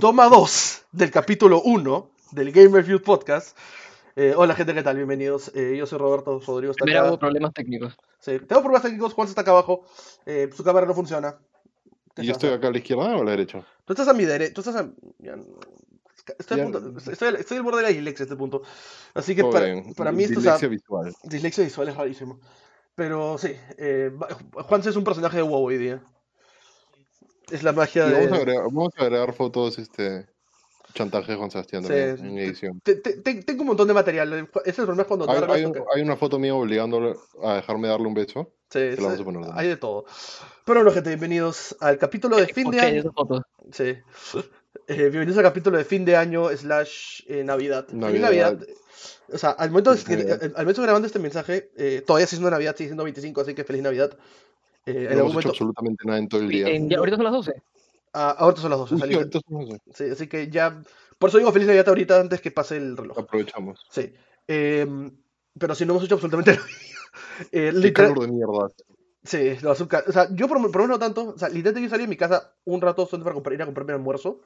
Toma 0.00 0.28
2 0.28 0.82
del 0.92 1.10
capítulo 1.10 1.62
1 1.62 2.10
del 2.32 2.52
Game 2.52 2.68
Review 2.76 3.00
Podcast. 3.02 3.56
Eh, 4.16 4.34
hola 4.36 4.54
gente, 4.54 4.74
¿qué 4.74 4.82
tal? 4.82 4.96
Bienvenidos. 4.96 5.50
Eh, 5.54 5.74
yo 5.76 5.86
soy 5.86 5.98
Roberto 5.98 6.40
Rodrigo. 6.46 6.72
Está 6.72 6.84
Primero 6.84 7.02
acá. 7.04 7.10
hubo 7.10 7.18
problemas 7.18 7.52
técnicos. 7.54 7.96
Sí, 8.18 8.38
tengo 8.40 8.62
problemas 8.62 8.82
técnicos. 8.82 9.12
Juan 9.14 9.28
está 9.28 9.40
acá 9.40 9.50
abajo. 9.52 9.84
Eh, 10.26 10.50
su 10.54 10.62
cámara 10.62 10.86
no 10.86 10.94
funciona. 10.94 11.36
¿Qué 12.14 12.22
¿Y 12.22 12.24
se 12.24 12.26
yo 12.26 12.32
estoy 12.32 12.50
acá 12.50 12.68
a 12.68 12.70
la 12.70 12.78
izquierda 12.78 13.16
o 13.16 13.20
a 13.22 13.24
la 13.24 13.30
derecha? 13.32 13.66
Tú 13.84 13.92
estás 13.92 14.08
a 14.08 14.12
mi 14.14 14.24
derecha. 14.24 14.54
Tú 14.54 14.60
estás 14.60 14.76
a. 14.76 14.90
ya, 15.18 15.36
Estoy, 16.38 16.60
a 16.60 16.64
punto- 16.64 17.10
estoy, 17.10 17.34
estoy 17.38 17.56
al 17.58 17.62
borde 17.64 17.78
de 17.78 17.82
la 17.82 17.88
dislexia 17.90 18.22
a 18.22 18.26
este 18.26 18.36
punto. 18.36 18.62
Así 19.12 19.36
que 19.36 19.44
para, 19.44 19.66
para 19.94 20.10
mí 20.10 20.24
esto 20.24 20.38
o 20.38 20.42
sea, 20.42 20.52
Dislexia 20.52 20.68
visual. 20.68 21.14
dislexia 21.24 21.64
visual 21.64 21.88
es 21.88 21.96
rarísimo. 21.96 22.40
Pero 22.94 23.36
sí, 23.36 23.54
eh, 23.76 24.10
Juan 24.52 24.80
es 24.80 24.96
un 24.96 25.04
personaje 25.04 25.36
de 25.38 25.42
WoW 25.42 25.64
hoy 25.66 25.76
día. 25.76 26.02
Es 27.50 27.62
la 27.62 27.72
magia 27.72 28.06
de. 28.06 28.12
vamos, 28.14 28.32
a 28.32 28.36
agregar, 28.36 28.64
vamos 28.64 28.92
a 28.96 29.02
agregar 29.02 29.32
fotos, 29.32 29.78
este 29.78 30.26
chantaje 30.94 31.32
de 31.32 31.38
Juan 31.38 31.50
Sebastián 31.50 31.84
Sí, 31.84 31.92
en 31.92 32.38
edición. 32.38 32.80
Te- 32.80 32.94
te- 32.96 33.14
te- 33.16 33.42
tengo 33.42 33.62
un 33.62 33.68
montón 33.68 33.88
de 33.88 33.94
material. 33.94 34.32
Ese 34.32 34.70
es 34.70 34.78
el 34.78 34.84
problema 34.84 35.04
cuando 35.04 35.28
Hay, 35.52 35.64
un- 35.64 35.74
una 36.02 36.16
foto 36.16 36.38
mía 36.38 36.54
obligándolo 36.54 37.20
a 37.42 37.54
dejarme 37.54 37.88
darle 37.88 38.06
un 38.06 38.14
beso. 38.14 38.52
Sí, 38.70 38.90
la 38.90 38.96
sí, 38.96 39.02
vamos 39.02 39.20
a 39.20 39.24
poner 39.24 39.50
hay 39.54 39.68
de 39.68 39.76
todo. 39.76 40.04
Pero 40.64 40.80
bueno, 40.80 40.92
gente, 40.92 41.10
bienvenidos 41.10 41.76
al 41.80 41.98
capítulo 41.98 42.36
de 42.36 42.46
fin 42.46 42.70
de 42.70 42.80
año. 42.80 43.00
esa 43.00 43.12
foto. 43.12 43.42
Sí. 43.72 43.96
Eh, 44.88 44.96
bienvenidos 45.08 45.38
al 45.38 45.44
capítulo 45.44 45.78
de 45.78 45.84
fin 45.84 46.04
de 46.04 46.14
año 46.16 46.50
slash 46.54 47.22
eh, 47.28 47.42
Navidad. 47.44 47.86
Feliz 47.86 48.00
Navidad. 48.20 48.52
Navidad. 48.54 48.68
O 49.32 49.38
sea, 49.38 49.50
al 49.50 49.70
momento, 49.70 49.94
de 49.94 50.50
al 50.56 50.62
momento 50.64 50.80
de 50.82 50.86
grabando 50.86 51.06
este 51.06 51.18
mensaje, 51.20 51.70
eh, 51.76 52.02
todavía 52.04 52.26
sigue 52.26 52.36
siendo 52.38 52.50
Navidad, 52.50 52.74
sigue 52.76 52.88
siendo 52.88 53.04
25, 53.04 53.40
así 53.40 53.54
que 53.54 53.64
feliz 53.64 53.82
Navidad. 53.82 54.18
Eh, 54.86 54.92
No 54.92 55.00
hemos 55.00 55.12
hecho 55.14 55.22
momento. 55.28 55.48
absolutamente 55.50 56.04
nada 56.06 56.18
en 56.18 56.28
todo 56.28 56.40
el 56.42 56.48
día. 56.48 56.68
En- 56.68 56.88
ya, 56.90 56.98
ahorita 56.98 57.16
son 57.16 57.24
las 57.24 57.32
12. 57.32 57.62
Ah, 58.12 58.36
ahorita 58.38 58.60
son 58.62 58.70
las 58.70 58.78
12. 58.80 58.94
Uy, 58.94 59.00
salí- 59.00 59.14
ahorita 59.16 59.40
somos 59.48 59.70
así. 59.70 59.80
sí, 59.94 60.04
así 60.10 60.26
que 60.28 60.50
ya. 60.50 60.82
Por 61.18 61.28
eso 61.30 61.38
digo 61.38 61.52
feliz 61.52 61.66
Navidad 61.68 61.88
ahorita 61.88 62.20
antes 62.20 62.40
que 62.40 62.50
pase 62.50 62.76
el 62.76 62.96
reloj. 62.96 63.18
Aprovechamos. 63.18 63.86
Sí. 63.90 64.12
Em, 64.46 65.10
pero 65.58 65.74
si 65.74 65.86
no 65.86 65.92
hemos 65.94 66.04
hecho 66.04 66.14
absolutamente 66.16 66.52
nada. 66.56 66.66
Eh, 67.52 67.70
Qué 67.70 67.72
literal- 67.72 68.12
calor 68.12 68.26
de 68.26 68.32
mierda. 68.32 68.68
Sí, 69.22 69.56
lo 69.62 69.70
azúcar. 69.70 70.04
O 70.06 70.12
sea, 70.12 70.28
yo 70.34 70.46
por, 70.48 70.58
por 70.60 70.76
lo 70.76 70.82
menos 70.82 70.88
no 70.88 70.98
tanto. 70.98 71.28
O 71.34 71.38
sea, 71.38 71.48
literalmente 71.48 71.82
yo 71.82 71.88
salí 71.90 72.02
de 72.02 72.08
mi 72.08 72.16
casa 72.16 72.52
un 72.64 72.80
rato 72.82 73.06
solo 73.06 73.24
para 73.24 73.32
comprar, 73.34 73.54
ir 73.54 73.62
a 73.62 73.64
comprarme 73.64 73.92
el 73.92 73.98
almuerzo. 73.98 74.42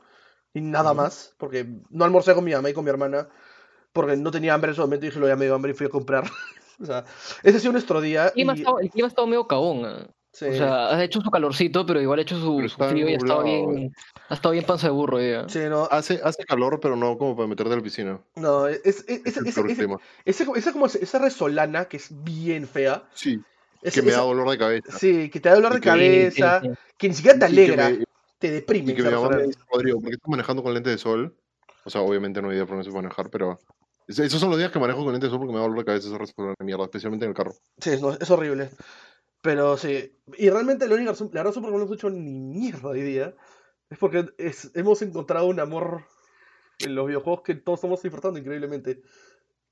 Y 0.55 0.61
nada 0.61 0.93
Ujú. 0.93 1.01
más. 1.03 1.35
Porque 1.37 1.67
no 1.91 2.05
almorcé 2.05 2.33
con 2.35 2.45
mi 2.45 2.53
mamá 2.53 2.71
y 2.71 2.75
con 2.75 2.85
mi 2.85 2.91
hermana. 2.91 3.29
Porque 3.93 4.17
no 4.17 4.31
tenía 4.31 4.55
hambre 4.55 4.69
en 4.69 4.73
ese 4.75 4.81
momento 4.83 5.05
y 5.07 5.09
dije, 5.09 5.19
lo 5.19 5.27
ya 5.27 5.35
me 5.35 5.47
dio 5.47 5.55
hambre 5.57 5.73
y 5.73 5.75
fui 5.75 5.87
a 5.87 5.91
comprar. 5.91 6.25
o 6.81 6.85
sea, 6.87 7.05
ese 7.43 7.57
ha 7.57 7.61
sido 7.61 7.73
nuestro 7.73 8.01
día. 8.01 8.27
El 8.29 8.33
clima, 8.35 8.53
y- 8.53 8.57
ha 8.57 8.61
estado, 8.61 8.79
el 8.81 8.91
clima 8.91 9.09
medio 9.27 9.47
cagón. 9.49 9.85
ah. 9.85 10.07
Sí. 10.33 10.47
O 10.47 10.53
sea, 10.55 10.89
ha 10.97 11.05
hecho 11.05 11.21
su 11.21 11.31
calorcito, 11.31 11.85
pero 11.87 12.01
igual 12.01 12.19
ha 12.19 12.23
hecho 12.23 12.39
su, 12.39 12.69
su 12.69 12.77
frío 12.89 13.09
y 13.09 13.15
ha 13.15 13.17
estado 13.17 13.43
bien. 13.45 13.93
Ha 14.29 14.35
estado 14.35 14.53
bien 14.53 14.65
panza 14.65 14.87
de 14.89 14.93
burro 14.93 15.21
ya. 15.21 15.49
Sí, 15.49 15.61
no, 15.69 15.89
Hace, 15.91 16.21
hace 16.23 16.45
calor, 16.45 16.79
pero 16.81 16.97
no 16.97 17.17
como 17.19 17.35
para 17.37 17.49
meterte 17.49 17.73
a 17.73 17.77
la 17.77 17.83
piscina. 17.83 18.21
no, 18.37 18.67
es, 18.69 18.81
es- 18.85 19.05
es- 19.09 19.27
Es 19.27 19.37
el 19.37 19.47
ese, 19.47 19.87
ese 20.25 20.73
como 20.73 20.87
esa 20.87 21.19
resolana 21.19 21.87
que 21.87 21.97
es 21.99 22.09
bien 22.23 22.67
fea. 22.69 23.05
Sí, 23.15 23.41
que 23.83 24.03
me 24.03 24.09
da 24.11 24.19
esa- 24.19 24.23
dolor 24.27 24.51
de 24.51 24.59
cabeza. 24.59 24.99
sí, 24.99 25.31
que 25.31 25.41
te 25.41 25.49
da 25.49 25.55
dolor 25.57 25.75
de 25.75 25.81
que- 25.81 25.89
cabeza. 25.89 26.61
Sí, 26.63 26.69
sí. 26.69 26.75
Que 26.97 27.09
ni 27.09 27.15
siquiera 27.15 27.39
te 27.39 27.47
Y 27.47 27.55
que 27.55 27.63
alegra, 27.63 27.91
me- 27.91 28.05
te 28.39 28.51
deprime. 28.51 28.93
Y 28.93 28.95
que 28.95 29.01
esa 29.03 29.11
me 29.11 29.17
resolana. 29.17 29.43
dice, 29.45 29.59
Rodrigo, 29.73 30.01
¿por 30.01 30.09
qué 30.11 30.15
estás 30.17 30.29
manejando 30.31 30.63
con 30.63 30.75
lente 30.75 30.91
de 30.91 30.99
sol? 30.99 31.35
O 31.85 31.91
sea, 31.91 32.03
obviamente 32.03 32.43
no 32.43 32.49
hay 32.51 32.57
idea 32.57 32.67
por 32.67 32.77
qué 32.79 32.85
se 32.85 32.91
manejar, 32.91 33.31
pero... 33.31 33.59
es- 34.07 34.19
Esos 34.19 34.41
son 34.41 34.51
los 34.51 34.59
días 34.59 34.71
que 34.71 34.79
manejo 34.79 35.03
con 35.05 35.13
lente 35.13 35.27
de 35.27 35.31
sol 35.31 35.39
porque 35.39 35.53
me 35.53 35.59
da 35.59 35.65
dolor 35.65 35.79
de 35.79 35.85
cabeza 35.85 36.09
esa 36.09 36.19
resolana 36.19 36.55
de 36.59 36.65
mierda, 36.65 36.85
especialmente 36.85 37.25
en 37.25 37.31
el 37.31 37.37
carro. 37.37 37.53
Sí, 37.81 37.93
no, 38.01 38.13
es 38.13 38.31
horrible. 38.31 38.71
Pero 39.49 39.79
sí. 39.79 40.13
Y 40.37 40.51
realmente 40.51 40.87
la 40.87 40.95
única 40.95 41.13
razón, 41.13 41.31
la 41.33 41.43
razón 41.43 41.63
por 41.63 41.71
la 41.73 41.77
que 41.77 41.79
no 41.79 41.85
hemos 41.87 41.97
hecho 41.97 42.11
ni 42.11 42.21
mierda 42.39 42.91
hoy 42.91 43.01
día 43.01 43.35
es 43.89 43.97
porque 43.97 44.27
es- 44.37 44.71
hemos 44.75 45.01
encontrado 45.01 45.47
un 45.47 45.59
amor 45.59 46.05
en 46.81 46.95
los 46.95 47.07
videojuegos 47.07 47.41
que 47.45 47.55
todos 47.55 47.79
estamos 47.79 48.03
disfrutando 48.03 48.39
increíblemente. 48.39 49.01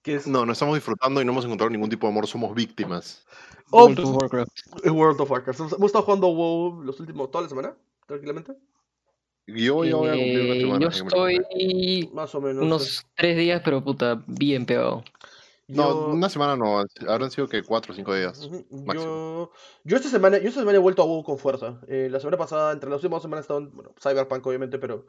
Que 0.00 0.14
es 0.14 0.26
No, 0.26 0.46
no 0.46 0.52
estamos 0.54 0.76
disfrutando 0.76 1.20
y 1.20 1.26
no 1.26 1.32
hemos 1.32 1.44
encontrado 1.44 1.68
ningún 1.68 1.90
tipo 1.90 2.06
de 2.06 2.10
amor, 2.12 2.26
somos 2.26 2.54
víctimas. 2.54 3.26
Oh, 3.70 3.82
World 3.84 3.98
of 4.00 4.16
Warcraft. 4.22 4.52
World 4.86 5.20
of 5.20 5.30
Warcraft. 5.30 5.60
Hemos, 5.60 5.72
estado 5.90 6.04
jugando 6.06 6.28
WoW 6.28 6.82
los 6.82 6.98
últimos, 6.98 7.30
toda 7.30 7.42
la 7.42 7.48
semana, 7.50 7.76
tranquilamente. 8.06 8.52
Yo 9.46 9.84
ya 9.84 9.94
voy 9.94 10.08
a 10.08 10.12
cumplir 10.12 10.40
una 10.40 10.54
Eh, 10.54 10.60
semana. 10.60 10.80
yo 10.80 10.88
estoy 10.88 12.10
Más 12.14 12.34
o 12.34 12.40
menos. 12.40 12.62
unos 12.64 13.06
tres 13.14 13.36
días, 13.36 13.60
pero 13.62 13.84
puta, 13.84 14.24
bien 14.26 14.64
pegado. 14.64 15.04
No, 15.68 15.90
Yo- 15.90 16.06
una 16.14 16.28
semana 16.28 16.56
no, 16.56 16.84
habrán 17.08 17.30
sido 17.30 17.48
que 17.48 17.62
cuatro 17.64 17.92
o 17.92 17.96
cinco 17.96 18.14
días. 18.14 18.48
Yo, 18.94 19.50
yo 19.84 19.96
esta 19.96 20.08
semana, 20.08 20.38
yo 20.38 20.48
esta 20.48 20.60
semana 20.60 20.76
he 20.78 20.80
vuelto 20.80 21.02
a 21.02 21.06
WoW 21.06 21.24
con 21.24 21.38
fuerza. 21.38 21.80
Eh, 21.88 22.08
la 22.10 22.20
semana 22.20 22.36
pasada, 22.36 22.72
entre 22.72 22.88
las 22.88 22.98
últimas 22.98 23.16
dos 23.16 23.22
semanas, 23.22 23.42
estaba 23.44 23.60
en 23.60 23.72
bueno, 23.74 23.92
Cyberpunk, 24.00 24.46
obviamente, 24.46 24.78
pero 24.78 25.06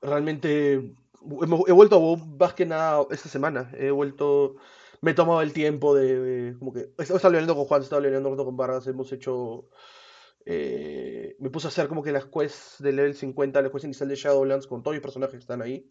realmente 0.00 0.94
hemos- 1.42 1.68
he 1.68 1.72
vuelto 1.72 1.96
a 1.96 1.98
WoW 1.98 2.16
más 2.16 2.54
que 2.54 2.64
nada 2.64 3.04
esta 3.10 3.28
semana. 3.28 3.70
He 3.76 3.90
vuelto, 3.90 4.56
me 5.02 5.10
he 5.10 5.14
tomado 5.14 5.42
el 5.42 5.52
tiempo 5.52 5.94
de, 5.94 6.18
de- 6.18 6.58
como 6.58 6.72
que, 6.72 6.88
he 6.96 7.02
estado 7.02 7.20
hablando 7.26 7.54
con 7.54 7.66
Juan, 7.66 7.82
he 7.82 7.84
estado 7.84 8.02
hablando 8.02 8.44
con 8.44 8.56
Vargas, 8.56 8.86
hemos 8.86 9.12
hecho, 9.12 9.68
eh, 10.46 11.36
me 11.40 11.50
puse 11.50 11.66
a 11.66 11.68
hacer 11.68 11.88
como 11.88 12.02
que 12.02 12.12
las 12.12 12.24
quests 12.24 12.76
de 12.82 12.92
level 12.92 13.14
50, 13.14 13.60
la 13.60 13.70
quest 13.70 13.84
inicial 13.84 14.08
de 14.08 14.14
Shadowlands 14.16 14.66
con 14.66 14.82
todos 14.82 14.94
mis 14.94 15.02
personajes 15.02 15.34
que 15.34 15.40
están 15.40 15.60
ahí. 15.60 15.90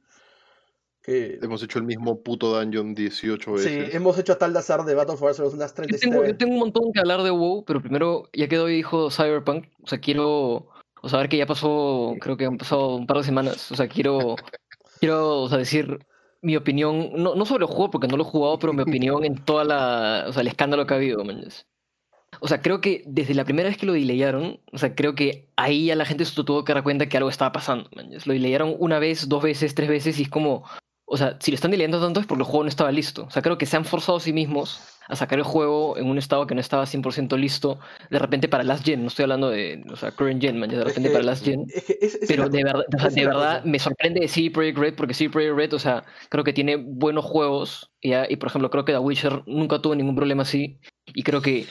Que, 1.07 1.39
Hemos 1.41 1.63
hecho 1.63 1.79
el 1.79 1.85
mismo 1.85 2.21
puto 2.21 2.59
dungeon 2.59 2.93
18 2.93 3.57
sí, 3.59 3.63
veces. 3.77 3.95
hemos 3.95 4.17
hecho 4.19 4.33
a 4.33 4.37
Taldazar 4.37 4.83
de 4.83 4.93
Battle 4.93 5.15
for 5.15 5.31
Azeroth 5.31 5.53
unas 5.53 5.71
Yo 5.71 5.75
37 5.75 6.01
tengo, 6.01 6.15
yo 6.17 6.21
veces. 6.23 6.37
tengo 6.37 6.53
un 6.53 6.59
montón 6.59 6.91
que 6.91 6.99
hablar 6.99 7.23
de 7.23 7.31
WoW, 7.31 7.63
pero 7.65 7.81
primero, 7.81 8.29
ya 8.33 8.49
que 8.49 8.59
hoy 8.59 8.75
dijo 8.75 9.09
Cyberpunk, 9.09 9.67
o 9.81 9.87
sea, 9.87 9.99
quiero, 10.01 10.67
o 11.01 11.09
sea, 11.09 11.19
ver 11.19 11.29
que 11.29 11.37
ya 11.37 11.45
pasó, 11.45 12.13
creo 12.19 12.35
que 12.35 12.45
han 12.45 12.57
pasado 12.57 12.97
un 12.97 13.07
par 13.07 13.17
de 13.17 13.23
semanas, 13.23 13.71
o 13.71 13.77
sea, 13.77 13.87
quiero, 13.87 14.35
quiero, 14.99 15.43
o 15.43 15.47
sea, 15.49 15.59
decir 15.59 15.97
mi 16.41 16.57
opinión, 16.57 17.11
no, 17.15 17.35
no 17.35 17.45
sobre 17.45 17.63
el 17.63 17.71
juego, 17.71 17.89
porque 17.89 18.09
no 18.09 18.17
lo 18.17 18.23
he 18.23 18.25
jugado, 18.25 18.59
pero 18.59 18.73
mi 18.73 18.81
opinión 18.81 19.23
en 19.23 19.35
toda 19.45 19.63
la, 19.63 20.25
o 20.27 20.33
sea, 20.33 20.41
el 20.41 20.47
escándalo 20.49 20.85
que 20.85 20.93
ha 20.93 20.97
habido, 20.97 21.23
mañas. 21.23 21.65
O 22.41 22.49
sea, 22.49 22.61
creo 22.61 22.81
que 22.81 23.03
desde 23.07 23.33
la 23.33 23.45
primera 23.45 23.69
vez 23.69 23.77
que 23.77 23.85
lo 23.85 23.93
dileyaron, 23.93 24.59
o 24.73 24.77
sea, 24.77 24.93
creo 24.93 25.15
que 25.15 25.49
ahí 25.55 25.85
ya 25.85 25.95
la 25.95 26.03
gente 26.05 26.25
se 26.25 26.43
tuvo 26.43 26.65
que 26.65 26.73
dar 26.73 26.83
cuenta 26.83 27.07
que 27.07 27.15
algo 27.15 27.29
estaba 27.29 27.53
pasando, 27.53 27.89
mañas. 27.95 28.27
Lo 28.27 28.33
dileyaron 28.33 28.75
una 28.77 28.99
vez, 28.99 29.29
dos 29.29 29.41
veces, 29.41 29.73
tres 29.73 29.87
veces, 29.87 30.19
y 30.19 30.23
es 30.23 30.29
como, 30.29 30.63
o 31.09 31.17
sea, 31.17 31.37
si 31.39 31.51
lo 31.51 31.55
están 31.55 31.71
dilayando 31.71 32.01
tanto 32.01 32.19
es 32.19 32.25
porque 32.27 32.41
el 32.43 32.47
juego 32.47 32.63
no 32.63 32.69
estaba 32.69 32.91
listo. 32.91 33.23
O 33.23 33.31
sea, 33.31 33.41
creo 33.41 33.57
que 33.57 33.65
se 33.65 33.77
han 33.77 33.85
forzado 33.85 34.17
a 34.17 34.21
sí 34.21 34.33
mismos 34.33 34.81
a 35.07 35.15
sacar 35.15 35.39
el 35.39 35.45
juego 35.45 35.97
en 35.97 36.05
un 36.09 36.17
estado 36.17 36.45
que 36.47 36.53
no 36.53 36.59
estaba 36.59 36.85
100% 36.85 37.37
listo, 37.37 37.79
de 38.09 38.19
repente 38.19 38.49
para 38.49 38.65
Last 38.65 38.83
Gen, 38.85 39.03
no 39.03 39.07
estoy 39.07 39.23
hablando 39.23 39.49
de, 39.49 39.81
o 39.89 39.95
sea, 39.95 40.11
Current 40.11 40.41
Gen, 40.41 40.59
man, 40.59 40.69
de 40.69 40.75
Es 40.79 40.83
repente 40.83 41.07
que- 41.07 41.13
para 41.13 41.23
Last 41.23 41.45
Gen. 41.45 41.63
Es 41.73 41.83
que 41.85 41.93
es- 42.01 42.15
esa 42.15 42.17
es 42.23 42.27
Pero 42.27 42.49
de 42.49 42.61
verdad, 42.63 42.83
o 42.93 42.99
sea, 42.99 43.07
Esa 43.07 43.15
de 43.21 43.25
verdad 43.25 43.63
me 43.63 43.79
sorprende 43.79 44.19
de 44.19 44.27
CD 44.27 44.51
Projekt 44.51 44.77
Red, 44.77 44.95
porque 44.95 45.13
CD 45.13 45.29
Projekt 45.29 45.55
Red, 45.55 45.73
o 45.73 45.79
sea, 45.79 46.03
creo 46.27 46.43
que 46.43 46.51
tiene 46.51 46.75
buenos 46.75 47.23
juegos, 47.23 47.89
¿ya? 48.03 48.25
y 48.29 48.35
por 48.35 48.49
ejemplo, 48.49 48.69
creo 48.69 48.83
que 48.83 48.91
The 48.91 48.99
Witcher 48.99 49.43
nunca 49.47 49.79
tuvo 49.81 49.95
ningún 49.95 50.15
problema 50.17 50.41
así, 50.43 50.77
y 51.05 51.23
creo 51.23 51.41
que 51.41 51.67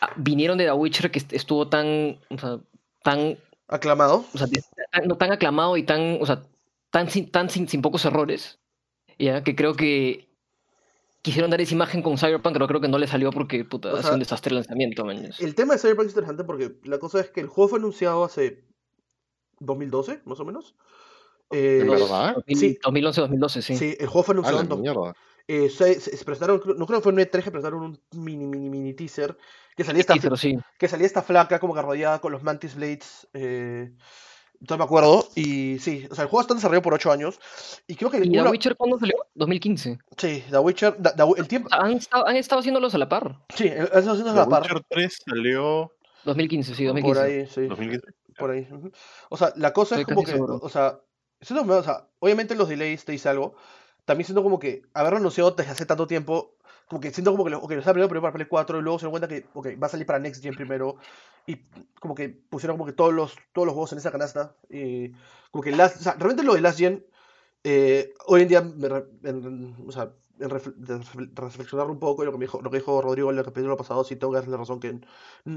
ah, 0.00 0.10
vinieron 0.16 0.56
de 0.56 0.64
The 0.64 0.72
Witcher 0.72 1.10
que 1.10 1.18
est- 1.18 1.34
estuvo 1.34 1.68
tan, 1.68 2.18
o 2.30 2.38
sea, 2.38 2.60
tan, 3.02 3.36
Aclamado. 3.68 4.24
o 4.34 4.38
sea, 4.38 4.46
tan, 4.90 5.06
no 5.06 5.16
tan 5.16 5.32
aclamado 5.32 5.76
y 5.76 5.82
tan, 5.82 6.16
o 6.20 6.24
sea, 6.24 6.42
tan 6.94 7.10
sin, 7.10 7.28
tan 7.28 7.50
sin, 7.50 7.66
sin 7.66 7.82
pocos 7.82 8.04
errores, 8.04 8.60
ya, 9.18 9.42
que 9.42 9.56
creo 9.56 9.74
que 9.74 10.28
quisieron 11.22 11.50
dar 11.50 11.60
esa 11.60 11.74
imagen 11.74 12.02
con 12.02 12.18
Cyberpunk, 12.18 12.52
pero 12.54 12.68
creo 12.68 12.80
que 12.80 12.86
no 12.86 12.98
le 12.98 13.08
salió 13.08 13.32
porque, 13.32 13.64
puta, 13.64 13.92
O 13.92 14.00
sea, 14.00 14.12
un 14.12 14.20
desastre 14.20 14.50
el 14.50 14.56
lanzamiento, 14.56 15.04
man. 15.04 15.30
El 15.40 15.54
tema 15.56 15.74
de 15.74 15.80
Cyberpunk 15.80 16.06
es 16.06 16.12
interesante 16.12 16.44
porque 16.44 16.76
la 16.84 16.98
cosa 16.98 17.18
es 17.18 17.30
que 17.30 17.40
el 17.40 17.48
juego 17.48 17.68
fue 17.70 17.78
anunciado 17.80 18.22
hace 18.22 18.62
2012, 19.58 20.20
más 20.24 20.38
o 20.38 20.44
menos. 20.44 20.76
Eh, 21.50 21.80
¿En 21.82 21.90
verdad? 21.90 22.36
Sí. 22.46 22.78
2011-2012, 22.80 23.60
sí. 23.60 23.76
Sí, 23.76 23.96
el 23.98 24.06
juego 24.06 24.22
fue 24.22 24.34
anunciado 24.34 24.60
en 24.60 24.80
mierda. 24.80 25.14
eh, 25.48 25.68
se, 25.70 25.98
se- 26.00 26.24
prestaron, 26.24 26.60
no 26.76 26.86
creo 26.86 27.00
que 27.00 27.02
fue 27.02 27.12
en 27.12 27.18
E3 27.18 27.42
que 27.42 27.50
prestaron 27.50 27.82
un 27.82 28.00
mini, 28.12 28.46
mini, 28.46 28.70
mini 28.70 28.94
teaser. 28.94 29.36
Que 29.76 29.82
salía 29.82 30.00
esta, 30.02 30.14
sí. 30.36 30.56
que 30.78 30.86
salía 30.86 31.06
esta 31.06 31.22
flaca 31.22 31.58
como 31.58 31.74
que 31.74 31.82
rodeada 31.82 32.20
con 32.20 32.30
los 32.30 32.44
Mantis 32.44 32.76
Blades. 32.76 33.26
Eh, 33.34 33.90
no 34.68 34.78
me 34.78 34.84
acuerdo. 34.84 35.28
Y 35.34 35.78
sí, 35.78 36.06
o 36.10 36.14
sea, 36.14 36.24
el 36.24 36.28
juego 36.30 36.42
está 36.42 36.54
desarrollado 36.54 36.82
por 36.82 36.94
8 36.94 37.12
años. 37.12 37.40
Y 37.86 37.94
creo 37.96 38.10
que 38.10 38.18
¿Y 38.18 38.30
The 38.30 38.42
Witcher 38.42 38.76
cuándo 38.76 38.98
salió? 38.98 39.16
2015. 39.34 39.98
Sí, 40.16 40.44
The 40.50 40.58
Witcher. 40.58 40.96
The- 41.02 41.10
The- 41.16 41.40
el 41.40 41.48
tiempo. 41.48 41.68
Han, 41.72 41.92
estado, 41.92 42.26
han 42.26 42.36
estado 42.36 42.60
haciéndolos 42.60 42.94
a 42.94 42.98
la 42.98 43.08
par. 43.08 43.40
Sí, 43.54 43.66
eso 43.66 43.92
haciendo 44.12 44.32
The 44.32 44.36
la 44.40 44.46
par. 44.46 44.62
Witcher 44.62 44.82
3 44.88 45.18
salió 45.26 45.92
2015, 46.24 46.74
sí, 46.74 46.84
Por 46.86 46.94
2015. 46.94 47.22
ahí, 47.22 47.46
sí. 47.46 47.66
2015. 47.68 48.06
Por 48.38 48.50
ahí. 48.50 48.68
O 49.30 49.36
sea, 49.36 49.52
la 49.56 49.72
cosa 49.72 50.00
es 50.00 50.06
como 50.06 50.24
que, 50.24 50.32
seguro. 50.32 50.58
o 50.60 50.68
sea, 50.68 50.98
siento 51.40 51.64
que, 51.64 51.70
o 51.72 51.82
sea, 51.82 52.08
obviamente 52.18 52.54
los 52.54 52.68
delays 52.68 53.04
te 53.04 53.12
dice 53.12 53.28
algo. 53.28 53.54
También 54.04 54.26
siento 54.26 54.42
como 54.42 54.58
que 54.58 54.82
haberlo 54.92 55.18
anunciado 55.18 55.52
desde 55.52 55.70
hace 55.72 55.86
tanto 55.86 56.06
tiempo, 56.06 56.56
como 56.88 57.00
que 57.00 57.10
siento 57.10 57.30
como 57.32 57.44
que 57.44 57.50
lo, 57.50 57.58
okay, 57.58 57.76
lo 57.76 57.82
planeando 57.82 58.08
primero 58.08 58.22
para 58.22 58.34
Play 58.34 58.46
4 58.48 58.78
y 58.78 58.82
luego 58.82 58.98
se 58.98 59.06
dieron 59.06 59.12
cuenta 59.20 59.28
que 59.28 59.46
okay, 59.54 59.76
va 59.76 59.86
a 59.86 59.90
salir 59.90 60.06
para 60.06 60.18
Next 60.18 60.42
Gen 60.42 60.54
primero 60.54 60.96
y 61.46 61.56
como 62.00 62.14
que 62.14 62.28
pusieron 62.28 62.76
como 62.76 62.86
que 62.86 62.92
todos 62.92 63.12
los, 63.12 63.36
todos 63.52 63.66
los 63.66 63.74
juegos 63.74 63.92
en 63.92 63.98
esa 63.98 64.10
canasta. 64.12 64.54
Y 64.70 65.12
como 65.50 65.62
que 65.62 65.72
Last, 65.72 66.00
o 66.00 66.02
sea, 66.02 66.14
realmente 66.14 66.42
lo 66.42 66.54
de 66.54 66.60
Last 66.60 66.78
Gen, 66.78 67.04
eh, 67.64 68.12
hoy 68.26 68.42
en 68.42 68.48
día, 68.48 68.60
me 68.62 68.86
en- 69.28 69.76
o 69.86 69.92
sea, 69.92 70.12
en 70.38 70.50
refle- 70.50 71.30
reflexionar 71.34 71.90
un 71.90 71.98
poco 72.00 72.22
y 72.22 72.26
lo 72.26 72.32
que, 72.32 72.38
me 72.38 72.44
dijo, 72.44 72.60
lo 72.60 72.70
que 72.70 72.78
dijo 72.78 73.00
Rodrigo 73.00 73.30
en 73.30 73.38
el 73.38 73.44
capítulo 73.44 73.76
pasado, 73.76 74.04
sí 74.04 74.16
tengo 74.16 74.32
que 74.32 74.38
darle 74.38 74.50
la 74.52 74.56
razón 74.58 74.80
que, 74.80 74.98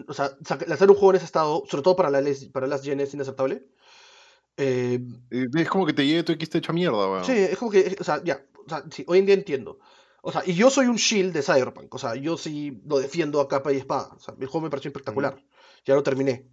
o 0.08 0.14
sea, 0.14 0.32
lanzar 0.68 0.90
un 0.90 0.96
juego 0.96 1.12
en 1.12 1.16
ese 1.18 1.26
estado, 1.26 1.64
sobre 1.68 1.84
todo 1.84 1.96
para, 1.96 2.10
la, 2.10 2.22
para 2.52 2.68
Last 2.68 2.86
Gen 2.86 3.00
es 3.00 3.14
inaceptable. 3.14 3.66
Eh, 4.58 5.00
Eh, 5.32 5.46
Es 5.56 5.70
como 5.70 5.86
que 5.86 5.94
te 5.94 6.06
llegue 6.06 6.24
tu 6.24 6.32
XT 6.34 6.58
hecha 6.60 6.74
mierda, 6.74 7.10
weón. 7.10 7.26
sí, 7.26 7.34
es 7.34 7.58
como 7.58 7.72
que, 7.72 7.96
o 8.00 8.04
sea, 8.04 8.24
ya, 8.24 8.42
o 8.66 8.70
sea, 8.70 8.84
sí, 8.92 9.04
hoy 9.08 9.20
en 9.20 9.26
día 9.26 9.36
entiendo. 9.36 9.80
O 10.28 10.32
sea, 10.32 10.44
y 10.46 10.54
yo 10.56 10.70
soy 10.70 10.88
un 10.88 10.98
shield 10.98 11.34
de 11.34 11.42
Cyberpunk, 11.42 11.94
o 11.96 11.98
sea, 11.98 12.16
yo 12.16 12.38
sí 12.38 12.82
lo 12.86 13.00
defiendo 13.00 13.40
a 13.40 13.48
capa 13.48 13.72
y 13.72 13.78
espada. 13.78 14.10
O 14.16 14.20
sea, 14.20 14.34
el 14.40 14.48
juego 14.48 14.66
me 14.66 14.70
pareció 14.70 14.90
espectacular. 14.90 15.36
Ya 15.86 15.96
lo 15.96 16.04
terminé. 16.04 16.50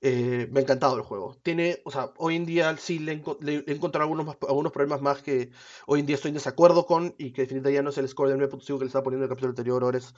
Eh, 0.00 0.48
me 0.50 0.60
ha 0.60 0.62
encantado 0.62 0.96
el 0.96 1.02
juego. 1.02 1.36
Tiene, 1.42 1.80
o 1.84 1.90
sea, 1.90 2.12
hoy 2.16 2.36
en 2.36 2.46
día 2.46 2.76
sí 2.78 2.98
le, 2.98 3.22
enco- 3.22 3.38
le 3.40 3.64
he 3.66 3.72
encontrado 3.72 4.04
algunos, 4.04 4.26
más- 4.26 4.38
algunos 4.48 4.72
problemas 4.72 5.02
más 5.02 5.22
que 5.22 5.50
hoy 5.86 6.00
en 6.00 6.06
día 6.06 6.16
estoy 6.16 6.30
en 6.30 6.34
desacuerdo 6.36 6.86
con 6.86 7.14
y 7.18 7.32
que 7.32 7.42
definitivamente 7.42 7.74
ya 7.74 7.82
no 7.82 7.90
es 7.90 7.98
el 7.98 8.08
score 8.08 8.30
de 8.30 8.36
9.5 8.38 8.78
que 8.78 8.84
le 8.84 8.88
estaba 8.88 9.04
poniendo 9.04 9.24
en 9.24 9.30
el 9.30 9.34
capítulo 9.34 9.50
anterior. 9.50 9.82
Ahora 9.84 9.98
es, 9.98 10.14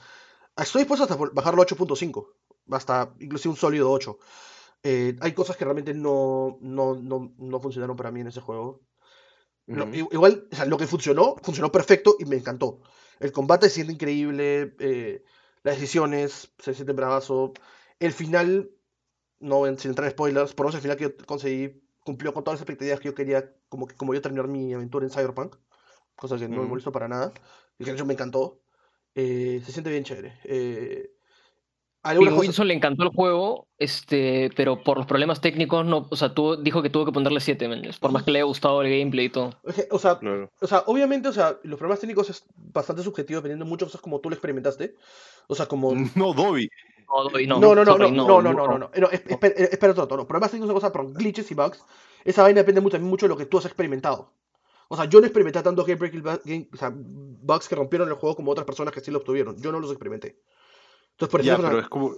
estoy 0.57 0.81
dispuesto 0.83 1.03
hasta 1.03 1.17
bajarlo 1.33 1.61
a 1.61 1.65
8.5, 1.65 2.27
hasta 2.71 3.13
inclusive 3.19 3.51
un 3.51 3.57
sólido 3.57 3.91
8. 3.91 4.19
Eh, 4.83 5.15
hay 5.21 5.33
cosas 5.33 5.57
que 5.57 5.65
realmente 5.65 5.93
no, 5.93 6.57
no, 6.61 6.95
no, 6.95 7.33
no 7.37 7.59
funcionaron 7.59 7.95
para 7.97 8.11
mí 8.11 8.21
en 8.21 8.27
ese 8.27 8.41
juego. 8.41 8.81
I- 9.67 10.07
igual, 10.11 10.47
o 10.51 10.55
sea, 10.55 10.65
lo 10.65 10.77
que 10.77 10.87
funcionó, 10.87 11.35
funcionó 11.43 11.71
perfecto 11.71 12.15
y 12.19 12.25
me 12.25 12.35
encantó. 12.37 12.81
El 13.19 13.31
combate 13.31 13.67
se 13.69 13.75
siente 13.75 13.93
increíble, 13.93 14.75
eh, 14.79 15.23
las 15.63 15.75
decisiones 15.75 16.51
se 16.59 16.73
sienten 16.73 16.95
bravazo. 16.95 17.53
El 17.99 18.13
final, 18.13 18.71
no 19.39 19.65
sin 19.77 19.91
entrar 19.91 20.05
en 20.07 20.11
spoilers, 20.11 20.53
por 20.53 20.65
lo 20.65 20.69
menos 20.69 20.75
el 20.75 20.81
final 20.81 20.97
que 20.97 21.03
yo 21.05 21.25
conseguí 21.25 21.81
cumplió 21.99 22.33
con 22.33 22.43
todas 22.43 22.55
las 22.59 22.61
expectativas 22.61 22.99
que 22.99 23.07
yo 23.09 23.15
quería, 23.15 23.55
como, 23.69 23.87
que, 23.87 23.95
como 23.95 24.13
yo 24.13 24.21
terminar 24.21 24.47
mi 24.47 24.73
aventura 24.73 25.05
en 25.05 25.11
Cyberpunk, 25.11 25.55
cosa 26.15 26.37
que 26.37 26.47
no 26.47 26.61
me 26.61 26.61
Ujú. 26.61 26.69
molestó 26.69 26.91
para 26.91 27.07
nada, 27.07 27.33
y 27.79 27.83
que 27.83 27.91
de 27.91 27.95
hecho 27.97 28.05
me 28.05 28.13
encantó. 28.13 28.61
Eh, 29.15 29.61
se 29.65 29.71
siente 29.71 29.89
bien 29.89 30.03
chévere. 30.03 30.39
Eh, 30.43 31.14
Y 32.13 32.17
Wilson 32.17 32.67
le 32.67 32.73
encantó 32.75 33.03
el 33.03 33.09
juego, 33.09 33.67
este, 33.79 34.51
pero 34.55 34.83
por 34.83 34.97
los 34.97 35.05
problemas 35.07 35.41
técnicos, 35.41 35.85
no, 35.85 36.07
o 36.09 36.15
sea, 36.15 36.33
tuvo, 36.33 36.55
dijo 36.55 36.81
que 36.83 36.89
tuvo 36.89 37.05
que 37.05 37.11
ponerle 37.11 37.39
7, 37.39 37.67
por 37.99 38.11
más 38.11 38.23
que 38.23 38.31
le 38.31 38.39
haya 38.39 38.45
gustado 38.45 38.81
el 38.83 38.89
gameplay 38.95 39.25
y 39.25 39.29
todo. 39.29 39.51
es 39.65 39.87
o 39.89 39.97
sea, 39.97 40.19
Claro. 40.19 40.51
O 40.61 40.67
sea, 40.67 40.83
obviamente, 40.85 41.27
o 41.29 41.33
sea, 41.33 41.57
los 41.63 41.79
problemas 41.79 41.99
técnicos 41.99 42.29
es 42.29 42.43
bastante 42.55 43.01
subjetivo 43.01 43.39
dependiendo 43.39 43.65
de 43.65 43.69
muchas 43.69 43.87
cosas 43.87 44.01
como 44.01 44.19
tú 44.19 44.29
lo 44.29 44.35
experimentaste. 44.35 44.95
O 45.47 45.55
sea, 45.55 45.65
como... 45.65 45.93
No, 46.15 46.33
Dobby. 46.33 46.69
No, 47.07 47.23
Dobby, 47.29 47.47
no, 47.47 47.59
No, 47.59 47.75
no, 47.75 47.85
no, 47.85 47.97
no, 47.97 48.09
no, 48.09 48.11
no, 48.11 48.41
no, 48.41 48.53
no. 48.53 48.67
no, 48.67 48.77
no, 48.77 48.89
no, 48.95 49.09
es- 49.09 49.23
espera, 49.27 49.55
espera 49.55 49.93
otro, 49.93 50.17
no, 50.17 50.27
problemas 50.27 50.51
técnicos 50.51 50.67
son 50.69 50.75
cosas, 50.75 50.91
pero 50.91 51.07
glitches 51.11 51.49
y 51.51 51.55
bugs, 51.55 51.83
esa 52.23 52.43
vaina 52.43 52.61
depende 52.61 52.81
mucho, 52.81 52.93
también 52.93 53.09
mucho 53.09 53.25
de 53.25 53.29
lo 53.29 53.37
que 53.37 53.45
tú 53.45 53.57
has 53.57 53.65
experimentado. 53.65 54.31
O 54.87 54.95
sea, 54.95 55.05
yo 55.05 55.19
no 55.19 55.25
experimenté 55.25 55.61
tanto 55.63 55.83
game 55.83 55.95
breaking 55.99 56.23
bu- 56.23 56.41
game- 56.45 56.67
o 56.71 56.77
sea, 56.77 56.91
bugs 56.95 57.67
que 57.67 57.75
rompieron 57.75 58.07
el 58.09 58.15
juego 58.15 58.35
como 58.35 58.51
otras 58.51 58.65
personas 58.65 58.93
que 58.93 59.01
sí 59.01 59.09
lo 59.11 59.17
obtuvieron. 59.19 59.59
Yo 59.59 59.71
no 59.71 59.79
los 59.79 59.89
experimenté. 59.91 60.35
Entonces, 61.15 61.31
por 61.31 61.41
Ya, 61.41 61.53
ejemplo, 61.53 61.69
pero 61.69 61.81
es 61.81 61.89
como. 61.89 62.15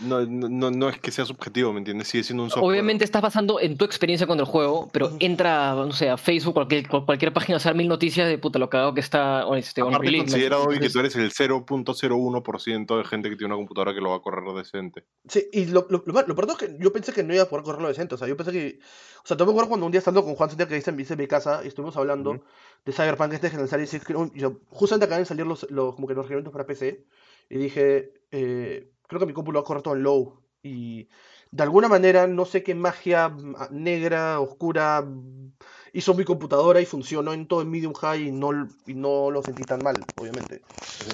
No, 0.00 0.24
no, 0.24 0.70
no- 0.70 0.88
es 0.88 0.98
que 0.98 1.10
sea 1.10 1.26
subjetivo, 1.26 1.74
¿me 1.74 1.78
entiendes? 1.78 2.08
Sigue 2.08 2.24
siendo 2.24 2.42
un 2.42 2.48
software. 2.48 2.70
Obviamente 2.72 3.04
estás 3.04 3.20
basando 3.20 3.60
en 3.60 3.76
tu 3.76 3.84
experiencia 3.84 4.26
con 4.26 4.38
el 4.40 4.46
juego, 4.46 4.88
pero 4.92 5.10
entra, 5.20 5.74
no 5.74 5.92
sé, 5.92 6.08
a 6.08 6.16
Facebook, 6.16 6.54
cualquier, 6.54 6.88
cual- 6.88 7.04
cualquier 7.04 7.34
página, 7.34 7.56
a 7.56 7.58
hacer 7.58 7.74
mil 7.74 7.86
noticias 7.86 8.26
de 8.26 8.38
puta 8.38 8.58
lo 8.58 8.70
cagado 8.70 8.94
que 8.94 9.00
está 9.00 9.46
o 9.46 9.56
este, 9.56 9.82
Aparte. 9.82 10.10
¿no? 10.10 10.18
considera 10.18 10.58
hoy 10.58 10.80
que 10.80 10.88
tú 10.88 11.00
eres 11.00 11.16
el 11.16 11.30
0.01% 11.32 12.96
de 12.96 13.04
gente 13.04 13.28
que 13.28 13.36
tiene 13.36 13.52
una 13.52 13.60
computadora 13.60 13.92
que 13.92 14.00
lo 14.00 14.10
va 14.10 14.16
a 14.16 14.20
correr 14.22 14.42
decente. 14.54 15.04
Sí, 15.28 15.46
y 15.52 15.66
lo, 15.66 15.86
lo, 15.90 16.02
lo, 16.06 16.12
lo 16.26 16.34
peor 16.34 16.48
es 16.50 16.56
que 16.56 16.76
yo 16.80 16.92
pensé 16.94 17.12
que 17.12 17.22
no 17.22 17.34
iba 17.34 17.42
a 17.42 17.48
poder 17.48 17.64
correrlo 17.64 17.88
decente. 17.88 18.14
O 18.14 18.18
sea, 18.18 18.26
yo 18.26 18.36
pensé 18.38 18.52
que. 18.52 18.78
O 19.22 19.26
sea, 19.26 19.36
te 19.36 19.44
me 19.44 19.50
acuerdo 19.50 19.68
cuando 19.68 19.84
un 19.84 19.92
día 19.92 19.98
estando 19.98 20.24
con 20.24 20.34
Juan 20.34 20.48
Santiago 20.48 20.70
que 20.70 20.78
hice 20.78 20.90
en 20.90 21.18
mi 21.18 21.26
casa 21.26 21.60
y 21.62 21.68
estuvimos 21.68 21.94
hablando 21.98 22.30
Ujú. 22.30 22.42
de 22.86 22.92
Cyberpunk 22.92 23.34
este 23.34 23.50
que 23.50 23.56
y 23.96 24.00
que 24.00 24.16
un- 24.16 24.32
yo, 24.32 24.60
justamente 24.70 25.04
acaban 25.04 25.22
de 25.22 25.26
salir 25.26 25.46
los, 25.46 25.70
los, 25.70 25.94
como 25.94 26.08
que 26.08 26.14
los 26.14 26.24
reglamentos 26.24 26.52
para 26.52 26.64
PC 26.64 27.04
y 27.50 27.58
dije, 27.58 28.14
eh, 28.30 28.92
creo 29.06 29.20
que 29.20 29.26
mi 29.26 29.32
compu 29.32 29.52
lo 29.52 29.58
va 29.58 29.64
a 29.64 29.66
correr 29.66 29.82
todo 29.82 29.94
en 29.94 30.02
low. 30.04 30.40
Y 30.62 31.08
de 31.50 31.62
alguna 31.62 31.88
manera, 31.88 32.26
no 32.26 32.44
sé 32.44 32.62
qué 32.62 32.74
magia 32.74 33.28
mm, 33.28 33.56
negra, 33.70 34.40
oscura 34.40 35.02
mm, 35.02 35.52
hizo 35.92 36.14
mi 36.14 36.24
computadora 36.24 36.80
y 36.80 36.86
funcionó 36.86 37.32
en 37.32 37.48
todo 37.48 37.62
en 37.62 37.70
medium 37.70 37.92
high 37.94 38.28
y 38.28 38.32
no, 38.32 38.68
y 38.86 38.94
no 38.94 39.30
lo 39.30 39.42
sentí 39.42 39.64
tan 39.64 39.82
mal, 39.82 39.96
obviamente. 40.16 40.62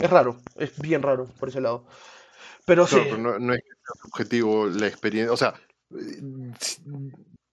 Es 0.00 0.10
raro, 0.10 0.36
es 0.56 0.78
bien 0.78 1.02
raro 1.02 1.26
por 1.40 1.48
ese 1.48 1.62
lado. 1.62 1.86
Pero 2.66 2.86
sí. 2.86 2.96
Pero 3.02 3.16
no, 3.16 3.38
no 3.38 3.54
es 3.54 3.60
que 3.60 3.68
sea 3.68 4.02
subjetivo 4.02 4.66
la 4.66 4.86
experiencia. 4.88 5.32
O 5.32 5.36
sea, 5.36 5.54
eh, 5.98 6.20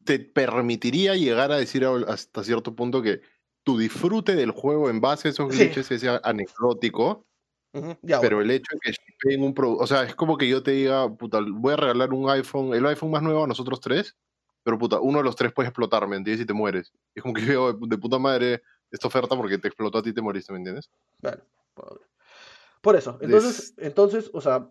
te 0.03 0.19
permitiría 0.19 1.15
llegar 1.15 1.53
a 1.53 1.57
decir 1.57 1.86
hasta 1.86 2.44
cierto 2.44 2.75
punto 2.75 3.01
que 3.01 3.21
tu 3.63 3.77
disfrute 3.77 4.36
del 4.36 4.51
juego 4.51 4.89
en 4.89 5.00
base 5.00 5.29
a 5.29 5.31
esos 5.31 5.53
Sí. 5.53 5.59
glitches 5.59 5.91
es 5.91 6.03
anecdótico, 6.24 7.25
Ujú, 7.74 7.98
ya, 8.04 8.22
pero 8.22 8.38
bueno. 8.38 8.52
el 8.52 8.58
hecho 8.58 8.75
de 8.75 8.80
que 8.80 8.92
shippeen 8.92 9.44
un 9.44 9.54
producto. 9.54 9.84
O 9.84 9.88
sea, 9.88 10.04
es 10.04 10.16
como 10.16 10.38
que 10.38 10.48
yo 10.48 10.62
te 10.62 10.72
diga, 10.72 11.10
puta, 11.14 11.40
voy 11.46 11.74
a 11.74 11.78
regalar 11.78 12.14
un 12.14 12.30
iPhone, 12.30 12.74
el 12.74 12.86
iPhone 12.86 13.12
más 13.12 13.24
nuevo 13.24 13.44
a 13.44 13.48
nosotros 13.48 13.80
tres, 13.80 14.16
pero 14.64 14.78
puta, 14.78 15.00
uno 15.00 15.18
de 15.18 15.24
los 15.24 15.36
tres 15.36 15.52
puede 15.52 15.70
explotar, 15.70 16.08
¿me 16.08 16.16
entiendes? 16.16 16.44
Y 16.44 16.46
te 16.46 16.54
mueres. 16.54 16.94
Es 17.16 17.22
como 17.24 17.34
que 17.34 17.42
yo 17.42 17.48
veo 17.48 17.74
de 17.74 17.98
puta 17.98 18.20
madre 18.20 18.62
esta 18.92 19.08
oferta 19.08 19.36
porque 19.36 19.58
te 19.58 19.68
explotó 19.68 19.98
a 19.98 20.04
ti 20.04 20.12
y 20.12 20.14
te 20.14 20.22
moriste, 20.22 20.54
¿me 20.54 20.60
entiendes? 20.60 20.90
Bueno, 21.20 21.42
por- 21.74 22.96
eso. 22.96 23.18
Entonces, 23.22 23.74
entonces, 23.78 24.30
o 24.34 24.42
sea, 24.42 24.70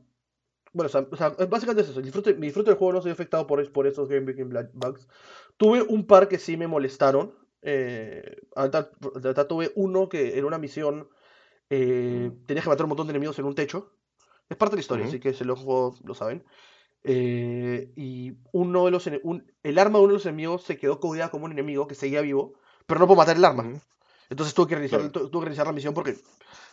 bueno, 0.72 0.90
o 1.10 1.16
sea, 1.16 1.30
básicamente 1.48 1.82
es 1.82 1.88
eso. 1.88 2.00
disfrute, 2.00 2.34
mi 2.34 2.46
disfrute 2.46 2.70
del 2.70 2.78
juego 2.78 2.92
no 2.92 3.00
se 3.00 3.08
vio 3.08 3.14
afectado 3.14 3.46
por, 3.46 3.72
por 3.72 3.86
esos 3.86 4.08
Game 4.08 4.32
Bugs. 4.74 5.08
Tuve 5.56 5.82
un 5.82 6.06
par 6.06 6.28
que 6.28 6.38
sí 6.38 6.56
me 6.56 6.66
molestaron. 6.68 7.34
Eh, 7.62 8.36
ahorita- 8.54 8.90
ahorita 9.02 9.48
tuve 9.48 9.72
uno 9.74 10.08
que 10.08 10.38
en 10.38 10.44
una 10.44 10.58
misión 10.58 11.08
eh, 11.74 12.30
tenías 12.44 12.64
que 12.64 12.68
matar 12.70 12.84
un 12.84 12.90
montón 12.90 13.06
de 13.06 13.12
enemigos 13.12 13.38
en 13.38 13.46
un 13.46 13.54
techo. 13.54 13.94
Es 14.50 14.58
parte 14.58 14.72
de 14.72 14.76
la 14.76 14.80
historia, 14.82 15.06
así 15.06 15.18
que 15.20 15.32
si 15.32 15.44
los 15.44 15.58
juegos 15.58 16.02
lo 16.04 16.14
saben. 16.14 16.44
Eh, 17.02 17.90
y 17.96 18.34
uno 18.52 18.84
de 18.84 18.90
los 18.90 19.06
un- 19.22 19.50
el 19.62 19.78
arma 19.78 19.98
de 19.98 20.04
uno 20.04 20.12
de 20.12 20.18
los 20.18 20.26
enemigos 20.26 20.64
se 20.64 20.76
quedó 20.76 21.00
codeada 21.00 21.30
como 21.30 21.46
un 21.46 21.52
enemigo 21.52 21.86
que 21.86 21.94
seguía 21.94 22.20
vivo, 22.20 22.52
pero 22.86 23.00
no 23.00 23.06
puedo 23.06 23.16
matar 23.16 23.36
el 23.38 23.44
arma. 23.44 23.80
Entonces 24.28 24.54
tuve 24.54 24.68
que 24.68 24.74
reiniciar, 24.74 25.00
Claro. 25.00 25.12
tu- 25.12 25.30
tuve 25.30 25.40
que 25.40 25.44
reiniciar 25.46 25.66
la 25.66 25.72
misión 25.72 25.94
porque 25.94 26.16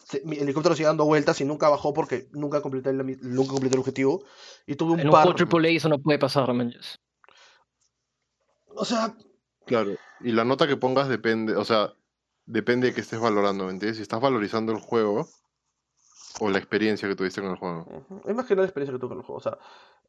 se- 0.04 0.22
mi 0.25 0.38
helicóptero 0.38 0.75
sigue 0.75 0.88
dando 0.88 1.06
vueltas 1.06 1.40
y 1.40 1.45
nunca 1.45 1.69
bajó 1.69 1.94
porque 1.94 2.28
nunca 2.31 2.62
completé, 2.62 2.92
la 2.92 3.04
nunca 3.04 3.52
completé 3.52 3.75
el 3.75 3.80
objetivo. 3.80 4.24
Y 4.68 4.75
tuve 4.75 4.92
un 4.94 5.00
En 5.00 5.07
un 5.07 5.13
juego 5.16 5.34
AAA 5.38 5.69
eso 5.69 5.88
no 5.88 6.00
puede 6.00 6.19
pasar, 6.19 6.54
man. 6.54 6.74
O 8.75 8.84
sea, 8.84 9.16
Claro, 9.66 9.95
y 10.22 10.31
la 10.31 10.44
nota 10.45 10.68
que 10.68 10.78
pongas 10.78 11.07
depende, 11.10 11.56
o 11.56 11.63
sea, 11.63 11.94
depende 12.50 12.88
de 12.88 12.94
que 12.94 13.01
estés 13.01 13.19
valorando, 13.19 13.66
¿me 13.66 13.72
entiendes? 13.72 13.98
Si 13.98 14.04
estás 14.04 14.19
valorizando 14.22 14.72
el 14.72 14.80
juego 14.80 15.28
o 16.40 16.50
la 16.50 16.57
experiencia 16.57 17.07
que 17.07 17.16
tuviste 17.16 17.42
con 17.42 17.51
el 17.51 17.57
juego. 17.57 17.86
es 18.25 18.36
más 18.36 18.46
que 18.46 18.56
la 18.56 18.63
experiencia 18.63 18.94
que 18.94 19.00
tuve 19.00 19.10
con 19.10 19.18
el 19.19 19.24
juego. 19.24 19.38
O 19.38 19.42
sea, 19.42 19.57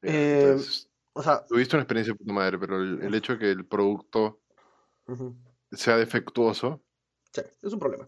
Eh, 0.02 0.42
entonces, 0.44 0.88
o 1.12 1.22
sea, 1.22 1.44
tuviste 1.46 1.76
una 1.76 1.82
experiencia 1.82 2.12
de 2.14 2.18
puta 2.18 2.32
madre, 2.32 2.58
pero 2.58 2.76
el, 2.80 3.02
el 3.02 3.14
hecho 3.14 3.34
de 3.34 3.38
que 3.38 3.50
el 3.50 3.66
producto 3.66 4.38
ujú, 5.08 5.34
sea 5.72 5.96
defectuoso, 5.96 6.80
sí, 7.32 7.42
es 7.62 7.72
un 7.72 7.78
problema. 7.78 8.06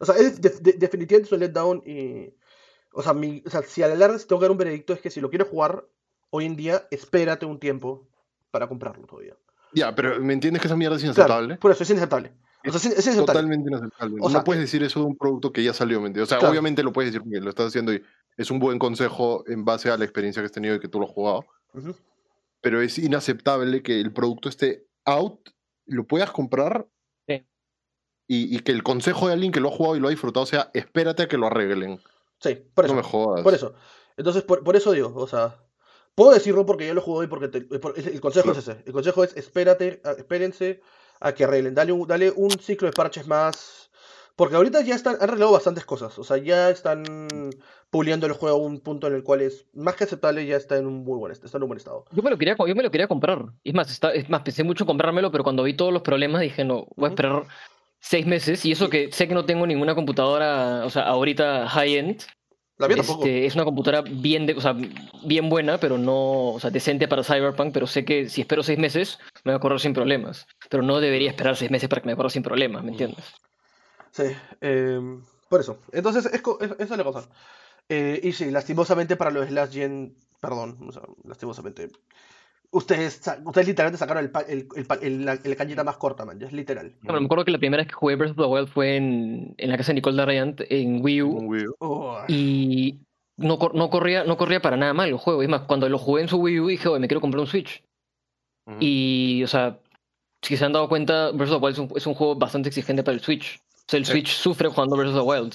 O 0.00 0.04
sea, 0.06 0.16
es 0.16 0.40
de- 0.40 0.50
de- 0.50 0.72
definitivamente 0.74 1.28
es 1.28 1.32
un 1.32 1.40
letdown 1.40 1.82
y. 1.86 2.34
O 2.92 3.02
sea, 3.02 3.14
mi, 3.14 3.42
o 3.46 3.50
sea, 3.50 3.62
si 3.62 3.82
a 3.82 3.88
la 3.88 3.96
larga 3.96 4.18
si 4.18 4.26
tengo 4.26 4.40
que 4.40 4.44
dar 4.46 4.52
un 4.52 4.58
veredicto 4.58 4.92
es 4.94 5.00
que 5.00 5.10
si 5.10 5.20
lo 5.20 5.30
quiero 5.30 5.46
jugar 5.46 5.86
hoy 6.30 6.46
en 6.46 6.56
día, 6.56 6.86
espérate 6.90 7.46
un 7.46 7.60
tiempo 7.60 8.08
para 8.50 8.68
comprarlo 8.68 9.06
todavía. 9.06 9.36
ya, 9.72 9.94
pero 9.94 10.20
¿me 10.20 10.32
entiendes 10.32 10.60
que 10.62 10.68
esa 10.68 10.76
mierda 10.76 10.96
es 10.96 11.02
Claro, 11.02 11.34
inaceptable? 11.34 11.56
por 11.58 11.70
eso 11.70 11.82
es 11.82 11.90
inaceptable. 11.90 12.32
O 12.66 12.78
sea, 12.78 12.90
es, 12.92 13.06
es. 13.06 13.16
Totalmente 13.16 13.68
inaceptable. 13.68 14.16
O 14.20 14.30
sea, 14.30 14.38
no 14.38 14.44
puedes 14.44 14.62
decir 14.62 14.82
eso 14.82 15.00
de 15.00 15.06
un 15.06 15.16
producto 15.16 15.52
que 15.52 15.62
ya 15.62 15.72
salió, 15.74 16.00
¿me 16.00 16.06
entiendes? 16.08 16.28
O 16.28 16.30
sea, 16.30 16.38
Claro. 16.38 16.50
obviamente 16.52 16.82
lo 16.82 16.92
puedes 16.92 17.12
decir 17.12 17.22
porque 17.22 17.40
lo 17.40 17.50
estás 17.50 17.66
haciendo 17.66 17.92
y 17.92 18.02
es 18.36 18.50
un 18.50 18.58
buen 18.58 18.78
consejo 18.78 19.44
en 19.46 19.64
base 19.64 19.90
a 19.90 19.96
la 19.96 20.04
experiencia 20.04 20.40
que 20.42 20.46
has 20.46 20.52
tenido 20.52 20.74
y 20.74 20.80
que 20.80 20.88
tú 20.88 20.98
lo 20.98 21.06
has 21.06 21.12
jugado, 21.12 21.44
Ujú. 21.74 21.94
pero 22.60 22.80
es 22.80 22.98
inaceptable 22.98 23.82
que 23.82 24.00
el 24.00 24.12
producto 24.12 24.48
esté 24.48 24.86
out, 25.04 25.50
lo 25.86 26.06
puedas 26.06 26.30
comprar 26.30 26.86
Sí. 27.28 27.46
y, 28.26 28.56
y 28.56 28.60
que 28.60 28.72
el 28.72 28.82
consejo 28.82 29.26
de 29.28 29.34
alguien 29.34 29.52
que 29.52 29.60
lo 29.60 29.68
ha 29.68 29.72
jugado 29.72 29.96
y 29.96 30.00
lo 30.00 30.08
ha 30.08 30.10
disfrutado 30.10 30.46
sea 30.46 30.70
espérate 30.74 31.24
a 31.24 31.28
que 31.28 31.36
lo 31.36 31.46
arreglen. 31.46 32.00
Sí, 32.40 32.54
por 32.74 32.86
eso. 32.86 32.94
No 32.94 33.00
me 33.02 33.06
jodas. 33.06 33.42
Por 33.42 33.54
eso. 33.54 33.74
Entonces, 34.16 34.42
por, 34.42 34.64
por 34.64 34.74
eso 34.76 34.92
digo, 34.92 35.12
o 35.14 35.26
sea, 35.28 35.60
puedo 36.14 36.32
decirlo 36.32 36.64
porque 36.66 36.86
yo 36.86 36.94
lo 36.94 37.00
jugué 37.02 37.26
y 37.26 37.28
porque 37.28 37.48
te- 37.48 37.60
por- 37.78 37.98
el 37.98 38.20
consejo 38.20 38.44
Claro. 38.52 38.58
es 38.58 38.68
ese. 38.68 38.82
El 38.86 38.92
consejo 38.92 39.22
es 39.24 39.36
espérate, 39.36 40.00
espérense 40.18 40.80
a 41.26 41.32
que 41.34 41.44
arreglen. 41.44 41.74
Dale 41.74 41.92
un, 41.92 42.06
dale 42.06 42.30
un 42.30 42.50
ciclo 42.50 42.86
de 42.86 42.92
parches 42.92 43.26
más. 43.26 43.90
Porque 44.36 44.56
ahorita 44.56 44.80
ya 44.82 44.96
están, 44.96 45.14
han 45.20 45.22
arreglado 45.28 45.52
bastantes 45.52 45.84
cosas. 45.84 46.18
O 46.18 46.24
sea, 46.24 46.36
ya 46.38 46.68
están 46.68 47.04
puliendo 47.90 48.26
el 48.26 48.32
juego 48.32 48.56
a 48.56 48.60
un 48.60 48.80
punto 48.80 49.06
en 49.06 49.14
el 49.14 49.22
cual 49.22 49.40
es 49.42 49.66
más 49.74 49.94
que 49.94 50.02
aceptable, 50.04 50.44
ya 50.44 50.56
está 50.56 50.76
en 50.76 50.86
un 50.86 51.04
muy 51.04 51.16
buen, 51.16 51.30
est- 51.30 51.44
está 51.44 51.58
en 51.58 51.62
un 51.62 51.68
buen 51.68 51.78
estado. 51.78 52.04
Yo 52.10 52.20
me 52.22 52.30
lo 52.30 52.36
quería, 52.36 52.56
yo 52.58 52.74
me 52.74 52.82
lo 52.82 52.90
quería 52.90 53.06
comprar. 53.06 53.44
Es 53.62 53.74
más, 53.74 53.88
está, 53.92 54.12
es 54.12 54.28
más, 54.28 54.42
pensé 54.42 54.64
mucho 54.64 54.82
en 54.82 54.86
comprármelo, 54.88 55.30
pero 55.30 55.44
cuando 55.44 55.62
vi 55.62 55.74
todos 55.76 55.92
los 55.92 56.02
problemas 56.02 56.40
dije, 56.40 56.64
no, 56.64 56.86
voy 56.96 57.06
a 57.06 57.08
esperar 57.10 57.44
seis 58.00 58.26
meses. 58.26 58.64
Y 58.64 58.72
eso 58.72 58.90
que 58.90 59.12
sé 59.12 59.28
que 59.28 59.34
no 59.34 59.44
tengo 59.44 59.68
ninguna 59.68 59.94
computadora, 59.94 60.84
o 60.84 60.90
sea, 60.90 61.04
ahorita 61.04 61.68
high-end. 61.68 62.22
La 62.78 62.88
mía 62.88 62.96
tampoco. 62.96 63.24
Este, 63.24 63.46
es 63.46 63.54
una 63.54 63.64
computadora 63.64 64.02
bien, 64.02 64.46
de, 64.46 64.54
o 64.54 64.60
sea, 64.60 64.74
bien 65.24 65.48
buena, 65.48 65.78
pero 65.78 65.96
no, 65.96 66.50
o 66.50 66.60
sea, 66.60 66.70
decente 66.70 67.06
para 67.06 67.22
Cyberpunk, 67.22 67.72
pero 67.72 67.86
sé 67.86 68.04
que 68.04 68.28
si 68.28 68.40
espero 68.40 68.62
seis 68.62 68.78
meses 68.78 69.18
me 69.44 69.52
va 69.52 69.58
a 69.58 69.60
correr 69.60 69.78
sin 69.80 69.94
problemas. 69.94 70.46
Pero 70.68 70.82
no 70.82 71.00
debería 71.00 71.30
esperar 71.30 71.56
seis 71.56 71.70
meses 71.70 71.88
para 71.88 72.02
que 72.02 72.08
me 72.08 72.16
corra 72.16 72.30
sin 72.30 72.42
problemas, 72.42 72.82
¿me 72.82 72.90
entiendes? 72.90 73.24
Sí, 74.10 74.24
em, 74.60 75.22
por 75.48 75.60
eso. 75.60 75.78
Entonces, 75.92 76.26
es, 76.26 76.42
es- 76.60 76.70
esa 76.78 76.94
es 76.94 76.98
la 76.98 77.04
cosa. 77.04 77.28
Eh, 77.88 78.20
y 78.22 78.32
sí, 78.32 78.50
lastimosamente 78.50 79.16
para 79.16 79.30
los 79.30 79.50
Last 79.50 79.72
Gen, 79.72 80.16
perdón, 80.40 80.78
o 80.88 80.92
sea, 80.92 81.02
lastimosamente. 81.24 81.90
Ustedes, 82.76 83.20
ustedes 83.44 83.68
literalmente 83.68 83.98
sacaron 83.98 84.24
el, 84.24 84.32
el, 84.48 84.86
el, 85.00 85.24
la, 85.24 85.38
la 85.42 85.56
cañita 85.56 85.84
más 85.84 85.96
corta, 85.96 86.24
man. 86.24 86.42
Es 86.42 86.52
literal. 86.52 86.92
Bueno, 87.02 87.20
me 87.20 87.26
acuerdo 87.26 87.44
que 87.44 87.52
la 87.52 87.58
primera 87.58 87.82
vez 87.82 87.86
que 87.88 87.94
jugué 87.94 88.16
Breath 88.16 88.32
of 88.32 88.36
the 88.36 88.42
Wild 88.52 88.68
fue 88.68 88.96
en, 88.96 89.54
en 89.56 89.70
la 89.70 89.76
casa 89.76 89.92
de 89.92 89.94
Nicole 89.94 90.16
Darrayant 90.16 90.60
en 90.68 91.00
Wii 91.02 91.22
U. 91.22 91.30
Un 91.36 91.46
Wii 91.46 91.66
U. 91.68 91.74
Oh, 91.78 92.18
Y 92.26 92.98
no, 93.36 93.58
cor- 93.58 93.74
no, 93.76 93.90
corría, 93.90 94.24
no 94.24 94.36
corría 94.36 94.60
para 94.60 94.76
nada 94.76 94.92
mal 94.92 95.08
el 95.08 95.16
juego. 95.18 95.42
Es 95.42 95.48
más, 95.48 95.62
cuando 95.62 95.88
lo 95.88 95.98
jugué 95.98 96.22
en 96.22 96.28
su 96.28 96.38
Wii 96.38 96.60
U 96.60 96.66
dije, 96.66 96.88
oye, 96.88 96.98
me 97.00 97.06
quiero 97.08 97.20
comprar 97.20 97.40
un 97.40 97.46
Switch. 97.46 97.82
Ujú. 98.66 98.76
Y, 98.80 99.42
o 99.44 99.46
sea, 99.46 99.78
si 100.42 100.56
se 100.56 100.64
han 100.64 100.72
dado 100.72 100.88
cuenta, 100.88 101.30
Breath 101.30 101.52
of 101.52 101.60
the 101.60 101.64
Wild 101.64 101.74
es 101.74 101.78
un, 101.78 101.92
es 101.96 102.06
un 102.08 102.14
juego 102.14 102.34
bastante 102.34 102.68
exigente 102.70 103.02
para 103.04 103.14
el 103.14 103.20
Switch. 103.20 103.60
O 103.60 103.84
sea, 103.88 103.98
el 103.98 104.04
Sí. 104.04 104.12
Switch 104.12 104.28
sufre 104.34 104.68
jugando 104.68 104.96
Breath 104.96 105.14
of 105.14 105.22
the 105.24 105.30
Wild. 105.30 105.54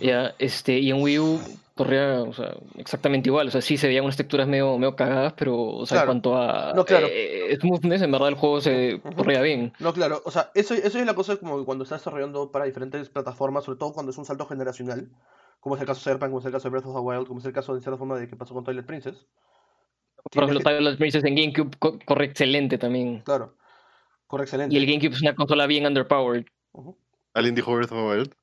Ya, 0.00 0.34
este, 0.38 0.78
y 0.78 0.90
en 0.90 1.00
Wii 1.02 1.18
U 1.18 1.40
corría 1.74 2.22
o 2.22 2.32
sea, 2.32 2.54
exactamente 2.76 3.28
igual. 3.28 3.48
O 3.48 3.50
sea, 3.50 3.60
sí 3.60 3.76
se 3.76 3.86
veían 3.88 4.04
unas 4.04 4.16
texturas 4.16 4.46
medio, 4.46 4.76
medio 4.78 4.94
cagadas, 4.96 5.32
pero 5.36 5.56
o 5.62 5.86
sea, 5.86 5.98
Claro. 5.98 6.12
en 6.12 6.20
cuanto 6.20 6.36
a 6.36 6.72
No, 6.74 6.84
claro. 6.84 7.06
eh, 7.10 7.56
smoothness, 7.60 8.02
en 8.02 8.12
verdad 8.12 8.28
el 8.28 8.34
juego 8.34 8.60
se 8.60 9.00
corría 9.16 9.40
bien. 9.42 9.72
No, 9.78 9.92
claro, 9.92 10.20
o 10.24 10.30
sea, 10.30 10.50
eso, 10.54 10.74
eso 10.74 10.98
es 10.98 11.06
la 11.06 11.14
cosa 11.14 11.36
como 11.36 11.58
que 11.58 11.64
cuando 11.64 11.84
estás 11.84 12.00
desarrollando 12.00 12.50
para 12.50 12.64
diferentes 12.66 13.08
plataformas, 13.08 13.64
sobre 13.64 13.78
todo 13.78 13.92
cuando 13.92 14.10
es 14.12 14.18
un 14.18 14.24
salto 14.24 14.46
generacional, 14.46 15.08
como 15.60 15.76
es 15.76 15.80
el 15.80 15.86
caso 15.86 16.00
de 16.00 16.04
Serpent, 16.04 16.30
como 16.30 16.40
es 16.40 16.46
el 16.46 16.52
caso 16.52 16.64
de 16.64 16.70
Breath 16.70 16.86
of 16.86 16.94
the 16.94 17.00
Wild, 17.00 17.26
como 17.26 17.40
es 17.40 17.46
el 17.46 17.52
caso 17.52 17.74
de 17.74 17.80
cierta 17.80 17.96
forma 17.98 18.18
de 18.18 18.28
que 18.28 18.36
pasó 18.36 18.52
con 18.54 18.64
Twilight 18.64 18.86
Princess. 18.86 19.26
Por 20.30 20.44
ejemplo, 20.44 20.58
que- 20.60 20.64
Twilight 20.76 20.98
Princess 20.98 21.24
en 21.24 21.34
GameCube 21.34 21.76
co- 21.78 21.98
corre 22.04 22.26
excelente 22.26 22.78
también. 22.78 23.20
Claro, 23.24 23.54
corre 24.26 24.44
excelente. 24.44 24.74
Y 24.74 24.78
el 24.78 24.86
GameCube 24.86 25.14
es 25.14 25.22
una 25.22 25.34
consola 25.34 25.66
bien 25.66 25.86
underpowered. 25.86 26.44
¿Alguien 27.34 27.54
dijo 27.54 27.74
Breath 27.74 27.92
of 27.92 27.98
the 27.98 28.04
Wild? 28.18 28.34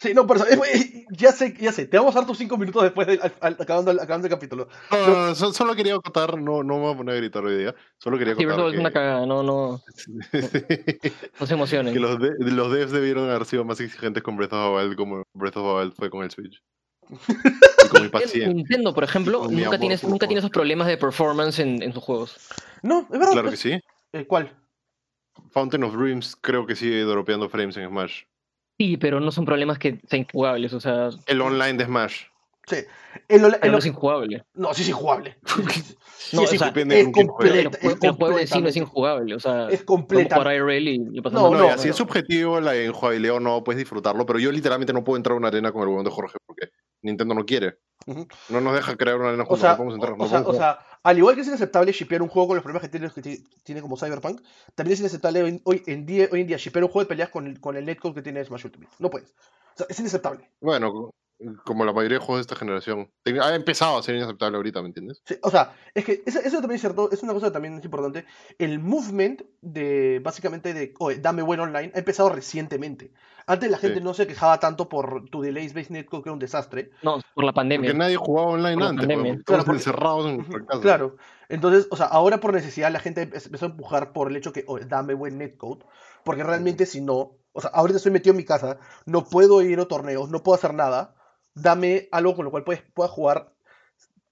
Sí, 0.00 0.14
no, 0.14 0.26
por 0.26 0.36
eso, 0.38 0.46
es- 0.46 1.04
ya 1.10 1.30
sé, 1.30 1.54
ya 1.60 1.72
sé, 1.72 1.86
te 1.86 1.98
vamos 1.98 2.16
a 2.16 2.20
dar 2.20 2.26
tus 2.26 2.38
cinco 2.38 2.56
minutos 2.56 2.82
después 2.82 3.06
de 3.06 3.14
al- 3.20 3.34
al- 3.40 3.56
acabando, 3.60 3.90
el- 3.90 4.00
acabando 4.00 4.26
el 4.28 4.32
capítulo. 4.32 4.66
No, 4.90 5.06
no, 5.06 5.26
no, 5.26 5.34
so- 5.34 5.52
solo 5.52 5.74
quería 5.76 5.94
acotar, 5.94 6.38
no, 6.38 6.62
no 6.62 6.74
me 6.76 6.80
voy 6.80 6.94
a 6.94 6.96
poner 6.96 7.14
a 7.14 7.18
gritar 7.18 7.44
hoy 7.44 7.58
día. 7.58 7.74
Solo 7.98 8.16
quería 8.18 8.34
Sí, 8.34 8.42
acotar 8.44 8.64
Wild 8.64 8.74
es 8.74 8.80
una 8.80 8.90
cagada, 8.92 9.26
no, 9.26 9.42
no, 9.42 9.82
no 11.40 11.46
se 11.46 11.54
emocionen. 11.54 11.92
que 11.92 12.00
los, 12.00 12.18
de- 12.18 12.34
los 12.38 12.72
devs 12.72 12.92
debieron 12.92 13.28
haber 13.28 13.44
sido 13.44 13.64
más 13.64 13.80
exigentes 13.80 14.22
con 14.22 14.36
Breath 14.36 14.52
of 14.54 14.60
the 14.78 14.84
Wild 14.86 14.96
como 14.96 15.22
Breath 15.34 15.56
of 15.58 15.64
the 15.66 15.80
Wild 15.82 15.92
fue 15.94 16.08
con 16.10 16.24
el 16.24 16.30
Switch. 16.30 16.62
y 17.10 17.88
con 17.88 18.00
mi 18.00 18.06
En 18.06 18.10
paciencia. 18.10 18.48
Nintendo, 18.48 18.94
por 18.94 19.04
ejemplo, 19.04 19.46
nunca, 19.50 19.66
amor 19.66 19.78
tienes, 19.80 20.00
por 20.00 20.10
nunca 20.10 20.26
tiene 20.26 20.38
esos 20.38 20.50
problemas 20.50 20.86
de 20.86 20.96
performance 20.96 21.58
en, 21.58 21.82
en 21.82 21.92
sus 21.92 22.02
juegos. 22.02 22.36
No, 22.82 23.00
es 23.02 23.10
verdad. 23.18 23.32
Claro 23.32 23.50
que 23.50 23.56
sí. 23.58 23.78
Eh, 24.12 24.26
¿Cuál? 24.26 24.56
Fountain 25.50 25.84
of 25.84 25.94
Dreams 25.94 26.36
creo 26.40 26.66
que 26.66 26.74
sigue 26.76 27.00
dropeando 27.02 27.48
frames 27.48 27.76
en 27.76 27.88
Smash. 27.88 28.22
Sí, 28.80 28.96
pero 28.96 29.20
no 29.20 29.30
son 29.30 29.44
problemas 29.44 29.78
que 29.78 30.00
sean 30.08 30.22
injugables, 30.22 30.72
o 30.72 30.80
sea, 30.80 31.10
El 31.26 31.42
online 31.42 31.74
de 31.74 31.84
Smash. 31.84 32.22
Sí. 32.66 32.76
El, 33.28 33.44
el- 33.60 33.72
no 33.72 33.76
es 33.76 33.84
injugable. 33.84 34.42
no, 34.54 34.72
sí 34.72 34.80
es 34.82 34.88
injugable. 34.88 35.36
No, 36.32 36.46
sí, 36.46 36.56
o 36.56 36.58
sea, 36.60 36.68
es 36.68 37.08
completa, 37.12 37.78
el, 37.80 37.90
es 37.90 38.02
el 38.02 38.12
juego 38.12 38.38
en 38.38 38.46
sí 38.46 38.60
no 38.62 38.68
es 38.68 38.76
injugable, 38.76 39.34
o 39.34 39.40
sea, 39.40 39.68
Es 39.68 39.82
completa. 39.82 40.36
jugar 40.36 40.54
IRL 40.54 40.88
y 41.12 41.20
pasamos 41.20 41.50
No, 41.50 41.56
No, 41.58 41.62
no, 41.64 41.68
ya, 41.70 41.76
si 41.78 41.88
no. 41.88 41.90
es 41.90 41.96
subjetivo 41.96 42.60
la 42.60 42.76
enjugabilidad 42.76 43.34
o 43.36 43.40
no, 43.40 43.64
puedes 43.64 43.80
disfrutarlo, 43.80 44.24
pero 44.26 44.38
yo 44.38 44.52
literalmente 44.52 44.92
no 44.92 45.02
puedo 45.02 45.16
entrar 45.16 45.34
a 45.34 45.38
una 45.38 45.48
arena 45.48 45.72
con 45.72 45.82
el 45.82 45.88
huevón 45.88 46.04
de 46.04 46.10
Jorge 46.12 46.38
porque 46.46 46.68
Nintendo 47.02 47.34
no 47.34 47.44
quiere. 47.44 47.78
No 48.48 48.60
nos 48.60 48.74
deja 48.74 48.96
crear 48.96 49.16
una 49.18 49.28
arena 49.28 49.42
O 49.42 49.46
juntos, 49.46 49.60
sea, 49.60 49.70
no 49.72 49.76
podemos 49.76 49.94
entrar. 49.94 50.12
o, 50.12 50.16
no 50.16 50.24
o 50.24 50.28
sea, 50.28 50.38
podemos 50.42 50.54
o 50.56 50.58
sea, 50.58 50.78
al 51.02 51.18
igual 51.18 51.34
que 51.34 51.42
es 51.42 51.46
inaceptable 51.48 51.92
shipear 51.92 52.22
un 52.22 52.28
juego 52.28 52.48
con 52.48 52.56
los 52.56 52.62
problemas 52.62 52.82
que 52.82 52.88
tiene, 52.88 53.10
que 53.10 53.22
ti- 53.22 53.44
tiene 53.62 53.82
como 53.82 53.96
Cyberpunk, 53.96 54.40
también 54.74 54.94
es 54.94 55.00
inaceptable 55.00 55.42
hoy, 55.42 55.60
hoy 55.64 55.82
en 55.86 56.06
día, 56.06 56.28
hoy 56.32 56.40
en 56.40 56.46
día 56.46 56.56
shipear 56.56 56.84
un 56.84 56.90
juego 56.90 57.04
de 57.04 57.08
peleas 57.08 57.28
con, 57.28 57.46
el- 57.46 57.60
con 57.60 57.76
el 57.76 57.84
netcode 57.84 58.14
que 58.14 58.22
tiene 58.22 58.44
Smash 58.44 58.64
Ultimate. 58.64 58.92
No 58.98 59.10
puedes. 59.10 59.30
O 59.30 59.76
sea, 59.76 59.86
es 59.88 60.00
inaceptable. 60.00 60.50
Bueno, 60.60 61.10
como 61.64 61.84
la 61.84 61.92
mayoría 61.92 62.18
de 62.18 62.24
juegos 62.24 62.38
de 62.38 62.42
esta 62.42 62.56
generación. 62.56 63.10
Ha 63.42 63.54
empezado 63.54 63.96
a 63.98 64.02
ser 64.02 64.14
inaceptable 64.16 64.56
ahorita, 64.56 64.80
¿me 64.82 64.88
entiendes? 64.88 65.22
Sí, 65.24 65.36
o 65.42 65.50
sea, 65.50 65.72
es 65.94 66.04
que 66.04 66.22
eso, 66.26 66.38
eso 66.40 66.58
también 66.60 66.76
es 66.76 66.80
cierto, 66.80 67.10
es 67.10 67.22
una 67.22 67.32
cosa 67.32 67.46
que 67.46 67.52
también 67.52 67.78
es 67.78 67.84
importante. 67.84 68.24
El 68.58 68.78
movement 68.78 69.42
de, 69.62 70.20
básicamente, 70.22 70.74
de, 70.74 70.94
oye, 70.98 71.18
dame 71.18 71.42
buen 71.42 71.60
online, 71.60 71.92
ha 71.94 71.98
empezado 71.98 72.28
recientemente. 72.28 73.12
Antes 73.46 73.70
la 73.70 73.78
gente 73.78 73.98
Sí. 73.98 74.04
no 74.04 74.14
se 74.14 74.26
quejaba 74.26 74.60
tanto 74.60 74.88
por 74.88 75.28
tu 75.30 75.40
delays 75.40 75.74
based 75.74 75.90
netcode, 75.90 76.22
que 76.22 76.28
era 76.28 76.34
un 76.34 76.38
desastre. 76.38 76.90
No, 77.02 77.20
por 77.34 77.44
la 77.44 77.52
pandemia. 77.52 77.88
Porque 77.90 77.98
nadie 77.98 78.16
jugaba 78.16 78.48
online 78.48 78.74
Por 78.76 78.84
antes. 78.84 79.06
Claro, 79.44 79.64
porque- 79.64 79.78
encerrados 79.78 80.26
en 80.26 80.36
nuestra 80.36 80.64
casa. 80.66 80.80
Claro. 80.82 81.16
Entonces, 81.48 81.88
o 81.90 81.96
sea, 81.96 82.06
ahora 82.06 82.38
por 82.38 82.52
necesidad 82.52 82.92
la 82.92 83.00
gente 83.00 83.28
empe- 83.28 83.44
empezó 83.44 83.66
a 83.66 83.70
empujar 83.70 84.12
por 84.12 84.30
el 84.30 84.36
hecho 84.36 84.52
que, 84.52 84.64
oye, 84.68 84.84
dame 84.84 85.14
buen 85.14 85.38
netcode. 85.38 85.84
Porque 86.22 86.44
realmente 86.44 86.86
si 86.86 87.00
no, 87.00 87.38
o 87.52 87.60
sea, 87.60 87.70
ahorita 87.70 87.96
estoy 87.96 88.12
metido 88.12 88.32
en 88.32 88.36
mi 88.36 88.44
casa, 88.44 88.78
no 89.06 89.24
puedo 89.24 89.62
ir 89.62 89.80
a 89.80 89.86
torneos, 89.86 90.30
no 90.30 90.42
puedo 90.44 90.54
hacer 90.56 90.74
nada. 90.74 91.16
Dame 91.54 92.08
algo 92.12 92.34
con 92.36 92.44
lo 92.44 92.50
cual 92.50 92.64
puedes, 92.64 92.82
pueda 92.94 93.08
jugar. 93.08 93.52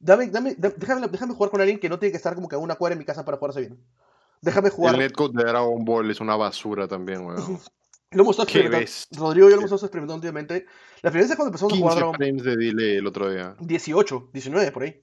Dame, 0.01 0.29
dame, 0.29 0.55
da- 0.57 0.73
déjame, 0.77 1.09
déjame 1.09 1.35
jugar 1.35 1.51
con 1.51 1.61
alguien 1.61 1.79
que 1.81 1.89
no 1.89 1.99
tiene 1.99 2.13
que 2.13 2.17
estar 2.19 2.35
como 2.35 2.49
que 2.49 2.55
a 2.57 2.59
una 2.59 2.77
cuadra 2.77 2.93
en 2.95 2.99
mi 3.01 3.05
casa 3.05 3.25
para 3.25 3.37
jugarse 3.39 3.61
bien. 3.61 3.79
Déjame 4.41 4.71
jugar. 4.71 4.95
El 4.95 5.01
netcode 5.01 5.33
de 5.43 5.49
Dragon 5.51 5.85
Ball 5.85 6.11
es 6.11 6.21
una 6.21 6.37
basura 6.37 6.87
también, 6.87 7.27
weón. 7.27 7.61
Lo 8.11 8.23
hemos 8.23 8.39
estado 8.39 8.45
experimentando. 8.49 8.89
Rodrigo 9.19 9.49
y 9.49 9.51
yo 9.51 9.57
lo 9.57 9.61
hemos 9.63 9.73
estado 9.73 9.87
experimentando 9.87 10.15
últimamente. 10.15 10.67
La 11.03 11.11
primera 11.11 11.29
vez 11.29 11.37
cuando 11.37 11.49
empezamos 11.49 11.73
a 11.73 11.77
15 11.77 11.83
jugar 11.83 11.97
Dragon 11.97 12.15
frames 12.15 12.45
de 12.45 12.57
delay 12.57 12.97
el 12.97 13.07
otro 13.07 13.31
día. 13.31 13.55
18, 13.61 14.31
19 14.33 14.73
por 14.73 14.83
ahí. 14.85 15.03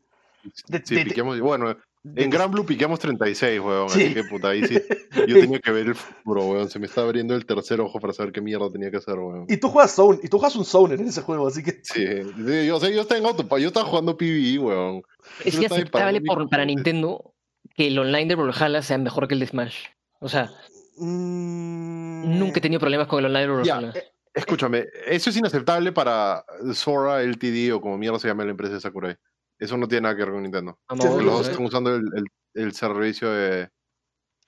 De- 0.68 0.82
Sí, 0.86 0.96
de- 0.96 1.04
de-. 1.04 1.42
Bueno, 1.42 1.76
en 2.16 2.30
Gran 2.30 2.52
Blue 2.52 2.66
piqueamos 2.66 3.00
36, 3.00 3.60
weón. 3.60 3.90
Sí. 3.90 4.04
Así 4.04 4.14
que 4.14 4.24
puta, 4.24 4.50
ahí 4.50 4.66
sí. 4.66 4.76
Yo 5.28 5.40
tenía 5.40 5.60
que 5.60 5.72
ver 5.72 5.88
el 5.88 5.96
futuro, 5.96 6.46
weón. 6.46 6.70
Se 6.70 6.78
me 6.80 6.86
estaba 6.86 7.08
abriendo 7.08 7.34
el 7.36 7.46
tercer 7.46 7.80
ojo 7.82 8.00
para 8.00 8.14
saber 8.14 8.32
qué 8.32 8.42
mierda 8.42 8.70
tenía 8.72 8.92
que 8.92 8.98
hacer, 8.98 9.16
weón. 9.16 9.46
Y 9.50 9.58
tú 9.58 9.70
juegas 9.70 9.94
Zone, 9.96 10.20
y 10.22 10.28
tú 10.28 10.38
juegas 10.38 10.56
un 10.56 10.66
Zone 10.66 10.96
en 10.96 11.08
ese 11.08 11.22
juego, 11.22 11.48
así 11.48 11.64
que. 11.64 11.80
Sí, 11.84 12.06
sí, 12.06 12.68
yo, 12.68 12.78
o 12.78 12.80
sea, 12.80 12.90
yo 12.90 13.02
estaba 13.02 13.20
en 13.20 13.26
auto, 13.26 13.58
yo 13.58 13.68
estaba 13.68 13.86
jugando 13.88 14.18
PvE, 14.18 14.60
weón. 14.60 15.02
Es 15.44 15.60
Yo 15.60 15.68
por- 16.26 16.50
para 16.50 16.66
Nintendo 16.66 17.34
que 17.76 17.88
el 17.88 17.98
online 18.00 18.28
de 18.28 18.36
Brawlhalla 18.36 18.82
sea 18.82 18.98
mejor 18.98 19.28
que 19.28 19.34
el 19.34 19.40
de 19.40 19.48
Smash. 19.48 19.76
O 20.20 20.30
sea, 20.30 20.52
mm, 20.98 22.38
nunca 22.40 22.60
he 22.60 22.62
tenido 22.62 22.80
problemas 22.80 23.08
con 23.08 23.20
el 23.20 23.26
online 23.26 23.42
de 23.42 23.48
Brawlhalla. 23.52 23.92
eh, 23.96 24.04
Escúchame, 24.34 24.86
eso 25.08 25.30
es 25.30 25.38
inaceptable 25.38 25.92
para 25.94 26.44
Sora 26.74 27.22
LTD 27.24 27.72
o 27.74 27.80
como 27.80 27.98
mierda 27.98 28.20
se 28.20 28.28
llama 28.28 28.44
la 28.44 28.52
empresa 28.52 28.74
de 28.74 28.82
Sakurai. 28.82 29.16
Eso 29.60 29.78
no 29.78 29.88
tiene 29.88 30.02
nada 30.04 30.16
que 30.16 30.24
ver 30.24 30.34
con 30.34 30.44
Nintendo. 30.44 30.80
Vamos 30.90 31.04
sí, 31.04 31.08
a 31.08 31.12
Porque 31.12 31.24
sí, 31.24 31.30
los 31.30 31.38
dos 31.40 31.48
están 31.50 31.66
usando 31.66 31.96
el, 31.96 32.04
el- 32.16 32.26
el 32.56 32.72
servicio 32.74 33.30
de, 33.32 33.70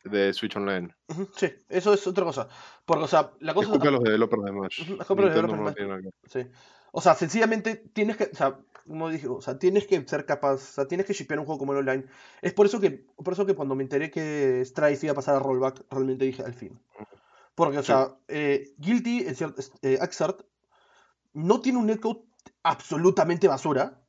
de 0.06 0.34
Switch 0.34 0.56
Online. 0.56 0.96
Sí, 1.36 1.52
eso 1.70 1.94
es 1.94 2.08
otra 2.08 2.24
cosa. 2.24 2.48
Porque, 2.86 3.04
o 3.04 3.08
sea, 3.08 3.32
la 3.40 3.52
Es 3.52 3.56
cosa. 3.56 3.70
culpa 3.72 3.86
de 3.86 3.92
los 3.92 4.04
developers 4.04 4.44
de 4.44 4.50
Smash. 4.52 4.80
Los 4.80 4.90
Nintendo 4.90 5.16
developers 5.16 5.52
de 5.52 5.58
no 5.58 5.64
Smash. 5.64 5.76
tiene 5.76 5.90
nada 5.90 6.02
que 6.02 6.06
ver. 6.06 6.46
Sí. 6.46 6.52
O 6.94 7.02
sea, 7.02 7.16
sencillamente 7.16 7.76
tienes 7.94 8.16
que, 8.18 8.30
o 8.32 8.36
sea, 8.36 8.60
como 8.88 9.10
dije, 9.10 9.28
o 9.28 9.42
sea, 9.42 9.60
tienes 9.60 9.86
que 9.88 10.02
ser 10.08 10.26
capaz, 10.26 10.54
o 10.54 10.58
sea, 10.58 10.88
tienes 10.88 11.06
que 11.06 11.14
shipear 11.14 11.40
un 11.40 11.46
juego 11.46 11.60
como 11.60 11.74
el 11.74 11.80
online. 11.80 12.06
Es 12.42 12.54
por 12.54 12.66
eso 12.66 12.80
que, 12.80 13.06
por 13.18 13.34
eso 13.34 13.46
que 13.46 13.56
cuando 13.56 13.76
me 13.76 13.84
enteré 13.84 14.10
que 14.10 14.64
Strife 14.66 15.06
iba 15.08 15.12
a 15.12 15.16
pasar 15.16 15.36
a 15.36 15.40
rollback, 15.40 15.84
realmente 15.92 16.24
dije 16.26 16.44
al 16.44 16.54
fin. 16.54 16.80
Porque, 17.56 17.78
o 17.80 17.82
Sí. 17.84 17.88
sea, 17.88 18.16
eh, 18.30 18.74
Guilty, 18.78 19.28
en 19.28 19.36
cierto, 19.36 19.62
eh, 19.82 19.98
Axart, 20.02 20.42
no 21.34 21.60
tiene 21.60 21.78
un 21.80 21.88
netcode 21.88 22.22
absolutamente 22.64 23.48
basura. 23.50 24.02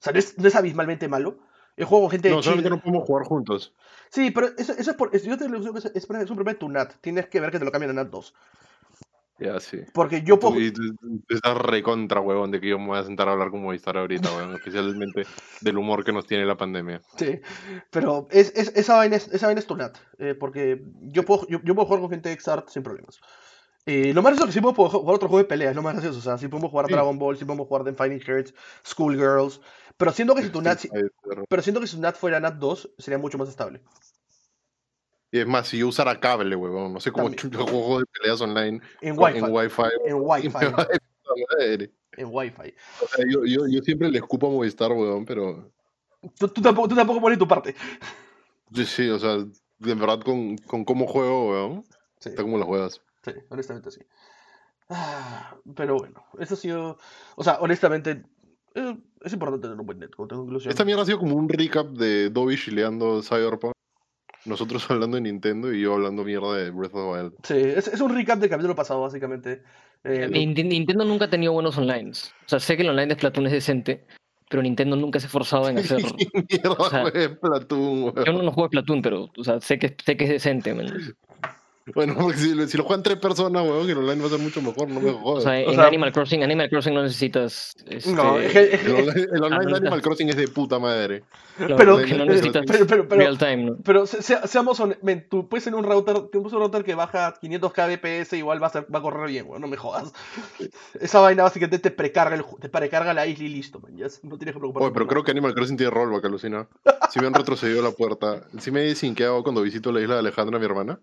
O 0.00 0.02
sea, 0.02 0.12
no 0.12 0.18
es, 0.18 0.38
no 0.38 0.48
es 0.48 0.54
abismalmente 0.56 1.08
malo. 1.08 1.38
El 1.76 1.84
juego 1.84 2.04
con 2.04 2.10
gente 2.10 2.28
de 2.28 2.34
No, 2.34 2.42
solamente 2.42 2.68
Chile. 2.68 2.76
no 2.76 2.82
podemos 2.82 3.06
jugar 3.06 3.24
juntos. 3.26 3.74
Sí, 4.10 4.30
pero 4.30 4.48
eso, 4.58 4.72
eso 4.72 4.90
es 4.90 4.96
por. 4.96 5.12
yo 5.18 5.38
te 5.38 5.48
lo 5.48 5.60
digo 5.60 5.72
que 5.72 5.78
es, 5.78 5.84
es, 5.94 6.04
un 6.10 6.26
problema 6.36 6.52
de 6.52 6.58
tu 6.58 6.68
NAT. 6.68 6.94
Tienes 7.00 7.26
que 7.28 7.40
ver 7.40 7.50
que 7.50 7.58
te 7.58 7.64
lo 7.64 7.70
cambian 7.70 7.90
a 7.90 7.94
NAT 8.02 8.10
2. 8.10 8.34
Ya, 9.38 9.58
sí. 9.58 9.78
Porque 9.94 10.20
yo 10.22 10.38
puedo. 10.38 10.60
Y 10.60 10.70
tú, 10.72 10.82
tú 11.26 11.34
estás 11.34 11.56
recontra, 11.56 12.20
huevón, 12.20 12.50
de 12.50 12.60
que 12.60 12.68
yo 12.68 12.78
me 12.78 12.88
voy 12.88 12.98
a 12.98 13.04
sentar 13.04 13.26
a 13.28 13.32
hablar 13.32 13.50
con 13.50 13.62
Movistar 13.62 13.96
ahorita, 13.96 14.28
huevón. 14.36 14.54
especialmente 14.56 15.24
del 15.62 15.78
humor 15.78 16.04
que 16.04 16.12
nos 16.12 16.26
tiene 16.26 16.44
la 16.44 16.56
pandemia. 16.58 17.00
Sí, 17.16 17.40
pero 17.90 18.28
es, 18.30 18.52
es- 18.54 18.72
esa, 18.76 18.96
vaina 18.96 19.16
es, 19.16 19.28
esa 19.28 19.46
vaina 19.46 19.60
es 19.60 19.66
tu 19.66 19.76
NAT. 19.76 19.96
eh, 20.18 20.34
porque 20.34 20.82
yo 21.02 21.24
puedo, 21.24 21.46
yo, 21.48 21.60
yo 21.64 21.74
puedo 21.74 21.86
jugar 21.86 22.00
con 22.02 22.10
gente 22.10 22.28
de 22.28 22.38
XArt 22.38 22.68
sin 22.68 22.82
problemas. 22.82 23.18
Eh, 23.86 24.12
lo 24.12 24.20
más 24.20 24.32
gracioso 24.32 24.50
es 24.50 24.54
que 24.54 24.60
sí 24.60 24.74
puedo 24.74 24.90
jugar 24.90 25.14
otro 25.14 25.28
juego 25.28 25.38
de 25.42 25.48
peleas, 25.48 25.74
lo 25.74 25.80
más 25.82 25.94
gracioso. 25.94 26.18
O 26.18 26.22
sea, 26.22 26.36
sí 26.36 26.48
podemos 26.48 26.70
jugar 26.70 26.86
Sí. 26.86 26.92
Dragon 26.92 27.18
Ball, 27.18 27.38
sí 27.38 27.46
podemos 27.46 27.66
jugar 27.66 27.84
The 27.84 27.94
Fighting 27.94 28.20
Hearts, 28.20 28.54
Schoolgirls. 28.84 29.62
Pero 30.00 30.12
siento 30.12 30.34
que 30.34 30.42
si 30.42 30.48
tu 30.50 30.62
NAT, 30.62 30.78
si- 30.78 30.90
pero 31.46 31.62
siento 31.62 31.78
que 31.80 31.86
si 31.86 31.96
tu 31.96 32.00
NAT 32.00 32.16
fuera 32.16 32.40
NAT 32.40 32.54
2, 32.54 32.90
sería 32.96 33.18
mucho 33.18 33.36
más 33.36 33.50
estable. 33.50 33.82
Y 35.30 35.38
es 35.40 35.46
más, 35.46 35.68
si 35.68 35.78
yo 35.78 35.88
usara 35.88 36.18
cable, 36.18 36.56
huevón, 36.56 36.94
no 36.94 37.00
sé 37.00 37.12
cómo 37.12 37.28
chucho 37.34 37.64
juego 37.66 38.00
de 38.00 38.06
peleas 38.06 38.40
online 38.40 38.80
En 39.02 39.14
Wi-Fi. 39.16 39.38
en 39.38 39.52
Wi-Fi. 39.52 39.82
En 40.06 40.14
Wi-Fi. 40.24 41.90
En 42.16 42.28
Wi-Fi. 42.32 42.74
O 43.02 43.06
sea, 43.08 43.24
yo, 43.30 43.44
yo, 43.44 43.66
yo 43.68 43.80
siempre 43.82 44.10
le 44.10 44.18
escupo 44.18 44.48
a 44.48 44.50
Movistar, 44.50 44.90
huevón, 44.90 45.24
pero 45.26 45.70
Tú, 46.38 46.48
tú 46.48 46.62
tampoco, 46.62 46.88
tú 46.88 46.94
tampoco 46.96 47.20
pones 47.20 47.38
tu 47.38 47.46
parte. 47.46 47.74
sí, 48.74 48.86
sí, 48.86 49.08
o 49.10 49.18
sea, 49.18 49.36
de 49.36 49.94
verdad 49.94 50.20
con, 50.20 50.56
con 50.58 50.84
cómo 50.84 51.06
juego, 51.06 51.50
weón, 51.50 51.84
Sí, 52.18 52.30
está 52.30 52.42
como 52.42 52.56
las 52.58 52.66
juegas. 52.66 53.00
sí, 53.22 53.32
honestamente 53.50 53.90
sí. 53.90 54.00
Ah, 54.88 55.54
pero 55.76 55.98
bueno, 55.98 56.24
eso 56.40 56.54
ha 56.54 56.56
sido. 56.56 56.98
O 57.36 57.44
sea, 57.44 57.58
honestamente, 57.60 58.24
eh, 58.74 58.96
es 59.24 59.32
importante 59.32 59.62
tener 59.68 59.78
un 59.80 59.86
buen 59.86 59.98
netcode. 59.98 60.34
Esta 60.68 60.84
mierda 60.84 61.02
ha 61.02 61.06
sido 61.06 61.18
como 61.18 61.36
un 61.36 61.48
recap 61.48 61.88
de 61.88 62.30
Dobby 62.30 62.56
chileando 62.56 63.22
Cyberpunk. 63.22 63.72
Nosotros 64.46 64.86
hablando 64.90 65.16
de 65.16 65.20
Nintendo 65.22 65.72
y 65.72 65.82
yo 65.82 65.94
hablando 65.94 66.24
mierda 66.24 66.54
de 66.56 66.70
Breath 66.70 66.94
of 66.94 67.02
the 67.02 67.22
Wild. 67.22 67.32
Sí, 67.42 67.54
es, 67.56 67.88
es 67.88 68.00
un 68.00 68.14
recap 68.14 68.38
del 68.38 68.48
capítulo 68.50 68.74
pasado, 68.74 69.02
básicamente. 69.02 69.62
Eh, 70.04 70.28
Ninten- 70.30 70.68
Nintendo 70.68 71.04
nunca 71.04 71.26
ha 71.26 71.30
tenido 71.30 71.52
buenos 71.52 71.76
online. 71.76 72.10
O 72.12 72.48
sea, 72.48 72.58
sé 72.58 72.76
que 72.76 72.82
el 72.82 72.88
online 72.90 73.08
de 73.08 73.14
Splatoon 73.16 73.46
es 73.46 73.52
decente, 73.52 74.06
pero 74.48 74.62
Nintendo 74.62 74.96
nunca 74.96 75.20
se 75.20 75.26
ha 75.26 75.28
esforzado 75.28 75.68
en 75.68 75.76
hacer. 75.78 76.02
Mierda, 76.50 76.70
o 76.72 76.88
sea, 76.88 77.04
Platoon. 77.40 78.14
Yo 78.24 78.32
no, 78.32 78.42
no 78.42 78.50
juego 78.52 78.68
Splatoon, 78.68 79.02
pero 79.02 79.28
o 79.36 79.44
sea, 79.44 79.60
sé 79.60 79.78
que, 79.78 79.94
sé 80.02 80.16
que 80.16 80.24
es 80.24 80.30
decente, 80.30 80.72
man. 80.74 80.86
Bueno, 81.94 82.14
porque 82.20 82.38
si, 82.38 82.54
lo- 82.54 82.66
si 82.66 82.76
lo 82.78 82.84
juegan 82.84 83.02
tres 83.02 83.16
personas, 83.18 83.62
weón, 83.62 83.86
que 83.86 83.92
el 83.92 83.98
online 83.98 84.20
va 84.20 84.26
a 84.26 84.30
ser 84.30 84.38
mucho 84.38 84.60
mejor, 84.62 84.88
no 84.88 85.00
me 85.00 85.10
O 85.10 85.18
jodas. 85.18 85.44
sea, 85.44 85.58
en 85.60 85.74
sea- 85.74 85.86
Animal 85.86 86.12
Crossing, 86.12 86.42
Animal 86.42 86.68
Crossing 86.70 86.94
no 86.94 87.02
necesitas. 87.02 87.74
Este, 87.86 88.12
No, 88.12 88.38
es 88.38 88.52
que, 88.52 88.74
es 88.74 88.80
que- 88.80 88.86
el 88.86 88.94
online, 88.94 89.26
el 89.32 89.42
online 89.44 89.70
de 89.72 89.76
Animal 89.78 90.02
Crossing 90.02 90.28
es 90.28 90.36
de 90.36 90.48
puta 90.48 90.78
madre. 90.78 91.22
pero- 91.76 91.98
que 91.98 92.14
no 92.14 92.24
necesitas 92.26 92.64
pero- 92.66 92.86
pero- 92.86 93.08
pero- 93.08 93.20
real 93.20 93.36
time, 93.38 93.56
¿no? 93.64 93.76
Pero 93.84 94.06
se- 94.06 94.22
sea- 94.22 94.46
seamos 94.46 94.78
honestos, 94.80 95.04
tú 95.30 95.48
puedes 95.48 95.64
tener 95.64 95.78
un 95.78 95.84
router, 95.84 96.28
tú 96.32 96.40
un 96.40 96.50
router 96.50 96.84
que 96.84 96.94
baja 96.94 97.34
500 97.40 97.72
kbps, 97.72 98.32
igual 98.34 98.62
va 98.62 98.68
a, 98.68 98.70
ser- 98.70 98.86
va 98.94 98.98
a 98.98 99.02
correr 99.02 99.28
bien, 99.28 99.46
weón, 99.48 99.60
no 99.60 99.68
me 99.68 99.76
jodas. 99.76 100.12
Esa 101.00 101.20
vaina 101.20 101.42
básicamente 101.42 101.78
te 101.78 101.90
precarga, 101.90 102.36
el, 102.36 102.44
te 102.60 102.68
precarga 102.68 103.12
la 103.14 103.26
isla 103.26 103.44
y 103.44 103.48
listo, 103.48 103.80
man, 103.80 103.96
ya 103.96 104.06
no 104.22 104.38
tienes 104.38 104.54
que 104.54 104.58
preocuparte. 104.60 104.84
Oye, 104.86 104.92
pero 104.94 105.06
creo 105.06 105.22
que 105.24 105.30
Animal 105.32 105.54
Crossing 105.54 105.76
tiene 105.76 105.90
rollback, 105.90 106.24
alucina. 106.24 106.68
Si 107.10 107.20
me 107.20 107.26
han 107.26 107.34
retrocedido 107.34 107.82
la 107.82 107.90
puerta, 107.90 108.44
si 108.58 108.70
me 108.70 108.80
he 108.82 108.84
desinqueado 108.84 109.42
cuando 109.42 109.62
visito 109.62 109.90
la 109.92 110.00
isla 110.00 110.14
de 110.14 110.20
Alejandra, 110.20 110.58
mi 110.58 110.64
hermana. 110.64 111.00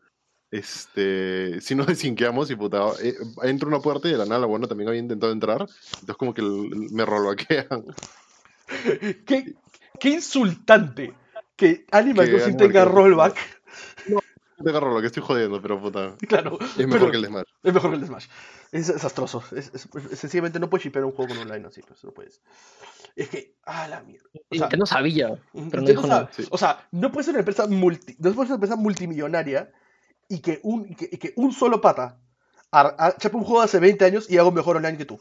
Este, 0.51 1.59
si 1.61 1.75
nos 1.75 1.87
desinqueamos 1.87 2.49
y 2.51 2.55
puta, 2.55 2.89
eh, 3.03 3.15
entro 3.43 3.67
una 3.67 3.79
puerta 3.79 4.07
y 4.07 4.11
de 4.11 4.17
la 4.17 4.25
nada 4.25 4.41
la 4.41 4.47
buena 4.47 4.67
también 4.67 4.87
había 4.89 5.01
intentado 5.01 5.31
entrar, 5.31 5.61
entonces 5.61 6.15
como 6.17 6.33
que 6.33 6.41
el- 6.41 6.69
el- 6.73 6.91
me 6.91 7.05
nada. 7.69 7.83
¿Qué, 9.25 9.55
qué 9.99 10.09
insultante 10.09 11.13
que 11.55 11.85
Animal 11.91 12.25
Que 12.25 12.31
Crossing 12.33 12.57
tenga 12.57 12.85
rollback. 12.85 13.35
No 14.59 14.63
te 14.63 14.71
agarro 14.71 14.91
lo 14.91 15.01
que 15.01 15.05
estoy 15.05 15.21
jodiendo, 15.21 15.61
pero 15.61 15.79
puta, 15.79 16.15
Claro, 16.27 16.57
es 16.59 16.77
mejor 16.87 16.99
pero 16.99 17.11
que 17.11 17.17
el 17.17 17.25
Smash. 17.27 17.43
es 17.61 17.73
mejor 17.75 17.91
que 17.91 17.97
el 17.97 18.05
Smash. 18.07 18.25
Es 18.71 18.87
desastroso. 18.87 19.43
Es, 19.55 19.69
es- 19.71 19.87
es- 20.11 20.17
sencillamente 20.19 20.59
no 20.59 20.67
puedes 20.67 20.83
shipear 20.83 21.05
un 21.05 21.11
juego 21.11 21.35
con 21.35 21.43
online 21.43 21.67
así, 21.67 21.81
pues 21.87 22.03
no 22.03 22.09
puedes. 22.09 22.41
Es 23.15 23.29
que, 23.29 23.53
ah, 23.67 23.87
la 23.87 24.01
mierda. 24.01 24.25
O 24.33 24.55
sea, 24.55 24.61
Nintendo 24.61 24.87
sabía, 24.87 25.39
pero 25.69 25.83
no 25.83 25.87
dijo 25.87 26.07
nada. 26.07 26.31
Sí. 26.35 26.47
O 26.49 26.57
sea, 26.57 26.87
no 26.91 27.11
puede 27.11 27.25
ser 27.25 27.33
una 27.33 27.41
empresa 27.41 27.67
multi, 27.67 28.15
no 28.17 28.33
puede 28.33 28.33
ser 28.33 28.45
una 28.47 28.55
empresa 28.55 28.75
multimillonaria 28.77 29.71
y 30.29 30.39
que 30.39 30.59
un, 30.63 30.87
y 30.89 30.95
que, 30.95 31.09
que 31.09 31.33
un 31.35 31.51
solo 31.51 31.81
pata 31.81 32.19
chape 33.17 33.35
un 33.37 33.43
juego 33.43 33.61
de 33.61 33.65
hace 33.65 33.79
20 33.79 34.03
años 34.05 34.29
y 34.29 34.37
haga 34.37 34.49
un 34.49 34.53
mejor 34.55 34.75
online 34.77 34.97
que 34.97 35.05
tú. 35.05 35.17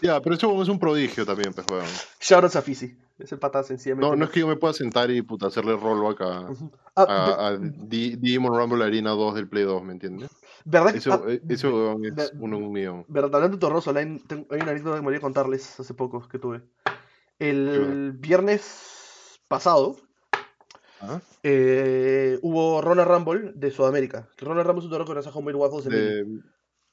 Ya, 0.00 0.20
pero 0.20 0.34
eso 0.36 0.62
es 0.62 0.68
un 0.68 0.78
prodigio 0.78 1.26
también, 1.26 1.52
pues, 1.52 1.66
weón. 1.70 1.84
Shoutouts 2.20 2.56
a 2.56 2.62
Fizzy. 2.62 2.96
Ese 3.18 3.36
pata 3.36 3.62
sencillamente. 3.62 4.08
No, 4.08 4.16
no 4.16 4.24
es 4.24 4.30
que 4.30 4.40
yo 4.40 4.46
me 4.46 4.56
pueda 4.56 4.72
sentar 4.72 5.10
y 5.10 5.20
puta, 5.22 5.48
hacerle 5.48 5.76
rollback 5.76 6.20
a, 6.22 6.40
Ujú. 6.50 6.70
Ah, 6.94 7.04
a, 7.38 7.46
a 7.48 7.56
Di- 7.58 8.16
Digimon 8.16 8.56
Rumble 8.56 8.84
Arena 8.84 9.10
2 9.10 9.34
del 9.34 9.48
Play 9.48 9.64
2, 9.64 9.82
¿me 9.84 9.92
entiendes? 9.92 10.30
ve- 10.30 10.36
¿Verdad 10.64 10.92
que 10.92 10.98
Eso, 10.98 11.12
ah, 11.12 11.22
eh, 11.28 11.40
eso 11.48 11.68
weón, 11.68 12.04
es 12.04 12.32
uno 12.38 12.58
un 12.58 12.72
millón. 12.72 13.04
verdad, 13.08 13.34
hablando 13.34 13.56
de 13.56 13.60
Torroso 13.60 13.90
Online, 13.90 14.20
tengo- 14.26 14.46
hay 14.50 14.60
una 14.60 14.70
anécdota 14.70 14.96
que 14.96 15.02
me 15.02 15.08
voy 15.08 15.16
a 15.16 15.20
contarles 15.20 15.78
hace 15.80 15.94
poco 15.94 16.26
que 16.28 16.38
tuve. 16.38 16.62
El 17.38 18.12
viernes 18.16 19.40
pasado 19.48 19.96
Eh, 21.42 22.38
hubo 22.42 22.80
Ronald 22.82 23.08
Rumble 23.08 23.52
de 23.54 23.70
Sudamérica. 23.70 24.28
Ronald 24.38 24.66
Rumble 24.66 24.80
es 24.80 24.84
un 24.84 24.90
torneo 24.90 25.04
que 25.06 25.12
organiza 25.12 25.30
Homemade 25.36 25.56
Waffles 25.56 25.84
de, 25.84 26.00
De, 26.00 26.24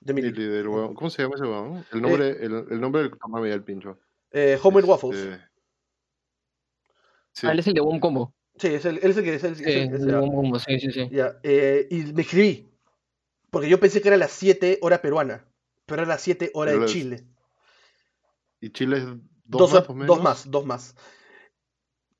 de 0.01 0.13
Mili. 0.13 0.31
Mili, 0.31 0.45
del 0.45 0.67
weón. 0.67 0.93
¿Cómo 0.93 1.09
se 1.09 1.21
llama 1.23 1.35
ese 1.35 1.45
weón? 1.45 1.85
El 1.91 2.01
nombre, 2.01 2.29
el, 2.29 2.53
el 2.69 2.79
nombre 2.81 3.01
del 3.01 3.11
toma 3.17 3.47
el 3.47 3.63
pincho. 3.63 3.99
Eh, 4.31 4.59
Homemade 4.61 4.87
Waffles. 4.87 5.19
Este, 5.19 5.45
Sí. 7.31 7.47
Ah, 7.47 7.51
él 7.51 7.59
es 7.59 7.67
el 7.67 7.73
de 7.73 7.81
One 7.81 7.99
Combo. 7.99 8.33
Sí, 8.57 8.67
es 8.67 8.85
el, 8.85 8.97
él 9.03 9.11
es 9.11 9.17
el 9.17 9.23
que 9.25 9.35
es 9.35 9.43
el, 9.43 9.51
es 9.51 9.57
Sí, 9.57 9.63
el- 9.65 9.89
el 9.89 9.93
es 9.95 10.05
de 10.05 10.11
el- 10.13 10.19
Combo, 10.21 10.57
sí, 10.57 10.79
sí, 10.79 10.89
sí. 10.89 11.09
Ya, 11.11 11.37
eh, 11.43 11.85
y 11.91 12.13
me 12.13 12.21
escribí. 12.21 12.69
Porque 13.51 13.67
yo 13.67 13.77
pensé 13.77 14.01
que 14.01 14.07
era 14.07 14.15
las 14.15 14.31
7 14.31 14.79
hora 14.81 15.01
peruana. 15.01 15.45
Pero 15.85 16.03
era 16.03 16.07
las 16.09 16.21
7 16.21 16.49
hora 16.53 16.71
Pero 16.71 16.83
de 16.85 16.87
Chile. 16.87 17.27
Y 18.61 18.69
Chile 18.69 18.97
es 18.99 19.03
dos, 19.03 19.19
Dos, 19.69 19.73
más, 19.73 19.89
o 19.89 19.93
menos. 19.93 20.07
dos 20.07 20.23
más, 20.23 20.49
dos 20.49 20.65
más. 20.65 20.95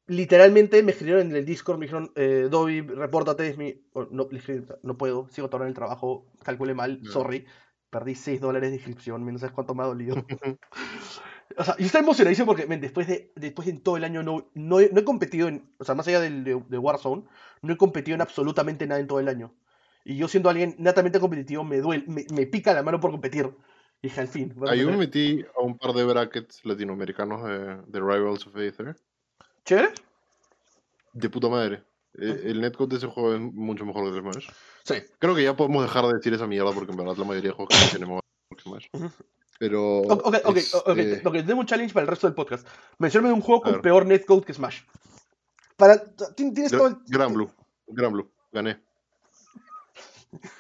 Literalmente 0.08 0.84
me 0.84 0.92
escribieron 0.92 1.28
en 1.28 1.36
el 1.36 1.46
Discord, 1.46 1.80
me 1.80 1.86
dijeron, 1.86 2.12
eh, 2.16 2.48
Dobby, 2.50 2.82
repórtate, 2.82 3.48
es 3.48 3.58
mi... 3.58 3.82
no, 4.12 4.98
puedo, 4.98 5.28
sigo 5.30 5.50
todavía 5.50 5.66
en 5.66 5.70
el 5.70 5.76
trabajo, 5.76 6.28
calculé 6.44 6.76
mal, 6.76 7.02
sorry. 7.06 7.46
Perdí 7.90 8.14
6 8.14 8.42
dólares 8.42 8.70
de 8.70 8.76
inscripción, 8.76 9.26
no 9.26 9.40
sabes 9.40 9.54
cuánto 9.54 9.74
me 9.74 9.84
ha 9.84 9.88
dolido. 9.88 10.16
o 11.58 11.64
sea, 11.64 11.76
yo 11.78 11.86
estoy 11.86 12.02
emocionadísimo 12.02 12.46
porque 12.46 12.66
después 12.66 13.08
de 13.08 13.32
después 13.36 13.68
de 13.68 13.74
todo 13.80 13.98
el 13.98 14.04
año 14.04 14.22
no, 14.22 14.52
no, 14.54 14.80
he, 14.80 14.90
no 14.92 15.00
he 15.00 15.04
competido 15.04 15.48
en, 15.48 15.72
o 15.78 15.84
sea, 15.86 15.96
más 15.96 16.08
allá 16.08 16.20
del, 16.20 16.44
de, 16.44 16.62
de 16.68 16.78
Warzone, 16.78 17.24
no 17.62 17.74
he 17.74 17.78
competido 17.78 18.16
en 18.16 18.22
absolutamente 18.22 18.86
nada 18.86 19.00
en 19.00 19.08
todo 19.08 19.20
el 19.20 19.30
año. 19.30 19.56
Y 20.04 20.18
yo 20.18 20.28
siendo 20.28 20.50
alguien 20.50 20.76
netamente 20.78 21.20
competitivo, 21.20 21.64
me 21.64 21.80
duele, 21.80 22.04
me, 22.08 22.26
me 22.32 22.46
pica 22.46 22.74
la 22.74 22.84
mano 22.84 23.00
por 23.00 23.12
competir. 23.12 23.50
Dije, 24.04 24.22
al 24.22 24.28
fin. 24.28 24.54
Ahí 24.68 24.86
me 24.86 24.98
metí 24.98 25.44
a 25.58 25.64
un 25.64 25.78
par 25.78 25.94
de 25.94 26.04
brackets 26.04 26.64
latinoamericanos 26.64 27.44
de, 27.44 27.78
de 27.88 28.00
Rivals 28.00 28.46
of 28.46 28.56
Aether. 28.56 28.96
¿Chévere? 29.66 29.90
De 31.14 31.30
puta 31.30 31.50
madre. 31.50 31.84
Eh, 32.18 32.42
El 32.46 32.62
netcode 32.62 32.90
de 32.92 32.98
ese 32.98 33.08
juego 33.08 33.34
es 33.34 33.42
mucho 33.42 33.86
mejor 33.86 34.04
que 34.10 34.18
el 34.18 34.22
Smash. 34.22 34.48
Sí. 34.84 34.96
Creo 35.20 35.36
que 35.36 35.44
ya 35.44 35.56
podemos 35.56 35.84
dejar 35.84 36.06
de 36.06 36.14
decir 36.14 36.34
esa 36.34 36.48
mierda 36.48 36.72
porque 36.72 36.92
en 36.92 36.98
verdad 36.98 37.18
la 37.18 37.26
mayoría 37.26 37.50
de 37.50 37.56
juegos 37.56 37.76
que 37.78 37.92
tenemos 37.98 38.22
mejor 38.50 38.58
que 38.58 38.64
Smash. 38.70 39.12
Pero. 39.60 40.00
Ok, 40.00 40.22
ok, 40.26 40.36
ok, 40.46 40.58
ok, 40.86 41.26
ok, 41.26 41.34
tengo 41.46 41.60
un 41.60 41.66
challenge 41.66 41.94
para 41.94 42.04
el 42.04 42.10
resto 42.10 42.28
del 42.28 42.36
podcast. 42.36 42.68
Mencióname 43.00 43.34
un 43.34 43.42
juego 43.42 43.62
con 43.62 43.82
peor 43.82 44.06
netcode 44.06 44.46
que 44.46 44.54
Smash. 44.54 44.82
Para, 45.76 46.02
tien- 46.36 46.54
tienes 46.54 46.72
todo 46.72 46.88
el... 46.88 46.98
Gran 47.08 47.34
Blue. 47.34 47.52
Gran 47.88 48.14
Blue. 48.14 48.32
Gané. 48.52 48.80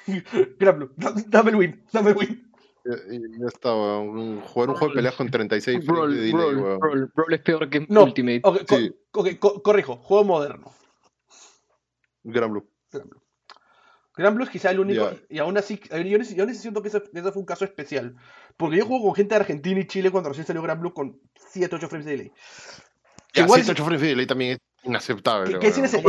Gran 0.60 0.78
Blue, 0.78 0.91
da- 0.98 1.13
dame 1.28 1.52
el 1.52 1.56
win, 1.58 1.86
dame 1.91 2.12
el 2.12 2.18
win. 2.18 2.52
Y- 2.86 3.39
Ya 3.39 3.48
estaba. 3.48 4.00
Un, 4.00 4.41
jugar 4.41 4.69
un 4.69 4.76
juego 4.76 4.89
de 4.93 4.95
peleas 5.00 5.15
con 5.15 5.30
36 5.30 5.78
frames 5.84 5.88
Brawl, 5.88 6.12
de 6.15 6.17
delay, 6.21 6.32
Brawl, 6.34 6.58
weón. 6.58 6.80
Brawl, 6.80 7.12
Brawl 7.15 7.34
es 7.34 7.41
peor 7.41 7.69
que 7.69 7.86
No, 7.89 8.04
Ultimate. 8.04 8.41
ok, 8.43 8.58
co- 9.12 9.24
Sí. 9.26 9.38
co- 9.38 9.62
corrijo, 9.63 9.98
juego 9.98 10.24
moderno. 10.24 10.71
Gran 12.24 12.52
Blue. 12.52 12.67
Gran 12.91 13.10
Blue. 13.10 13.21
Gran 14.17 14.36
Blue 14.36 14.43
es 14.45 14.50
quizá 14.50 14.71
el 14.71 14.80
único, 14.80 15.10
y 15.30 15.39
aún 15.39 15.58
así, 15.58 15.78
yo, 15.91 15.98
yo 16.17 16.54
siento 16.54 16.82
que 16.82 16.88
ese, 16.88 17.04
ese 17.13 17.32
fue 17.34 17.39
un 17.41 17.45
caso 17.45 17.65
especial. 17.65 18.15
Porque 18.56 18.78
yo 18.78 18.86
juego 18.86 19.04
con 19.08 19.15
gente 19.15 19.36
de 19.36 19.41
Argentina 19.41 19.80
y 19.80 19.88
Chile 19.88 20.10
cuando 20.10 20.30
recién 20.30 20.48
salió 20.48 20.62
Gran 20.62 20.80
Blue 20.80 20.93
con 20.93 21.19
7, 21.50 21.76
8 21.76 21.89
frames 21.89 22.06
de 22.06 22.12
delay. 22.12 22.32
Ya, 23.34 23.43
igual 23.43 23.60
108 23.62 23.84
frames 23.84 24.02
de 24.02 24.08
delay 24.08 24.26
también 24.26 24.52
es 24.54 24.60
inaceptable. 24.86 25.60
Que- 25.60 25.67
es 25.67 25.78
No 25.78 25.84
del- 25.84 26.06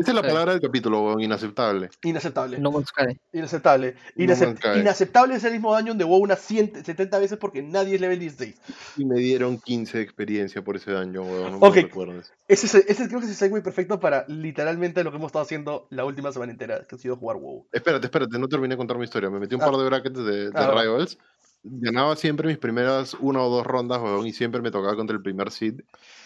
Esa 0.00 0.10
es 0.10 0.14
la 0.14 0.22
palabra 0.22 0.52
del 0.52 0.60
capítulo, 0.60 1.02
weón, 1.02 1.20
inaceptable. 1.20 1.90
Inaceptable. 2.02 2.58
No 2.58 2.70
Man's 2.70 2.88
Sky. 2.88 3.18
Inaceptable. 3.32 3.94
Inacep- 4.16 4.80
inaceptable 4.80 5.34
es 5.36 5.44
el 5.44 5.52
mismo 5.52 5.72
daño 5.72 5.94
de 5.94 6.04
WoW 6.04 6.20
unas 6.22 6.40
100 6.40 6.84
70 6.84 7.18
veces 7.18 7.38
porque 7.38 7.62
nadie 7.62 7.94
es 7.94 8.00
level 8.00 8.18
16. 8.18 8.56
Y 8.96 9.04
me 9.04 9.16
dieron 9.18 9.58
15 9.58 9.98
de 9.98 10.04
experiencia 10.04 10.62
por 10.62 10.76
ese 10.76 10.92
daño, 10.92 11.22
weón. 11.22 11.52
No 11.60 11.66
Ok. 11.66 11.76
me 11.76 11.82
recuerdes. 11.82 12.32
Ese, 12.48 12.66
es- 12.66 12.74
ese 12.86 13.08
creo 13.08 13.20
que 13.20 13.26
es 13.26 13.30
el 13.32 13.36
segue 13.36 13.60
perfecto 13.62 14.00
para 14.00 14.24
literalmente 14.28 15.04
lo 15.04 15.10
que 15.10 15.16
hemos 15.16 15.28
estado 15.28 15.44
haciendo 15.44 15.86
la 15.90 16.04
última 16.04 16.32
semana 16.32 16.52
entera, 16.52 16.84
que 16.86 16.96
ha 16.96 16.98
sido 16.98 17.16
jugar 17.16 17.36
WoW. 17.38 17.66
Espérate, 17.72 18.06
espérate, 18.06 18.38
no 18.38 18.48
terminé 18.48 18.74
de 18.74 18.78
contar 18.78 18.98
mi 18.98 19.04
historia. 19.04 19.30
Me 19.30 19.38
metí 19.38 19.54
un 19.54 19.62
Ah. 19.62 19.66
par 19.66 19.76
de 19.76 19.84
brackets 19.84 20.18
de, 20.24 20.50
de 20.50 20.52
Ah, 20.54 20.66
va. 20.68 20.82
Rivals. 20.82 21.18
Ganaba 21.62 22.16
siempre 22.16 22.48
mis 22.48 22.56
primeras 22.56 23.12
una 23.20 23.42
o 23.42 23.50
dos 23.50 23.66
rondas, 23.66 24.00
weón, 24.00 24.26
y 24.26 24.32
siempre 24.32 24.62
me 24.62 24.70
tocaba 24.70 24.96
contra 24.96 25.14
el 25.14 25.22
primer 25.22 25.50
seed. 25.50 25.80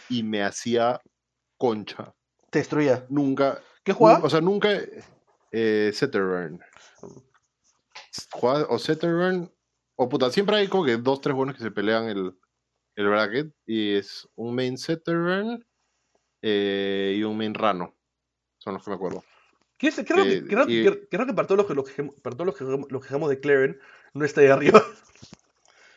Y 0.09 0.23
me 0.23 0.45
hacía 0.45 1.01
concha. 1.69 2.15
Te 2.51 2.59
destruía. 2.59 3.07
Nunca. 3.09 3.61
¿Qué 3.83 3.93
juega? 3.93 4.19
O 4.23 4.29
sea, 4.31 4.41
nunca. 4.41 4.69
Eh, 5.51 5.91
Setterburn. 5.95 6.61
Jugaba 8.33 8.67
o 8.69 8.79
Setterburn. 8.79 9.51
O 9.97 10.09
puta, 10.09 10.31
siempre 10.31 10.57
hay 10.57 10.69
como 10.69 10.85
que 10.85 10.97
dos, 10.97 11.21
tres 11.21 11.35
buenos 11.35 11.57
que 11.57 11.63
se 11.63 11.71
pelean 11.71 12.09
el, 12.09 12.37
el 12.97 13.09
bracket. 13.09 13.55
Y 13.67 13.95
es 13.95 14.29
un 14.35 14.55
main 14.55 14.77
Setterburn 14.77 15.65
eh, 16.43 17.15
y 17.17 17.23
un 17.23 17.37
main 17.37 17.55
Rano. 17.55 17.95
Son 18.59 18.75
los 18.75 18.83
que 18.85 18.91
me 18.91 18.97
acuerdo. 18.97 19.25
¿Qué 19.79 19.89
es- 19.89 19.97
creo, 20.07 20.25
que, 20.25 20.45
creo, 20.45 20.65
y- 20.69 20.83
que- 20.85 21.09
creo 21.09 21.27
que 21.27 21.35
para 21.35 21.47
todos 21.47 21.59
los 21.59 21.67
que, 21.67 21.75
los 21.75 21.89
que, 21.89 22.03
para 22.23 22.37
todos 22.37 22.47
los 22.47 22.57
que, 22.57 22.65
los 22.65 23.07
que 23.07 23.29
de 23.29 23.41
Claren, 23.41 23.81
no 24.13 24.25
está 24.25 24.41
ahí 24.41 24.49
arriba. 24.49 24.83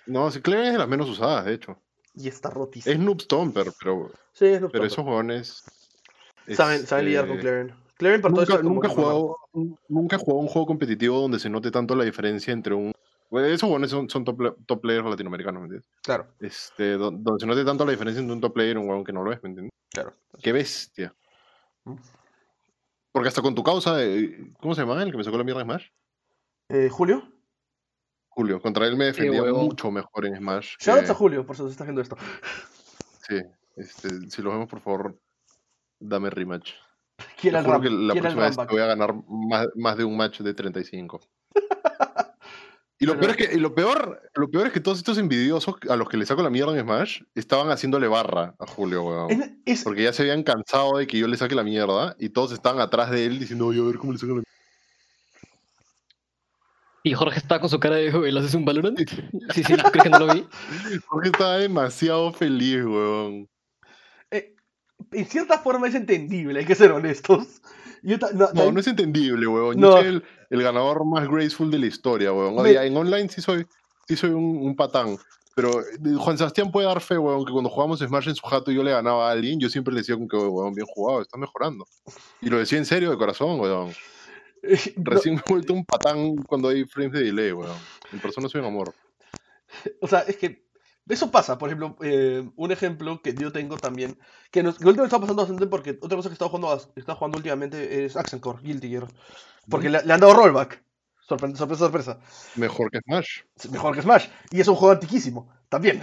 No, 0.05 0.31
si 0.31 0.41
Clever 0.41 0.65
es 0.67 0.71
de 0.71 0.77
las 0.79 0.87
menos 0.87 1.09
usadas, 1.09 1.45
de 1.45 1.53
hecho. 1.53 1.81
Y 2.17 2.27
está 2.27 2.49
rotísimo. 2.49 2.93
Es 2.93 2.99
Noob 2.99 3.21
Stomper, 3.21 3.71
pero, 3.79 4.11
Sí, 4.33 4.45
es 4.45 4.59
Noob 4.61 4.71
pero 4.71 4.85
esos 4.85 5.03
jugadores. 5.03 5.63
saben, 6.55 6.85
saben 6.87 7.05
lidiar 7.05 7.27
con 7.27 7.37
este, 7.37 7.47
Claren. 7.49 7.75
Claren 7.97 8.21
para 8.21 8.33
todo 8.33 8.41
Nunca, 8.45 8.57
como- 8.61 8.73
nunca, 8.73 8.87
he 8.87 8.91
jugado, 8.95 9.37
nunca 9.87 10.15
he 10.15 10.19
jugado 10.19 10.39
un 10.41 10.47
juego 10.47 10.65
competitivo 10.67 11.19
donde 11.21 11.39
se 11.39 11.49
note 11.49 11.71
tanto 11.71 11.95
la 11.95 12.03
diferencia 12.03 12.53
entre 12.53 12.73
un. 12.73 12.91
esos 13.31 13.61
jugadores 13.61 13.91
son, 13.91 14.09
son 14.09 14.23
top, 14.23 14.55
top 14.65 14.81
players 14.81 15.05
latinoamericanos, 15.05 15.61
¿me 15.61 15.65
entiendes? 15.65 15.89
Claro, 16.03 16.27
Este, 16.39 16.93
do- 16.93 17.11
donde 17.11 17.39
se 17.39 17.45
note 17.47 17.65
tanto 17.65 17.85
la 17.85 17.91
diferencia 17.91 18.19
entre 18.19 18.33
un 18.33 18.41
top 18.41 18.53
player 18.53 18.75
y 18.75 18.79
un 18.79 18.83
jugador 18.85 19.05
que 19.05 19.13
no 19.13 19.23
lo 19.23 19.31
es, 19.31 19.41
¿me 19.43 19.49
entiendes? 19.49 19.71
claro. 19.91 20.13
Qué 20.41 20.51
bestia. 20.51 21.13
Mm. 21.85 21.95
Porque 23.11 23.29
hasta 23.29 23.41
con 23.41 23.55
tu 23.55 23.63
causa, 23.63 23.95
de- 23.95 24.51
¿cómo 24.59 24.75
se 24.75 24.81
llama? 24.81 25.01
El 25.01 25.11
que 25.11 25.17
me 25.17 25.23
sacó 25.23 25.37
la 25.37 25.43
mierda 25.43 25.61
en 25.61 25.67
Smash. 25.67 25.87
Eh, 26.69 26.89
Julio, 26.89 27.23
Julio, 28.37 28.61
contra 28.61 28.85
él 28.85 28.95
me 28.95 29.05
defendía 29.05 29.41
mucho 29.45 29.89
mejor 29.89 30.27
en 30.27 30.35
Smash. 30.37 30.75
shoutouts 30.79 31.07
que- 31.07 31.11
a 31.11 31.15
Julio, 31.15 31.43
por 31.43 31.55
si 31.55 31.63
se 31.63 31.69
está 31.69 31.85
haciendo 31.85 32.01
esto. 32.03 32.15
Sí, 33.27 33.41
este, 33.75 34.29
si 34.29 34.41
lo 34.43 34.51
vemos, 34.51 34.69
por 34.69 34.79
favor, 34.79 35.19
dame 35.99 36.29
rematch. 36.29 36.69
Te 37.41 37.49
el 37.49 37.57
juro 37.57 37.71
Ram, 37.73 37.81
que 37.81 37.89
la 37.89 38.13
próxima 38.13 38.43
vez 38.43 38.55
te 38.55 38.65
voy 38.67 38.81
a 38.81 38.85
ganar 38.85 39.15
más, 39.27 39.67
más 39.73 39.97
de 39.97 40.03
un 40.03 40.15
match 40.15 40.41
de 40.41 40.53
35. 40.53 41.19
Y 42.99 43.05
lo 43.05 43.11
Pero- 43.13 43.27
peor, 43.27 43.29
es 43.41 43.47
que, 43.49 43.55
y 43.55 43.59
lo, 43.59 43.75
peor, 43.75 44.21
lo 44.33 44.49
peor 44.49 44.65
es 44.67 44.73
que 44.73 44.79
todos 44.79 44.97
estos 44.97 45.19
envidiosos 45.19 45.75
a 45.87 45.95
los 45.95 46.09
que 46.09 46.17
le 46.17 46.25
saco 46.25 46.41
la 46.41 46.49
mierda 46.49 46.73
en 46.73 46.81
Smash 46.83 47.21
estaban 47.35 47.69
haciéndole 47.69 48.07
barra 48.07 48.55
a 48.57 48.65
Julio, 48.65 49.03
weón. 49.03 49.29
Es- 49.31 49.51
es- 49.65 49.83
Porque 49.83 50.01
ya 50.01 50.13
se 50.13 50.23
habían 50.23 50.41
cansado 50.41 50.97
de 50.97 51.05
que 51.05 51.19
yo 51.19 51.27
le 51.27 51.37
saque 51.37 51.53
la 51.53 51.63
mierda 51.63 52.15
y 52.17 52.29
todos 52.29 52.51
estaban 52.53 52.81
atrás 52.81 53.11
de 53.11 53.25
él 53.27 53.37
diciendo, 53.37 53.67
oye, 53.67 53.79
a 53.81 53.83
ver 53.83 53.97
cómo 53.99 54.13
le 54.13 54.17
saco 54.17 54.37
la 54.37 54.43
Y 57.07 57.13
Jorge 57.13 57.39
está 57.39 57.59
con 57.59 57.69
su 57.69 57.79
cara 57.79 57.95
de, 57.95 58.11
"Güey, 58.11 58.31
¿lo 58.31 58.39
haces 58.41 58.53
un 58.53 58.65
Valorant? 58.65 58.99
Sí, 58.99 59.63
sí, 59.63 59.63
¿crees 59.63 60.03
que 60.03 60.09
no 60.09 60.19
lo 60.19 60.33
vi? 60.33 60.45
Porque 61.09 61.29
estaba 61.29 61.57
demasiado 61.57 62.31
feliz, 62.33 62.83
weón. 62.83 63.47
eh, 64.31 64.53
en 65.11 65.25
cierta 65.25 65.59
forma 65.59 65.87
es 65.87 65.95
entendible, 65.95 66.59
hay 66.59 66.65
que 66.65 66.75
ser 66.75 66.91
honestos. 66.91 67.61
Yo 68.03 68.17
no, 68.33 68.71
No, 68.71 68.79
es 68.79 68.87
entendible, 68.87 69.47
weón. 69.47 69.79
No. 69.79 69.91
Yo 69.91 69.97
soy 69.97 70.07
el, 70.07 70.23
el 70.49 70.63
ganador 70.63 71.05
más 71.05 71.27
graceful 71.29 71.71
de 71.71 71.79
la 71.79 71.85
historia, 71.87 72.33
weón. 72.33 72.57
O 72.59 72.63
Me- 72.63 72.71
sea, 72.73 72.83
en 72.85 72.95
online 72.97 73.29
sí 73.29 73.41
soy, 73.41 73.65
sí 74.07 74.15
soy 74.15 74.31
un, 74.31 74.57
un 74.57 74.75
patán. 74.75 75.17
Pero 75.55 75.79
eh, 75.81 76.13
Juan 76.19 76.37
Sebastián 76.37 76.71
puede 76.71 76.87
dar 76.87 77.01
fe, 77.01 77.17
weón, 77.17 77.43
que 77.45 77.51
cuando 77.51 77.69
jugamos 77.69 77.99
Smash 77.99 78.27
en 78.29 78.35
su 78.35 78.45
jato 78.45 78.69
y 78.71 78.75
yo 78.75 78.83
le 78.83 78.91
ganaba 78.91 79.29
a 79.29 79.31
alguien, 79.31 79.59
yo 79.59 79.69
siempre 79.69 79.93
le 79.93 80.01
decía 80.01 80.15
como 80.15 80.27
que, 80.27 80.37
weón, 80.37 80.73
bien 80.73 80.85
jugado, 80.87 81.21
está 81.21 81.37
mejorando. 81.37 81.85
Y 82.41 82.49
lo 82.49 82.57
decía 82.59 82.77
en 82.77 82.85
serio, 82.85 83.09
de 83.09 83.17
corazón, 83.17 83.59
weón. 83.59 83.91
no- 84.97 85.11
Recién 85.11 85.35
me 85.35 85.41
he 85.41 85.49
vuelto 85.49 85.73
un 85.73 85.85
patán 85.85 86.35
cuando 86.47 86.69
hay 86.69 86.85
frames 86.85 87.13
de 87.13 87.23
delay, 87.23 87.51
weón. 87.51 87.77
En 88.11 88.19
persona 88.19 88.47
soy 88.49 88.61
un 88.61 88.67
amor. 88.67 88.93
O 90.01 90.07
sea, 90.07 90.19
es 90.21 90.37
que 90.37 90.65
eso 91.09 91.29
pasa. 91.31 91.57
Por 91.57 91.69
ejemplo, 91.69 91.97
eh, 92.01 92.49
un 92.55 92.71
ejemplo 92.71 93.21
que 93.21 93.33
yo 93.33 93.51
tengo 93.51 93.75
también, 93.77 94.17
que 94.51 94.63
nos, 94.63 94.77
que 94.77 94.85
últimamente 94.85 95.07
está 95.15 95.19
pasando 95.19 95.41
bastante 95.41 95.67
porque 95.67 95.97
otra 96.01 96.15
cosa 96.15 96.29
que 96.29 96.33
estado 96.33 96.49
jugando, 96.49 96.73
estado 96.95 97.17
jugando 97.17 97.37
últimamente 97.37 98.05
es 98.05 98.15
Accent 98.15 98.45
Guilty 98.61 98.89
Gear. 98.89 99.07
Porque 99.69 99.89
le, 99.89 100.03
le 100.03 100.13
han 100.13 100.19
dado 100.19 100.33
rollback. 100.33 100.83
Sorpre- 101.27 101.55
sorpresa, 101.55 101.83
sorpresa. 101.85 102.19
Mejor 102.55 102.89
que 102.89 102.99
Smash. 103.01 103.41
Mejor 103.71 103.93
que 103.95 104.01
Smash. 104.01 104.27
Y 104.51 104.61
es 104.61 104.67
un 104.69 104.75
juego 104.75 104.93
antiquísimo, 104.93 105.49
también. 105.69 106.01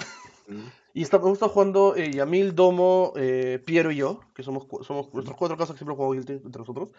Mm. 0.49 0.65
Y 0.97 1.03
está, 1.03 1.17
hemos 1.17 1.33
estado 1.33 1.51
jugando 1.51 1.97
eh, 1.97 2.13
Yamil, 2.13 2.55
Domo, 2.55 3.15
eh, 3.17 3.61
Piero 3.67 3.91
y 3.91 3.97
yo, 3.97 4.21
que 4.33 4.45
somos, 4.45 4.69
somos 4.87 5.13
nuestros 5.13 5.37
cuatro 5.37 5.57
casos 5.57 5.75
que 5.75 5.79
siempre 5.79 5.97
jugamos 5.97 6.15
Guilty 6.15 6.35
entre 6.35 6.61
nosotros. 6.61 6.91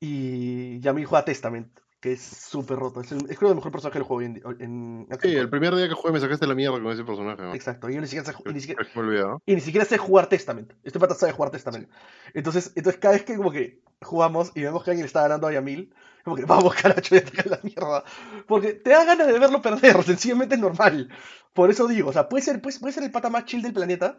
Y 0.00 0.78
Yamil 0.80 1.06
juega 1.06 1.24
Testament, 1.24 1.68
que 2.00 2.12
es 2.12 2.20
súper 2.20 2.76
roto. 2.78 3.00
Es, 3.00 3.12
el- 3.12 3.30
es 3.30 3.38
creo 3.38 3.50
el 3.50 3.56
mejor 3.56 3.72
personaje 3.72 3.98
del 3.98 4.06
juego 4.06 4.18
hoy 4.18 4.26
en, 4.26 5.06
en 5.08 5.08
Sí, 5.20 5.34
el 5.34 5.48
primer 5.48 5.74
día 5.74 5.88
que 5.88 5.94
jugué 5.94 6.12
me 6.12 6.20
sacaste 6.20 6.46
la 6.46 6.54
mierda 6.54 6.80
con 6.80 6.92
ese 6.92 7.04
personaje, 7.04 7.40
weón. 7.42 7.54
Exacto, 7.54 7.88
y 7.88 7.94
yo 7.94 8.00
ni 8.00 8.06
siquiera, 8.06 8.26
sé, 8.26 8.34
y 8.44 8.52
ni 8.52 8.60
siquiera, 8.60 8.82
me 8.94 9.02
¿no? 9.20 9.42
y 9.46 9.54
ni 9.54 9.60
siquiera 9.60 9.84
sé 9.86 9.96
jugar 9.98 10.28
Testament. 10.28 10.72
Este 10.84 10.98
pata 11.00 11.14
sabe 11.14 11.32
jugar 11.32 11.50
Testament. 11.50 11.88
Entonces, 12.34 12.72
entonces 12.74 13.00
cada 13.00 13.14
vez 13.14 13.24
que 13.24 13.36
como 13.36 13.50
que 13.50 13.80
jugamos 14.02 14.52
y 14.54 14.62
vemos 14.62 14.84
que 14.84 14.90
alguien 14.90 15.06
está 15.06 15.22
ganando 15.22 15.46
a 15.46 15.52
Yamil, 15.52 15.92
como 16.24 16.36
que 16.36 16.44
vamos, 16.46 16.74
caracho, 16.74 17.14
ya 17.14 17.24
te 17.24 17.48
la 17.48 17.58
mierda. 17.62 18.04
Porque 18.46 18.74
te 18.74 18.90
da 18.90 19.04
ganas 19.04 19.26
de 19.26 19.38
verlo 19.38 19.62
perder, 19.62 20.02
sencillamente 20.04 20.56
es 20.56 20.60
normal. 20.60 21.08
Por 21.54 21.70
eso 21.70 21.88
digo, 21.88 22.10
o 22.10 22.12
sea, 22.12 22.28
puede 22.28 22.44
ser, 22.44 22.60
puede, 22.60 22.78
puede 22.78 22.92
ser 22.92 23.02
el 23.04 23.10
pata 23.10 23.30
más 23.30 23.46
chill 23.46 23.62
del 23.62 23.72
planeta, 23.72 24.18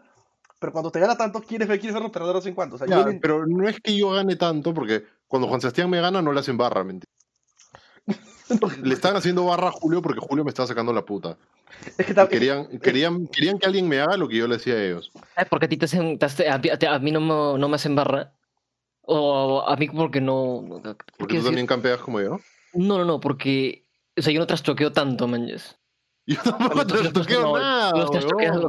pero 0.58 0.72
cuando 0.72 0.90
te 0.90 1.00
gana 1.00 1.16
tanto, 1.16 1.40
quieres, 1.40 1.68
ver- 1.68 1.78
quieres 1.78 1.94
verlo 1.94 2.10
perder 2.10 2.28
de 2.28 2.34
vez 2.34 2.46
en 2.46 2.54
cuando. 2.54 2.76
O 2.76 2.78
sea, 2.78 2.86
Ya, 2.86 2.96
yo 3.04 3.12
no- 3.12 3.18
pero 3.20 3.46
no 3.46 3.68
es 3.68 3.80
que 3.80 3.96
yo 3.96 4.10
gane 4.10 4.36
tanto, 4.36 4.74
porque 4.74 5.04
cuando 5.26 5.48
Juan 5.48 5.60
Sebastián 5.60 5.88
me 5.90 6.00
gana 6.00 6.20
no 6.22 6.32
le 6.32 6.40
hacen 6.40 6.56
barra, 6.56 6.84
mentira. 6.84 7.10
Le 8.82 8.94
estaban 8.94 9.16
haciendo 9.18 9.44
barra 9.44 9.68
a 9.68 9.72
Julio 9.72 10.00
porque 10.00 10.20
Julio 10.20 10.42
me 10.44 10.48
estaba 10.48 10.66
sacando 10.66 10.92
la 10.92 11.04
puta. 11.04 11.36
es 11.98 12.06
que 12.06 12.12
Y 12.12 12.14
tam- 12.14 12.28
querían, 12.28 12.66
querían, 12.80 13.26
querían 13.26 13.58
que 13.58 13.66
alguien 13.66 13.86
me 13.88 14.00
haga 14.00 14.16
lo 14.16 14.26
que 14.26 14.36
yo 14.36 14.48
le 14.48 14.56
decía 14.56 14.74
a 14.74 14.82
ellos. 14.82 15.10
¿Sabes 15.34 15.50
por 15.50 15.58
qué 15.60 15.66
a 15.66 15.68
ti 15.68 15.76
te 15.76 15.84
hacen, 15.84 16.18
te 16.18 16.24
hace- 16.26 16.48
a, 16.48 16.58
mí 16.98 17.10
no 17.12 17.20
me, 17.20 17.58
no 17.58 17.68
me 17.68 17.74
hacen 17.76 17.94
barra? 17.94 18.32
O 19.02 19.62
a 19.66 19.76
mí 19.76 19.88
porque 19.88 20.20
no... 20.20 20.80
¿qué 20.82 20.90
Porque 21.18 21.34
tú 21.34 21.36
decir? 21.36 21.44
también 21.44 21.66
campeas 21.66 21.98
como 22.00 22.20
yo. 22.20 22.40
No, 22.74 22.98
no, 22.98 23.04
no, 23.04 23.20
porque... 23.20 23.86
O 24.18 24.22
sea, 24.22 24.32
yo 24.32 24.40
no 24.40 24.46
trastoqueo 24.46 24.92
tanto, 24.92 25.28
manches. 25.28 25.77
Yo 26.28 26.36
tampoco 26.42 26.86
te 26.86 27.10
toqueo 27.10 27.58
nada. 27.58 27.92
Los 27.92 28.10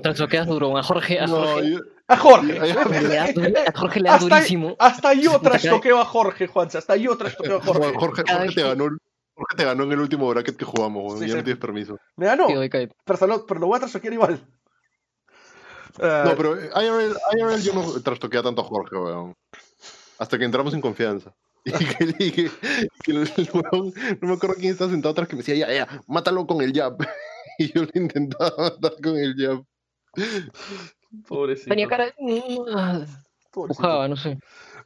trastoqueas, 0.01 0.47
duro. 0.47 0.77
A 0.77 0.81
Jorge, 0.83 1.19
a 1.19 1.27
No, 1.27 1.35
Jorge, 1.45 1.71
yo- 1.71 1.79
a 2.07 2.17
Jorge. 2.17 2.53
Le 2.53 3.15
da 3.15 3.31
duro- 3.33 3.53
a 3.67 3.79
Jorge 3.79 3.99
le 3.99 4.09
da 4.09 4.15
Hasta, 4.15 4.27
durísimo. 4.35 4.75
hasta 4.79 5.13
yo 5.13 5.39
trastoqueo 5.41 5.99
a 5.99 6.05
Jorge, 6.05 6.47
Juanse. 6.47 6.77
Hasta 6.77 6.95
yo 6.95 7.17
trastoqueo 7.17 7.57
a 7.57 7.61
Jorge. 7.61 7.93
Jorge, 7.97 8.23
te 8.23 8.63
ganó, 8.63 8.85
Jorge 9.35 9.57
te 9.57 9.65
ganó 9.65 9.83
en 9.83 9.91
el 9.91 9.99
último 9.99 10.29
bracket 10.29 10.55
que 10.55 10.63
jugamos, 10.65 11.13
Sí, 11.19 11.25
ya 11.27 11.31
sí. 11.31 11.35
no 11.37 11.43
tienes 11.43 11.59
permiso. 11.59 11.97
Me 12.15 12.27
ganó, 12.27 12.47
pero, 12.47 13.17
solo- 13.17 13.45
pero 13.45 13.59
lo 13.59 13.67
voy 13.67 13.75
a 13.77 13.79
trastoquear 13.81 14.13
igual. 14.13 14.39
Ah, 16.01 16.23
No, 16.25 16.35
pero 16.37 16.57
eh, 16.57 16.69
IRL, 16.75 17.15
IRL 17.37 17.61
yo 17.61 17.73
no 17.73 18.01
trastoquea 18.01 18.41
tanto 18.41 18.61
a 18.61 18.65
Jorge, 18.65 18.95
weón. 18.95 19.35
Hasta 20.17 20.37
que 20.37 20.45
entramos 20.45 20.73
en 20.73 20.81
confianza. 20.81 21.33
Y 21.65 21.71
que, 21.73 22.15
y 22.19 22.31
que- 22.31 22.41
y 22.43 22.87
que 23.03 23.11
el, 23.11 23.17
el 23.35 23.49
weón, 23.53 23.93
no 24.21 24.27
me 24.29 24.33
acuerdo 24.33 24.55
quién 24.57 24.71
estaba 24.71 24.89
sentado 24.89 25.11
atrás 25.11 25.27
que 25.27 25.35
me 25.35 25.41
decía, 25.43 25.55
ya, 25.55 25.73
ya, 25.73 26.01
mátalo 26.07 26.47
con 26.47 26.61
el 26.61 26.71
jab. 26.73 26.95
Y 27.59 27.71
yo 27.73 27.83
le 27.83 27.91
intentaba 28.01 28.51
matar 28.57 28.93
con 29.03 29.17
el 29.17 29.35
jab. 29.37 29.63
Pobrecito. 31.27 31.69
Tenía 31.69 31.87
cara... 31.87 32.13
Pobrecito. 33.51 33.81
Pujaba, 33.81 34.07
no 34.07 34.15
sé. 34.15 34.37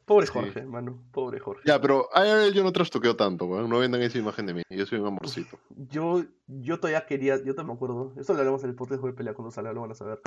Pobre 0.06 0.26
Sí. 0.26 0.32
Jorge, 0.32 0.60
hermano. 0.60 1.02
Pobre 1.12 1.38
Jorge. 1.38 1.62
Ya, 1.66 1.80
pero 1.80 2.08
IRL 2.14 2.52
yo 2.54 2.62
no 2.64 2.72
trastoqueo 2.72 3.14
tanto, 3.14 3.44
weón. 3.46 3.68
No 3.70 3.78
vendan 3.78 4.00
esa 4.02 4.18
imagen 4.18 4.46
de 4.46 4.54
mí. 4.54 4.62
Yo 4.70 4.86
soy 4.86 4.98
un 4.98 5.06
amorcito. 5.06 5.58
Yo, 5.70 6.24
yo 6.46 6.78
todavía 6.80 7.04
quería, 7.06 7.36
yo 7.36 7.52
todavía 7.54 7.72
me 7.72 7.72
acuerdo, 7.74 8.12
eso 8.18 8.32
lo 8.32 8.38
hablamos 8.40 8.62
en 8.64 8.70
el 8.70 8.74
podcast 8.76 9.02
de 9.02 9.12
pelea 9.12 9.34
cuando 9.34 9.50
salga, 9.50 9.72
lo 9.72 9.82
van 9.82 9.90
a 9.92 9.94
saber, 9.94 10.20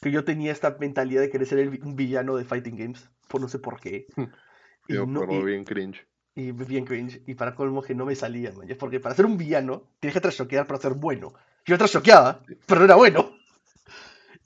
que 0.00 0.10
yo 0.12 0.24
tenía 0.24 0.52
esta 0.52 0.76
mentalidad 0.80 1.20
de 1.20 1.30
querer 1.30 1.46
ser 1.46 1.58
el, 1.58 1.80
un 1.82 1.96
villano 1.96 2.36
de 2.36 2.44
Fighting 2.44 2.76
Games, 2.76 3.10
por 3.28 3.40
no 3.40 3.48
sé 3.48 3.58
por 3.58 3.80
qué. 3.80 4.06
Y, 4.88 4.94
Yo 4.94 5.06
me 5.06 5.12
no- 5.12 5.22
acuerdo 5.24 5.42
y- 5.42 5.52
bien 5.52 5.64
cringe. 5.64 6.06
y 6.34 6.50
bien 6.52 6.84
cringe, 6.84 7.22
y 7.26 7.34
para 7.34 7.54
colmo 7.54 7.82
que 7.82 7.94
no 7.94 8.06
me 8.06 8.16
salía, 8.16 8.50
man, 8.52 8.66
porque 8.78 8.98
para 8.98 9.14
ser 9.14 9.26
un 9.26 9.36
villano 9.36 9.84
tienes 10.00 10.14
que 10.14 10.20
trashoquear 10.20 10.66
para 10.66 10.80
ser 10.80 10.94
bueno. 10.94 11.32
Yo 11.66 11.78
trashoqueaba, 11.78 12.40
pero 12.66 12.80
no 12.80 12.84
era 12.86 12.94
bueno. 12.96 13.36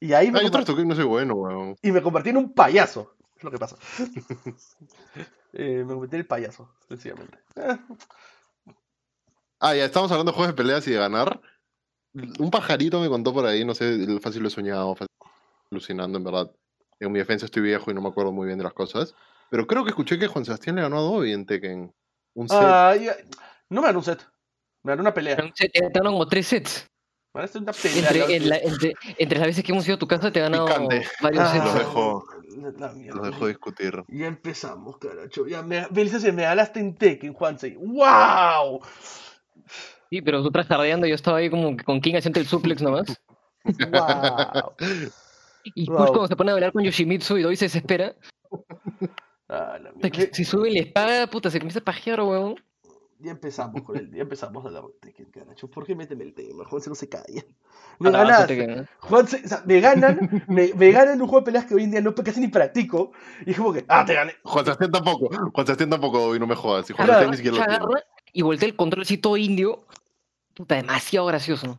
Y 0.01 0.13
ahí 0.13 0.31
me, 0.31 0.39
Ah, 0.39 0.43
yo 0.43 0.49
conver- 0.49 0.53
trastoqueo 0.53 0.85
y 0.85 0.89
no 0.89 0.95
soy 0.95 1.05
bueno, 1.05 1.35
weón. 1.35 1.77
y 1.83 1.91
me 1.93 2.03
convertí 2.03 2.31
en 2.31 2.37
un 2.37 2.53
payaso, 2.53 3.15
es 3.37 3.45
lo 3.45 3.51
que 3.51 3.59
pasa. 3.59 3.77
Eh, 5.57 5.85
me 5.87 5.93
convertí 5.95 6.17
en 6.17 6.21
el 6.23 6.27
payaso, 6.27 6.75
sencillamente. 6.89 7.39
Eh, 7.55 7.79
Ah, 9.61 9.75
ya, 9.75 9.85
estamos 9.85 10.11
hablando 10.11 10.33
de 10.33 10.37
juegos 10.37 10.53
de 10.55 10.57
peleas 10.63 10.87
y 10.89 10.91
de 10.91 10.99
ganar. 10.99 11.41
Un 12.39 12.51
pajarito 12.51 13.01
me 13.01 13.09
contó 13.09 13.33
por 13.33 13.47
ahí, 13.47 13.65
no 13.65 13.75
sé, 13.75 14.19
fácil 14.21 14.43
lo 14.43 14.49
he 14.49 14.51
soñado, 14.51 14.95
fácil 14.95 15.07
alucinando, 15.71 16.19
en 16.19 16.25
verdad. 16.25 16.51
En 17.01 17.13
mi 17.13 17.19
defensa 17.21 17.47
estoy 17.47 17.63
viejo 17.63 17.91
y 17.91 17.95
no 17.95 18.01
me 18.03 18.09
acuerdo 18.09 18.33
muy 18.33 18.47
bien 18.47 18.59
de 18.59 18.65
las 18.65 18.73
cosas. 18.73 19.15
Pero 19.51 19.67
creo 19.67 19.85
que 19.85 19.91
escuché 19.91 20.19
que 20.19 20.27
Juan 20.27 20.45
Sebastián 20.45 20.77
le 20.77 20.83
ganó 20.83 20.99
a 20.99 21.03
Dobby 21.03 21.33
en 21.33 21.47
Tekken. 21.47 21.95
Un 22.35 22.49
set. 22.49 22.59
ah, 22.61 22.95
ya- 22.97 23.17
no 23.71 23.81
me 23.81 23.87
ganó 23.87 24.01
un 24.01 24.05
set, 24.05 24.27
me 24.83 24.91
ganó 24.93 25.03
una 25.03 25.15
pelea. 25.15 25.37
Pero 25.37 25.51
se- 25.55 25.69
Te 25.69 25.81
ganaron 25.81 26.15
como 26.15 26.27
tres 26.29 26.49
sets. 26.49 26.87
Una 27.35 27.47
Entre, 27.47 28.37
en 28.37 28.49
la- 28.49 28.59
entre, 28.59 28.95
entre 29.19 29.39
las 29.39 29.49
veces 29.49 29.65
que 29.65 29.73
hemos 29.73 29.85
ido 29.87 29.97
a 29.97 29.99
tu 29.99 30.07
casa 30.07 30.31
te 30.31 30.39
he 30.39 30.43
ganado 30.43 30.67
Picante. 30.67 31.05
varios 31.21 31.43
Ah. 31.45 31.65
Los 31.65 31.75
dejo-. 31.75 32.25
Los 33.13 33.23
dejo 33.31 33.47
discutir. 33.49 34.05
Ya 34.07 34.27
empezamos, 34.27 34.99
caracho. 34.99 35.45
Ya 35.49 35.61
me, 35.63 35.85
me 35.91 36.05
dice, 36.05 36.31
me 36.31 36.43
ganaste 36.43 36.79
en 36.79 36.95
Tekken, 36.95 37.33
Juanse. 37.35 37.77
¡Wow! 37.77 38.81
Sí, 40.11 40.23
pero 40.23 40.45
tú 40.45 40.51
trastardeando, 40.53 41.09
yo 41.09 41.17
estaba 41.17 41.39
ahí 41.39 41.51
como 41.51 41.77
que 41.77 41.83
con 41.83 42.01
King 42.01 42.15
haciendo 42.15 42.39
el 42.39 42.47
suplex 42.47 42.81
nomás. 42.83 43.07
¡Wow! 43.65 44.73
Y 45.75 45.87
Wow. 45.89 45.97
cuando 45.97 46.27
se 46.29 46.37
pone 46.37 46.51
a 46.53 46.55
bailar 46.55 46.73
con 46.73 46.85
Yoshimitsu 46.85 47.39
y 47.39 47.43
Doi 47.43 47.57
se 47.57 47.65
desespera, 47.65 48.15
Ah, 49.49 49.77
la 49.81 49.91
o 49.91 49.93
sea, 49.93 49.93
mierda. 49.95 50.11
que 50.11 50.31
si 50.33 50.45
sube 50.45 50.71
la 50.71 50.81
espada, 50.81 51.27
puta, 51.27 51.51
se 51.51 51.59
comienza 51.59 51.81
a 51.81 51.85
pajear, 51.85 52.21
weón. 52.21 52.55
Ya 53.21 53.31
empezamos 53.31 53.83
con 53.83 53.97
el, 53.97 54.11
ya 54.13 54.23
empezamos 54.23 54.65
a 54.65 54.69
hablar 54.69 54.85
de 54.85 54.93
Tekken, 55.01 55.27
caracho. 55.31 55.71
¿Por 55.71 55.87
qué 55.87 55.95
méteme 55.95 56.25
el 56.25 56.35
tema? 56.35 56.65
Juanse 56.65 56.91
no 56.91 56.97
se 56.97 57.09
calla. 57.09 57.45
Me 57.99 58.11
no, 58.11 58.19
ganaste. 58.19 58.57
sí 58.57 58.67
te- 58.67 58.89
Juanse, 59.01 59.43
o 59.45 59.49
sea, 59.49 59.63
me 59.65 59.81
ganan, 59.81 60.45
me, 60.49 60.75
me 60.75 60.91
ganan 60.93 61.21
un 61.23 61.29
juego 61.29 61.41
de 61.41 61.45
peleas 61.47 61.65
que 61.65 61.75
hoy 61.75 61.85
en 61.85 61.93
día 61.93 62.01
no 62.01 62.15
casi 62.15 62.41
ni 62.41 62.49
practico. 62.49 63.13
Y 63.47 63.53
es 63.53 63.57
como 63.57 63.73
que, 63.73 63.85
ah, 63.89 64.05
te 64.05 64.15
gané. 64.15 64.35
Juan 64.43 64.65
Sebastián 64.65 64.91
tampoco. 64.91 65.29
Juan 65.29 65.67
Sebastián 65.67 65.91
tampoco, 65.91 66.19
Dobby, 66.19 66.39
no 66.41 66.47
me 66.47 66.57
jodas. 66.57 66.91
Y 66.91 66.93
Juan 66.93 67.07
Claro, 67.09 67.31
ni 67.31 67.37
siquiera 67.37 67.57
lo 67.59 67.65
tiene. 67.65 68.03
y 68.33 68.43
voltea 68.43 68.69
el 68.69 68.77
control 68.77 69.03
así 69.03 69.17
todo 69.17 69.37
indio. 69.37 69.87
Puta, 70.55 70.75
demasiado 70.75 71.27
gracioso. 71.27 71.77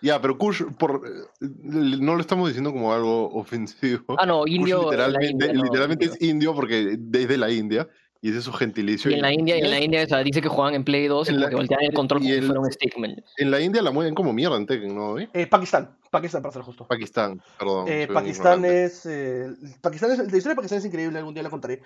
Ya, 0.00 0.20
pero 0.20 0.38
Kush, 0.38 0.62
por, 0.78 1.02
eh, 1.06 1.10
no 1.40 2.14
lo 2.14 2.20
estamos 2.20 2.46
diciendo 2.48 2.72
como 2.72 2.92
algo 2.92 3.30
ofensivo. 3.34 4.14
Ah, 4.16 4.26
no, 4.26 4.40
Kush 4.42 4.50
indio. 4.52 4.76
la 4.92 5.08
literalmente, 5.08 5.30
India, 5.32 5.52
no, 5.52 5.64
literalmente 5.64 6.04
indio. 6.04 6.16
es 6.20 6.28
indio 6.28 6.54
porque 6.54 6.96
desde 6.98 7.36
la 7.36 7.50
India 7.50 7.88
y 8.20 8.30
ese 8.30 8.38
es 8.38 8.44
su 8.44 8.52
gentilicio. 8.52 9.10
Y 9.10 9.14
en 9.14 9.22
la 9.22 9.32
India, 9.32 9.56
en 9.56 9.70
la 9.70 9.80
India 9.80 10.02
o 10.02 10.06
sea, 10.06 10.18
dice 10.24 10.40
que 10.42 10.48
juegan 10.48 10.74
en 10.74 10.84
Play 10.84 11.06
2 11.06 11.28
y 11.28 11.34
En 11.34 11.40
la- 11.40 11.48
que 11.48 11.54
voltean 11.54 11.82
el 11.82 11.92
control 11.92 12.20
y 12.22 12.24
como 12.24 12.32
si 12.32 12.38
el- 12.38 12.46
fuera 12.46 12.60
un 12.60 12.72
stick, 12.72 12.98
man. 12.98 13.16
En 13.36 13.50
la 13.50 13.60
India 13.60 13.82
la 13.82 13.90
mueven 13.90 14.14
como 14.14 14.32
mierda 14.32 14.56
en 14.56 14.66
Tekken, 14.66 14.94
¿no? 14.94 15.18
Eh, 15.18 15.46
Pakistán, 15.46 15.96
Pakistán 16.10 16.42
para 16.42 16.52
ser 16.52 16.62
justo. 16.62 16.86
Pakistán, 16.86 17.40
perdón. 17.58 17.86
Eh, 17.88 18.08
Pakistán 18.12 18.64
es, 18.64 19.06
eh, 19.06 19.48
Pakistán 19.80 20.10
es. 20.12 20.18
La 20.18 20.24
historia 20.24 20.48
de 20.50 20.56
Pakistán 20.56 20.78
es 20.78 20.84
increíble, 20.84 21.18
algún 21.18 21.34
día 21.34 21.42
la 21.42 21.50
contaré. 21.50 21.80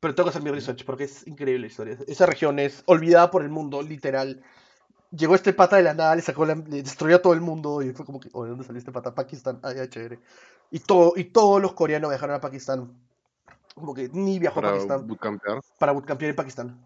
Pero 0.00 0.14
tengo 0.14 0.26
que 0.26 0.30
hacer 0.30 0.42
mi 0.42 0.50
research 0.50 0.84
porque 0.84 1.04
es 1.04 1.26
increíble 1.26 1.60
la 1.62 1.66
historia. 1.68 1.98
Esa 2.06 2.26
región 2.26 2.58
es 2.58 2.82
olvidada 2.86 3.30
por 3.30 3.42
el 3.42 3.48
mundo, 3.48 3.82
literal. 3.82 4.42
Llegó 5.10 5.34
este 5.34 5.54
pata 5.54 5.76
de 5.76 5.82
la 5.82 5.94
nada, 5.94 6.14
le 6.14 6.20
sacó 6.22 6.44
la, 6.44 6.54
le 6.54 6.82
destruyó 6.82 7.16
a 7.16 7.22
todo 7.22 7.32
el 7.32 7.40
mundo 7.40 7.80
y 7.82 7.92
fue 7.92 8.04
como 8.04 8.20
que, 8.20 8.28
¿de 8.28 8.32
dónde 8.34 8.62
salió 8.64 8.78
este 8.78 8.92
pata? 8.92 9.14
Pakistán, 9.14 9.58
ah, 9.62 9.72
ya, 9.74 9.88
chévere. 9.88 10.18
Y, 10.70 10.80
todo, 10.80 11.14
y 11.16 11.24
todos 11.24 11.62
los 11.62 11.72
coreanos 11.72 12.10
viajaron 12.10 12.36
a 12.36 12.40
Pakistán. 12.40 12.92
Como 13.78 13.94
que 13.94 14.08
ni 14.12 14.38
viajó 14.38 14.60
a 14.60 14.62
para 14.62 14.74
Pakistán 14.74 15.06
bootcampear. 15.06 15.60
para 15.78 15.92
bootcampear 15.92 16.30
en 16.30 16.36
Pakistán. 16.36 16.80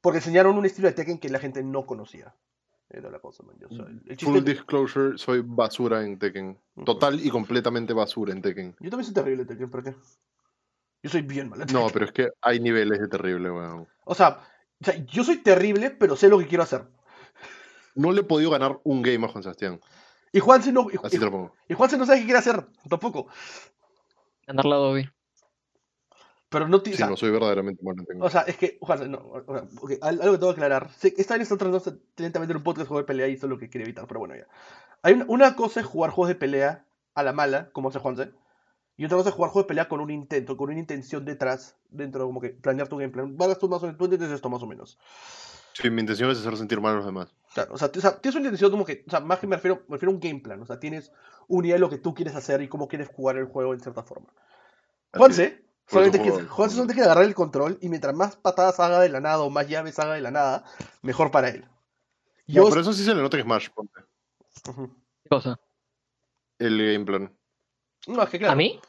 Porque 0.00 0.18
enseñaron 0.18 0.56
un 0.56 0.66
estilo 0.66 0.88
de 0.88 0.94
Tekken 0.94 1.18
que 1.18 1.28
la 1.28 1.38
gente 1.38 1.62
no 1.62 1.86
conocía. 1.86 2.34
Era 2.88 3.10
la 3.10 3.18
cosa, 3.18 3.42
man. 3.42 3.56
El- 4.06 4.16
Full 4.18 4.42
disclosure, 4.44 5.18
soy 5.18 5.42
basura 5.44 6.04
en 6.04 6.18
Tekken. 6.18 6.56
Total 6.84 7.18
y 7.24 7.30
completamente 7.30 7.92
basura 7.92 8.32
en 8.32 8.42
Tekken. 8.42 8.76
Yo 8.78 8.90
también 8.90 9.04
soy 9.04 9.14
terrible 9.14 9.42
en 9.42 9.48
Tekken, 9.48 9.70
¿por 9.70 9.82
qué? 9.82 9.94
Yo 11.02 11.10
soy 11.10 11.22
bien 11.22 11.48
mal 11.48 11.62
en 11.62 11.72
No, 11.72 11.88
pero 11.92 12.04
es 12.04 12.12
que 12.12 12.28
hay 12.40 12.60
niveles 12.60 13.00
de 13.00 13.08
terrible, 13.08 13.50
weón. 13.50 13.88
O 14.04 14.14
sea, 14.14 14.40
o 14.80 14.84
sea, 14.84 14.96
yo 15.06 15.24
soy 15.24 15.38
terrible, 15.38 15.90
pero 15.90 16.16
sé 16.16 16.28
lo 16.28 16.38
que 16.38 16.46
quiero 16.46 16.62
hacer. 16.62 16.84
No 17.94 18.12
le 18.12 18.20
he 18.20 18.24
podido 18.24 18.50
ganar 18.50 18.78
un 18.84 19.02
game 19.02 19.24
a 19.24 19.28
Juan 19.28 19.42
Sebastián. 19.42 19.80
Y 20.32 20.38
Juanse 20.40 20.70
no, 20.70 20.88
y, 20.92 20.98
Así 21.02 21.18
te 21.18 21.24
lo 21.24 21.30
pongo. 21.30 21.54
y 21.68 21.74
Juanse 21.74 21.96
no 21.96 22.04
sabe 22.06 22.18
qué 22.18 22.24
quiere 22.26 22.38
hacer, 22.38 22.66
tampoco. 22.88 23.26
Ganar 24.46 24.64
la 24.66 24.76
Dobby. 24.76 25.08
Pero 26.48 26.68
no 26.68 26.80
tiene. 26.80 26.96
Sí, 26.96 27.04
no 27.04 27.16
soy 27.16 27.30
verdaderamente 27.30 27.82
en 27.84 27.96
Tekken. 27.96 28.22
O 28.22 28.30
sea, 28.30 28.42
es 28.42 28.56
que, 28.56 28.78
Juanse, 28.80 29.08
no. 29.08 29.18
o 29.18 29.52
sea, 29.52 29.64
ok, 29.80 29.92
al- 30.00 30.20
algo 30.22 30.32
que 30.34 30.38
tengo 30.38 30.54
que 30.54 30.60
aclarar. 30.62 30.90
Que 31.00 31.14
esta 31.16 31.34
vez 31.36 31.42
está 31.50 31.56
tratando 31.56 32.00
lentamente 32.16 32.52
en 32.52 32.58
un 32.58 32.62
podcast 32.62 32.84
de 32.84 32.88
juego 32.88 33.00
de 33.00 33.06
pelea 33.06 33.28
y 33.28 33.32
eso 33.34 33.46
es 33.46 33.50
lo 33.50 33.58
que 33.58 33.68
quiere 33.68 33.84
evitar, 33.84 34.06
pero 34.06 34.20
bueno, 34.20 34.36
ya. 34.36 34.46
Hay 35.02 35.14
una, 35.14 35.24
una 35.28 35.56
cosa 35.56 35.80
es 35.80 35.86
jugar 35.86 36.10
juegos 36.10 36.28
de 36.28 36.36
pelea 36.36 36.84
a 37.14 37.22
la 37.22 37.32
mala, 37.32 37.70
como 37.72 37.88
hace 37.88 37.98
Juanse. 37.98 38.30
Y 38.96 39.04
otra 39.04 39.16
cosa 39.18 39.30
es 39.30 39.34
jugar 39.34 39.50
juegos 39.50 39.66
de 39.66 39.68
pelea 39.68 39.88
con 39.88 40.00
un 40.00 40.10
intento, 40.10 40.56
con 40.56 40.70
una 40.70 40.78
intención 40.78 41.24
detrás, 41.24 41.76
dentro 41.90 42.20
de 42.22 42.26
como 42.28 42.40
que 42.40 42.50
planear 42.50 42.88
tu 42.88 42.96
gameplay. 42.96 43.26
Vagas 43.30 43.58
tú 43.58 43.68
más 43.68 43.82
o 43.82 43.86
menos, 43.86 43.98
tú 43.98 44.04
entiendes 44.04 44.30
esto 44.30 44.48
más 44.48 44.62
o 44.62 44.66
menos. 44.66 44.98
Sí, 45.74 45.90
mi 45.90 46.00
intención 46.00 46.30
es 46.30 46.38
hacer 46.38 46.56
sentir 46.56 46.80
mal 46.80 46.92
a 46.92 46.96
los 46.96 47.04
demás. 47.06 47.34
Claro, 47.52 47.74
o 47.74 47.76
sea, 47.78 47.90
o 47.94 48.00
sea, 48.00 48.18
tienes 48.20 48.36
una 48.36 48.44
intención 48.46 48.70
como 48.70 48.86
que, 48.86 49.04
o 49.06 49.10
sea, 49.10 49.20
más 49.20 49.38
que 49.40 49.46
me 49.46 49.56
refiero, 49.56 49.82
me 49.88 49.96
refiero 49.96 50.12
a 50.12 50.14
un 50.14 50.20
game 50.20 50.40
plan, 50.40 50.62
o 50.62 50.64
sea, 50.66 50.80
tienes 50.80 51.12
una 51.48 51.66
idea 51.66 51.74
de 51.76 51.80
lo 51.80 51.90
que 51.90 51.98
tú 51.98 52.14
quieres 52.14 52.34
hacer 52.34 52.62
y 52.62 52.68
cómo 52.68 52.88
quieres 52.88 53.08
jugar 53.08 53.36
el 53.36 53.44
juego 53.46 53.74
en 53.74 53.80
cierta 53.80 54.02
forma. 54.02 54.28
Juanse, 55.12 55.65
solamente 55.88 56.18
eso 56.18 56.22
quiere, 56.24 56.36
juego- 56.38 56.54
Juanse 56.54 56.74
solamente 56.74 56.94
quiere 56.94 57.06
agarrar 57.06 57.24
el 57.24 57.34
control 57.34 57.78
y 57.80 57.88
mientras 57.88 58.14
más 58.14 58.36
patadas 58.36 58.78
haga 58.80 59.00
de 59.00 59.08
la 59.08 59.20
nada 59.20 59.40
o 59.40 59.50
más 59.50 59.68
llaves 59.68 59.98
haga 59.98 60.14
de 60.14 60.20
la 60.20 60.30
nada, 60.30 60.64
mejor 61.02 61.30
para 61.30 61.48
él. 61.48 61.62
No, 62.48 62.54
Yo, 62.54 62.68
pero 62.68 62.80
eso 62.80 62.92
sí 62.92 63.04
se 63.04 63.14
le 63.14 63.22
nota 63.22 63.36
en 63.36 63.42
Smash, 63.44 63.68
ponte. 63.70 64.00
¿Qué 64.64 65.28
cosa? 65.28 65.58
El 66.58 66.78
game 66.92 67.04
plan. 67.04 67.36
No, 68.06 68.22
es 68.22 68.28
que 68.30 68.38
claro, 68.38 68.52
¿A 68.52 68.56
mí? 68.56 68.80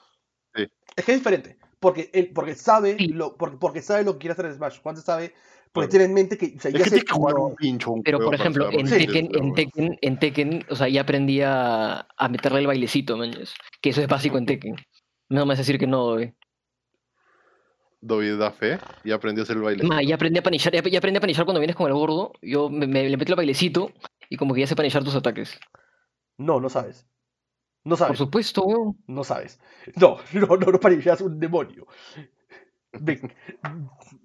es 0.54 1.06
que 1.06 1.12
es 1.12 1.18
diferente, 1.20 1.58
porque 1.80 2.10
él, 2.14 2.32
porque 2.34 2.56
sabe 2.56 2.98
Sí. 2.98 3.08
lo, 3.10 3.36
porque, 3.38 3.58
porque 3.58 3.82
sabe 3.82 4.04
lo 4.04 4.14
que 4.14 4.20
quiere 4.20 4.34
hacer 4.34 4.46
en 4.46 4.56
Smash. 4.56 4.80
Juanse 4.82 5.02
sabe, 5.04 5.34
porque 5.72 5.88
Claro. 5.88 5.90
tiene 5.90 6.06
en 6.06 6.14
mente 6.14 6.38
que, 6.38 6.56
o 6.58 6.60
sea, 6.60 6.72
Es 6.72 6.78
ya 6.78 6.84
que 6.86 7.04
que 7.06 7.12
jugar 7.12 7.36
un 7.36 7.56
pincho. 7.56 7.92
un 7.92 8.02
Pero 8.04 8.20
por 8.20 8.34
ejemplo, 8.34 8.70
en 8.72 8.88
que 8.88 8.98
Tekken, 8.98 9.30
en. 9.36 9.54
Tekken, 9.54 9.98
en 10.02 10.20
Tekken, 10.20 10.66
o 10.70 10.76
sea, 10.76 10.88
ya 10.88 11.02
aprendí 11.02 11.42
a, 11.42 12.08
a 12.18 12.30
meterle 12.30 12.60
el 12.60 12.68
bailecito, 12.68 13.18
mañas. 13.18 13.54
Que 13.82 13.90
eso 13.90 14.02
es 14.02 14.08
básico 14.08 14.38
en 14.38 14.46
Tekken. 14.46 14.76
No 15.30 15.42
me 15.46 15.50
vas 15.50 15.60
a 15.60 15.62
decir 15.62 15.78
que 15.78 15.88
no, 15.88 16.04
Dobby. 16.06 16.34
Dobby 18.08 18.36
da 18.38 18.52
fe 18.52 18.80
y 19.04 19.12
aprendió 19.12 19.42
a 19.42 19.44
hacer 19.44 19.58
el 19.58 19.64
baile. 19.64 19.84
Ma, 19.84 20.02
ya 20.02 20.16
aprendí 20.16 20.40
a 20.40 20.44
panishar, 20.44 20.74
ya, 20.74 20.82
ya 20.82 20.98
aprendí 21.00 21.18
a 21.18 21.22
panishar 21.22 21.46
cuando 21.46 21.60
vienes 21.60 21.76
con 21.76 21.88
el 21.88 21.94
gordo. 21.94 22.34
Yo 22.42 22.70
me, 22.70 22.88
me- 22.88 23.10
le 23.10 23.18
meto 23.18 23.32
el 23.34 23.36
bailecito 23.36 23.92
y 24.30 24.38
como 24.38 24.54
que 24.54 24.62
ya 24.62 24.68
sé 24.68 24.76
panishar 24.76 25.04
tus 25.04 25.16
ataques. 25.16 25.60
no, 26.38 26.60
no 26.60 26.70
sabes. 26.70 27.06
No 27.84 27.92
Por 27.92 27.98
sabes. 28.00 28.18
supuesto, 28.18 28.64
weón. 28.64 28.98
No 29.08 29.24
sabes. 29.24 29.60
No, 29.96 30.18
no, 30.34 30.48
no, 30.58 30.72
no 30.72 30.80
panillas 30.80 31.22
un 31.22 31.40
demonio. 31.40 31.88
Ven, 33.00 33.32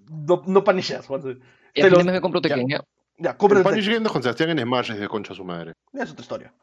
No, 0.09 0.41
no 0.47 0.63
panillas, 0.63 1.05
Juanse. 1.05 1.37
Y 1.73 1.81
Te 1.81 1.83
al 1.83 1.91
lo- 1.91 1.99
final 1.99 2.13
me 2.15 2.21
compro 2.21 2.41
Tekken, 2.41 2.67
ya. 2.67 2.83
Ya, 3.17 3.33
Game 3.39 3.61
de 3.63 4.09
Juan 4.09 4.23
Sebastián 4.23 4.49
en 4.49 4.59
Smash 4.59 4.91
es 4.91 4.99
de 4.99 5.07
concha 5.07 5.33
su 5.33 5.45
madre. 5.45 5.73
Es 5.93 6.11
otra 6.11 6.21
historia. 6.23 6.53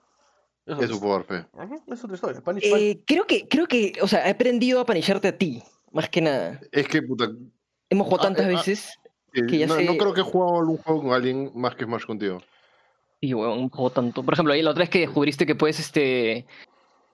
Es 0.67 0.77
puedo 0.99 1.13
dar 1.15 1.25
fe. 1.25 1.47
Es 1.87 2.05
otra 2.05 2.15
historia. 2.17 2.41
Punish- 2.43 2.63
Eh, 2.65 3.03
creo 3.07 3.25
que, 3.27 3.49
creo 3.49 3.67
que, 3.67 3.93
o 4.03 4.07
sea, 4.09 4.27
he 4.27 4.31
aprendido 4.33 4.81
a 4.81 4.85
panisharte 4.85 5.29
a 5.29 5.37
ti, 5.39 5.63
más 5.91 6.09
que 6.09 6.21
nada. 6.21 6.61
Es 6.73 6.87
que, 6.89 7.03
puta. 7.03 7.29
Hemos 7.89 8.07
jugado 8.07 8.23
Ah, 8.23 8.27
tantas 8.29 8.47
eh, 8.47 8.49
ah. 8.55 8.57
veces 8.57 8.99
eh, 9.35 9.47
Que 9.49 9.59
ya 9.59 9.67
no, 9.67 9.75
sé- 9.77 9.85
no 9.85 9.97
creo 9.97 10.13
que 10.15 10.21
he 10.21 10.25
jugado 10.25 10.59
algún 10.61 10.77
juego 10.79 11.03
con 11.03 11.13
alguien 11.13 11.51
más 11.55 11.75
que 11.75 11.85
Smash 11.85 12.05
contigo. 12.05 12.43
y, 13.21 13.35
weón, 13.35 13.69
jugado 13.69 13.91
tanto. 13.91 14.23
Por 14.23 14.35
ejemplo, 14.35 14.53
ahí 14.55 14.63
la 14.63 14.71
otra 14.71 14.83
vez 14.83 14.91
que 14.91 15.01
descubriste 15.01 15.45
que 15.47 15.55
puedes, 15.55 15.79
este, 15.79 16.47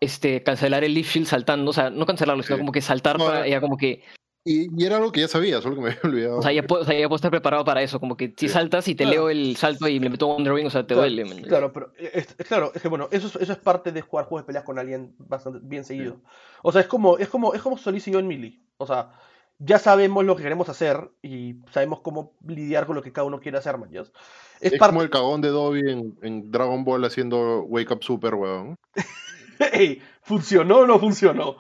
este, 0.00 0.42
cancelar 0.42 0.84
el 0.84 0.94
Leaf 0.94 1.08
Shield 1.12 1.26
saltando, 1.26 1.70
o 1.70 1.74
sea, 1.74 1.90
no 1.90 2.06
cancelarlo, 2.06 2.42
sino 2.42 2.56
Sí. 2.56 2.60
como 2.60 2.72
que 2.72 2.80
saltar 2.82 3.18
No, 3.18 3.26
para, 3.26 3.46
eh. 3.46 3.50
ya 3.50 3.60
como 3.60 3.76
que, 3.76 4.02
Y, 4.48 4.68
y 4.80 4.86
era 4.86 4.98
algo 4.98 5.10
que 5.10 5.20
ya 5.22 5.28
sabía, 5.28 5.60
solo 5.60 5.74
que 5.74 5.80
me 5.82 5.88
había 5.90 6.00
olvidado. 6.04 6.38
o 6.38 6.42
sea, 6.42 6.52
ya 6.52 6.62
puedo, 6.62 6.82
o 6.82 6.84
sea, 6.84 6.96
ya 6.98 7.08
puedo 7.08 7.16
estar 7.16 7.32
preparado 7.32 7.64
para 7.64 7.82
eso, 7.82 7.98
como 7.98 8.16
que 8.16 8.28
si 8.36 8.46
Sí. 8.46 8.48
saltas 8.48 8.86
y 8.86 8.94
te 8.94 9.02
Claro. 9.02 9.28
leo 9.28 9.30
el 9.30 9.56
salto 9.56 9.88
y 9.88 9.98
le 9.98 10.08
meto 10.08 10.28
Wonder 10.28 10.52
Wing, 10.52 10.66
o 10.66 10.70
sea, 10.70 10.82
te 10.82 10.94
Claro, 10.94 11.00
duele, 11.00 11.24
man. 11.24 11.42
Claro, 11.42 11.72
pero 11.72 11.92
es, 11.98 12.34
es- 12.38 12.46
claro, 12.46 12.70
es 12.72 12.80
que 12.80 12.86
bueno, 12.88 13.08
eso 13.10 13.26
es, 13.26 13.34
eso 13.36 13.52
es 13.52 13.58
parte 13.58 13.90
de 13.90 14.02
jugar 14.02 14.26
juegos 14.26 14.44
de 14.44 14.46
peleas 14.46 14.64
con 14.64 14.78
alguien 14.78 15.14
bastante 15.18 15.58
bien 15.62 15.84
seguido. 15.84 16.20
O 16.62 16.70
sea, 16.70 16.80
es 16.80 16.86
como, 16.86 17.18
es 17.18 17.28
como, 17.28 17.54
es 17.54 17.60
como 17.60 17.76
Solís 17.76 18.06
y 18.06 18.12
yo 18.12 18.20
en 18.20 18.28
Melee. 18.28 18.60
O 18.78 18.86
sea, 18.86 19.10
ya 19.58 19.78
sabemos 19.80 20.24
lo 20.24 20.36
que 20.36 20.42
queremos 20.44 20.68
hacer 20.68 21.10
y 21.22 21.56
sabemos 21.72 22.00
cómo 22.02 22.34
lidiar 22.46 22.86
con 22.86 22.94
lo 22.94 23.02
que 23.02 23.12
cada 23.12 23.26
uno 23.26 23.40
quiere 23.40 23.58
hacer, 23.58 23.76
man. 23.78 23.90
¿ya? 23.90 24.02
Es, 24.02 24.12
es 24.60 24.78
parte. 24.78 24.92
como 24.92 25.02
el 25.02 25.10
cagón 25.10 25.40
de 25.40 25.48
Dobby 25.48 25.80
en, 25.90 26.18
en 26.22 26.50
Dragon 26.52 26.84
Ball 26.84 27.04
haciendo 27.04 27.62
Wake 27.62 27.92
Up 27.92 28.04
Super, 28.04 28.34
weón. 28.34 28.76
Ey, 29.72 30.00
¿Funcionó 30.22 30.78
o 30.80 30.86
no 30.86 30.98
funcionó? 31.00 31.56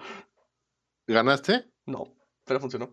¿Ganaste? 1.06 1.64
No, 1.86 2.15
pero 2.46 2.60
funcionó. 2.60 2.90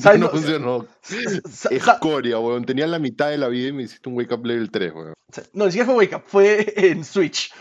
¿Sabes 0.00 0.20
no 0.20 0.28
funcionó. 0.30 0.86
Escoria, 1.70 2.38
weón. 2.38 2.64
Tenía 2.64 2.86
la 2.86 2.98
mitad 2.98 3.28
de 3.30 3.38
la 3.38 3.48
vida 3.48 3.68
y 3.68 3.72
me 3.72 3.82
hiciste 3.82 4.08
un 4.08 4.16
Wake 4.16 4.34
Up 4.34 4.44
Level 4.46 4.70
3, 4.70 4.92
weón. 4.94 5.14
No, 5.52 5.66
ni 5.66 5.72
siquiera 5.72 5.86
fue 5.86 5.94
Wake 5.96 6.16
Up, 6.16 6.22
fue 6.26 6.72
en 6.76 7.04
Switch. 7.04 7.52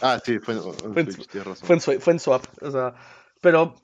Ah, 0.00 0.20
sí, 0.24 0.38
fue 0.38 0.54
en, 0.54 0.60
en 0.60 0.92
Fue 0.92 1.02
en- 1.02 1.12
Switch, 1.12 1.28
tienes 1.28 1.46
razón. 1.48 1.66
Fue 1.66 1.76
en, 1.76 1.80
Swa- 1.80 2.00
fue 2.00 2.12
en 2.14 2.20
Swap. 2.20 2.44
O 2.62 2.70
sea, 2.70 2.94
pero, 3.40 3.74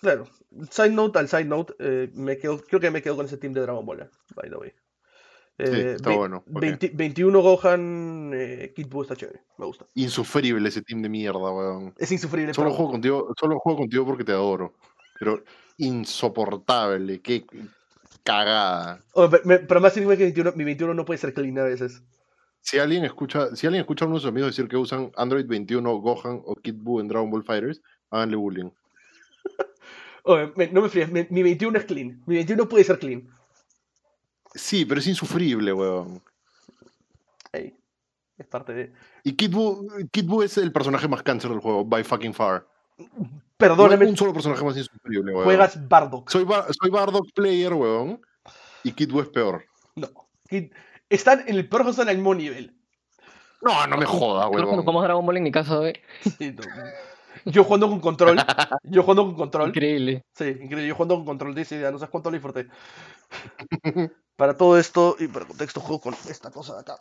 claro, 0.00 0.26
side 0.70 0.90
note 0.90 1.18
al 1.18 1.28
side 1.28 1.44
note, 1.44 1.74
eh, 1.78 2.10
me 2.14 2.38
quedo, 2.38 2.58
creo 2.62 2.80
que 2.80 2.90
me 2.90 3.02
quedo 3.02 3.16
con 3.16 3.26
ese 3.26 3.36
team 3.36 3.52
de 3.52 3.60
Dragon 3.62 3.84
Ball, 3.84 4.00
eh, 4.02 4.10
by 4.34 4.50
the 4.50 4.56
way. 4.56 4.72
Eh, 5.58 5.92
está 5.96 6.16
bueno, 6.16 6.38
ok. 6.50 6.58
20 6.60 6.90
21 6.94 7.42
Gohan, 7.42 8.30
eh, 8.34 8.72
Kid 8.74 8.86
Buu 8.88 9.02
está 9.02 9.14
chévere, 9.14 9.42
me 9.58 9.66
gusta. 9.66 9.84
Insufrible 9.94 10.66
ese 10.66 10.80
team 10.80 11.02
de 11.02 11.10
mierda, 11.10 11.38
weón. 11.38 11.92
Es 11.98 12.10
insufrible. 12.10 12.54
Solo 12.54 12.68
pero- 12.68 12.76
juego 12.76 12.90
contigo, 12.92 13.34
solo 13.38 13.58
juego 13.58 13.78
contigo 13.80 14.06
porque 14.06 14.24
te 14.24 14.32
adoro. 14.32 14.72
Pero 15.18 15.44
insoportable, 15.84 17.20
qué 17.20 17.44
cagada. 18.22 19.00
Oh, 19.12 19.28
me- 19.44 19.58
pero 19.58 19.80
más 19.80 19.92
sirve 19.92 20.16
que 20.16 20.24
21, 20.24 20.52
mi 20.56 20.64
21 20.64 20.94
no 20.94 21.04
puede 21.04 21.18
ser 21.18 21.34
clean 21.34 21.58
a 21.58 21.64
veces. 21.64 22.02
Si 22.62 22.78
alguien 22.78 23.04
escucha, 23.04 23.54
si 23.56 23.66
alguien 23.66 23.80
escucha 23.80 24.04
a 24.04 24.08
unos 24.08 24.26
amigos 24.26 24.50
decir 24.50 24.68
que 24.68 24.76
usan 24.76 25.10
Android 25.16 25.46
21, 25.46 25.96
Gohan 26.00 26.42
o 26.44 26.54
Kid 26.56 26.74
Buu 26.76 27.00
en 27.00 27.08
Dragon 27.08 27.30
Ball 27.30 27.42
Fighters, 27.42 27.80
háganle 28.10 28.36
bullying. 28.36 28.70
Oh, 30.22 30.36
me- 30.54 30.68
no 30.70 30.82
me 30.82 30.90
fríes, 30.90 31.10
mi, 31.10 31.26
mi 31.30 31.42
21 31.42 31.78
es 31.78 31.84
clean. 31.86 32.22
Mi 32.26 32.34
21 32.34 32.68
puede 32.68 32.84
ser 32.84 32.98
clean. 32.98 33.26
Sí, 34.54 34.84
pero 34.84 35.00
es 35.00 35.06
insufrible, 35.06 35.72
weón. 35.72 36.22
Es 37.52 38.46
parte 38.46 38.72
de. 38.74 38.92
Y 39.24 39.32
Kid 39.32 39.50
Buu, 39.52 39.88
Kid 40.12 40.26
Buu 40.26 40.42
es 40.42 40.58
el 40.58 40.72
personaje 40.72 41.08
más 41.08 41.22
cáncer 41.22 41.50
del 41.50 41.60
juego, 41.60 41.84
by 41.86 42.04
fucking 42.04 42.34
far. 42.34 42.66
No 43.60 43.76
Perdóname, 43.76 44.06
un 44.06 44.16
solo 44.16 44.32
personaje 44.32 44.64
más 44.64 44.76
insufrible, 44.76 45.32
weón. 45.32 45.44
juegas 45.44 45.86
Bardock. 45.88 46.30
Soy, 46.30 46.44
Bar- 46.44 46.66
soy 46.72 46.90
Bardock 46.90 47.26
player, 47.34 47.74
weón. 47.74 48.20
Y 48.84 48.92
Kid 48.92 49.14
es 49.20 49.28
peor. 49.28 49.64
No. 49.96 50.08
Kid- 50.48 50.72
están 51.08 51.44
en 51.46 51.56
el 51.56 51.68
peor 51.68 51.88
están 51.88 52.08
al 52.08 52.16
mismo 52.16 52.34
nivel. 52.34 52.74
No, 53.60 53.86
no 53.86 53.96
me 53.98 54.06
jodas, 54.06 54.46
Creo 54.46 54.52
que 54.52 54.56
nos 54.62 54.70
weón. 54.70 54.80
jugamos 54.84 55.02
Dragon 55.04 55.26
Ball 55.26 55.36
en 55.36 55.42
mi 55.42 55.52
casa, 55.52 55.76
güey. 55.76 55.92
Sí, 56.22 56.52
no. 56.52 56.62
Yo 57.44 57.64
jugando 57.64 57.88
con 57.88 58.00
control. 58.00 58.38
Yo 58.84 59.02
jugando 59.02 59.24
con 59.26 59.34
control. 59.34 59.68
Increíble. 59.68 60.24
Sí, 60.34 60.44
increíble. 60.44 60.86
Yo 60.86 60.94
jugando 60.94 61.14
con 61.16 61.24
control 61.26 61.54
de 61.54 61.62
esa 61.62 61.74
idea, 61.76 61.90
no 61.90 61.98
sabes 61.98 62.10
cuánto 62.10 62.30
lo 62.30 62.34
disfruté. 62.34 62.66
Para 64.36 64.56
todo 64.56 64.78
esto, 64.78 65.16
y 65.18 65.26
para 65.28 65.46
contexto, 65.46 65.80
juego 65.80 66.00
con 66.00 66.14
esta 66.28 66.50
cosa 66.50 66.74
de 66.74 66.80
acá. 66.80 66.96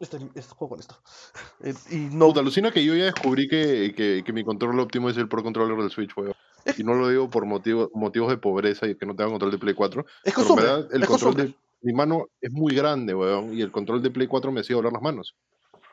Este, 0.00 0.16
este 0.34 0.54
juego 0.54 0.70
con 0.70 0.80
esto. 0.80 0.96
Eh, 1.64 1.74
y 1.90 1.96
no. 2.14 2.28
Puta, 2.28 2.38
alucina 2.40 2.70
que 2.70 2.84
yo 2.84 2.94
ya 2.94 3.06
descubrí 3.06 3.48
que, 3.48 3.92
que, 3.96 4.22
que 4.24 4.32
mi 4.32 4.44
control 4.44 4.78
óptimo 4.78 5.10
es 5.10 5.16
el 5.16 5.28
Pro 5.28 5.42
Controller 5.42 5.76
del 5.76 5.90
Switch, 5.90 6.16
weón. 6.16 6.34
Y 6.76 6.84
no 6.84 6.94
lo 6.94 7.08
digo 7.08 7.28
por 7.28 7.46
motivo, 7.46 7.90
motivos 7.94 8.28
de 8.30 8.36
pobreza 8.38 8.86
y 8.86 8.94
que 8.94 9.06
no 9.06 9.16
tenga 9.16 9.30
control 9.30 9.50
de 9.50 9.58
Play 9.58 9.74
4. 9.74 10.04
Es 10.22 10.32
costumbre. 10.34 10.64
verdad, 10.66 10.88
el 10.92 11.02
es 11.02 11.08
control 11.08 11.34
de 11.34 11.54
mi 11.80 11.92
mano 11.92 12.26
es 12.40 12.52
muy 12.52 12.74
grande, 12.76 13.12
weón. 13.14 13.52
Y 13.54 13.60
el 13.62 13.72
control 13.72 14.00
de 14.02 14.10
Play 14.10 14.28
4 14.28 14.52
me 14.52 14.60
hacía 14.60 14.76
doblar 14.76 14.92
las 14.92 15.02
manos. 15.02 15.34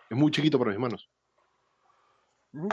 Es 0.09 0.15
muy 0.17 0.29
chiquito 0.31 0.59
para 0.59 0.69
mis 0.71 0.79
manos. 0.79 1.09
Ujú. 2.53 2.69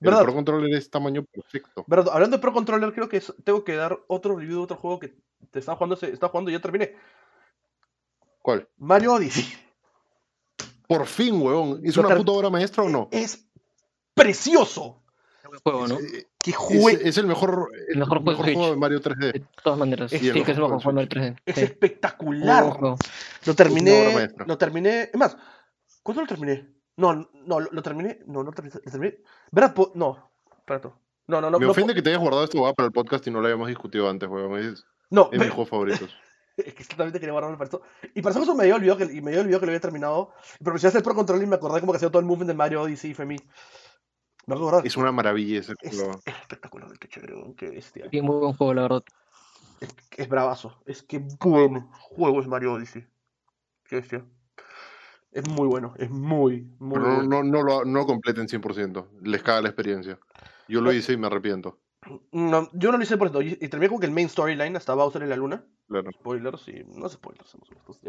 El. 0.00 0.16
Pro 0.22 0.32
Controller 0.32 0.74
es 0.74 0.88
tamaño 0.88 1.24
perfecto. 1.24 1.84
¿Verdad? 1.86 2.14
Hablando 2.14 2.38
de 2.38 2.40
Pro 2.40 2.54
Controller, 2.54 2.92
creo 2.94 3.08
que 3.10 3.22
tengo 3.44 3.64
que 3.64 3.74
dar 3.74 3.98
otro 4.08 4.34
review 4.34 4.56
de 4.58 4.62
otro 4.64 4.76
juego 4.78 4.98
que 4.98 5.14
te 5.50 5.58
estaba 5.58 5.76
jugando, 5.76 5.96
se- 5.96 6.10
estaba 6.10 6.30
jugando 6.30 6.50
y 6.50 6.54
ya 6.54 6.60
terminé. 6.60 6.96
¿Cuál? 8.40 8.66
Mario 8.78 9.12
Odyssey. 9.14 9.44
Por 10.90 11.06
fin, 11.06 11.40
weón. 11.40 11.80
¿Es 11.84 11.96
Lo 11.96 12.04
una 12.04 12.16
puta 12.16 12.32
obra 12.32 12.50
maestra 12.50 12.82
o 12.82 12.88
no? 12.88 13.08
Es 13.12 13.46
precioso. 14.12 14.96
Juego, 15.62 15.86
¿no? 15.86 15.98
Es, 16.00 16.26
Que 16.42 16.50
es- 16.50 16.56
juegue. 16.56 17.08
es 17.08 17.16
el 17.18 17.26
mejor, 17.26 17.70
el 17.88 17.98
mejor 17.98 18.20
mejor, 18.22 18.34
juego 18.36 18.44
de 18.46 18.54
juego 18.54 18.70
de. 18.70 18.76
Mario 18.76 19.00
3D. 19.00 19.32
De 19.32 19.44
todas 19.62 19.78
maneras. 19.78 20.12
Es 20.12 20.20
Sí, 20.20 20.26
que- 20.32 20.42
que 20.44 20.50
es 20.52 20.56
el 20.58 20.62
mejor 20.64 20.82
juego 20.82 20.98
del 20.98 21.08
3D. 21.08 21.36
Es 21.46 21.54
Sí. 21.54 21.60
espectacular. 21.62 22.64
Juego. 22.72 22.96
Lo 23.46 23.54
terminé. 23.54 24.28
Lo 24.46 24.58
terminé. 24.58 25.02
Es 25.12 25.16
más, 25.16 25.36
¿cuándo 26.02 26.22
lo 26.22 26.26
terminé? 26.28 26.68
No, 26.96 27.14
no, 27.14 27.60
lo, 27.60 27.68
lo 27.70 27.82
terminé. 27.82 28.18
No, 28.26 28.42
no 28.42 28.50
terminé. 28.52 28.74
Lo 28.84 28.90
terminé. 28.90 29.18
¿Verdad? 29.52 29.74
Po- 29.74 29.92
No, 29.94 30.32
espérate. 30.58 30.88
No, 31.28 31.40
no, 31.40 31.50
no. 31.50 31.58
me 31.60 31.66
no, 31.66 31.70
ofende 31.70 31.94
que 31.94 32.02
te 32.02 32.10
hayas 32.10 32.20
guardado 32.20 32.42
esto 32.44 32.74
para 32.74 32.86
el 32.86 32.92
podcast 32.92 33.24
y 33.28 33.30
no 33.30 33.40
lo 33.40 33.46
hayamos 33.46 33.68
discutido 33.68 34.10
antes, 34.10 34.28
weón. 34.28 34.58
Es, 34.58 34.84
No, 35.08 35.28
es 35.32 35.38
mis 35.38 35.50
juegos 35.50 35.68
favoritos. 35.68 36.10
Es 36.56 36.64
que 36.74 36.82
exactamente 36.82 37.18
quería 37.20 37.32
guardarlo 37.32 37.56
para 37.58 37.66
esto. 37.66 37.82
Y 38.14 38.22
para 38.22 38.38
eso 38.38 38.54
me 38.54 38.62
había 38.64 38.76
olvidado 38.76 38.98
que, 38.98 39.04
y 39.04 39.20
me 39.20 39.30
había 39.30 39.40
olvidado 39.42 39.60
que 39.60 39.66
lo 39.66 39.70
había 39.72 39.80
terminado. 39.80 40.32
Pero 40.58 40.70
empecé 40.70 40.86
a 40.86 40.90
hacer 40.90 41.02
Pro 41.02 41.14
Control 41.14 41.42
y 41.42 41.46
me 41.46 41.56
acordé 41.56 41.80
como 41.80 41.92
que 41.92 41.96
hacía 41.96 42.10
todo 42.10 42.20
el 42.20 42.26
movement 42.26 42.48
de 42.48 42.54
Mario 42.54 42.82
Odyssey 42.82 43.14
y 43.18 43.24
mí. 43.26 43.36
Me 44.46 44.54
acordé. 44.54 44.86
Es 44.86 44.96
una 44.96 45.12
maravilla 45.12 45.60
ese 45.60 45.74
Es, 45.80 45.96
juego. 45.96 46.20
es 46.24 46.34
espectacular, 46.34 46.90
qué 46.98 47.08
chévere, 47.08 47.34
qué 47.56 47.70
bestia. 47.70 48.08
Y 48.10 48.20
muy 48.20 48.36
buen 48.36 48.54
juego, 48.54 48.74
la 48.74 48.82
verdad. 48.82 49.04
Es, 49.80 49.94
es 50.16 50.28
bravazo. 50.28 50.82
Es 50.86 51.02
que 51.02 51.18
buen 51.18 51.88
juego 51.92 52.40
es 52.40 52.46
Mario 52.46 52.74
Odyssey. 52.74 53.06
Qué 53.84 53.96
bestia. 53.96 54.24
Es 55.32 55.48
muy 55.48 55.68
bueno, 55.68 55.94
es 55.96 56.10
muy, 56.10 56.68
muy 56.80 56.94
Pero 56.94 57.06
no, 57.08 57.14
bueno. 57.16 57.28
no, 57.28 57.42
no 57.44 57.62
lo, 57.62 57.84
no 57.84 57.98
lo 58.00 58.06
completen 58.06 58.48
100%. 58.48 59.06
Les 59.22 59.42
caga 59.42 59.62
la 59.62 59.68
experiencia. 59.68 60.18
Yo 60.66 60.80
lo 60.80 60.92
hice 60.92 61.12
y 61.12 61.16
me 61.16 61.28
arrepiento. 61.28 61.78
No, 62.32 62.70
yo 62.72 62.90
no 62.90 62.96
lo 62.98 63.02
hice 63.04 63.18
por 63.18 63.26
esto. 63.26 63.42
Y, 63.42 63.56
terminé 63.68 63.88
como 63.88 64.00
que 64.00 64.06
el 64.06 64.12
main 64.12 64.28
storyline 64.28 64.74
hasta 64.76 64.94
Bowser 64.94 65.22
en 65.22 65.28
la 65.28 65.36
luna. 65.36 65.64
Claro. 65.86 66.10
Spoilers 66.12 66.66
y 66.68 66.82
no 66.86 67.08
spoilers. 67.08 67.50
somos 67.50 67.68
honestos, 67.70 68.00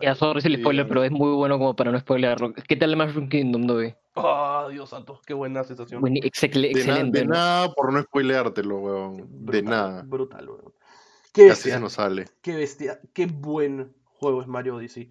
Ya, 0.00 0.08
años. 0.08 0.18
sorry 0.18 0.40
si 0.40 0.48
el 0.48 0.58
spoiler, 0.60 0.88
pero 0.88 1.04
es 1.04 1.10
muy 1.12 1.32
bueno 1.34 1.58
como 1.58 1.76
para 1.76 1.92
no 1.92 2.00
spoilearlo. 2.00 2.52
¿Qué 2.54 2.76
tal 2.76 2.90
el 2.90 2.96
Mushroom 2.96 3.28
Kingdom, 3.28 3.66
Dove? 3.66 3.96
Ah, 4.16 4.66
Dios 4.70 4.88
santo, 4.90 5.20
qué 5.24 5.34
buena 5.34 5.62
sensación. 5.62 6.00
Buen- 6.00 6.14
excel- 6.16 6.50
De, 6.52 6.60
na- 6.72 6.78
excelente. 6.78 7.18
de 7.20 7.26
¿no? 7.26 7.34
nada 7.34 7.72
por 7.72 7.92
no 7.92 8.02
spoileártelo, 8.02 8.78
weón. 8.78 9.16
De 9.18 9.24
Brutal, 9.28 9.64
nada. 9.64 10.02
Brutal, 10.02 10.48
weón. 10.48 10.72
Qué 11.32 11.42
Casi 11.42 11.48
bestia, 11.48 11.74
se 11.74 11.80
nos 11.80 11.92
sale. 11.92 12.24
qué 12.42 12.56
bestia, 12.56 13.00
qué 13.12 13.26
buen 13.26 13.94
juego 14.04 14.40
es 14.42 14.48
Mario 14.48 14.76
Odyssey. 14.76 15.10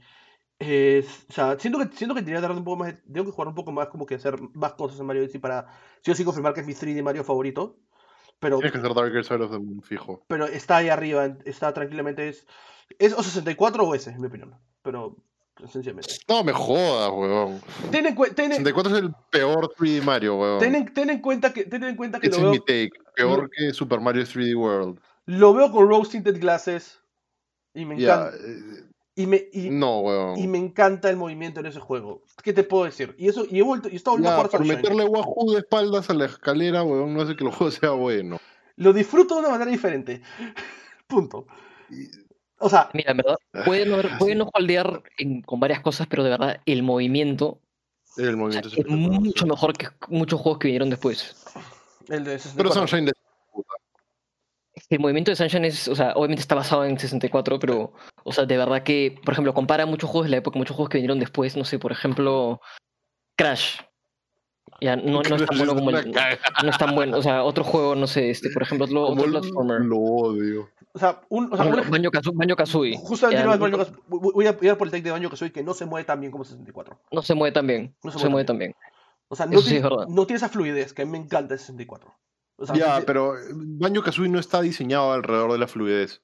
Es- 0.60 1.26
o 1.30 1.34
sea, 1.34 1.58
siento 1.58 1.80
que, 1.80 1.96
siento 1.96 2.14
que 2.14 2.22
tenía 2.22 2.42
que 2.42 2.48
un 2.48 2.64
poco 2.66 2.78
más, 2.78 2.94
tengo 3.12 3.26
que 3.26 3.32
jugar 3.32 3.48
un 3.48 3.56
poco 3.56 3.72
más, 3.72 3.88
como 3.88 4.06
que 4.06 4.16
hacer 4.16 4.36
más 4.54 4.74
cosas 4.74 5.00
en 5.00 5.06
Mario 5.06 5.24
Odyssey 5.24 5.40
para, 5.40 5.68
sí 6.04 6.12
o 6.12 6.16
sí, 6.16 6.26
confirmar 6.26 6.54
que 6.54 6.60
es 6.62 6.68
mi 6.68 6.74
3D 6.74 7.02
Mario 7.02 7.24
favorito. 7.24 7.78
Pero, 8.40 8.58
Tienes 8.58 8.74
que 8.74 8.78
hacer 8.80 8.94
Darker 8.94 9.24
Side 9.26 9.44
of 9.44 9.52
the 9.52 9.60
Moon 9.60 9.82
fijo. 9.82 10.24
pero 10.28 10.46
está 10.46 10.78
ahí 10.78 10.90
arriba, 10.90 11.26
está 11.46 11.74
tranquilamente, 11.74 12.28
es, 12.30 12.46
es 13.00 13.14
o 13.14 13.24
64 13.24 13.84
o 13.84 13.96
ese, 13.96 14.12
en 14.12 14.20
mi 14.22 14.28
opinión. 14.28 14.56
Pero, 14.82 15.18
sencillamente. 15.70 16.14
No 16.28 16.44
me 16.44 16.52
jodas, 16.54 17.12
weón. 17.12 17.62
Ten 17.92 18.06
en, 18.06 18.16
ten 18.16 18.46
en- 18.46 18.52
64 18.58 18.96
es 18.98 19.02
el 19.04 19.14
peor 19.30 19.74
3D 19.78 20.02
Mario, 20.04 20.38
weón. 20.38 20.60
ten 20.60 20.76
en- 20.76 20.94
ten 20.94 21.10
en 21.10 21.22
cuenta 21.22 21.54
que, 21.54 21.66
ten 21.66 21.84
en 21.84 21.96
cuenta 21.96 22.20
que 22.20 22.28
lo 22.30 22.36
es 22.36 22.42
mi 22.44 22.52
veo, 22.52 22.62
take. 22.62 22.92
Peor 23.16 23.50
que 23.50 23.74
Super 23.74 24.00
Mario 24.02 24.24
3D 24.24 24.56
World. 24.56 25.00
lo 25.26 25.54
veo 25.54 25.72
con 25.72 25.88
Rose 25.88 26.12
Tinted 26.12 26.40
Glasses 26.40 27.02
y 27.74 27.84
me 27.86 27.96
encanta. 27.96 28.36
eh, 28.38 28.89
Y 29.20 29.28
me, 29.28 29.50
y, 29.52 29.70
No, 29.70 30.00
weón. 30.00 30.40
Y 30.40 30.48
me 30.48 30.58
encanta 30.58 31.10
el 31.10 31.18
movimiento 31.18 31.60
en 31.60 31.66
ese 31.66 31.82
juego. 31.82 32.22
¿Qué 32.42 32.54
te 32.54 32.64
puedo 32.64 32.86
decir? 32.86 33.14
Y 33.18 33.28
eso, 33.28 33.46
y 33.52 33.60
he 33.60 33.62
vuelto, 33.62 33.90
y 33.90 33.94
he 33.94 33.96
estado 33.98 34.16
volviendo 34.16 34.30
a 34.30 34.44
Ya, 34.44 34.48
jugar 34.48 34.58
por 34.62 34.66
meterle 34.66 35.04
Wahoo 35.04 35.52
de 35.52 35.58
espaldas 35.60 36.10
a 36.10 36.14
la 36.14 36.24
escalera, 36.26 36.84
weón, 36.84 37.14
no 37.14 37.22
hace 37.22 37.36
que 37.36 37.44
el 37.44 37.50
juego 37.52 37.70
sea 37.72 37.90
bueno. 37.92 38.40
Lo 38.78 38.94
disfruto 38.94 39.34
de 39.36 39.42
una 39.42 39.50
manera 39.50 39.70
diferente. 39.70 40.22
Punto. 41.08 41.48
O 42.60 42.70
sea, 42.70 42.90
Mira, 42.94 43.12
en 43.12 43.18
verdad, 43.18 43.38
puede 43.66 43.86
no, 43.86 43.96
haber- 43.96 44.10
puede 44.20 44.36
no 44.36 44.50
holdear 44.54 45.04
en- 45.18 45.42
con 45.42 45.60
varias 45.60 45.82
cosas, 45.82 46.08
pero 46.08 46.24
de 46.24 46.30
verdad 46.30 46.62
el 46.66 46.82
movimiento 46.84 47.60
El 48.16 48.24
o 48.24 48.30
sea, 48.30 48.36
movimiento 48.38 48.70
es 48.70 48.88
mucho 48.88 49.46
mejor 49.48 49.74
que 49.78 49.88
muchos 50.08 50.40
juegos 50.40 50.60
que 50.60 50.68
vinieron 50.70 50.90
después. 50.90 51.36
el 52.08 52.24
de 52.24 52.32
Pero 52.56 52.72
64. 52.72 52.74
Sunshine 52.88 53.12
El 54.90 55.00
movimiento 55.00 55.30
de 55.32 55.36
Sunshine 55.36 55.66
es, 55.66 55.88
o 55.88 55.96
sea, 55.96 56.14
obviamente 56.16 56.42
está 56.42 56.56
basado 56.56 56.84
en 56.84 56.98
64, 56.98 57.60
pero, 57.60 57.94
o 58.24 58.32
sea, 58.32 58.46
de 58.46 58.58
verdad 58.58 58.82
que, 58.82 59.20
por 59.24 59.34
ejemplo, 59.34 59.54
compara 59.54 59.86
muchos 59.86 60.10
juegos 60.10 60.26
de 60.26 60.32
la 60.32 60.38
época, 60.38 60.58
muchos 60.58 60.76
juegos 60.76 60.90
que 60.90 60.98
vinieron 60.98 61.20
después, 61.20 61.56
no 61.56 61.64
sé, 61.64 61.78
por 61.78 61.92
ejemplo, 61.92 62.60
Crash. 63.38 63.82
Ya, 64.82 64.96
no, 64.96 65.22
no 65.22 65.36
es 65.36 65.46
tan 65.46 65.58
bueno 65.58 65.76
como 65.76 65.90
el, 65.92 66.12
no 66.12 66.70
es 66.70 66.78
tan 66.78 66.96
bueno, 66.96 67.18
o 67.18 67.22
sea, 67.22 67.44
otro 67.44 67.64
juego, 67.64 67.96
no 67.96 68.08
sé, 68.08 68.30
este, 68.30 68.50
por 68.50 68.64
ejemplo, 68.64 68.86
otro, 68.86 69.08
otro 69.10 69.28
lo, 69.28 69.42
platformer. 69.42 69.82
lo 69.82 69.98
odio. 69.98 70.70
O 70.94 71.00
sea, 71.00 71.22
un, 71.30 71.54
o 71.54 71.58
sea, 71.58 71.66
un- 71.66 71.90
Banjo 71.90 72.12
Kazooie. 72.12 72.38
Banjo 72.38 72.56
Kazooie. 72.56 72.98
justamente 72.98 73.44
no 73.44 73.58
Banjo 73.58 73.78
Kazooie. 73.78 74.02
Voy 74.08 74.48
a 74.48 74.58
ir 74.62 74.78
por 74.78 74.88
el 74.88 74.92
take 74.92 75.04
de 75.04 75.12
Banjo 75.12 75.30
Kazooie 75.30 75.52
que 75.52 75.64
no 75.64 75.74
se 75.74 75.86
mueve 75.86 76.06
tan 76.06 76.20
bien 76.20 76.32
como 76.32 76.46
64. 76.46 77.00
No 77.12 77.22
se 77.22 77.36
mueve 77.36 77.52
tan 77.52 77.68
bien. 77.68 77.96
No 78.04 78.12
se 78.12 78.18
se, 78.20 78.30
mueve 78.30 78.32
mueve 78.32 78.46
tan 78.46 78.56
tan 78.56 78.60
bien. 78.60 78.76
O 79.28 79.36
sea, 79.36 79.46
no, 79.46 79.60
sí 79.62 79.70
tiene, 79.80 79.88
no 80.08 80.26
esa 80.28 80.50
fluidez 80.50 80.94
que 80.94 81.04
a 81.04 81.06
mí 81.06 81.12
me 81.12 81.20
encanta 81.20 81.54
el 81.54 81.60
64. 81.60 82.12
O 82.60 82.66
sea, 82.66 82.76
Ya, 82.76 83.02
pero 83.06 83.36
Banjo 83.54 84.02
Kazooie 84.04 84.30
no 84.30 84.40
está 84.40 84.62
diseñado 84.62 85.12
alrededor 85.14 85.52
de 85.54 85.58
la 85.60 85.68
fluidez. 85.68 86.22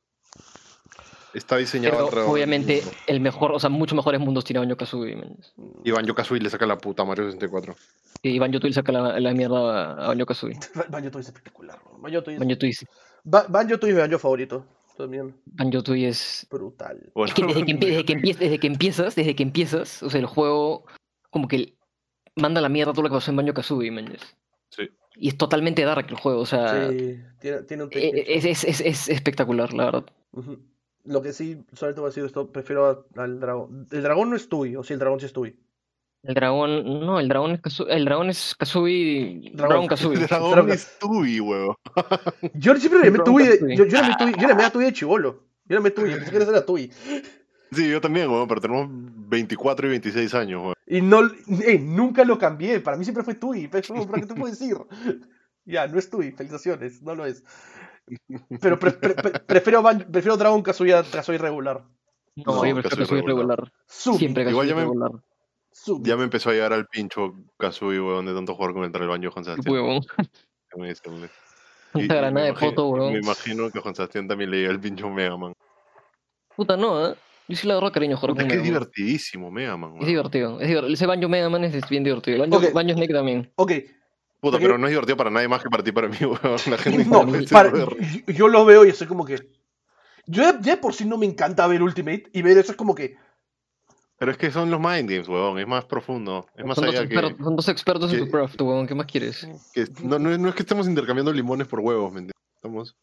Está 1.34 1.58
diseñado 1.58 1.96
Pero 1.96 2.06
alrededor. 2.08 2.32
obviamente 2.32 2.82
el 3.08 3.20
mejor, 3.20 3.52
o 3.52 3.60
sea, 3.60 3.70
muchos 3.70 3.96
mejores 3.96 4.22
mundos 4.22 4.46
tiene 4.46 4.60
Banjo 4.62 4.78
Kazooie. 4.78 5.18
Y 5.84 5.92
Banjo 5.92 6.16
Kazooie 6.16 6.42
le 6.42 6.50
saca 6.50 6.66
la 6.66 6.78
puta 6.78 7.04
a 7.04 7.06
Mario 7.06 7.26
64. 7.26 7.76
Y 8.22 8.40
Banjo 8.40 8.60
Tooie 8.60 8.74
saca 8.74 8.92
la, 8.94 9.20
la 9.20 9.34
mierda 9.34 9.92
a 10.06 10.08
Banjo 10.08 10.26
Kazooie. 10.26 10.58
Banjo 10.90 11.12
Tooie 11.12 11.22
es 11.22 11.28
espectacular. 11.28 11.78
bro. 11.84 11.98
Banjo 12.00 12.24
Tooie 12.24 12.36
es, 12.38 12.40
Banjo 12.40 12.58
Tooie, 12.58 12.74
Banjo 13.26 13.80
Tooie 13.80 13.92
es 13.92 13.96
mi 13.96 14.02
Banjo 14.02 14.20
favorito. 14.20 14.66
También. 14.98 15.36
Banjo 15.46 15.84
Tooie 15.84 16.08
es. 16.08 16.48
Brutal. 16.50 17.12
Bueno, 17.14 17.28
Es 17.28 17.34
que 17.34 17.46
desde 17.46 17.66
que, 17.66 17.74
empie- 17.74 17.90
desde, 17.90 18.06
que 18.06 18.14
empiezas, 18.14 18.40
desde 18.40 18.60
que 18.60 18.68
empiezas, 18.68 19.16
desde 19.16 19.36
que 19.36 19.44
empiezas, 19.44 20.04
o 20.04 20.10
sea, 20.10 20.20
el 20.22 20.26
juego 20.28 20.86
como 21.32 21.50
que 21.50 21.76
manda 22.38 22.62
la 22.62 22.70
mierda 22.70 22.94
todo 22.94 23.02
lo 23.04 23.10
que 23.10 23.16
pasó 23.16 23.32
en 23.32 23.38
Banjo 23.38 23.54
Kazooie, 23.54 23.92
man. 23.92 24.16
Sí. 24.70 24.90
Y 25.18 25.30
es 25.30 25.38
totalmente 25.38 25.84
dark 25.84 26.08
el 26.10 26.16
juego, 26.16 26.42
o 26.42 26.46
sea, 26.46 26.90
Sí, 26.92 27.20
tiene, 27.40 27.62
tiene 27.64 27.84
un 27.84 27.90
e- 27.92 28.12
take. 28.12 28.36
es, 28.38 28.46
es, 28.46 28.64
es, 28.64 28.82
es 28.82 29.10
espectacular, 29.10 29.74
la 29.74 29.86
verdad. 29.86 30.06
Lo 31.06 31.22
que 31.22 31.34
sí, 31.34 31.64
solamente 31.74 32.02
voy 32.02 32.08
a 32.08 32.10
decir 32.12 32.26
esto, 32.26 32.52
prefiero 32.52 33.08
al 33.16 33.40
dragón. 33.40 33.88
El 33.92 34.02
dragón 34.04 34.32
no 34.32 34.36
es 34.36 34.50
Tui, 34.50 34.76
o 34.76 34.84
sí, 34.84 34.94
el 34.94 35.00
dragón 35.00 35.20
sí 35.20 35.28
es 35.28 35.34
Tui. 35.34 35.56
El 36.24 36.34
dragón, 36.34 36.84
no, 37.06 37.20
el 37.20 37.28
dragón 37.28 37.52
es 37.52 37.62
Kazooie, 37.62 37.94
el 37.94 38.04
dragón 38.06 38.30
es 38.30 38.56
Kazooie, 38.56 39.52
Dragón. 39.54 39.70
Dragón 39.70 39.88
Kazooie. 39.88 40.20
El 40.22 40.26
dragón 40.28 40.52
Dragón. 40.54 40.72
es 40.72 40.98
Tui, 41.00 41.40
weón. 41.40 41.76
Yo 42.56 42.76
siempre 42.78 43.02
le 43.04 43.12
Dragón 43.12 43.26
Tui, 43.36 43.46
yo, 43.78 43.86
yo 43.86 44.02
le 44.02 44.32
llamé 44.48 44.64
a 44.64 44.72
Tui 44.72 44.84
de 44.86 44.94
chivolo. 44.94 45.44
Yo 45.66 45.70
le 45.70 45.76
llamé 45.76 45.92
Tui, 45.92 46.10
pensé 46.10 46.32
que 46.32 46.38
era 46.38 46.66
Tui. 46.66 46.92
Sí, 47.76 47.90
yo 47.90 48.00
también, 48.02 48.30
weón, 48.30 48.48
pero 48.48 48.62
tenemos 48.62 48.88
24 48.90 49.88
y 49.88 49.90
26 49.92 50.34
años, 50.34 50.62
weón. 50.62 50.74
Y 50.88 51.02
no, 51.02 51.20
ey, 51.66 51.80
nunca 51.80 52.24
lo 52.24 52.38
cambié, 52.38 52.80
para 52.80 52.96
mí 52.98 53.04
siempre 53.04 53.24
fue 53.24 53.36
Tui, 53.36 53.68
pero 53.68 54.06
¿para 54.06 54.22
qué 54.22 54.28
te 54.28 54.36
puedo 54.36 54.52
decir? 54.52 54.76
Ya, 55.68 55.88
no 55.88 55.98
es 55.98 56.08
Tui, 56.12 56.32
felicitaciones, 56.32 57.02
no 57.02 57.16
lo 57.16 57.26
es. 57.26 57.44
Pero 58.62 58.78
pre- 58.78 58.92
pre- 58.92 59.16
pre- 59.16 59.40
prefiero, 59.40 59.82
prefiero 60.12 60.38
Dragon 60.38 60.62
Kazooie 60.62 60.94
a 60.94 61.02
Kazooie 61.04 61.40
regular. 61.40 61.84
No, 62.36 62.44
No, 62.58 62.66
yo 62.68 62.76
prefiero 62.76 62.98
Kazooie 62.98 63.22
regular. 63.24 63.58
regular. 63.58 63.74
Siempre 63.88 64.48
Igual 64.48 64.68
Kazooie 64.68 64.70
ya 64.70 64.76
me- 64.76 64.82
regular. 64.82 65.12
Ya 66.04 66.18
me 66.18 66.24
empezó 66.26 66.52
a 66.52 66.54
llegar 66.54 66.72
al 66.72 66.86
pincho 66.86 67.34
Kazooie, 67.58 68.00
weón, 68.00 68.28
de 68.28 68.36
tanto 68.36 68.54
jugar 68.54 68.74
con 68.74 68.84
el 68.84 68.96
el 68.96 69.08
baño 69.08 69.32
Juan 69.32 69.44
Sebastián. 69.44 69.74
Huevón. 69.74 70.02
Me 70.76 70.88
me- 70.88 72.04
y 72.04 72.08
granada 72.08 72.32
me 72.32 72.42
de 72.42 72.50
imagino- 72.50 72.70
foto, 72.70 72.92
Me 72.92 73.00
weón. 73.00 73.16
imagino 73.24 73.72
que 73.72 73.80
a 73.80 73.82
Juan 73.82 73.96
Sebastián 73.96 74.28
también 74.28 74.52
le 74.52 74.58
llega 74.58 74.72
el 74.72 74.80
pincho 74.80 75.10
Mega 75.10 75.36
Man. 75.36 75.54
Puta, 76.56 76.78
no, 76.78 77.08
¿eh? 77.10 77.16
Yo 77.48 77.56
sí 77.56 77.68
le 77.68 77.74
agarro 77.74 77.92
cariño 77.92 78.16
a 78.16 78.18
jugar 78.18 78.36
con 78.36 78.46
es 78.46 78.52
que 78.52 78.58
es 78.58 78.64
divertidísimo 78.64 79.52
Mega 79.52 79.78
Man, 79.78 79.92
Es 79.92 79.96
weón. 79.98 80.08
divertido. 80.08 80.62
Es 80.62 80.68
divertido. 80.68 80.94
Ese 80.94 81.06
Banjo 81.06 81.30
Mega 81.30 81.50
Man 81.50 81.64
es 81.64 81.90
bien 81.90 82.04
divertido. 82.04 82.36
El 82.44 82.50
Banjo, 82.50 82.66
Ok. 82.68 82.74
Banjo 82.74 82.94
Snake 82.94 83.14
también. 83.14 83.52
Ok, 83.56 83.72
Puta, 83.72 84.52
porque- 84.58 84.66
pero 84.66 84.78
no 84.78 84.88
es 84.88 84.92
divertido 84.92 85.18
para 85.18 85.30
nadie 85.30 85.48
más 85.48 85.62
que 85.62 85.70
para 85.70 85.84
ti 85.84 85.92
para 85.92 86.08
mí, 86.08 86.18
weón. 86.22 86.40
La 86.70 86.78
gente 86.78 87.06
no, 87.06 87.26
para- 87.52 87.72
yo, 87.72 87.90
yo 88.34 88.48
lo 88.48 88.66
veo 88.66 88.86
y 88.86 88.90
estoy 88.90 89.08
como 89.08 89.26
que... 89.26 89.48
Yo 90.28 90.44
ya, 90.62 90.82
por 90.82 90.94
sí 90.94 91.06
no 91.06 91.18
me 91.18 91.26
encanta 91.28 91.68
ver 91.68 91.84
Ultimate 91.84 92.24
y 92.34 92.42
ver 92.42 92.58
eso 92.58 92.72
es 92.72 92.78
como 92.78 92.96
que... 92.96 93.16
Pero 94.18 94.32
es 94.32 94.38
que 94.38 94.50
son 94.50 94.72
los 94.72 94.80
mind 94.80 95.10
games, 95.10 95.28
weón. 95.28 95.60
Es 95.60 95.68
más 95.68 95.86
profundo. 95.86 96.48
Es 96.56 96.66
más 96.66 96.76
Son 96.76 96.86
dos, 96.86 96.96
allá 96.96 97.08
que, 97.08 97.14
expertos, 97.14 97.46
son 97.46 97.56
dos 97.56 97.68
expertos 97.68 98.12
en 98.14 98.20
que- 98.20 98.26
su 98.26 98.32
craft, 98.32 98.62
weón. 98.62 98.88
¿Qué 98.88 98.96
más 98.96 99.06
quieres? 99.06 99.48
que- 99.74 99.86
no, 100.04 100.18
no, 100.18 100.32
es- 100.32 100.40
no 100.40 100.50
es 100.50 100.56
que 100.56 100.64
estemos 100.64 100.88
intercambiando 100.88 101.32
limones 101.32 101.68
por 101.68 101.80
huevos, 101.82 102.12
¿me 102.12 102.22
entiendes? 102.22 102.34
Estamos... 102.56 102.96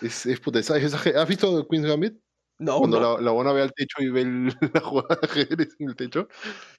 Es, 0.00 0.24
es 0.26 0.40
puta, 0.40 0.60
¿Has 0.60 1.28
visto 1.28 1.66
Queen's 1.68 1.86
Gambit? 1.86 2.14
No, 2.58 2.78
Cuando 2.78 3.00
no. 3.00 3.16
la, 3.16 3.20
la 3.22 3.30
buena 3.32 3.52
ve 3.52 3.62
al 3.62 3.72
techo 3.72 4.00
y 4.02 4.08
ve 4.10 4.20
el- 4.22 4.46
la 4.74 4.80
jugada 4.80 5.18
de 5.20 5.26
ajedrez 5.26 5.74
en 5.78 5.88
el 5.88 5.96
techo. 5.96 6.28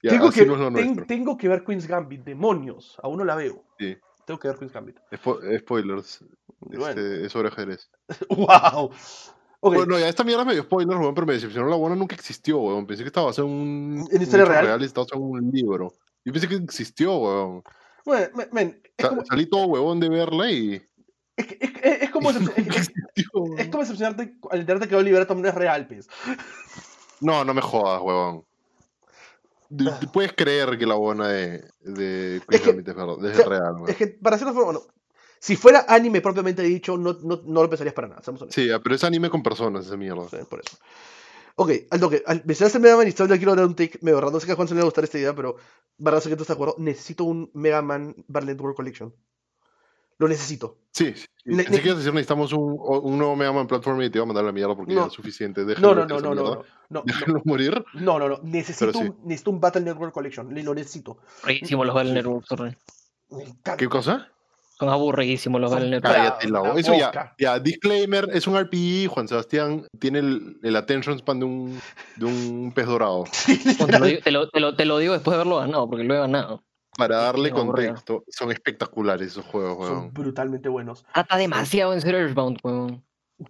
Ya, 0.02 0.10
tengo, 0.12 0.30
que, 0.30 0.46
no 0.46 0.72
ten- 0.72 1.06
tengo 1.06 1.36
que 1.36 1.48
ver 1.48 1.64
Queen's 1.64 1.86
Gambit, 1.86 2.24
demonios. 2.24 2.96
Aún 3.02 3.18
no 3.18 3.24
la 3.24 3.34
veo. 3.34 3.64
Sí. 3.78 3.96
Tengo 4.26 4.40
que 4.40 4.48
ver 4.48 4.56
Queen's 4.56 4.72
Gambit. 4.72 4.96
Spo- 5.10 5.58
spoilers. 5.60 6.24
Bueno. 6.60 6.88
Este, 6.88 7.26
es 7.26 7.32
sobre 7.32 7.48
ajedrez. 7.48 7.90
¡Wow! 8.30 8.90
Ok, 9.60 9.74
Bueno, 9.76 9.98
ya 9.98 10.08
esta 10.08 10.24
mierda 10.24 10.42
es 10.42 10.46
medio 10.48 10.62
spoiler, 10.62 10.96
weón, 10.96 11.14
pero 11.14 11.26
me 11.26 11.32
decepcionó. 11.34 11.68
La 11.68 11.76
buena 11.76 11.96
nunca 11.96 12.14
existió, 12.14 12.58
weón. 12.58 12.86
Pensé 12.86 13.02
que 13.02 13.08
estaba 13.08 13.30
en 13.36 13.44
un. 13.44 14.08
¿En 14.10 14.22
historia 14.22 14.44
real? 14.46 14.80
y 14.80 14.84
estaba 14.84 15.06
en 15.12 15.20
un 15.22 15.50
libro. 15.50 15.92
Yo 16.24 16.32
pensé 16.32 16.48
que 16.48 16.54
existió, 16.56 17.16
weón. 17.18 17.62
bueno, 18.06 18.28
men, 18.52 18.80
Sa- 18.98 19.08
como, 19.10 19.24
Salí 19.26 19.46
todo 19.46 19.66
huevón 19.66 20.00
de 20.00 20.08
verla 20.08 20.50
y. 20.50 20.82
es, 21.36 21.46
que- 21.46 21.58
es- 21.60 22.02
es 22.02 22.10
como 23.32 23.56
es- 23.58 23.68
como 23.68 23.82
decepcionarte 23.82 24.34
al 24.50 24.60
enterarte 24.60 24.88
que 24.88 24.96
Oliver 24.96 25.22
Atom 25.22 25.40
no 25.40 25.48
es 25.48 25.54
real, 25.54 25.86
pues. 25.86 26.08
No, 27.20 27.44
no 27.44 27.54
me 27.54 27.60
jodas, 27.62 28.00
huevón. 28.02 28.44
Ah. 29.86 30.00
Puedes 30.12 30.32
creer 30.34 30.78
que 30.78 30.86
la 30.86 30.94
buena 30.94 31.28
de, 31.28 31.64
de 31.80 32.36
Es 32.50 32.60
que- 32.60 32.70
es, 32.70 32.84
verdad, 32.84 33.24
es 33.24 33.32
o 33.32 33.36
sea, 33.36 33.46
real, 33.46 33.74
weón. 33.74 33.88
Es 33.88 33.96
que 33.96 34.06
para 34.08 34.36
hacerlo 34.36 34.52
bueno, 34.64 34.82
si 35.40 35.56
fuera 35.56 35.84
anime 35.88 36.20
propiamente 36.20 36.62
dicho, 36.62 36.96
no, 36.96 37.18
no, 37.22 37.40
no 37.44 37.62
lo 37.62 37.68
pensarías 37.68 37.94
para 37.94 38.08
nada, 38.08 38.22
seamos 38.22 38.42
honestos. 38.42 38.62
Sí, 38.64 38.70
ah, 38.70 38.80
pero 38.82 38.94
es 38.94 39.04
anime 39.04 39.30
con 39.30 39.42
personas, 39.42 39.86
esa 39.86 39.96
mierda. 39.96 40.28
Sí, 40.28 40.36
por 40.48 40.60
eso. 40.60 40.78
Ok, 41.56 41.70
al 41.90 42.00
toque, 42.00 42.22
al 42.26 42.42
mencionaste 42.44 42.80
Mega 42.80 42.96
Man 42.96 43.06
y 43.06 43.10
le 43.10 43.36
quiero 43.38 43.54
dar 43.54 43.64
un 43.64 43.76
take 43.76 43.98
medio 44.02 44.20
raro. 44.20 44.32
No 44.32 44.40
sé 44.40 44.46
que 44.46 44.52
a 44.52 44.56
Juan 44.56 44.66
se 44.66 44.74
le 44.74 44.80
va 44.80 44.82
a 44.82 44.86
gustar 44.86 45.04
esta 45.04 45.18
idea, 45.18 45.34
pero 45.34 45.56
verdad 45.98 46.20
sé 46.20 46.28
que 46.28 46.36
tú 46.36 46.42
estás 46.42 46.56
de 46.56 46.62
acuerdo. 46.62 46.74
Necesito 46.78 47.24
un 47.24 47.50
Mega 47.54 47.80
Man 47.80 48.16
Battle 48.26 48.52
Network 48.52 48.76
Collection. 48.76 49.14
Lo 50.18 50.28
necesito. 50.28 50.78
Sí, 50.92 51.12
sí. 51.14 51.26
Ne- 51.44 51.62
ibas 51.64 51.76
a 51.76 51.94
decir 51.96 52.12
necesitamos 52.14 52.52
un, 52.52 52.76
un 52.78 53.18
nuevo 53.18 53.34
Mega 53.34 53.52
Man 53.52 53.66
Platform 53.66 54.00
y 54.02 54.10
te 54.10 54.18
iba 54.18 54.22
a 54.22 54.26
mandar 54.26 54.44
la 54.44 54.52
mierda 54.52 54.76
porque 54.76 54.94
No. 54.94 55.02
ya 55.02 55.06
es 55.08 55.12
suficiente. 55.12 55.62
No, 55.62 55.66
Déjenlo 55.66 55.94
no, 55.94 56.06
no, 56.06 56.20
no, 56.20 56.34
no, 56.34 56.42
no, 56.54 56.62
no, 56.90 57.02
Déjenlo 57.04 57.42
morir. 57.44 57.84
no, 57.94 58.18
no, 58.18 58.28
no. 58.28 58.38
Necesito, 58.44 58.92
sí. 58.92 58.98
un, 58.98 59.18
necesito 59.24 59.50
un 59.50 59.60
Battle 59.60 59.82
Network 59.82 60.12
Collection. 60.14 60.48
Lo 60.64 60.74
necesito. 60.74 61.18
Aburridísimos 61.42 61.86
los 61.86 61.94
Battle 61.94 62.12
Network, 62.12 62.46
sorry. 62.46 62.76
¿Qué 63.76 63.88
cosa? 63.88 64.28
Son 64.78 64.88
aburridísimos 64.88 65.60
los 65.60 65.70
Battle 65.70 65.90
Network. 65.90 66.14
Cállate 66.16 66.48
la. 66.48 66.72
Eso 66.76 66.94
ya, 66.94 67.34
ya, 67.38 67.58
disclaimer, 67.60 68.28
es 68.32 68.46
un 68.46 68.58
RPG, 68.58 69.08
Juan 69.08 69.28
Sebastián 69.28 69.86
tiene 70.00 70.18
el, 70.20 70.58
el 70.62 70.76
attention 70.76 71.18
span 71.18 71.38
de 71.40 71.44
un, 71.46 71.80
de 72.16 72.24
un 72.26 72.72
pez 72.74 72.86
dorado. 72.86 73.24
Sí, 73.32 73.58
Te 73.76 73.98
lo, 73.98 74.04
digo, 74.04 74.20
te, 74.22 74.30
lo, 74.32 74.48
te 74.48 74.60
lo- 74.60 74.74
te 74.76 74.84
lo 74.84 74.98
digo 74.98 75.12
después 75.12 75.32
de 75.32 75.40
haberlo 75.42 75.58
ganado, 75.58 75.88
porque 75.88 76.04
lo 76.04 76.14
he 76.14 76.18
ganado. 76.18 76.62
Para 76.96 77.16
darle 77.16 77.50
aburrido. 77.50 77.72
contexto, 77.94 78.24
son 78.28 78.50
espectaculares 78.52 79.28
esos 79.28 79.44
juegos, 79.44 79.86
Son 79.88 79.96
weón. 79.98 80.12
brutalmente 80.14 80.68
buenos. 80.68 81.04
Trata 81.12 81.36
demasiado 81.36 81.92
en 81.94 82.00
ser 82.00 82.14
Earthbound, 82.14 82.58
weón. 82.62 83.04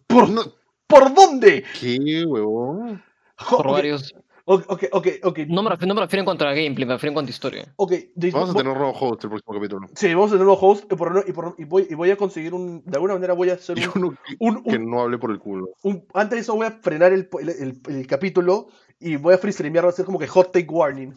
¿Por, 0.07 0.29
No, 0.31 0.43
¿por 0.87 1.13
dónde? 1.15 1.65
¿Qué, 1.79 2.25
huevón? 2.27 3.03
Jo- 3.37 3.57
Por 3.59 3.67
ok, 3.67 3.73
varios. 3.73 4.15
Ok, 4.47 4.65
ok, 4.69 4.85
ok. 4.93 5.07
ok, 5.23 5.39
No 5.49 5.63
me, 5.63 5.71
refiero, 5.71 5.89
no 5.89 5.95
me 5.95 6.01
refiero 6.03 6.21
en 6.21 6.25
cuanto 6.27 6.45
a 6.47 6.53
gameplay, 6.53 6.87
me 6.87 6.93
refiero 6.95 7.11
en 7.11 7.15
cuanto 7.15 7.31
a 7.31 7.33
historia. 7.33 7.73
ok, 7.77 7.93
de- 8.15 8.31
Vamos 8.31 8.51
a 8.51 8.55
tener 8.55 8.77
nuevos 8.77 8.97
juegos 8.97 9.19
el 9.25 9.31
próximo 9.31 9.55
capítulo. 9.55 9.87
Sí, 9.95 10.13
vamos 10.15 10.31
a 10.31 10.33
tener 10.35 10.41
un 10.43 10.47
nuevo 10.49 10.61
host 10.69 10.85
y, 10.93 10.97
por, 10.97 11.25
y, 11.27 11.33
por- 11.33 11.55
y 11.59 11.65
voy, 11.65 11.87
y 11.89 11.95
voy 11.95 12.11
a 12.11 12.17
conseguir 12.17 12.53
un. 12.55 12.83
De 12.85 12.95
alguna 12.97 13.15
manera 13.15 13.33
voy 13.33 13.51
a 13.51 13.55
hacer 13.55 13.77
un. 13.79 14.03
uno 14.05 14.17
que, 14.27 14.37
un- 14.39 14.63
que 14.63 14.77
un- 14.77 14.91
no 14.91 15.01
hable 15.03 15.17
por 15.19 15.31
el 15.31 15.39
culo. 15.39 15.69
un- 15.83 16.07
antes 16.13 16.37
de 16.37 16.41
eso 16.43 16.55
voy 16.55 16.67
a 16.67 16.73
frenar 16.73 17.13
el, 17.13 17.29
el, 17.41 17.49
el- 17.49 17.81
el 17.97 18.07
capítulo 18.07 18.69
y 19.01 19.17
voy 19.17 19.35
a 19.35 19.39
free 19.39 19.53
streamear, 19.53 19.85
va 19.87 19.89
a 19.89 19.93
ser 19.93 20.05
como 20.05 20.19
que 20.19 20.29
hot 20.29 20.53
take 20.53 20.69
warning. 20.71 21.15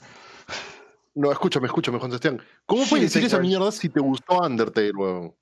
No, 1.18 1.32
escúchame, 1.32 1.66
escúchame, 1.66 1.98
Juan 1.98 2.12
Sebastián. 2.12 2.40
¿Cómo 2.68 2.84
puedes 2.88 3.06
decir 3.12 3.26
esa 3.26 3.40
mierda 3.40 3.72
si 3.72 3.90
te 3.90 4.00
gustó 4.00 4.38
Undertale, 4.40 4.92
weón? 4.92 5.34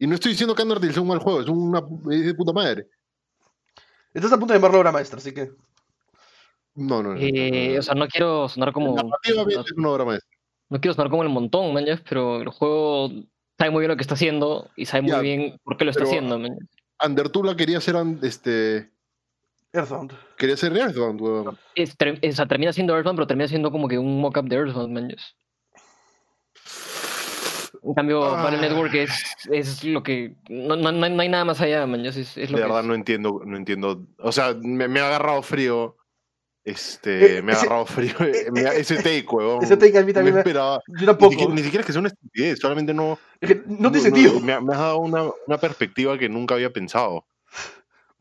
Y 0.00 0.06
no 0.08 0.14
estoy 0.16 0.32
diciendo 0.32 0.52
que 0.52 0.62
Undertale 0.64 0.92
sea 0.92 1.00
un 1.02 1.06
mal 1.08 1.20
juego, 1.20 1.40
es 1.42 1.46
una 1.48 1.80
es 2.10 2.26
de 2.26 2.34
puta 2.34 2.52
madre. 2.52 2.88
Estás 4.12 4.32
a 4.32 4.38
punto 4.38 4.52
de 4.52 4.58
llamarlo 4.58 4.80
obra 4.80 4.90
maestra, 4.90 5.18
así 5.18 5.32
que. 5.32 5.52
No, 6.74 7.02
no, 7.04 7.10
no. 7.10 7.14
no, 7.14 7.20
Eh, 7.20 7.68
no, 7.68 7.74
no. 7.74 7.78
o 7.78 7.82
sea, 7.82 7.94
no 7.94 8.08
quiero 8.08 8.48
sonar 8.48 8.72
como. 8.72 8.96
Narrativamente 8.96 9.60
es 9.70 9.72
una 9.76 9.90
obra 9.90 10.04
maestra. 10.06 10.28
No 10.70 10.80
quiero 10.80 10.94
sonar 10.94 11.10
como 11.10 11.22
el 11.22 11.28
montón, 11.28 11.72
man, 11.72 11.84
pero 12.08 12.40
el 12.42 12.48
juego 12.48 13.10
sabe 13.58 13.70
muy 13.70 13.82
bien 13.82 13.90
lo 13.90 13.96
que 13.96 14.02
está 14.02 14.14
haciendo 14.14 14.70
y 14.74 14.86
sabe 14.86 15.02
muy 15.02 15.12
Ya, 15.12 15.20
bien 15.20 15.60
por 15.62 15.76
qué 15.76 15.84
lo 15.84 15.92
está 15.92 16.02
haciendo, 16.02 16.36
man. 16.38 16.58
Undertula 17.04 17.54
quería 17.56 17.80
ser 17.80 17.94
an- 17.96 18.18
este 18.22 18.90
Earthbound. 19.72 20.12
quería 20.36 20.56
ser 20.56 20.76
Earthbound, 20.76 21.20
weón. 21.20 21.58
Es, 21.74 21.96
ter- 21.96 22.20
o 22.28 22.32
sea, 22.32 22.46
termina 22.46 22.72
siendo 22.72 22.94
Earthbound, 22.94 23.16
pero 23.16 23.26
termina 23.26 23.48
siendo 23.48 23.70
como 23.70 23.88
que 23.88 23.98
un 23.98 24.20
mock-up 24.20 24.46
de 24.48 24.56
Earthbound, 24.56 24.92
man. 24.92 25.14
En 27.84 27.94
cambio, 27.94 28.20
Battle 28.20 28.58
Ah. 28.58 28.60
Network 28.60 28.94
es, 28.94 29.10
es 29.50 29.82
lo 29.84 30.02
que. 30.02 30.36
No, 30.48 30.76
no, 30.76 30.92
no 30.92 31.22
hay, 31.22 31.28
nada 31.28 31.44
más 31.44 31.60
allá, 31.60 31.84
man. 31.86 32.04
Es, 32.06 32.16
es 32.16 32.36
lo 32.50 32.56
De 32.58 32.62
que 32.62 32.68
verdad 32.68 32.80
es. 32.80 32.86
no 32.86 32.94
entiendo, 32.94 33.40
no 33.44 33.56
entiendo. 33.56 34.06
O 34.18 34.30
sea, 34.30 34.54
me, 34.62 34.86
me 34.88 35.00
ha 35.00 35.06
agarrado 35.08 35.42
frío. 35.42 35.96
Este, 36.64 37.38
Eh, 37.38 37.42
me 37.42 37.52
ha 37.52 37.56
agarrado 37.56 37.86
frío. 37.86 38.14
eh, 38.20 38.48
me 38.52 38.60
ha- 38.60 38.74
ese 38.74 38.96
take, 38.96 39.26
weón. 39.28 39.64
Ese 39.64 39.76
take 39.76 39.98
a 39.98 40.04
mí 40.04 40.12
también 40.12 40.34
me. 40.34 40.40
esperaba. 40.42 40.80
Yo 40.86 41.00
Ni 41.00 41.06
tampoco. 41.06 41.30
siquiera, 41.32 41.54
ni 41.54 41.62
siquiera 41.62 41.80
es 41.80 41.86
que 41.86 41.92
sea 41.92 42.00
una 42.00 42.08
estupidez, 42.08 42.58
solamente 42.60 42.94
no. 42.94 43.18
Es 43.40 43.48
que 43.48 43.62
no 43.66 43.90
tiene 43.90 44.00
sentido. 44.00 44.38
me, 44.38 44.52
ha- 44.52 44.60
me 44.60 44.72
has 44.74 44.78
dado 44.78 44.98
una, 44.98 45.24
una 45.46 45.58
perspectiva 45.58 46.16
que 46.18 46.28
nunca 46.28 46.54
había 46.54 46.70
pensado. 46.72 47.26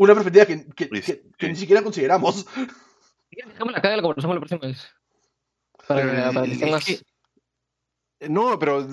Una 0.02 0.16
perspectiva 0.16 0.46
que, 0.48 0.66
que, 0.76 0.90
que- 0.90 1.24
que 1.38 1.48
ni 1.48 1.56
siquiera 1.56 1.84
consideramos. 1.84 2.48
Déjame 3.30 3.72
la 3.72 3.82
caga 3.82 3.98
la 3.98 4.02
conversamos 4.02 4.36
la 4.36 4.42
próxima 4.42 4.62
vez. 4.68 4.88
Para, 5.88 6.30
Eh, 6.30 6.34
para 6.34 6.80
que 6.80 6.94
es 6.94 7.04
No, 8.28 8.58
pero. 8.58 8.88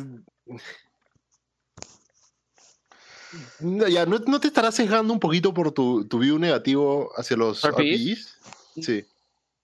No, 3.61 3.89
Ya, 3.89 4.05
¿no, 4.05 4.19
no 4.19 4.39
te 4.39 4.49
estarás 4.49 4.75
sesgando 4.75 5.13
un 5.15 5.19
poquito 5.21 5.55
por 5.55 5.73
tu, 5.73 6.07
tu 6.07 6.19
view 6.19 6.39
negativo 6.39 7.11
hacia 7.17 7.39
los 7.39 7.63
RPGs? 7.65 7.79
RPGs? 7.79 8.39
Sí. 8.85 9.05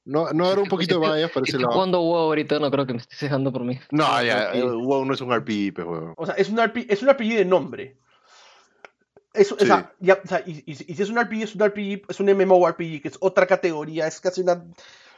No, 0.07 0.33
no 0.33 0.47
habrá 0.47 0.63
un 0.63 0.69
poquito 0.69 0.99
de 0.99 1.15
bias 1.15 1.31
para 1.31 1.45
ese 1.47 1.59
lado. 1.59 1.73
jugando 1.73 2.01
WoW 2.01 2.17
ahorita, 2.29 2.59
no 2.59 2.71
creo 2.71 2.87
que 2.87 2.93
me 2.95 3.01
esté 3.01 3.17
cejando 3.17 3.53
por 3.53 3.65
mí. 3.65 3.79
No, 3.91 4.23
ya, 4.23 4.51
WoW 4.55 5.05
no 5.05 5.13
es 5.13 5.21
un 5.21 5.31
RPG, 5.35 5.79
weón. 5.87 6.15
O 6.17 6.25
sea, 6.27 6.35
es 6.37 6.49
un 6.49 6.59
RPG, 6.59 6.87
es 6.89 7.03
un 7.03 7.11
RPG 7.11 7.37
de 7.37 7.45
nombre. 7.45 7.99
Es, 9.35 9.51
o 9.53 9.59
Sí. 9.59 9.67
sea, 9.67 9.93
ya, 9.99 10.21
o 10.25 10.29
sea, 10.29 10.43
y, 10.47 10.63
y- 10.65 10.93
y 10.93 10.95
si 10.95 11.03
es 11.03 11.11
un 11.11 11.19
RPG, 11.19 11.43
es 11.43 11.55
un 11.57 11.61
RPG, 11.63 12.03
es 12.09 12.21
un 12.21 12.29
MMORPG, 12.31 13.03
que 13.03 13.09
es 13.09 13.17
otra 13.21 13.47
categoría, 13.47 14.07
es 14.07 14.21
casi 14.21 14.41
una. 14.43 14.65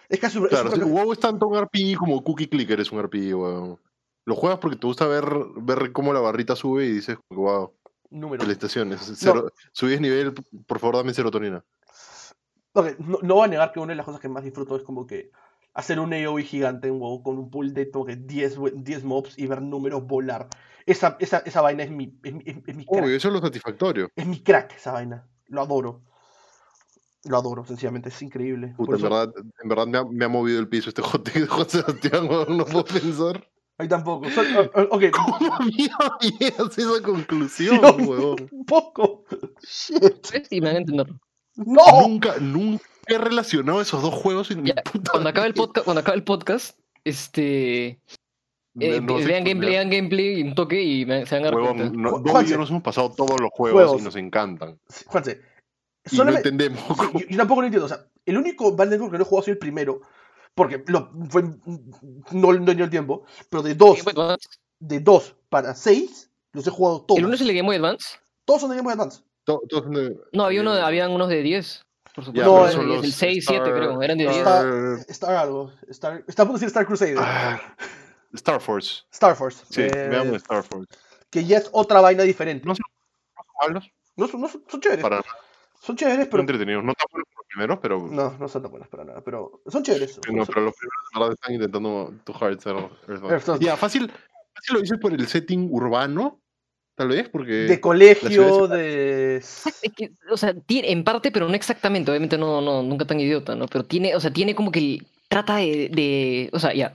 Es 0.08 0.18
casi 0.18 0.38
un- 0.38 0.44
es 0.44 0.50
Claro, 0.50 0.70
una- 0.72 0.86
WoW 0.86 1.12
es 1.12 1.20
tanto 1.20 1.46
un 1.46 1.56
RPG 1.58 1.96
como 1.98 2.24
Cookie 2.24 2.48
Clicker 2.48 2.80
es 2.80 2.90
un 2.90 2.98
RPG, 3.00 3.34
weón. 3.34 3.78
Lo 4.24 4.34
juegas 4.34 4.58
porque 4.58 4.76
te 4.78 4.86
gusta 4.86 5.06
ver, 5.06 5.24
ver 5.56 5.92
cómo 5.92 6.12
la 6.14 6.20
barrita 6.20 6.56
sube 6.56 6.86
y 6.86 6.92
dices, 6.92 7.18
wow, 7.30 7.72
número. 8.10 8.42
felicitaciones. 8.42 9.00
Cero, 9.16 9.52
Subís 9.72 10.00
nivel, 10.00 10.32
por 10.66 10.78
favor 10.78 10.96
dame 10.96 11.12
serotonina. 11.14 11.62
Ok, 12.72 12.98
no, 12.98 13.18
no 13.22 13.34
voy 13.34 13.44
a 13.44 13.48
negar 13.48 13.72
que 13.72 13.80
una 13.80 13.92
de 13.92 13.96
las 13.96 14.06
cosas 14.06 14.20
que 14.20 14.28
más 14.28 14.44
disfruto 14.44 14.76
es 14.76 14.82
como 14.82 15.06
que 15.06 15.30
hacer 15.74 16.00
un 16.00 16.12
AoE 16.12 16.42
gigante 16.42 16.88
en 16.88 16.98
WoW 16.98 17.22
con 17.22 17.38
un 17.38 17.50
pool 17.50 17.72
de 17.74 17.90
como 17.90 18.06
que 18.06 18.16
10, 18.16 18.56
we- 18.58 18.72
10 18.74 19.04
mobs 19.04 19.38
y 19.38 19.46
ver 19.46 19.60
números 19.62 20.04
volar. 20.06 20.48
Esa, 20.87 21.16
esa, 21.20 21.39
esa 21.39 21.61
vaina 21.61 21.82
es 21.82 21.91
mi, 21.91 22.16
es, 22.22 22.32
mi- 22.34 22.43
es- 22.47 22.57
es 22.66 22.74
mi 22.76 22.87
crack. 22.87 23.03
Obvio, 23.05 23.16
eso 23.16 23.28
es 23.28 23.34
lo 23.34 23.41
satisfactorio. 23.41 24.09
Es 24.14 24.26
mi 24.26 24.41
crack 24.41 24.74
esa 24.76 24.93
vaina. 24.93 25.26
Lo 25.49 25.61
adoro. 25.62 26.03
Lo 27.24 27.37
adoro, 27.39 27.64
sencillamente. 27.64 28.09
Es 28.11 28.22
increíble. 28.22 28.74
Puta, 28.76 28.93
en 28.93 28.99
eso- 28.99 29.09
verdad, 29.11 29.32
en 29.62 29.68
verdad 29.68 29.87
me 29.89 29.99
ha, 29.99 30.05
me 30.05 30.24
ha 30.24 30.28
movido 30.28 30.61
el 30.61 30.68
piso 30.68 30.89
este 30.91 31.03
jote 31.03 31.41
de 31.41 31.47
Juan 31.47 31.68
Sebastián, 31.68 32.28
no 32.28 32.64
puedo 32.64 32.84
pensar. 32.84 33.49
Ahí 33.78 33.89
tampoco. 33.89 34.30
Sol- 34.30 34.70
o- 34.74 34.80
o- 34.80 34.97
ok. 34.97 35.05
¿Cómo 35.12 35.59
mierda 35.66 36.18
llegas 36.20 36.78
a 36.78 36.80
esa 36.80 37.03
conclusión, 37.03 37.80
weón? 38.09 38.49
Un 38.53 38.64
poco. 38.64 39.24
Shit. 39.62 40.24
Sí, 40.49 40.61
me 40.61 40.68
van 40.68 40.76
a 40.76 40.78
entender. 40.78 41.07
No. 41.57 41.82
Nunca, 42.03 42.37
nunca 42.39 42.84
he 43.09 43.18
relacionado 43.18 43.80
esos 43.80 44.03
dos 44.03 44.14
juegos 44.14 44.51
en 44.51 44.62
mi 44.62 44.68
Ya, 44.68 44.82
puta 44.82 45.11
Cuando 45.11 45.30
acabe 45.30 45.49
el 45.49 45.53
vida. 45.53 45.64
podcast, 45.64 45.84
cuando 45.84 46.01
acabe 46.01 46.16
el 46.18 46.24
podcast, 46.24 46.78
este. 47.05 48.01
Eh, 48.78 49.00
no 49.00 49.14
vean 49.14 49.26
gameplay, 49.44 49.44
explicar. 49.44 49.70
vean 49.70 49.90
gameplay 49.90 50.38
y 50.38 50.42
un 50.42 50.54
toque 50.54 50.82
y 50.82 51.06
me- 51.06 51.24
se 51.26 51.34
van 51.36 51.44
a 51.44 51.46
dar 51.46 51.54
Huevón, 51.54 51.76
cuenta. 51.78 51.96
no- 51.98 52.18
Juanse. 52.30 52.50
yo 52.52 52.58
nos 52.58 52.70
hemos 52.70 52.82
pasado 52.82 53.10
todos 53.10 53.40
los 53.40 53.50
juegos, 53.52 53.82
Juegos. 53.82 54.00
y 54.00 54.04
nos 54.04 54.16
encantan. 54.16 54.78
Juanse. 55.06 55.40
Y 56.10 56.16
no 56.18 56.28
entendemos. 56.30 56.80
yo, 57.14 57.20
yo 57.28 57.36
tampoco 57.36 57.62
lo 57.62 57.66
entiendo. 57.66 57.86
O 57.86 57.88
sea, 57.88 58.06
el 58.24 58.36
único 58.36 58.70
Network 58.76 59.12
que 59.12 59.18
no 59.18 59.24
he 59.24 59.26
jugado 59.26 59.40
ha 59.40 59.44
sido 59.44 59.52
el 59.54 59.58
primero. 59.58 60.00
Porque 60.54 60.82
lo, 60.86 61.10
fue, 61.28 61.42
no, 62.32 62.52
no 62.52 62.74
dio 62.74 62.84
el 62.84 62.90
tiempo. 62.90 63.24
Pero 63.50 63.62
de 63.62 63.74
dos, 63.74 63.98
de 64.78 65.00
dos 65.00 65.34
para 65.48 65.74
seis, 65.74 66.30
los 66.52 66.66
he 66.66 66.70
jugado 66.70 67.02
todos. 67.02 67.18
¿El 67.18 67.26
uno 67.26 67.34
es 67.34 67.40
el 67.42 67.46
de 67.48 67.54
Game 67.54 67.66
Boy 67.66 67.76
Advance? 67.76 68.18
Todos 68.46 68.60
son 68.62 68.70
de 68.70 68.76
Game 68.76 68.84
Boy 68.86 68.94
Advance. 68.94 69.22
To- 69.44 69.62
todos 69.68 69.84
son 69.84 69.92
de- 69.94 70.16
No, 70.32 70.44
había 70.44 70.60
uno, 70.62 70.72
habían 70.72 71.10
unos 71.12 71.28
de 71.28 71.42
10. 71.42 71.82
Por 72.14 72.24
ya, 72.24 72.26
supuesto. 72.26 72.50
No, 72.50 72.54
pero 72.56 72.66
el- 72.66 72.72
son 72.72 72.82
el, 72.82 72.88
los 72.96 73.04
el 73.04 73.12
6, 73.12 73.44
7 73.46 73.62
Star- 73.64 73.74
creo. 73.78 74.02
Eran 74.02 74.16
de 74.18 74.24
10. 74.24 74.36
Star- 74.38 74.66
Star, 74.66 75.10
Star 75.10 75.36
algo. 75.36 75.72
Star, 75.90 76.24
está 76.26 76.42
a 76.42 76.46
punto 76.46 76.58
de 76.58 76.64
decir 76.64 76.68
Star 76.68 76.86
Crusader. 76.86 77.16
Ah, 77.20 77.60
Star 78.37 78.61
Force. 78.61 79.03
Star 79.12 79.34
Force. 79.37 79.64
Sí, 79.70 79.82
eh, 79.82 80.09
veamos 80.11 80.37
Star 80.37 80.62
Force. 80.62 80.87
que 81.30 81.45
ya 81.45 81.59
es 81.59 81.68
otra 81.72 82.01
vaina 82.01 82.22
diferente. 82.22 82.66
No 82.66 82.74
son 82.74 82.84
malos, 83.61 83.91
No, 84.16 84.28
son- 84.28 84.41
no 84.41 84.49
son, 84.49 84.62
son 84.68 84.80
chéveres. 84.80 85.03
para 85.03 85.22
Son 85.82 85.97
chéveres, 85.97 86.20
son 86.22 86.30
pero. 86.30 86.41
entretenidos. 86.43 86.84
No 86.84 86.95
tan 86.95 87.07
buenos 87.12 87.28
como 87.28 87.41
los 87.43 87.47
primeros, 87.49 87.78
pero, 87.80 88.09
No, 88.11 88.39
no 88.39 88.49
son 88.49 88.62
tan 88.62 88.70
buenas 88.70 88.89
para 88.89 89.05
nada. 89.05 89.20
Pero 89.22 89.61
son 89.66 89.82
chéveres. 89.82 90.18
no, 90.32 90.45
Son- 90.45 90.55
pero 90.55 90.66
los 90.66 90.74
primeros 90.74 91.05
de 91.12 91.18
verdad 91.20 91.32
están 91.34 91.55
intentando 91.55 92.14
tu 92.24 92.32
hard 92.32 92.61
ser 92.61 92.76
Earthbound. 93.09 93.61
Ya, 93.62 93.76
fácil, 93.76 94.11
fácil 94.55 94.74
lo 94.74 94.80
dices 94.80 94.99
por 94.99 95.12
el 95.12 95.26
setting 95.26 95.68
urbano, 95.70 96.41
tal 96.95 97.09
vez, 97.09 97.28
porque 97.28 97.53
de 97.53 97.80
colegio, 97.80 98.66
de. 98.68 99.43
Que, 99.95 100.12
o 100.30 100.37
sea, 100.37 100.55
tiene, 100.55 100.91
en 100.93 101.05
parte, 101.05 101.30
pero 101.30 101.47
no 101.49 101.55
exactamente. 101.55 102.11
Obviamente 102.11 102.39
no, 102.39 102.61
no, 102.62 102.82
nunca 102.82 103.05
tan 103.05 103.20
idiota, 103.20 103.55
¿no? 103.55 103.66
Pero 103.66 103.84
tiene, 103.84 104.14
o 104.16 104.20
sea, 104.20 104.30
tiene 104.32 104.55
como 104.55 104.70
que 104.72 104.78
el- 104.78 105.07
trata 105.28 105.56
de, 105.56 105.88
de- 105.90 106.50
o 106.52 106.58
sea, 106.58 106.72
ya. 106.74 106.94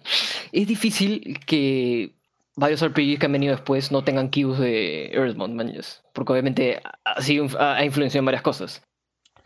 Es 0.52 0.68
difícil 0.68 1.40
que 1.46 2.12
varios 2.56 2.82
RPGs 2.82 3.20
que 3.20 3.26
han 3.26 3.32
venido 3.32 3.56
después 3.56 3.92
no 3.92 4.04
tengan 4.04 4.30
cues 4.30 4.60
de 4.60 5.06
Earthbound, 5.14 5.56
man, 5.56 5.72
yes, 5.74 6.04
Porque 6.14 6.34
obviamente 6.34 6.82
ha, 7.06 7.22
sido 7.22 7.46
inf- 7.46 7.58
ha, 7.60 7.76
ha 7.78 7.86
influenciado 7.86 8.20
en 8.22 8.26
varias 8.26 8.44
cosas. 8.44 8.82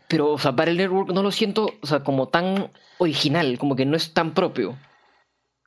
Pero, 0.08 0.32
o 0.32 0.38
sea, 0.38 0.52
Battle 0.52 0.74
Network 0.74 1.10
no 1.12 1.22
lo 1.22 1.30
siento, 1.32 1.68
o 1.80 1.86
sea, 1.86 2.04
como 2.04 2.28
tan 2.28 2.70
original, 2.98 3.58
como 3.58 3.74
que 3.74 3.84
no 3.86 3.96
es 3.96 4.12
tan 4.14 4.34
propio. 4.34 4.76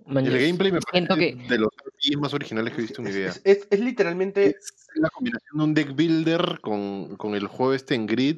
Man, 0.05 0.26
el 0.26 0.34
yes. 0.34 0.41
gameplay 0.47 0.72
me 0.72 0.80
Siento 0.91 1.15
parece 1.15 1.38
que 1.38 1.47
de 1.49 1.57
los 1.59 1.70
RPGs 1.86 2.17
más 2.20 2.34
originales 2.34 2.74
que 2.74 2.80
he 2.80 2.82
visto 2.84 3.01
en 3.01 3.07
mi 3.09 3.13
vida. 3.13 3.30
es- 3.30 3.41
es- 3.43 3.67
es 3.70 3.80
literalmente. 3.80 4.45
Es 4.47 4.74
la 4.95 5.09
combinación 5.09 5.57
de 5.57 5.63
un 5.63 5.74
deck 5.74 5.95
builder 5.95 6.59
con, 6.61 7.15
con 7.17 7.36
el 7.36 7.47
juego 7.47 7.74
este 7.74 7.95
en 7.95 8.05
grid. 8.07 8.38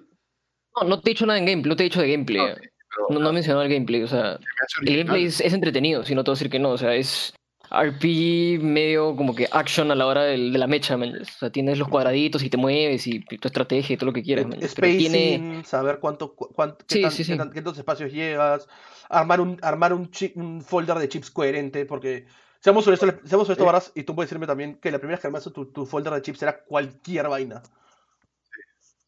no, 0.82 0.88
no 0.88 1.00
te 1.00 1.10
he 1.12 1.14
dicho 1.14 1.26
nada 1.26 1.40
en 1.40 1.46
gameplay, 1.46 1.70
no 1.70 1.76
te 1.76 1.84
he 1.84 1.90
dicho 1.90 2.02
de 2.02 2.12
gameplay. 2.12 2.42
No, 2.42 2.56
pero 2.94 3.08
No, 3.10 3.20
no 3.24 3.30
he 3.30 3.34
mencionado 3.34 3.64
el 3.64 3.72
gameplay, 3.74 4.04
o 4.04 4.08
sea, 4.08 4.38
El 4.86 4.98
gameplay 4.98 5.26
es, 5.26 5.42
es 5.42 5.54
entretenido, 5.54 6.04
si 6.04 6.14
no 6.16 6.24
te 6.24 6.32
voy 6.32 6.34
a 6.36 6.38
decir 6.38 6.50
que 6.52 6.60
no. 6.60 6.70
O 6.72 6.78
sea, 6.78 6.94
es 6.96 7.34
RPG 7.70 8.62
medio 8.62 9.16
como 9.16 9.34
que 9.34 9.48
action 9.52 9.92
a 9.92 9.96
la 9.96 10.06
hora 10.06 10.24
del- 10.24 10.52
de 10.52 10.60
la 10.60 10.68
mecha, 10.68 10.98
man. 10.98 11.22
O 11.22 11.26
sea, 11.26 11.50
tienes 11.50 11.78
los 11.78 11.88
cuadraditos 11.88 12.44
y 12.44 12.50
te 12.50 12.58
mueves 12.58 13.08
y 13.08 13.22
tu 13.22 13.48
estrategia 13.48 13.94
y 13.94 13.98
todo 13.98 14.08
lo 14.08 14.14
que 14.14 14.24
quieras, 14.24 14.46
man. 14.46 14.58
Pero 14.60 14.68
spacing, 14.72 14.98
tiene. 15.12 15.64
saber 15.64 16.00
cuánto, 16.00 16.36
cu- 16.36 16.50
cuánto 16.54 16.86
qué, 16.86 16.96
Sí, 16.96 17.02
tan- 17.02 17.12
sí, 17.12 17.18
qué 17.20 17.24
sí. 17.24 17.38
tan- 17.38 17.50
qué 17.50 17.62
tantos 17.62 17.78
espacios 17.78 18.12
llegas, 18.12 18.68
armar 19.10 19.40
un, 19.40 19.58
armar 19.62 19.94
un, 19.94 20.12
chip- 20.12 20.36
un 20.36 20.62
folder 20.62 20.98
de 20.98 21.08
chips 21.10 21.32
coherente, 21.32 21.86
porque 21.86 22.26
Seamos 22.64 22.86
honestos, 22.86 23.16
seamos 23.26 23.48
honestos. 23.48 23.66
Barras, 23.66 23.92
y 23.96 24.04
tú 24.04 24.14
puedes 24.14 24.30
decirme 24.30 24.46
también 24.46 24.76
que 24.76 24.92
la 24.92 25.00
primera 25.00 25.16
vez 25.16 25.22
que 25.22 25.28
armaste 25.28 25.50
tu, 25.50 25.66
tu 25.72 25.88
folder 25.88 26.14
de 26.14 26.22
chips 26.22 26.44
era 26.44 26.60
cualquier 26.64 27.28
vaina. 27.28 27.64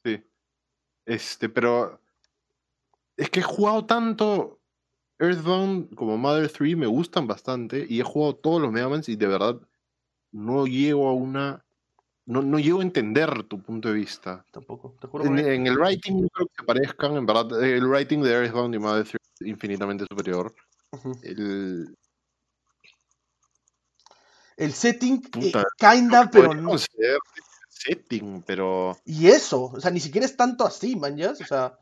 Sí. 0.03 0.23
Este, 1.05 1.49
pero. 1.49 1.99
Es 3.17 3.29
que 3.29 3.39
he 3.39 3.43
jugado 3.43 3.85
tanto. 3.85 4.59
Earthbound 5.19 5.95
como 5.95 6.17
Mother 6.17 6.51
3 6.51 6.75
me 6.75 6.87
gustan 6.87 7.27
bastante. 7.27 7.85
Y 7.87 7.99
he 7.99 8.03
jugado 8.03 8.35
todos 8.35 8.61
los 8.61 8.71
Mega 8.71 8.89
Mans 8.89 9.07
y 9.09 9.15
de 9.15 9.27
verdad 9.27 9.59
no 10.31 10.65
llego 10.65 11.07
a 11.07 11.13
una. 11.13 11.65
No, 12.25 12.41
no 12.41 12.57
llego 12.57 12.79
a 12.79 12.83
entender 12.83 13.43
tu 13.43 13.61
punto 13.61 13.89
de 13.89 13.95
vista. 13.95 14.45
Tampoco, 14.51 14.95
te 14.99 15.07
juro. 15.07 15.25
En, 15.25 15.67
el 15.67 15.77
writing 15.77 16.21
no 16.21 16.29
creo 16.29 16.47
que 16.47 16.55
se 16.57 16.63
parezcan, 16.63 17.15
en 17.17 17.25
verdad. 17.25 17.63
El 17.63 17.87
writing 17.87 18.21
de 18.21 18.31
Earthbound 18.31 18.75
y 18.75 18.79
Mother 18.79 19.03
3 19.03 19.17
es 19.39 19.47
infinitamente 19.47 20.05
superior. 20.09 20.53
El, 21.21 21.95
El 24.57 24.73
setting, 24.73 25.15
eh, 25.15 25.29
Puta, 25.29 25.63
kinda, 25.77 26.29
pero 26.31 26.47
podría 26.47 26.63
no. 26.63 26.77
setting, 27.69 28.43
pero. 28.43 28.97
Y 29.05 29.27
eso, 29.27 29.71
o 29.73 29.79
sea, 29.79 29.91
ni 29.91 29.99
siquiera 29.99 30.25
es 30.25 30.37
tanto 30.37 30.65
así, 30.65 30.95
man, 30.95 31.17
¿ya? 31.17 31.31
O 31.31 31.35
sea, 31.35 31.77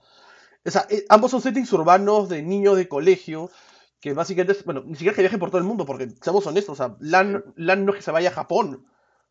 o 0.66 0.72
sea, 0.72 0.86
eh, 0.90 1.06
ambos 1.10 1.32
son 1.32 1.42
settings 1.42 1.72
urbanos 1.74 2.30
de 2.30 2.42
niños 2.44 2.78
de 2.78 2.88
colegio, 2.88 3.50
que 4.00 4.14
básicamente, 4.14 4.54
es- 4.54 4.66
bueno, 4.66 4.84
ni 4.86 4.96
siquiera 4.96 5.16
que 5.16 5.22
viajen 5.22 5.40
por 5.40 5.50
todo 5.50 5.60
el 5.60 5.68
mundo, 5.68 5.86
porque 5.86 6.10
seamos 6.22 6.46
honestos, 6.48 6.80
o 6.80 6.84
sea, 6.84 6.96
LAN, 7.00 7.44
LAN 7.56 7.86
no 7.86 7.92
es 7.92 7.98
que 7.98 8.04
se 8.04 8.12
vaya 8.12 8.30
a 8.30 8.34
Japón, 8.34 8.86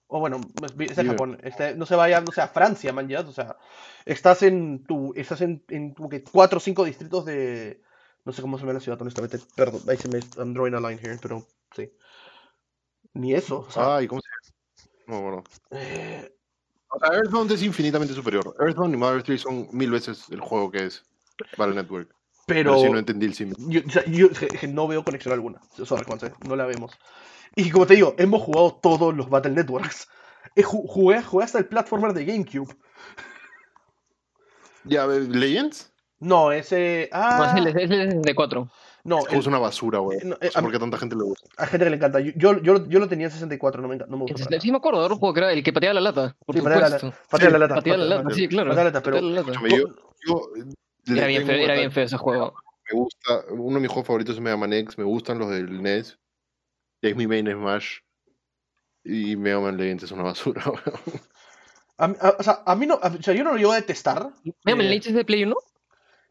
o 0.09 0.21
bueno, 0.21 0.41
es. 0.63 1.07
Japón, 1.07 1.39
este, 1.43 1.75
no 1.77 1.87
se 1.87 1.97
vaya, 1.97 2.21
no 2.21 2.33
sé, 2.33 2.41
a 2.41 2.49
Francia, 2.49 2.93
man, 2.93 3.09
¿ya? 3.09 3.21
O 3.21 3.33
sea, 3.33 3.57
estás 4.05 4.43
en 4.43 4.85
tu, 4.85 5.13
estás 5.17 5.41
en, 5.41 5.63
en 5.69 5.95
como 5.95 6.09
que 6.09 6.23
cuatro 6.25 6.59
o 6.59 6.61
cinco 6.61 6.85
distritos 6.85 7.25
de, 7.25 7.81
no 8.25 8.33
sé 8.33 8.43
cómo 8.43 8.59
se 8.59 8.63
llama 8.63 8.75
la 8.75 8.81
ciudad, 8.81 9.01
honestamente, 9.01 9.39
perdón, 9.55 9.83
ahí 9.89 9.97
se 9.97 10.09
me, 10.09 10.19
I'm 10.37 10.53
drawing 10.53 10.75
a 10.75 10.81
line 10.81 11.01
here, 11.03 11.19
pero 11.23 11.47
sí. 11.77 11.91
Ni 13.15 13.35
eso, 13.35 13.61
o 13.61 13.71
sea, 13.71 13.97
Ay, 13.97 14.07
¿cómo 14.07 14.21
se 14.21 14.29
llama? 14.29 14.41
No, 15.07 15.23
bueno. 15.23 15.45
eh, 15.71 16.33
O 16.91 16.99
sea, 16.99 17.09
Earthbound 17.15 17.53
es 17.53 17.63
infinitamente 17.63 18.15
superior. 18.15 18.55
Earthbound 18.61 18.95
y 18.95 18.97
Mother 18.97 19.23
3 19.23 19.41
son 19.41 19.69
mil 19.73 19.91
veces 19.91 20.27
el 20.31 20.41
juego 20.41 20.71
que 20.71 20.87
es 20.87 21.05
Battle 21.57 21.75
Network. 21.75 22.09
pero... 22.47 22.73
Pero 22.73 22.81
sí 22.81 22.91
no 22.91 22.99
entendí 22.99 23.27
el 23.27 23.35
sim. 23.35 23.53
Yo, 23.69 23.81
o 23.87 23.91
sea, 23.91 24.05
yo 24.07 24.29
no 24.69 24.89
veo 24.89 25.05
conexión 25.05 25.33
alguna. 25.35 25.61
Sorry, 25.85 26.05
Juanse, 26.05 26.33
no 26.49 26.57
la 26.57 26.67
vemos. 26.67 26.93
Y 27.57 27.71
como 27.71 27.87
te 27.87 27.95
digo, 27.95 28.15
hemos 28.19 28.43
jugado 28.43 28.79
todos 28.83 29.15
los 29.15 29.29
Battle 29.31 29.53
Networks. 29.53 30.09
Eh, 30.57 30.63
ju- 30.65 30.85
jugué, 30.87 31.23
jugué 31.23 31.45
hasta 31.45 31.59
el 31.59 31.67
platformer 31.67 32.13
de 32.13 32.25
GameCube. 32.25 32.75
Ya, 34.85 35.05
eh, 35.05 35.21
¿Legends? 35.29 35.93
No, 36.19 36.53
ese. 36.53 37.09
No, 37.13 37.19
Ah, 37.19 37.55
es 37.57 37.61
el, 37.61 37.67
es 37.69 37.91
el 37.91 38.11
64. 38.11 38.71
no, 39.05 39.17
Ese 39.19 39.23
juego 39.27 39.35
el- 39.35 39.41
es 39.41 39.47
una 39.47 39.59
basura, 39.59 39.99
güey. 40.01 40.19
eh, 40.19 40.23
no, 40.25 40.31
No 40.31 40.37
eh, 40.41 40.51
por 40.53 40.71
qué 40.71 40.77
a 40.77 40.81
tanta 40.81 40.99
gente 40.99 41.17
le 41.17 41.23
gusta. 41.25 41.49
a 41.57 41.67
gente 41.67 41.85
que 41.85 41.91
le 41.91 41.97
encanta. 41.97 42.21
Yo, 42.21 42.33
yo, 42.37 42.61
yo, 42.63 42.87
yo 42.89 42.99
lo 42.99 43.09
tenía 43.09 43.27
en 43.27 43.33
64, 43.33 43.81
no 43.81 43.89
me, 43.89 43.97
no 43.97 44.07
me 44.07 44.17
gusta. 44.25 44.45
para 44.45 44.61
Sí 44.61 44.71
me 44.71 44.79
acuerdo 44.79 45.07
de 45.07 45.13
un 45.15 45.19
juego 45.19 45.35
que 45.35 45.41
era 45.41 45.53
el 45.53 45.63
que 45.63 45.73
pateaba 45.73 45.95
la 45.95 46.01
lata. 46.01 46.37
Por 46.45 46.57
Sí, 46.57 46.63
pateaba 46.63 46.89
la. 46.89 46.99
Patea 47.31 47.51
la 47.51 47.59
lata. 47.59 47.75
Pateaba 47.77 47.99
la 47.99 48.17
lata, 48.17 48.35
sí, 48.35 48.49
claro. 48.49 48.69
patea 48.71 48.85
la 48.85 48.91
lata, 48.91 49.03
pero- 49.03 49.17
Pateaba 49.17 49.35
la 49.35 49.41
lata. 49.41 49.53
Escúchame, 49.53 49.81
yo, 49.81 49.89
yo 50.27 50.65
Era 51.07 51.27
bien 51.27 51.47
feo, 51.47 51.57
era 51.57 51.75
bien 51.75 51.93
feo 51.93 52.05
ese 52.05 52.17
juego. 52.17 52.55
Me 52.93 52.99
gusta, 52.99 53.45
uno 53.51 53.75
de 53.77 53.81
mis 53.81 53.89
juegos 53.91 54.07
favoritos 54.07 54.35
es 54.35 54.41
Mega 54.41 54.57
Man 54.57 54.73
X, 54.73 54.99
me 54.99 55.05
gustan 55.05 55.39
los 55.39 55.51
del 55.51 55.81
NES. 55.83 56.19
Y 57.03 57.09
es 57.09 57.17
mi 57.17 57.27
main 57.27 57.47
Smash. 57.51 57.99
Y 59.05 59.37
Mega 59.37 59.61
Man 59.61 59.77
Legends 59.77 60.05
es 60.05 60.11
una 60.13 60.23
basura, 60.25 60.63
weón. 60.67 61.01
A, 61.99 62.05
a- 62.29 62.37
o, 62.39 62.43
sea, 62.43 62.63
a 62.67 62.75
mí 62.77 62.87
no. 62.87 62.99
a- 63.03 63.09
o 63.09 63.23
sea, 63.23 63.35
yo 63.35 63.45
no 63.45 63.53
lo 63.53 63.59
llevo 63.59 63.73
a 63.73 63.77
detestar. 63.77 64.31
Mega 64.65 64.77
Man 64.77 64.81
Eh, 64.87 64.89
Legends 64.89 65.07
es 65.09 65.15
de 65.15 65.25
Play 65.25 65.45
1? 65.45 65.57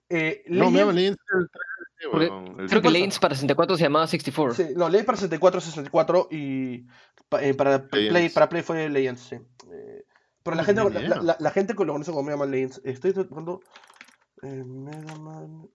Eh, 0.09 0.43
No, 0.47 0.69
Mega 0.71 0.85
Man 0.87 0.95
Legends- 0.95 1.13
es 1.13 1.35
el 1.35 1.49
3D, 1.49 2.11
Porque 2.11 2.25
weón. 2.27 2.59
El 2.59 2.69
Creo 2.69 2.81
que? 2.81 2.89
Legends 2.91 3.19
para 3.19 3.35
64 3.35 3.77
se 3.77 3.83
llamaba 3.83 4.07
64. 4.07 4.53
Sí, 4.55 4.73
no, 4.75 4.87
Legends 4.89 5.05
para 5.05 5.17
64 5.17 5.57
es 5.59 5.63
64 5.65 6.27
y 6.31 6.85
eh, 7.41 7.53
para, 7.55 7.87
Play, 7.87 8.29
para 8.29 8.49
Play 8.49 8.61
fue 8.63 8.89
Legends, 8.89 9.21
sí. 9.21 9.35
Eh, 9.35 10.03
pero 10.43 10.55
la 10.55 10.61
No 10.63 10.65
gente, 10.65 11.07
la, 11.07 11.21
la- 11.21 11.37
la 11.39 11.51
gente 11.51 11.73
que 11.73 11.85
lo 11.85 11.93
conoce 11.93 12.11
como 12.11 12.23
Mega 12.23 12.37
Man 12.37 12.51
Legends, 12.51 12.81
estoy 12.83 13.11
buscando 13.13 13.61
eh, 14.43 14.63
Mega 14.65 15.15
Man... 15.15 15.69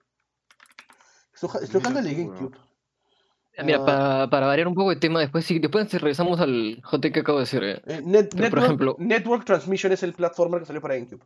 Estoy, 1.33 1.49
estoy 1.63 1.79
buscando 1.81 1.99
el. 1.99 2.15
GameCube. 2.15 2.57
Mira, 3.63 3.77
Ah. 3.81 3.85
para, 3.85 4.29
para 4.29 4.47
variar 4.47 4.67
un 4.67 4.75
poco 4.75 4.89
de 4.89 4.95
tema, 4.97 5.19
después 5.19 5.45
sí, 5.45 5.59
después 5.59 5.91
regresamos 5.93 6.39
al 6.41 6.81
JT 6.81 7.11
que 7.11 7.19
acabo 7.21 7.37
de 7.39 7.43
decir. 7.43 7.63
eh. 7.63 7.81
Eh, 7.85 8.01
Net- 8.03 8.29
Pero, 8.35 8.49
por 8.49 8.59
Network, 8.59 8.63
ejemplo- 8.65 8.95
Network 8.99 9.45
Transmission 9.45 9.91
es 9.93 10.03
el 10.03 10.13
platformer 10.13 10.59
que 10.61 10.65
salió 10.67 10.81
para 10.81 10.95
GameCube. 10.95 11.21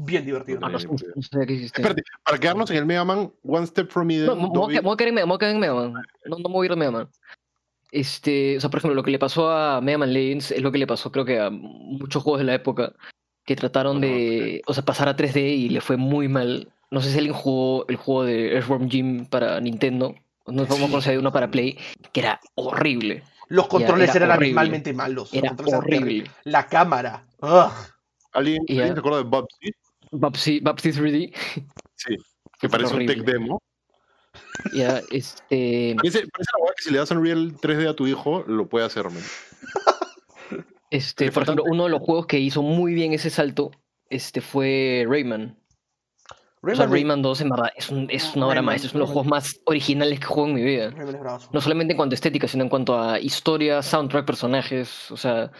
Bien 0.00 0.24
divertido. 0.24 0.60
Ah, 0.62 0.68
no, 0.70 0.78
no-. 0.78 0.96
Espérate, 1.16 2.02
para 2.24 2.38
quedarnos 2.38 2.70
en 2.70 2.76
el 2.76 2.86
Mega 2.86 3.04
Man, 3.04 3.32
One 3.42 3.66
Step 3.66 3.90
from 3.90 4.10
Eden. 4.10 4.26
No, 4.26 4.36
me 4.36 4.46
voy 4.48 4.76
a 4.76 4.80
quedar- 4.80 4.86
a 4.86 5.08
en 5.08 5.14
Mega- 5.14 5.26
me 5.26 5.30
voy 5.30 5.36
a 5.36 5.38
quedar 5.38 5.54
en 5.54 5.60
Mega 5.60 5.74
Man. 5.74 5.92
No, 6.26 6.36
no 6.38 6.48
me 6.48 6.54
voy 6.54 6.64
a 6.64 6.66
ir 6.66 6.70
de 6.70 6.76
Mega 6.76 6.90
Man. 6.92 7.08
Este, 7.90 8.56
o 8.56 8.60
sea, 8.60 8.70
por 8.70 8.78
ejemplo, 8.78 8.94
lo 8.94 9.02
que 9.02 9.10
le 9.10 9.18
pasó 9.18 9.50
a 9.50 9.80
Mega 9.80 9.98
Man 9.98 10.12
Legends 10.12 10.50
es 10.52 10.62
lo 10.62 10.70
que 10.70 10.78
le 10.78 10.86
pasó, 10.86 11.10
creo 11.10 11.24
que 11.24 11.40
a 11.40 11.50
muchos 11.50 12.22
juegos 12.22 12.38
de 12.40 12.44
la 12.44 12.54
época 12.54 12.92
que 13.48 13.56
trataron 13.56 13.98
de, 14.02 14.60
o 14.66 14.74
sea, 14.74 14.84
pasar 14.84 15.08
a 15.08 15.16
3D 15.16 15.38
y 15.56 15.70
le 15.70 15.80
fue 15.80 15.96
muy 15.96 16.28
mal. 16.28 16.68
No 16.90 17.00
sé 17.00 17.10
si 17.10 17.16
alguien 17.16 17.34
jugó 17.34 17.86
el 17.88 17.96
juego 17.96 18.24
de 18.24 18.52
Earthworm 18.52 18.90
Jim 18.90 19.24
para 19.24 19.58
Nintendo. 19.58 20.14
No 20.46 20.66
sé 20.66 20.78
cómo 20.78 21.00
si 21.00 21.08
hay 21.08 21.16
uno 21.16 21.32
para 21.32 21.50
Play, 21.50 21.78
que 22.12 22.20
era 22.20 22.40
horrible. 22.56 23.22
Los 23.46 23.66
controles 23.68 24.10
era 24.14 24.26
eran 24.26 24.36
horrible. 24.36 24.48
abismalmente 24.60 24.92
malos. 24.92 25.32
Los 25.32 25.42
Era 25.42 25.48
controles 25.48 25.72
eran 25.72 26.02
horrible. 26.02 26.30
La 26.44 26.66
cámara. 26.66 27.24
ugh. 27.40 27.72
¿Alguien, 28.34 28.62
Y 28.66 28.76
¿alguien 28.80 28.92
se 28.96 29.00
acuerda 29.00 29.16
de 29.16 29.24
Bubsy? 29.24 29.72
Babsy, 30.10 30.60
Babsy 30.60 30.90
3D. 30.92 31.34
Sí. 31.94 32.16
Que 32.60 32.68
Fue 32.68 32.68
parece 32.68 32.94
un 32.96 33.06
tech 33.06 33.24
demo. 33.24 33.62
Ya, 34.74 35.00
este. 35.10 35.94
Parece, 35.96 36.26
parece 36.28 36.50
la 36.52 36.62
hueá 36.64 36.74
que 36.76 36.82
si 36.84 36.90
le 36.90 36.98
das 36.98 37.10
Unreal 37.12 37.54
3D 37.56 37.88
a 37.88 37.94
tu 37.94 38.06
hijo, 38.06 38.44
lo 38.46 38.68
puede 38.68 38.84
hacer, 38.84 39.04
man. 39.06 39.22
Este, 40.90 41.30
por 41.32 41.42
ejemplo, 41.42 41.64
uno 41.68 41.84
de 41.84 41.90
los 41.90 42.00
juegos 42.00 42.26
que 42.26 42.38
hizo 42.38 42.62
muy 42.62 42.94
bien 42.94 43.12
ese 43.12 43.30
salto 43.30 43.70
este, 44.10 44.40
fue 44.40 45.04
Rayman. 45.08 45.56
O 46.62 46.66
sea, 46.74 46.86
Rayman, 46.86 46.92
Rayman 46.92 47.22
2 47.22 47.40
en 47.42 47.48
verdad 47.50 47.70
es, 47.76 47.88
un- 47.90 48.08
es 48.10 48.34
una 48.34 48.46
obra 48.48 48.62
maestra, 48.62 48.88
es 48.88 48.94
uno 48.94 49.04
de 49.04 49.06
los 49.06 49.12
juegos 49.12 49.30
más 49.30 49.60
originales 49.64 50.18
que 50.18 50.26
juego 50.26 50.48
en 50.48 50.54
mi 50.54 50.62
vida. 50.62 50.90
No 51.52 51.60
solamente 51.60 51.92
en 51.92 51.96
cuanto 51.96 52.14
a 52.14 52.16
estética, 52.16 52.48
sino 52.48 52.64
en 52.64 52.70
cuanto 52.70 52.98
a 53.00 53.20
historia, 53.20 53.80
soundtrack, 53.82 54.26
personajes. 54.26 55.10
O 55.10 55.16
sea, 55.16 55.52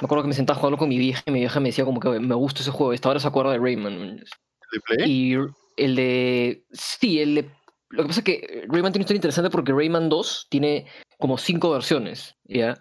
me 0.00 0.04
acuerdo 0.04 0.22
que 0.24 0.28
me 0.28 0.34
sentaba 0.34 0.56
a 0.56 0.60
jugarlo 0.60 0.78
con 0.78 0.88
mi 0.90 0.98
vieja 0.98 1.22
y 1.26 1.30
mi 1.30 1.38
vieja 1.40 1.58
me 1.60 1.68
decía 1.70 1.84
como 1.84 2.00
que 2.00 2.08
me 2.20 2.34
gusta 2.34 2.60
ese 2.60 2.70
juego. 2.70 2.92
Esta 2.92 3.08
hora 3.08 3.20
se 3.20 3.28
acuerda 3.28 3.52
de 3.52 3.58
Rayman. 3.58 3.98
man. 3.98 4.16
¿De 4.72 4.80
Play? 4.80 5.10
Y 5.10 5.36
el 5.76 5.96
de. 5.96 6.64
Sí, 6.72 7.20
el 7.20 7.34
de. 7.36 7.50
Lo 7.90 8.02
que 8.02 8.08
pasa 8.08 8.20
es 8.20 8.24
que 8.24 8.64
Rayman 8.68 8.92
tiene 8.92 8.98
una 8.98 9.02
historia 9.02 9.18
interesante 9.18 9.50
porque 9.50 9.72
Rayman 9.72 10.08
2 10.08 10.46
tiene 10.50 10.86
como 11.18 11.38
cinco 11.38 11.70
versiones, 11.70 12.36
¿ya? 12.44 12.78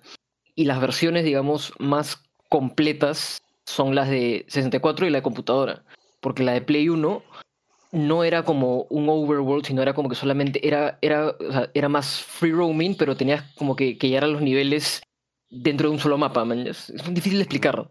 Y 0.61 0.65
las 0.65 0.79
versiones, 0.79 1.23
digamos, 1.23 1.73
más 1.79 2.21
completas 2.47 3.41
son 3.65 3.95
las 3.95 4.09
de 4.09 4.45
64 4.47 5.07
y 5.07 5.09
la 5.09 5.17
de 5.17 5.23
computadora. 5.23 5.83
Porque 6.19 6.43
la 6.43 6.51
de 6.51 6.61
Play 6.61 6.87
1 6.87 7.23
no 7.93 8.23
era 8.23 8.43
como 8.43 8.83
un 8.91 9.09
overworld, 9.09 9.65
sino 9.65 9.81
era 9.81 9.95
como 9.95 10.07
que 10.07 10.13
solamente 10.13 10.67
era, 10.67 10.99
era, 11.01 11.35
era 11.73 11.89
más 11.89 12.21
free 12.21 12.51
roaming, 12.51 12.95
pero 12.95 13.17
tenías 13.17 13.41
como 13.55 13.75
que, 13.75 13.97
que 13.97 14.09
llegar 14.09 14.29
los 14.29 14.43
niveles 14.43 15.01
dentro 15.49 15.89
de 15.89 15.95
un 15.95 15.99
solo 15.99 16.19
mapa. 16.19 16.45
Es 16.63 16.93
difícil 17.09 17.39
de 17.39 17.43
explicar. 17.45 17.89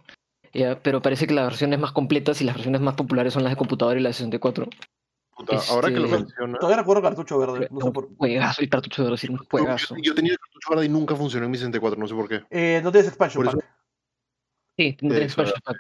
Pero 0.84 1.02
parece 1.02 1.26
que 1.26 1.34
las 1.34 1.46
versiones 1.46 1.80
más 1.80 1.90
completas 1.90 2.40
y 2.40 2.44
las 2.44 2.54
versiones 2.54 2.82
más 2.82 2.94
populares 2.94 3.32
son 3.32 3.42
las 3.42 3.50
de 3.50 3.56
computadora 3.56 3.98
y 3.98 4.02
las 4.04 4.10
de 4.10 4.26
64. 4.26 4.68
Puta, 5.47 5.59
ahora 5.70 5.88
que 5.88 5.97
lo 5.97 6.05
este- 6.07 6.18
mencionas. 6.18 6.61
Todavía 6.61 6.78
recuerdo 6.78 7.03
cartucho 7.03 7.38
verde. 7.38 7.68
No 7.70 7.80
sé 7.80 7.86
un 7.86 7.93
por... 7.93 8.16
juegazo, 8.16 8.62
el 8.62 8.68
cartucho 8.68 9.05
de 9.05 9.11
decir 9.11 9.30
un 9.30 9.38
Yo, 9.38 9.45
juegazo. 9.51 9.97
yo 10.03 10.14
tenía 10.14 10.32
el 10.32 10.38
cartucho 10.38 10.70
verde 10.70 10.84
y 10.86 10.88
nunca 10.88 11.16
funcionó 11.16 11.47
en 11.47 11.51
mi 11.53 11.57
64, 11.59 11.99
no 11.99 12.07
sé 12.07 12.14
por 12.14 12.28
qué. 12.28 12.43
Eh, 12.51 12.80
no 12.84 12.93
tienes 12.93 13.09
expansion 13.09 13.43
Por 13.45 13.49
eso- 13.49 13.59
pack. 13.59 13.76
Sí, 14.76 14.97
no 15.03 15.09
tienes 15.11 15.32
Eso, 15.32 15.43
expansion 15.43 15.61
pack. 15.64 15.76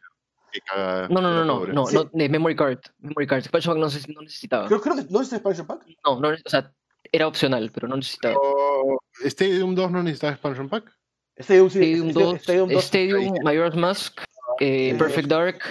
Cagada, 0.66 1.08
No, 1.08 1.20
no, 1.20 1.32
no, 1.32 1.44
no, 1.44 1.66
no, 1.66 1.86
Sí. 1.86 1.94
no, 1.96 2.10
de 2.12 2.28
memory 2.28 2.56
card. 2.56 2.78
Memory 2.98 3.26
card. 3.26 3.38
Expansion 3.40 3.74
pack 3.80 4.08
no, 4.08 4.14
no 4.14 4.22
necesitaba. 4.22 4.66
Creo, 4.66 4.80
creo 4.80 4.96
que 4.96 5.04
no 5.10 5.20
es 5.20 5.32
expansion 5.32 5.66
pack. 5.66 5.86
No, 6.04 6.18
no, 6.20 6.28
o 6.30 6.36
sea, 6.50 6.72
era 7.12 7.26
opcional, 7.28 7.70
pero 7.72 7.86
no 7.88 7.96
necesitaba. 7.96 8.34
Pero, 8.34 8.98
¿Stadium 9.30 9.74
2 9.74 9.90
no 9.92 10.02
necesitaba 10.02 10.32
expansion 10.32 10.68
pack? 10.68 10.92
Stadium, 11.36 11.70
sí, 11.70 11.78
Stadium 11.78 12.08
Stadium- 12.10 12.32
2, 12.32 12.40
Stadium 12.42 12.68
2. 12.68 12.84
Stadium, 12.84 13.34
Majora's 13.44 13.76
Mask, 13.76 14.20
Eh, 14.58 14.94
Perfect 14.98 15.28
Dark, 15.28 15.62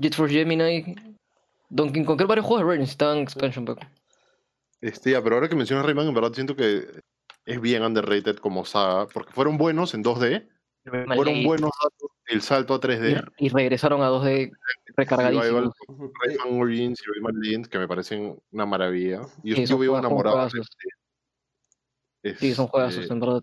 Jet 0.00 0.14
for 0.14 0.28
Gemini, 0.28 0.96
Donkey 1.68 2.04
Kong. 2.04 2.16
Creo 2.16 2.26
que 2.26 2.30
varios 2.30 2.46
juegos 2.46 2.62
de 2.62 2.68
Rare 2.68 2.78
necesitaban 2.78 3.18
expansion 3.18 3.64
pack. 3.64 3.88
Este, 4.80 5.12
ya, 5.12 5.22
pero 5.22 5.36
ahora 5.36 5.48
que 5.48 5.56
mencionas 5.56 5.86
Rayman, 5.86 6.08
en 6.08 6.14
verdad 6.14 6.32
siento 6.32 6.54
que 6.54 6.86
es 7.44 7.60
bien 7.60 7.82
underrated 7.82 8.36
como 8.36 8.64
saga, 8.64 9.06
porque 9.06 9.32
fueron 9.32 9.56
buenos 9.56 9.94
en 9.94 10.04
2D, 10.04 10.48
fueron 10.84 11.44
buenos 11.44 11.70
datos 11.82 12.10
el 12.26 12.42
salto 12.42 12.74
a 12.74 12.80
3D, 12.80 13.24
y, 13.38 13.46
y 13.46 13.48
regresaron 13.48 14.02
a 14.02 14.10
2D 14.10 14.52
recargadísimos. 14.96 15.74
Eh, 15.88 16.10
Rayman 16.24 16.60
Origins 16.60 17.00
y 17.00 17.12
Rayman 17.12 17.40
Legends, 17.40 17.68
que 17.68 17.78
me 17.78 17.88
parecen 17.88 18.38
una 18.50 18.66
maravilla. 18.66 19.22
Y 19.42 19.50
yo, 19.50 19.56
Sí, 19.56 19.66
yo 19.66 19.78
vivo 19.78 19.98
enamorado. 19.98 20.48
de 20.48 20.60
este, 22.22 22.40
Sí, 22.40 22.54
son 22.54 22.66
juegazos, 22.66 23.08
en 23.10 23.20
verdad. 23.20 23.42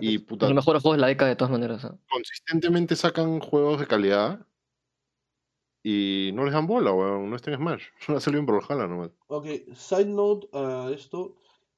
Y 0.00 0.18
puta, 0.18 0.46
Los 0.46 0.54
mejores 0.54 0.82
juegos 0.82 0.96
de 0.96 1.00
la 1.02 1.08
década 1.08 1.28
de 1.28 1.36
todas 1.36 1.50
maneras. 1.50 1.84
¿ah? 1.84 1.94
consistentemente 2.08 2.96
sacan 2.96 3.40
juegos 3.40 3.80
de 3.80 3.86
calidad 3.86 4.46
y 5.82 6.30
no 6.34 6.44
les 6.44 6.52
dan 6.54 6.66
bola, 6.66 6.92
weón. 6.92 7.28
No 7.30 7.36
estén 7.36 7.54
en 7.54 7.60
Smash. 7.60 7.84
No 8.08 8.20
salió 8.20 8.38
en 8.40 8.46
Brawlhalla 8.46 8.86
nomás. 8.86 9.10
Ok, 9.28 9.46
side 9.74 10.06
note 10.06 10.48
a 10.52 10.90
esto. 10.94 11.36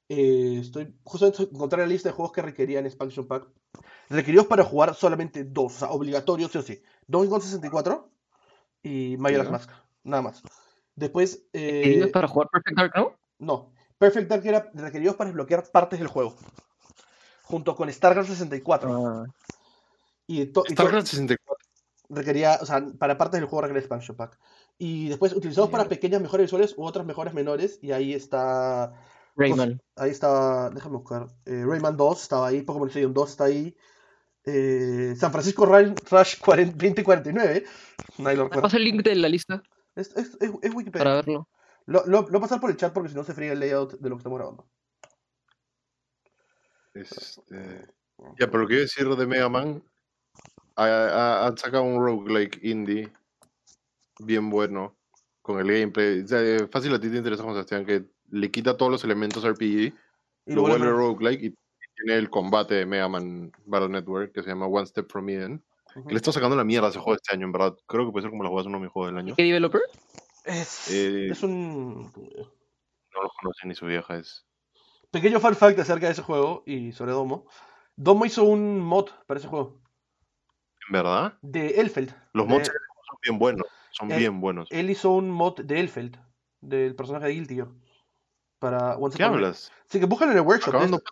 eh, 0.09 0.59
estoy 0.61 0.95
justamente 1.05 1.45
encontré 1.45 1.79
la 1.81 1.87
lista 1.87 2.09
de 2.11 2.15
juegos 2.15 2.33
que 2.33 2.43
requerían 2.43 2.85
expansion 2.87 3.27
pack. 3.27 3.47
Requeridos 4.11 4.47
para 4.47 4.63
jugar 4.65 4.95
solamente 4.95 5.45
dos, 5.45 5.77
o 5.77 5.79
sea, 5.79 5.91
obligatorios 5.91 6.51
sí 6.53 6.59
o 6.59 6.63
sí. 6.63 6.83
Donkey 7.07 7.31
Kong 7.31 7.43
64 7.43 8.11
y 8.83 9.17
Majora's 9.17 9.47
Ya. 9.47 9.51
Mask, 9.53 9.71
nada 10.05 10.23
más. 10.23 10.43
Después, 10.95 11.47
¿Queridos 11.53 12.09
eh, 12.09 12.13
para 12.13 12.29
jugar 12.29 12.49
Perfect 12.51 12.77
Dark, 12.77 12.93
no? 12.97 13.15
no, 13.39 13.73
Perfect 13.99 14.29
Dark 14.29 14.47
era 14.47 14.71
requeridos 14.75 15.17
para 15.17 15.29
desbloquear 15.31 15.65
partes 15.73 15.99
del 15.99 16.09
juego. 16.09 16.37
Junto 17.45 17.75
con 17.75 17.91
StarCraft 17.93 18.29
64. 18.29 19.07
Ah, 19.07 19.25
Y, 20.27 20.47
to- 20.47 20.65
StarCraft 20.69 21.07
64. 21.09 21.54
Requería, 22.09 22.59
o 22.61 22.67
sea, 22.67 22.85
para 22.99 23.17
partes 23.19 23.41
del 23.41 23.49
juego 23.49 23.63
requería 23.63 23.81
expansion 23.81 24.17
pack. 24.17 24.39
Y 24.79 25.09
después 25.09 25.33
utilizados 25.35 25.71
para 25.71 25.89
pequeñas 25.89 26.21
mejoras 26.21 26.45
visuales 26.47 26.75
u 26.77 26.85
otras 26.85 27.07
mejoras 27.07 27.35
menores. 27.35 27.79
Y 27.83 27.93
ahí 27.93 28.13
está 28.13 28.93
Rayman. 29.37 29.81
Ahí 29.97 30.11
estaba, 30.11 30.71
déjame 30.71 30.97
buscar. 30.97 31.29
eh, 31.47 31.65
Rayman 31.67 31.97
2 31.97 32.23
estaba 32.23 32.49
ahí, 32.49 32.63
Pokémon 32.63 32.89
Stadium 32.89 33.13
2 33.15 33.31
está 33.31 33.45
ahí. 33.45 33.77
eh, 34.47 35.15
San 35.17 35.33
Francisco 35.33 35.65
Rush 35.65 36.39
40 36.41 36.73
2049. 36.77 37.65
Nadie 38.19 38.37
lo 38.37 38.43
¿Me 38.45 38.49
recuerda. 38.49 38.61
pasa 38.63 38.77
el 38.77 38.85
link 38.85 39.03
de 39.03 39.15
la 39.15 39.29
lista 39.29 39.63
Es, 39.97 40.09
es- 40.17 40.37
es- 40.41 40.51
es 40.61 40.75
Wikipedia. 40.75 41.05
para 41.05 41.15
verlo? 41.15 41.49
Lo, 41.87 42.05
lo, 42.07 42.23
lo 42.23 42.29
voy 42.29 42.39
a 42.39 42.41
pasar 42.41 42.61
por 42.61 42.71
el 42.71 42.77
chat 42.77 42.93
porque 42.93 43.09
si 43.11 43.15
no 43.15 43.25
se 43.25 43.33
fría 43.35 43.53
el 43.53 43.61
layout 43.61 43.93
de 44.01 44.09
lo 44.09 44.17
que 44.17 44.21
estamos 44.21 44.39
grabando. 44.39 44.69
Este... 46.95 47.89
Ya, 48.39 48.47
pero 48.47 48.59
lo 48.61 48.67
que 48.69 48.75
iba 48.75 48.81
a 48.81 48.83
decir 48.83 49.09
de 49.09 49.27
Mega 49.27 49.49
Man, 49.49 49.83
han 50.77 51.57
sacado 51.59 51.85
un 51.85 52.05
roguelike 52.05 52.61
indie 52.63 53.13
bien 54.19 54.51
bueno 54.51 54.97
con 55.43 55.61
el 55.61 55.67
gameplay. 55.67 56.21
O 56.21 56.29
sea, 56.29 56.43
eh, 56.43 56.67
fácil 56.71 56.95
a 56.95 57.01
ti 57.01 57.11
te 57.11 57.17
interesa, 57.17 57.43
Juan 57.43 57.55
Sebastián, 57.55 57.85
que 57.85 58.05
le 58.31 58.51
quita 58.51 58.77
todos 58.77 58.91
los 58.91 59.05
elementos 59.05 59.45
RPG, 59.45 59.93
Y 60.47 60.55
lo 60.55 60.63
vuelve 60.63 60.91
roguelike 60.91 61.43
y 61.43 61.55
tiene 61.97 62.19
el 62.19 62.31
combate 62.31 62.75
de 62.75 62.87
Mega 62.87 63.09
Man 63.09 63.53
Battle 63.67 63.89
Network 63.89 64.33
que 64.33 64.43
se 64.43 64.49
llama 64.49 64.67
One 64.67 64.87
Step 64.87 65.11
From 65.11 65.29
Eden. 65.29 65.63
Le 66.09 66.17
está 66.17 66.33
sacando 66.33 66.57
la 66.57 66.65
mierda 66.65 66.89
a 66.89 66.91
ese 66.91 66.99
juego 66.99 67.15
este 67.15 67.35
año, 67.35 67.47
en 67.47 67.53
verdad. 67.53 67.77
Creo 67.87 68.07
que 68.07 68.13
puede 68.13 68.23
ser 68.23 68.31
como 68.31 68.43
la 68.43 68.49
jugadas 68.49 68.67
uno 68.67 68.79
de 68.79 68.85
mis 68.85 68.93
juegos 68.93 69.13
del 69.13 69.19
año. 69.19 69.35
¿Qué 69.37 69.45
developer? 69.45 69.83
Es, 70.45 70.91
Eh, 70.91 71.29
es 71.31 71.43
un 71.43 72.11
No 72.13 73.23
lo 73.23 73.31
conoce 73.41 73.67
ni 73.67 73.75
su 73.75 73.87
vieja. 73.87 74.17
Es... 74.17 74.45
pequeño 75.13 75.39
fun 75.39 75.55
fact 75.55 75.79
acerca 75.79 76.07
de 76.07 76.13
ese 76.13 76.23
juego 76.23 76.65
y 76.67 76.93
sobre 76.93 77.13
Domo. 77.13 77.47
Domo 77.97 78.27
hizo 78.27 78.43
un 78.43 78.81
mod 78.81 79.11
para 79.27 79.39
ese 79.39 79.47
juego 79.47 79.84
¿En 79.84 79.84
verdad? 80.91 81.39
de 81.43 81.81
Elfeld. 81.81 82.15
Los 82.33 82.47
de- 82.49 82.55
mods 82.55 82.67
son 82.69 83.19
bien 83.23 83.39
buenos. 83.39 83.67
Son 83.91 84.11
Eh, 84.11 84.19
bien 84.19 84.41
buenos. 84.41 84.69
Él 84.73 84.91
hizo 84.91 85.11
un 85.11 85.31
mod 85.31 85.61
de 85.61 85.81
Elfeld, 85.81 86.17
del 86.61 86.95
personaje 86.97 87.27
de 87.27 87.33
Guilty 87.35 87.55
Gear, 87.57 87.69
Para 88.59 88.97
Once 88.97 89.17
¿Qué 89.19 89.23
hablas? 89.25 89.71
Sí, 89.89 90.01
que 90.01 90.07
búscalo 90.07 90.33
en 90.33 90.39
el 90.39 90.45
workshop. 90.45 90.75
Acabando- 90.75 90.97
es- 90.99 91.03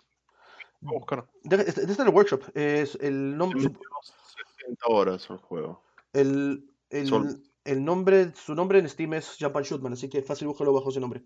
Voy 0.81 0.95
a 0.95 0.99
buscar. 0.99 1.25
Deja- 1.43 1.61
Este 1.63 1.81
este 1.83 2.01
en 2.01 2.07
el 2.09 2.13
workshop. 2.13 2.41
Es 2.55 2.95
el 2.99 3.37
nombre. 3.37 3.59
Le 3.61 3.69
metimos 3.69 4.13
60 4.57 4.85
horas 4.87 5.29
al 5.29 5.37
juego. 5.37 5.81
El, 6.13 6.69
el, 6.89 7.07
Sol. 7.07 7.41
el 7.63 7.85
nombre, 7.85 8.33
su 8.35 8.53
nombre 8.55 8.79
en 8.79 8.89
Steam 8.89 9.13
es 9.13 9.37
Japan 9.39 9.63
Shootman, 9.63 9.93
así 9.93 10.09
que 10.09 10.21
fácil 10.21 10.47
búscalo 10.49 10.73
bajo 10.73 10.89
ese 10.89 10.99
nombre. 10.99 11.23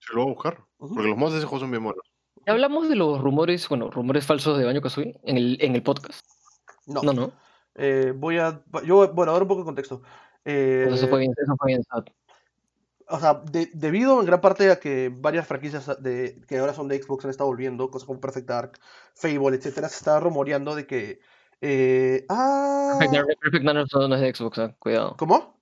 Se 0.00 0.12
lo 0.14 0.22
voy 0.22 0.30
a 0.30 0.34
buscar. 0.34 0.64
Porque 0.78 1.02
los 1.08 1.16
mods 1.16 1.32
de 1.32 1.38
ese 1.38 1.46
juego 1.46 1.60
son 1.60 1.70
bien 1.70 1.84
buenos. 1.84 2.02
Ya 2.46 2.52
hablamos 2.54 2.88
de 2.88 2.96
los 2.96 3.20
rumores, 3.20 3.68
bueno, 3.68 3.90
rumores 3.90 4.26
falsos 4.26 4.56
de 4.58 4.64
Banjo 4.64 4.80
Kazooie 4.80 5.20
en 5.24 5.36
el, 5.36 5.58
en 5.60 5.74
el 5.76 5.82
podcast. 5.82 6.26
No, 6.88 7.02
No, 7.02 7.12
no. 7.12 7.32
eh, 7.74 8.12
voy 8.16 8.38
a. 8.38 8.62
Yo, 8.84 9.12
bueno, 9.12 9.32
ahora 9.32 9.44
un 9.44 9.48
poco 9.48 9.60
de 9.60 9.66
contexto. 9.66 10.02
Eh, 10.44 10.86
Pues 10.88 11.00
eso 11.00 11.08
fue 11.08 11.20
bien, 11.20 11.32
eso 11.40 11.54
fue 11.56 11.66
bien 11.68 11.82
sad. 11.84 12.04
o 13.10 13.18
sea, 13.18 13.34
de- 13.50 13.70
debido 13.74 14.18
en 14.20 14.26
gran 14.26 14.40
parte 14.40 14.70
a 14.70 14.78
que 14.80 15.10
varias 15.14 15.46
franquicias 15.46 15.86
de, 16.02 16.42
que 16.48 16.58
ahora 16.58 16.74
son 16.74 16.88
de 16.88 17.00
Xbox 17.02 17.24
han 17.24 17.30
estado 17.30 17.48
volviendo, 17.48 17.90
cosas 17.90 18.06
como 18.06 18.20
Perfect 18.20 18.46
Dark, 18.48 18.78
Fable, 19.14 19.56
etcétera, 19.56 19.88
se 19.88 19.96
está 19.96 20.18
rumoreando 20.20 20.74
de 20.74 20.86
que. 20.86 21.20
eh, 21.60 22.24
ah, 22.28 22.96
Perfect 22.98 23.14
Dark, 23.14 23.26
Perfect 23.40 23.64
Dark 23.64 23.86
no, 23.92 24.08
no 24.08 24.14
es 24.14 24.20
de 24.20 24.34
Xbox, 24.34 24.58
ah, 24.58 24.74
cuidado. 24.78 25.16
¿Cómo? 25.16 25.58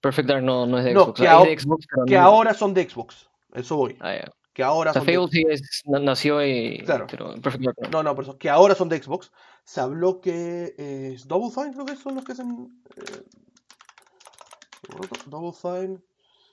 Perfect 0.00 0.28
Dark 0.28 0.42
no, 0.42 0.66
no 0.66 0.78
es 0.78 0.84
de 0.84 0.94
No, 0.94 1.04
Xbox. 1.04 1.20
que 1.20 1.28
ah, 1.28 1.42
es 1.42 1.48
de 1.48 1.58
Xbox, 1.62 1.86
pero 1.88 2.04
Que 2.06 2.14
no- 2.16 2.20
ahora 2.22 2.54
son 2.54 2.74
de 2.74 2.88
Xbox. 2.88 3.28
Eso 3.54 3.76
voy. 3.76 3.96
Ah, 4.00 4.14
ya. 4.14 4.32
Que 4.52 4.62
ahora 4.62 4.90
O 4.90 4.92
sea, 4.92 5.00
son 5.00 5.06
de 5.06 5.14
Fable 5.14 5.30
sí 5.32 5.44
es, 5.48 5.82
na- 5.86 5.98
nació 5.98 6.44
y... 6.44 6.82
Claro. 6.84 7.06
Pero 7.08 7.34
no. 7.90 8.02
No, 8.02 8.14
por 8.14 8.24
eso. 8.24 8.36
Que 8.38 8.50
ahora 8.50 8.74
son 8.74 8.88
de 8.90 9.02
Xbox. 9.02 9.32
Se 9.64 9.80
habló 9.80 10.20
que 10.20 10.74
eh, 10.76 11.12
es 11.14 11.26
Double 11.26 11.50
Fine, 11.50 11.72
creo 11.72 11.86
que 11.86 11.96
son 11.96 12.14
los 12.16 12.24
que 12.24 12.32
hacen. 12.32 12.82
eh, 12.96 13.22
Double 15.26 15.52
Fine. 15.52 15.94
O 15.96 16.00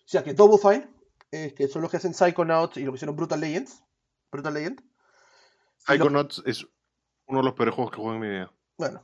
sea, 0.05 0.23
que 0.23 0.33
Double 0.33 0.57
Fine, 0.57 0.89
eh, 1.31 1.53
que 1.55 1.67
son 1.67 1.81
los 1.81 1.91
que 1.91 1.97
hacen 1.97 2.13
Psychonauts 2.13 2.77
y 2.77 2.83
lo 2.83 2.91
que 2.91 2.95
hicieron 2.97 3.15
Brutal 3.15 3.41
Legends. 3.41 3.83
Brutal 4.31 4.53
Legend. 4.53 4.79
Y 4.81 5.97
lo- 5.97 6.05
Psychonauts 6.05 6.43
es 6.45 6.65
uno 7.27 7.39
de 7.39 7.45
los 7.45 7.53
peores 7.53 7.75
juegos 7.75 7.91
que 7.91 7.97
juego 7.97 8.13
en 8.15 8.19
mi 8.21 8.29
vida. 8.29 8.51
Bueno, 8.77 9.03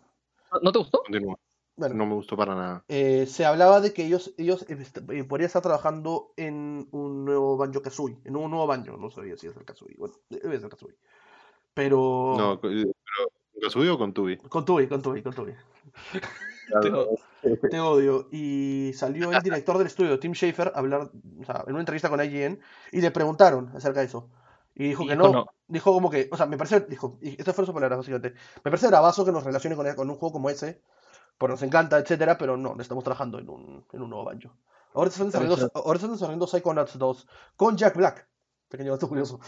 ¿No- 0.54 0.60
¿No 0.62 0.72
te 0.72 0.80
gustó? 0.80 1.00
Continúa. 1.04 1.38
Bueno. 1.76 1.96
No 1.96 2.06
me 2.06 2.14
gustó 2.16 2.36
para 2.38 2.56
nada. 2.56 2.84
eh, 2.88 3.26
se 3.28 3.46
hablaba 3.46 3.82
de 3.82 3.94
que 3.94 4.06
ellos, 4.06 4.34
ellos 4.38 4.66
eh, 4.70 4.78
est- 4.80 4.98
eh, 5.10 5.24
podrían 5.24 5.48
estar 5.48 5.62
trabajando 5.62 6.34
en 6.38 6.88
un 6.92 7.26
nuevo 7.26 7.58
Banjo 7.58 7.82
Kazooie. 7.82 8.18
En 8.24 8.36
un 8.36 8.50
nuevo 8.50 8.68
Banjo, 8.68 8.98
no 8.98 9.10
sabía 9.10 9.38
si 9.38 9.48
es 9.48 9.56
el 9.58 9.66
Kazooie. 9.66 9.96
Bueno, 9.98 10.16
debe 10.30 10.60
ser 10.60 10.70
Kazooie. 10.70 10.96
Pero. 11.74 12.36
No, 12.38 12.54
eh, 12.54 12.58
pero 12.62 13.30
¿con 13.54 13.62
Kazooie 13.62 13.90
o 13.90 13.98
con 13.98 14.14
Tubi? 14.14 14.38
Con 14.38 14.66
Tui, 14.66 14.88
con 14.88 15.02
Tui, 15.02 15.22
con 15.22 15.34
Tui. 15.34 15.54
Te, 16.82 16.92
te 17.70 17.80
odio. 17.80 18.28
Y 18.32 18.92
salió 18.96 19.32
el 19.32 19.42
director 19.44 19.78
del 19.78 19.88
estudio, 19.88 20.20
Tim 20.20 20.34
Schafer, 20.34 20.72
a 20.74 20.80
hablar, 20.80 21.12
o 21.42 21.46
sea, 21.46 21.64
en 21.68 21.74
una 21.74 21.82
entrevista 21.82 22.10
con 22.10 22.24
IGN, 22.24 22.60
y 22.92 23.02
le 23.02 23.12
preguntaron 23.12 23.70
acerca 23.76 24.00
de 24.00 24.08
eso. 24.08 24.30
Y 24.74 24.90
dijo 24.90 25.04
Y 25.04 25.08
que 25.08 25.16
dijo 25.16 25.28
no, 25.28 25.34
no. 25.34 25.46
Dijo 25.68 25.94
como 25.94 26.10
que, 26.10 26.28
o 26.32 26.38
sea, 26.38 26.46
me 26.46 26.58
parece, 26.58 26.82
dijo, 26.82 27.18
y 27.22 27.30
estas 27.30 27.56
fueron 27.56 27.68
sus 27.68 27.74
palabras, 27.76 28.00
básicamente. 28.00 28.34
Me 28.64 28.72
parece 28.72 28.88
bravazo 28.88 29.26
que 29.26 29.32
nos 29.32 29.44
relacione 29.44 29.76
con, 29.76 29.94
con 29.96 30.10
un 30.10 30.16
juego 30.16 30.34
como 30.34 30.50
ese, 30.50 30.82
porque 31.38 31.52
nos 31.54 31.64
encanta, 31.64 31.98
etcétera, 31.98 32.38
pero 32.38 32.58
no, 32.58 32.76
estamos 32.80 33.04
trabajando 33.04 33.40
en 33.40 33.50
un, 33.50 33.86
en 33.92 34.02
un 34.02 34.10
nuevo 34.10 34.26
banjo. 34.26 34.56
Ahora 34.94 35.10
están 35.10 35.28
desarrollando, 35.28 35.72
ahora 35.74 35.98
están 35.98 36.12
desarrollando 36.14 36.48
Psychonauts 36.48 36.98
2 36.98 37.28
con 37.56 37.76
Jack 37.78 37.98
Black. 37.98 38.28
Pequeño 38.70 38.92
dato 38.94 39.08
curioso. 39.10 39.40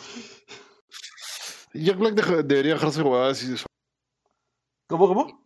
Jack 1.73 1.97
Black 1.97 2.13
deja- 2.15 2.43
debería 2.43 2.73
dejarse 2.73 3.01
de 3.01 3.09
huevadas 3.09 3.43
y 3.43 3.55
¿Cómo, 4.87 5.07
cómo? 5.07 5.41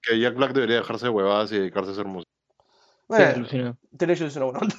que 0.00 0.18
Jack 0.20 0.34
Black 0.36 0.52
debería 0.52 0.76
dejarse 0.76 1.06
de 1.06 1.10
huevadas 1.10 1.52
y 1.52 1.58
dedicarse 1.58 1.90
a 1.90 1.92
hacer 1.92 2.06
música. 2.06 2.30
Bueno, 3.08 3.46
es 3.46 4.36
una 4.36 4.44
buena 4.44 4.60
onda. 4.60 4.76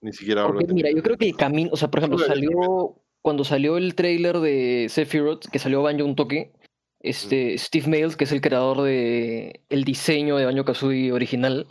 Ni 0.00 0.12
siquiera 0.12 0.42
hablo 0.42 0.60
Porque 0.60 0.72
mira, 0.74 0.90
yo 0.90 1.02
creo 1.02 1.16
que 1.16 1.28
el 1.28 1.36
camino, 1.36 1.70
o 1.72 1.76
sea, 1.76 1.90
por 1.90 2.00
ejemplo, 2.00 2.18
salió 2.18 3.00
cuando 3.22 3.44
salió 3.44 3.76
el 3.76 3.94
trailer 3.94 4.38
de 4.38 4.86
Sephiroth, 4.88 5.46
que 5.50 5.58
salió 5.58 5.82
Banjo 5.82 6.04
un 6.04 6.14
toque, 6.14 6.52
este 7.08 7.56
Steve 7.58 7.88
Mails, 7.88 8.16
que 8.16 8.24
es 8.24 8.32
el 8.32 8.40
creador 8.40 8.82
de 8.82 9.60
el 9.68 9.84
diseño 9.84 10.36
de 10.36 10.44
Banjo 10.44 10.64
Kazooie 10.64 11.12
original, 11.12 11.66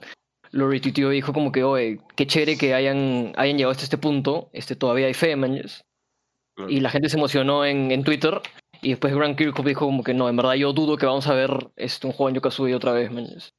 lo 0.52 0.70
retuiteó 0.70 1.12
y 1.12 1.16
dijo 1.16 1.34
como 1.34 1.52
que, 1.52 1.64
oye, 1.64 2.00
qué 2.16 2.26
chévere 2.26 2.58
que 2.58 2.74
hayan, 2.74 3.34
hayan 3.36 3.58
llegado 3.58 3.72
hasta 3.72 3.84
este 3.84 3.98
punto, 3.98 4.50
este 4.54 4.76
todavía 4.76 5.08
hay 5.08 5.14
fe. 5.14 5.36
Claro. 5.36 6.70
Y 6.70 6.80
la 6.80 6.90
gente 6.90 7.10
se 7.10 7.18
emocionó 7.18 7.66
en, 7.66 7.92
en 7.92 8.04
Twitter. 8.04 8.42
Y 8.82 8.90
después 8.90 9.14
Grant 9.16 9.38
Kirkhope 9.38 9.70
dijo 9.70 9.86
como 9.86 10.04
que 10.04 10.14
no, 10.14 10.30
en 10.30 10.36
verdad 10.36 10.54
yo 10.54 10.72
dudo 10.72 10.96
que 10.96 11.06
vamos 11.06 11.28
a 11.28 11.34
ver 11.34 11.72
este, 11.76 12.08
un 12.08 12.14
juego 12.14 12.32
Banjo 12.32 12.42
Kazooie 12.42 12.76
otra 12.76 12.94
vez, 12.94 13.12
manches. 13.12 13.54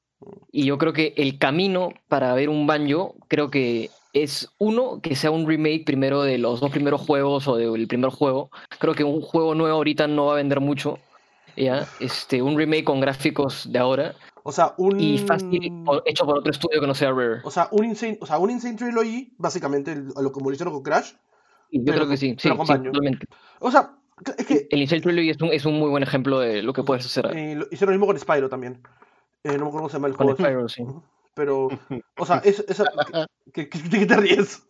Y 0.51 0.64
yo 0.64 0.79
creo 0.79 0.93
que 0.93 1.12
el 1.16 1.39
camino 1.39 1.91
para 2.09 2.33
ver 2.35 2.49
un 2.49 2.66
Banjo, 2.66 3.14
creo 3.29 3.51
que 3.51 3.91
es 4.14 4.49
uno, 4.59 5.01
que 5.03 5.14
sea 5.14 5.31
un 5.31 5.47
remake 5.47 5.85
primero 5.85 6.22
de 6.22 6.39
los 6.39 6.61
dos 6.61 6.70
primeros 6.70 7.03
juegos 7.03 7.47
o 7.49 7.57
del 7.57 7.87
primer 7.87 8.11
juego. 8.11 8.51
Creo 8.79 8.95
que 8.95 9.05
un 9.05 9.20
juego 9.20 9.55
nuevo 9.55 9.77
ahorita 9.77 10.07
no 10.07 10.27
va 10.27 10.33
a 10.33 10.37
vender 10.37 10.61
mucho. 10.61 10.99
¿Ya? 11.57 11.86
Este, 12.00 12.42
un 12.42 12.57
remake 12.57 12.84
con 12.84 13.00
gráficos 13.00 13.70
de 13.72 13.78
ahora 13.78 14.14
O 14.42 14.52
sea, 14.52 14.74
un. 14.78 14.98
y 15.00 15.18
fácil, 15.18 15.84
hecho 16.04 16.24
por 16.26 16.38
otro 16.38 16.50
estudio 16.50 16.80
que 16.80 16.86
no 16.86 16.94
sea 16.94 17.12
Rare. 17.12 17.40
O 17.44 17.50
sea, 17.50 17.68
un 17.72 17.84
Insane, 17.84 18.18
o 18.20 18.26
sea, 18.26 18.38
un 18.38 18.50
Insane 18.50 18.76
Trilogy, 18.76 19.34
básicamente, 19.38 19.94
lo 19.96 20.32
como 20.32 20.50
lo 20.50 20.54
hicieron 20.54 20.74
con 20.74 20.82
Crash. 20.82 21.12
Yo 21.72 21.82
pero 21.84 21.96
creo 21.96 22.00
que 22.04 22.07
con- 22.09 22.16
sí, 22.18 22.36
sí, 22.38 22.48
con 22.50 22.66
sí, 22.66 22.72
totalmente. 22.74 23.26
O 23.61 23.70
sea, 23.70 23.96
es 24.38 24.46
que 24.46 24.68
El 24.70 24.80
Insane 24.82 25.00
Trilogy 25.02 25.30
es 25.30 25.40
un, 25.42 25.48
es 25.48 25.64
un 25.64 25.78
muy 25.78 25.90
buen 25.90 26.02
ejemplo 26.02 26.38
de 26.38 26.62
lo 26.62 26.72
que 26.72 26.82
puedes 26.84 27.04
hacer 27.04 27.26
eh, 27.36 27.54
lo- 27.57 27.66
hicieron 27.70 27.94
lo 27.94 27.98
mismo 27.98 28.07
con 28.07 28.18
Spyro 28.18 28.48
también. 28.48 28.82
Eh, 29.44 29.59
no 29.59 29.64
me 29.64 29.68
acuerdo 29.68 29.72
cómo 29.78 29.88
se 29.88 29.94
llama 29.94 30.09
el 30.09 30.14
con 30.16 30.26
juego. 30.36 30.68
Spyro, 30.68 30.68
sí. 30.68 30.84
Pero, 31.34 31.68
o 32.18 32.24
sea, 32.26 32.38
es, 32.44 32.61
esa, 32.68 32.84
¿qué, 33.52 33.68
qué- 33.68 33.78
de 33.80 33.98
qué 33.98 34.07
te 34.07 34.16
ríes? 34.16 34.62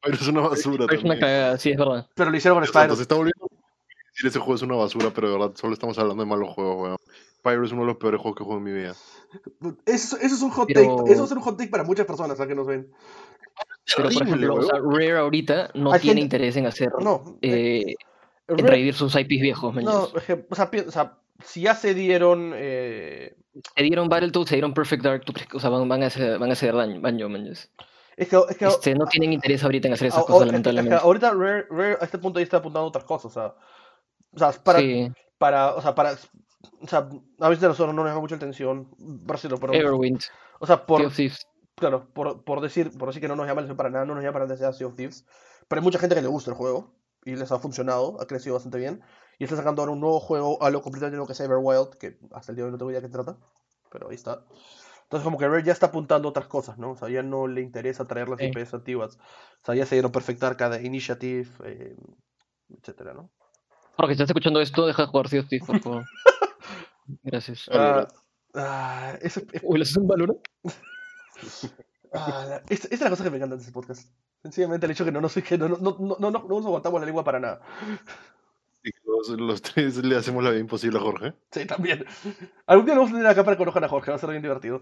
Pero 0.00 0.14
es 0.14 0.28
una 0.28 0.40
basura 0.42 0.86
Es 0.90 1.02
una 1.02 1.18
cagada, 1.18 1.58
sí, 1.58 1.70
es 1.72 1.76
verdad. 1.76 2.08
Pero 2.14 2.30
lo 2.30 2.36
hicieron 2.36 2.58
con 2.60 2.68
Spyro. 2.68 2.94
se 2.94 3.02
está 3.02 3.16
volviendo 3.16 3.47
decir 4.18 4.26
ese 4.28 4.38
juego 4.38 4.54
es 4.56 4.62
una 4.62 4.74
basura, 4.76 5.10
pero 5.14 5.28
de 5.30 5.38
verdad 5.38 5.52
solo 5.56 5.72
estamos 5.74 5.98
hablando 5.98 6.22
de 6.24 6.28
malos 6.28 6.50
juegos, 6.54 6.76
weón. 6.82 6.96
Pyro 7.42 7.64
es 7.64 7.72
uno 7.72 7.82
de 7.82 7.86
los 7.88 7.96
peores 7.96 8.20
juegos 8.20 8.36
que 8.36 8.44
juego 8.44 8.58
en 8.58 8.64
mi 8.64 8.72
vida. 8.72 8.94
Eso, 9.86 10.16
eso 10.16 10.34
es 10.34 10.42
un 10.42 10.50
hot 10.50 10.68
Pero- 10.72 10.96
take. 10.96 11.12
Eso 11.12 11.26
ser 11.26 11.36
un 11.38 11.44
hot 11.44 11.56
take 11.56 11.70
para 11.70 11.84
muchas 11.84 12.04
personas 12.06 12.38
a 12.40 12.46
que 12.46 12.54
nos 12.54 12.66
ven. 12.66 12.90
Pero 13.96 14.08
por 14.10 14.22
ejemplo, 14.22 14.54
o 14.56 14.62
sea. 14.62 14.78
Rare 14.82 15.16
ahorita 15.18 15.70
no 15.74 15.92
Hay 15.92 16.00
tiene 16.00 16.20
gente- 16.20 16.36
interés 16.36 16.56
en 16.56 16.66
hacer, 16.66 16.90
No, 17.00 17.38
eh, 17.42 17.82
eh, 17.88 17.94
en 18.48 18.58
Rare- 18.58 18.70
revivir 18.70 18.94
sus 18.94 19.14
IPs 19.14 19.40
viejos, 19.40 19.74
man. 19.74 19.84
no, 19.84 20.06
es 20.06 20.12
o, 20.14 20.20
sea, 20.54 20.70
o 20.86 20.90
sea, 20.90 21.18
si 21.44 21.62
ya 21.62 21.74
se 21.74 21.94
dieron. 21.94 22.52
eh, 22.54 23.34
Se 23.76 23.82
dieron 23.82 24.08
Battletoads, 24.08 24.48
se 24.50 24.56
dieron 24.56 24.74
Perfect 24.74 25.02
Dark, 25.02 25.24
¿tú 25.24 25.32
crees 25.32 25.48
que 25.48 25.56
o 25.56 25.60
sea, 25.60 25.70
van, 25.70 25.88
van 25.88 26.02
a 26.02 26.06
hacer, 26.06 26.38
van 26.38 26.50
a 26.50 26.52
hacer 26.52 26.74
daño, 26.74 27.00
Banjo, 27.00 27.28
man? 27.28 27.46
Es 27.46 27.70
que, 28.16 28.36
es 28.48 28.56
que 28.56 28.66
Este, 28.66 28.94
no 28.94 29.06
tienen 29.06 29.32
interés 29.32 29.62
ahorita 29.64 29.86
en 29.88 29.94
hacer 29.94 30.08
esas 30.08 30.20
a- 30.22 30.26
cosas, 30.26 30.42
a- 30.42 30.44
es 30.46 30.50
que- 30.50 30.56
es 30.56 30.62
que 30.62 30.72
lamentablemente. 30.72 31.04
ahorita 31.04 31.30
Rare, 31.32 31.66
Rare 31.70 31.98
a 32.00 32.04
este 32.04 32.18
punto 32.18 32.40
ya 32.40 32.44
está 32.44 32.56
apuntando 32.58 32.84
a 32.86 32.88
otras 32.88 33.04
cosas. 33.04 33.26
O 33.26 33.30
sea, 33.34 33.54
o 34.42 34.50
sea, 34.50 34.62
para, 34.62 34.80
Sí, 34.80 35.12
para, 35.38 35.74
o 35.74 35.82
sea, 35.82 35.94
para, 35.94 36.12
o 36.12 36.86
sea, 36.86 37.08
a 37.40 37.48
veces 37.48 37.64
a 37.64 37.68
nosotros 37.68 37.94
no 37.94 38.02
nos 38.02 38.10
llama 38.10 38.20
mucha 38.20 38.36
atención, 38.36 38.88
por 39.26 39.36
decirlo, 39.36 39.58
pero, 39.58 39.72
Everwind, 39.72 40.20
o 40.60 40.66
sea, 40.66 40.86
por, 40.86 41.02
claro, 41.74 42.08
por, 42.12 42.44
por 42.44 42.60
decir, 42.60 42.96
por 42.96 43.08
decir 43.08 43.22
que 43.22 43.28
no 43.28 43.36
nos 43.36 43.46
llama 43.46 43.66
para 43.76 43.90
nada, 43.90 44.04
no 44.04 44.14
nos 44.14 44.22
llama 44.22 44.34
para 44.34 44.46
nada 44.46 44.72
Sea 44.72 44.86
of 44.86 44.94
Thieves, 44.94 45.26
pero 45.68 45.80
hay 45.80 45.84
mucha 45.84 45.98
gente 45.98 46.14
que 46.14 46.22
le 46.22 46.28
gusta 46.28 46.50
el 46.50 46.56
juego 46.56 46.94
y 47.24 47.36
les 47.36 47.52
ha 47.52 47.58
funcionado, 47.58 48.20
ha 48.20 48.26
crecido 48.26 48.54
bastante 48.54 48.78
bien 48.78 49.02
y 49.38 49.44
está 49.44 49.56
sacando 49.56 49.82
ahora 49.82 49.92
un 49.92 50.00
nuevo 50.00 50.20
juego, 50.20 50.62
algo 50.62 50.82
completamente 50.82 51.16
nuevo 51.16 51.26
que 51.26 51.32
es 51.32 51.40
Everwild, 51.40 51.90
que 51.96 52.18
hasta 52.32 52.52
el 52.52 52.56
día 52.56 52.64
de 52.64 52.68
hoy 52.68 52.72
no 52.72 52.78
tengo 52.78 52.90
idea 52.90 53.00
de 53.00 53.06
qué 53.06 53.12
trata, 53.12 53.36
pero 53.90 54.08
ahí 54.08 54.16
está. 54.16 54.44
Entonces 55.08 55.24
como 55.24 55.38
que 55.38 55.48
Rare 55.48 55.62
ya 55.62 55.72
está 55.72 55.86
apuntando 55.86 56.28
a 56.28 56.30
otras 56.30 56.48
cosas, 56.48 56.76
¿no? 56.76 56.90
O 56.90 56.96
sea, 56.96 57.08
ya 57.08 57.22
no 57.22 57.46
le 57.46 57.62
interesa 57.62 58.06
traer 58.06 58.28
las. 58.28 58.42
IPs 58.42 58.74
antiguas. 58.74 59.16
O 59.62 59.64
sea, 59.64 59.74
ya 59.74 59.86
se 59.86 59.94
dieron 59.94 60.12
perfectar 60.12 60.58
cada 60.58 60.82
Initiative, 60.82 61.48
eh, 61.64 61.96
etcétera, 62.68 63.14
¿no? 63.14 63.30
Porque 63.98 64.14
si 64.14 64.22
estás 64.22 64.30
escuchando 64.30 64.60
esto, 64.60 64.86
deja 64.86 65.02
de 65.02 65.08
jugar 65.08 65.28
Sea 65.28 65.40
of 65.40 65.48
Thieves, 65.48 65.66
por 65.66 65.80
favor. 65.80 66.04
Gracias. 67.24 67.68
Ah, 67.72 68.06
ah, 68.54 69.18
eso- 69.20 69.40
es- 69.52 69.60
Uy, 69.64 69.78
¿le 69.78 69.82
haces 69.82 69.96
un 69.96 70.06
valor? 70.06 70.38
ah, 72.14 72.44
la- 72.48 72.56
esta, 72.68 72.86
esta 72.86 72.94
es 72.94 73.00
la 73.00 73.10
cosa 73.10 73.24
que 73.24 73.30
me 73.30 73.36
encanta 73.38 73.56
de 73.56 73.60
este 73.62 73.72
podcast. 73.72 74.08
Sencillamente 74.40 74.86
el 74.86 74.92
hecho 74.92 75.04
que 75.04 75.10
no 75.10 75.20
nos, 75.20 75.34
que 75.34 75.58
no, 75.58 75.68
no, 75.68 75.78
no, 75.78 75.96
no, 75.98 76.16
no, 76.20 76.30
no 76.30 76.48
nos 76.48 76.66
aguantamos 76.66 77.00
la 77.00 77.06
lengua 77.06 77.24
para 77.24 77.40
nada. 77.40 77.60
Y 78.84 78.90
Los, 79.04 79.28
los 79.30 79.62
tres 79.62 79.96
le 79.96 80.14
hacemos 80.16 80.44
la 80.44 80.50
vida 80.50 80.60
imposible 80.60 80.96
a 80.98 81.02
Jorge. 81.02 81.34
Sí, 81.50 81.66
también. 81.66 82.04
Algún 82.66 82.86
día 82.86 82.94
lo 82.94 83.00
vamos 83.00 83.12
a 83.14 83.16
tener 83.16 83.26
acá 83.30 83.42
para 83.44 83.56
que 83.56 83.58
conozcan 83.58 83.82
a 83.82 83.88
Jorge, 83.88 84.12
va 84.12 84.16
a 84.16 84.20
ser 84.20 84.30
bien 84.30 84.42
divertido. 84.42 84.80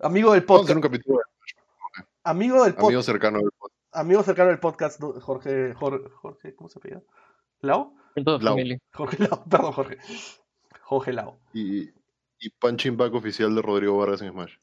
Amigo 0.00 0.32
del 0.34 0.42
Vamos 0.42 0.60
a 0.60 0.64
hacer 0.64 0.74
podcast. 0.74 0.76
un 0.76 0.82
capítulo 0.82 1.18
de 1.18 2.04
Amigo 2.24 2.56
del 2.64 2.72
amigo 2.74 2.80
podcast. 2.82 3.06
cercano 3.06 3.38
del 3.38 3.50
podcast. 3.52 3.80
Amigo 3.92 4.22
cercano 4.22 4.48
del 4.50 4.58
podcast, 4.60 5.00
Jorge, 5.22 5.74
Jorge, 5.74 6.08
Jorge, 6.20 6.54
¿cómo 6.54 6.68
se 6.68 6.78
llama? 6.88 7.02
Familia. 8.54 8.78
Jorge 8.92 9.16
Lau, 9.22 9.44
perdón, 9.50 9.72
Jorge. 9.72 9.98
Jorge 10.82 11.12
Lau. 11.12 11.38
Y, 11.52 11.90
y 12.38 12.50
punching 12.58 12.96
back 12.96 13.14
oficial 13.14 13.54
de 13.54 13.62
Rodrigo 13.62 13.96
Vargas 13.98 14.22
en 14.22 14.30
Smash. 14.32 14.54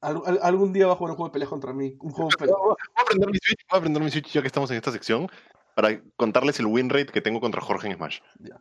Al- 0.00 0.22
al- 0.26 0.40
algún 0.42 0.72
día 0.72 0.86
va 0.86 0.92
a 0.92 0.96
jugar 0.96 1.12
un 1.12 1.16
juego 1.16 1.28
de 1.28 1.32
peleas 1.32 1.48
contra 1.50 1.72
mí. 1.72 1.96
Un 2.00 2.10
juego 2.10 2.30
de 2.30 2.36
peleas. 2.36 2.58
Voy 2.58 2.76
a 2.96 3.02
aprender 3.02 3.30
mi 3.30 3.38
Switch, 3.38 3.60
voy 3.70 3.76
a 3.76 3.78
aprender 3.78 4.02
mi 4.02 4.10
Switch 4.10 4.32
ya 4.32 4.40
que 4.42 4.46
estamos 4.46 4.70
en 4.70 4.76
esta 4.76 4.92
sección 4.92 5.28
para 5.74 6.00
contarles 6.16 6.60
el 6.60 6.66
win 6.66 6.88
rate 6.90 7.06
que 7.12 7.20
tengo 7.20 7.40
contra 7.40 7.60
Jorge 7.60 7.88
en 7.88 7.96
Smash. 7.96 8.20
Ya. 8.38 8.58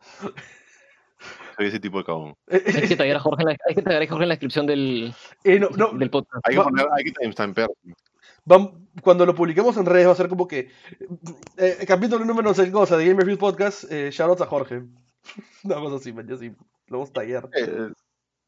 Soy 1.56 1.68
ese 1.68 1.80
tipo 1.80 1.98
de 2.00 2.04
cabrón. 2.04 2.36
Hay 2.50 2.88
que 2.88 2.96
taggear 2.96 3.18
a 3.18 3.20
Jorge 3.20 3.44
en 3.44 3.50
la, 3.50 3.58
hay 3.68 3.76
que 3.76 3.82
a 3.82 4.08
Jorge 4.10 4.24
en 4.24 4.30
la 4.30 4.34
descripción 4.36 4.66
del, 4.66 5.14
Eh, 5.44 5.60
no, 5.60 5.70
no, 5.70 5.92
del 5.94 6.10
podcast. 6.10 6.46
Hay 6.48 6.56
que, 6.56 6.62
poner, 6.62 6.88
hay 6.92 7.04
que 7.06 7.12
timestampear. 7.12 7.70
Cuando 9.02 9.26
lo 9.26 9.36
publiquemos 9.36 9.76
en 9.78 9.86
redes 9.86 10.08
va 10.08 10.12
a 10.12 10.16
ser 10.16 10.30
como 10.30 10.48
que 10.48 10.72
eh, 11.58 11.86
capítulo 11.88 12.24
número 12.26 12.50
no 12.50 12.54
sé 12.54 12.66
qué 12.66 12.72
cosa 12.72 12.98
de 12.98 13.06
Game 13.08 13.20
Reviews 13.20 13.40
Podcast, 13.40 13.92
eh, 13.92 14.10
shoutouts 14.12 14.42
a 14.42 14.46
Jorge. 14.46 14.84
Una 15.64 15.76
cosa 15.76 15.96
así, 15.96 16.14
man, 16.14 16.28
yo 16.28 16.38
sí, 16.38 16.50
lo 16.88 16.98
vamos 17.00 17.10
a 17.10 17.14
tallar. 17.14 17.50
Eh, 17.56 17.90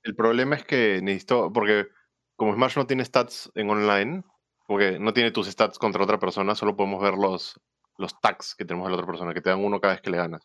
el 0.04 0.16
problema 0.16 0.56
es 0.56 0.64
que 0.64 1.02
necesito, 1.02 1.52
porque 1.52 1.88
como 2.36 2.54
Smash 2.54 2.78
no 2.78 2.86
tiene 2.88 3.04
stats 3.04 3.52
en 3.56 3.70
online, 3.70 4.24
porque 4.68 5.00
no 5.00 5.14
tiene 5.14 5.32
tus 5.32 5.48
stats 5.48 5.80
contra 5.80 6.04
otra 6.04 6.20
persona, 6.20 6.54
solo 6.56 6.76
podemos 6.76 7.02
ver 7.02 7.16
los, 7.16 7.60
los 7.98 8.20
tags 8.22 8.54
que 8.56 8.66
tenemos 8.66 8.88
de 8.88 8.92
la 8.92 8.98
otra 8.98 9.08
persona, 9.08 9.34
que 9.34 9.42
te 9.42 9.50
dan 9.50 9.64
uno 9.64 9.82
cada 9.82 9.94
vez 9.96 10.02
que 10.02 10.12
le 10.12 10.18
ganas. 10.18 10.44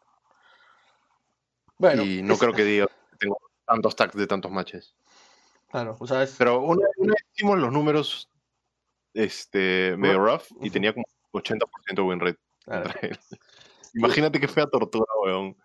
Bueno, 1.78 2.03
y 2.03 2.22
no 2.22 2.34
es- 2.34 2.40
creo 2.40 2.53
que 2.53 2.64
diga 2.64 2.86
que 2.86 3.16
tengo 3.18 3.36
tantos 3.66 3.94
tags 3.96 4.14
de 4.16 4.26
tantos 4.26 4.50
matches. 4.50 4.94
Claro, 5.70 5.96
o 5.98 6.07
sea, 6.07 6.22
es. 6.22 6.34
Pero 6.38 6.61
una, 6.61 6.86
una 6.96 7.12
vez 7.12 7.24
hicimos 7.34 7.59
los 7.59 7.72
números 7.72 8.28
este, 9.15 9.97
medio 9.97 10.25
rough 10.25 10.45
y 10.61 10.71
tenía 10.71 10.93
como 10.93 11.05
80% 11.33 11.95
de 11.95 12.03
win 12.03 12.21
rate 12.21 12.39
claro. 12.65 12.85
contra 12.85 13.09
él. 13.09 13.19
Imagínate 13.95 14.41
qué 14.41 14.49
fea 14.49 14.67
tortura, 14.67 15.07
weón. 15.23 15.57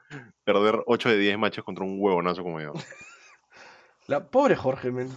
Perder 0.43 0.83
8 0.85 1.09
de 1.09 1.17
10 1.17 1.37
matches 1.37 1.63
contra 1.63 1.85
un 1.85 1.97
huevonazo 1.99 2.43
como 2.43 2.59
yo. 2.59 2.73
La 4.07 4.25
pobre 4.29 4.55
Jorge, 4.55 4.91
men. 4.91 5.09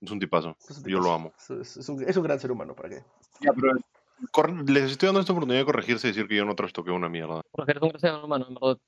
Es 0.00 0.10
un 0.10 0.20
tipazo. 0.20 0.56
Es 0.68 0.78
un 0.78 0.84
Yo 0.84 1.00
lo 1.00 1.12
amo. 1.12 1.32
Es, 1.36 1.88
un, 1.88 2.02
es 2.02 2.16
un 2.16 2.22
gran 2.22 2.38
ser 2.38 2.52
humano, 2.52 2.74
¿para 2.74 2.88
qué? 2.88 3.04
Ya, 3.40 3.52
pero 3.52 3.72
les 4.66 4.92
estoy 4.92 5.06
dando 5.06 5.20
esta 5.20 5.32
oportunidad 5.32 5.60
de 5.60 5.66
corregirse 5.66 6.08
y 6.08 6.10
decir 6.10 6.28
que 6.28 6.36
yo 6.36 6.44
no 6.44 6.54
trastoqueo 6.54 6.94
una 6.94 7.08
mierda. 7.08 7.40
Jorge, 7.52 7.70
eres 7.72 7.82
un 7.82 7.88
gran 7.90 8.00
ser 8.00 8.14
humano, 8.24 8.46
en 8.48 8.54
verdad. 8.54 8.78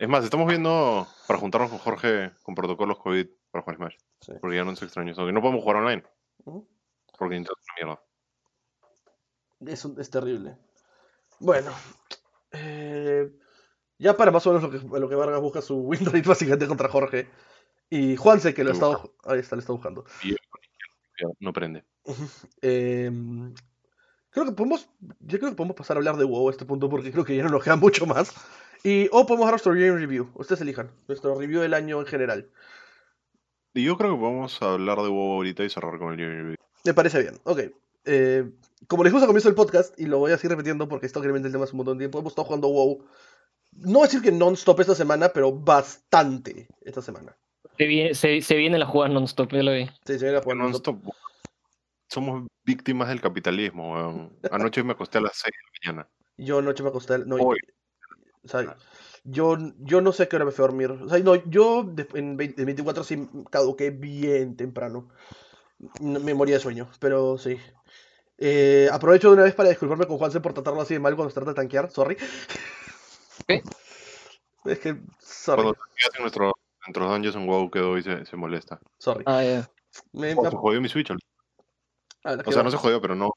Es 0.00 0.08
más, 0.08 0.24
estamos 0.24 0.48
viendo 0.48 1.06
para 1.28 1.38
juntarnos 1.38 1.68
con 1.68 1.78
Jorge 1.78 2.32
con 2.42 2.54
protocolos 2.54 2.98
COVID 2.98 3.26
para 3.50 3.62
jugar 3.62 3.76
Smash. 3.76 3.96
Sí. 4.22 4.32
Porque 4.40 4.56
ya 4.56 4.64
no 4.64 4.70
es 4.72 4.80
extraño 4.82 5.12
eso. 5.12 5.26
Que 5.26 5.32
no 5.32 5.42
podemos 5.42 5.62
jugar 5.62 5.76
online. 5.76 6.02
Porque 7.18 7.34
Nintendo 7.34 7.52
es 7.60 7.66
una 7.84 7.96
mierda. 9.58 9.72
Es, 9.74 9.84
un- 9.84 10.00
es 10.00 10.08
terrible. 10.08 10.56
Bueno, 11.38 11.70
eh, 12.52 13.30
ya 13.98 14.16
para 14.16 14.30
más 14.30 14.46
o 14.46 14.54
menos 14.54 14.62
lo 14.62 14.70
que, 14.70 14.98
lo 15.00 15.08
que 15.08 15.14
Vargas 15.14 15.40
busca 15.42 15.60
su 15.60 15.76
win 15.80 16.06
rate 16.06 16.22
básicamente 16.28 16.66
contra 16.66 16.88
Jorge. 16.88 17.28
Y 17.90 18.16
Juanse, 18.16 18.54
que 18.54 18.64
lo 18.64 18.70
está, 18.72 18.86
ahí 19.24 19.40
está, 19.40 19.56
lo 19.56 19.60
está 19.60 19.72
buscando. 19.74 20.04
Y 20.22 20.30
yo, 20.30 20.36
no 21.40 21.52
prende. 21.52 21.84
Eh, 22.62 23.10
creo 24.30 24.46
que 24.46 24.52
podemos, 24.52 24.88
yo 25.20 25.38
creo 25.38 25.50
que 25.50 25.56
podemos 25.56 25.76
pasar 25.76 25.96
a 25.96 25.98
hablar 25.98 26.16
de 26.16 26.24
WoW 26.24 26.48
a 26.48 26.52
este 26.52 26.64
punto 26.64 26.88
porque 26.88 27.12
creo 27.12 27.24
que 27.24 27.36
ya 27.36 27.42
no 27.42 27.50
nos 27.50 27.62
queda 27.62 27.76
mucho 27.76 28.06
más. 28.06 28.32
Y, 28.82 29.08
o 29.12 29.26
podemos 29.26 29.46
dar 29.46 29.52
nuestro 29.52 29.72
game 29.72 29.92
review. 29.98 30.30
Ustedes 30.34 30.60
elijan. 30.62 30.90
Nuestro 31.08 31.38
review 31.38 31.60
del 31.60 31.74
año 31.74 32.00
en 32.00 32.06
general. 32.06 32.48
Y 33.74 33.84
yo 33.84 33.96
creo 33.96 34.16
que 34.16 34.22
vamos 34.22 34.60
a 34.62 34.72
hablar 34.72 34.98
de 34.98 35.08
WoW 35.08 35.34
ahorita 35.34 35.62
y 35.64 35.70
cerrar 35.70 35.98
con 35.98 36.12
el 36.12 36.16
Game 36.18 36.34
Review. 36.34 36.56
Me 36.84 36.94
parece 36.94 37.20
bien. 37.20 37.38
Ok. 37.44 37.60
Eh, 38.04 38.50
como 38.88 39.04
les 39.04 39.12
gusta 39.12 39.26
comienzo 39.26 39.48
del 39.48 39.54
podcast, 39.54 39.98
y 40.00 40.06
lo 40.06 40.18
voy 40.18 40.32
a 40.32 40.38
seguir 40.38 40.52
repitiendo 40.56 40.88
porque 40.88 41.06
esto 41.06 41.20
claramente 41.20 41.46
el 41.48 41.52
tema 41.52 41.64
hace 41.64 41.72
un 41.74 41.78
montón 41.78 41.98
de 41.98 42.02
tiempo, 42.02 42.18
hemos 42.18 42.32
estado 42.32 42.46
jugando 42.46 42.68
WoW. 42.68 43.04
No 43.72 43.92
voy 44.00 44.02
a 44.02 44.06
decir 44.06 44.22
que 44.22 44.32
non-stop 44.32 44.80
esta 44.80 44.94
semana, 44.96 45.28
pero 45.28 45.52
bastante 45.52 46.66
esta 46.80 47.02
semana. 47.02 47.36
Se 47.78 47.84
viene, 47.86 48.14
se, 48.14 48.40
se 48.42 48.56
viene 48.56 48.78
la 48.78 48.86
jugada 48.86 49.12
non-stop, 49.12 49.52
ya 49.52 49.62
lo 49.62 49.72
vi. 49.72 49.86
Sí, 50.06 50.18
se 50.18 50.24
viene 50.24 50.38
a 50.38 50.40
Que 50.40 50.44
jugar 50.44 50.56
no 50.56 50.64
non-stop. 50.64 50.96
stop- 50.98 51.14
Somos 52.08 52.48
víctimas 52.64 53.08
del 53.08 53.20
capitalismo, 53.20 53.92
weón. 53.92 54.32
Anoche 54.50 54.82
me 54.82 54.92
acosté 54.92 55.18
a 55.18 55.20
las 55.20 55.36
6 55.36 55.52
de 55.52 55.90
la 55.92 55.92
mañana. 55.92 56.10
Yo 56.38 56.58
anoche 56.58 56.82
me 56.82 56.88
acosté. 56.88 57.18
No, 57.20 57.36
Hoy. 57.36 57.58
O 58.44 58.48
sea, 58.48 58.76
yo, 59.24 59.56
yo 59.78 60.00
no 60.00 60.12
sé 60.12 60.28
qué 60.28 60.36
hora 60.36 60.44
me 60.44 60.50
fui 60.50 60.62
a 60.64 60.68
dormir. 60.68 60.90
O 60.90 61.08
sea, 61.08 61.18
no, 61.20 61.34
yo 61.50 61.82
de- 61.84 62.06
en 62.14 62.36
20 62.36 62.62
en 62.62 62.66
24 62.66 63.04
sí 63.04 63.28
caduqué 63.50 63.90
bien 63.90 64.56
temprano. 64.56 65.08
No- 66.00 66.20
Me 66.20 66.34
moría 66.34 66.56
de 66.56 66.60
sueño, 66.60 66.88
pero 67.00 67.36
sí. 67.38 67.56
Eh, 68.38 68.88
aprovecho 68.90 69.28
de 69.28 69.34
una 69.34 69.42
vez 69.42 69.54
para 69.54 69.68
disculparme 69.68 70.06
con 70.06 70.16
Juanse 70.18 70.40
por 70.40 70.54
tratarlo 70.54 70.80
así 70.80 70.94
de 70.94 71.00
mal 71.00 71.14
cuando 71.16 71.30
se 71.30 71.34
trata 71.34 71.50
de 71.50 71.54
tanquear. 71.56 71.90
Sorry. 71.90 72.16
¿Qué? 73.46 73.62
Es 74.64 74.78
que. 74.78 74.96
Sorry. 75.18 75.62
Cuando 75.62 75.72
te 75.72 75.80
quedas 75.96 76.14
en 76.16 76.22
nuestro, 76.22 76.52
nuestros 76.86 77.08
dungeons 77.10 77.36
en 77.36 77.46
WoW 77.46 77.70
quedó 77.70 77.96
y 77.98 78.02
se, 78.02 78.26
se 78.26 78.36
molesta. 78.36 78.78
Sorry. 78.98 79.24
Ah, 79.26 79.42
ya. 79.42 79.70
Me- 80.12 80.34
Oh, 80.34 80.42
me- 80.44 80.50
se 80.50 80.56
jodió 80.56 80.80
mi 80.82 80.88
Switch. 80.88 81.10
ah, 81.10 81.16
O 82.24 82.28
sea, 82.34 82.42
que- 82.42 82.62
no 82.64 82.70
se 82.70 82.76
jodió, 82.76 83.00
pero 83.00 83.14
no, 83.14 83.30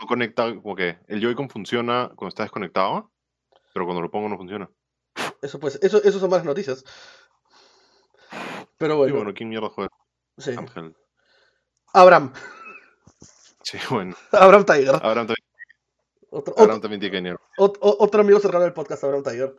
no 0.00 0.06
conecta, 0.06 0.54
como 0.62 0.74
que 0.74 0.98
el 1.08 1.20
Joy-Con 1.20 1.50
funciona 1.50 2.10
cuando 2.16 2.28
está 2.28 2.42
desconectado, 2.44 3.10
pero 3.72 3.84
cuando 3.86 4.02
lo 4.02 4.10
pongo 4.10 4.28
no 4.28 4.36
funciona. 4.36 4.70
Eso 5.42 5.58
pues, 5.58 5.78
eso, 5.82 6.02
eso 6.02 6.18
son 6.18 6.30
malas 6.30 6.44
noticias. 6.44 6.84
Pero 8.78 8.96
bueno, 8.96 9.16
bueno, 9.16 9.34
¿quién 9.34 9.48
mierda 9.48 9.68
juega 9.68 9.90
sí. 10.38 10.54
Ángel? 10.56 10.94
Abraham. 11.92 12.32
Sí, 13.62 13.78
bueno. 13.90 14.16
Abraham 14.32 14.64
Tiger. 14.64 14.94
Abraham 14.94 15.26
también, 15.26 15.46
Otro, 16.30 16.54
Abraham 16.54 16.78
otro, 16.78 16.80
también 16.80 17.00
tiene 17.00 17.10
que 17.10 17.22
venir. 17.22 17.36
otro 17.58 18.20
amigo 18.20 18.40
cercano 18.40 18.64
del 18.64 18.72
podcast, 18.72 19.04
Abraham 19.04 19.24
Tiger. 19.24 19.56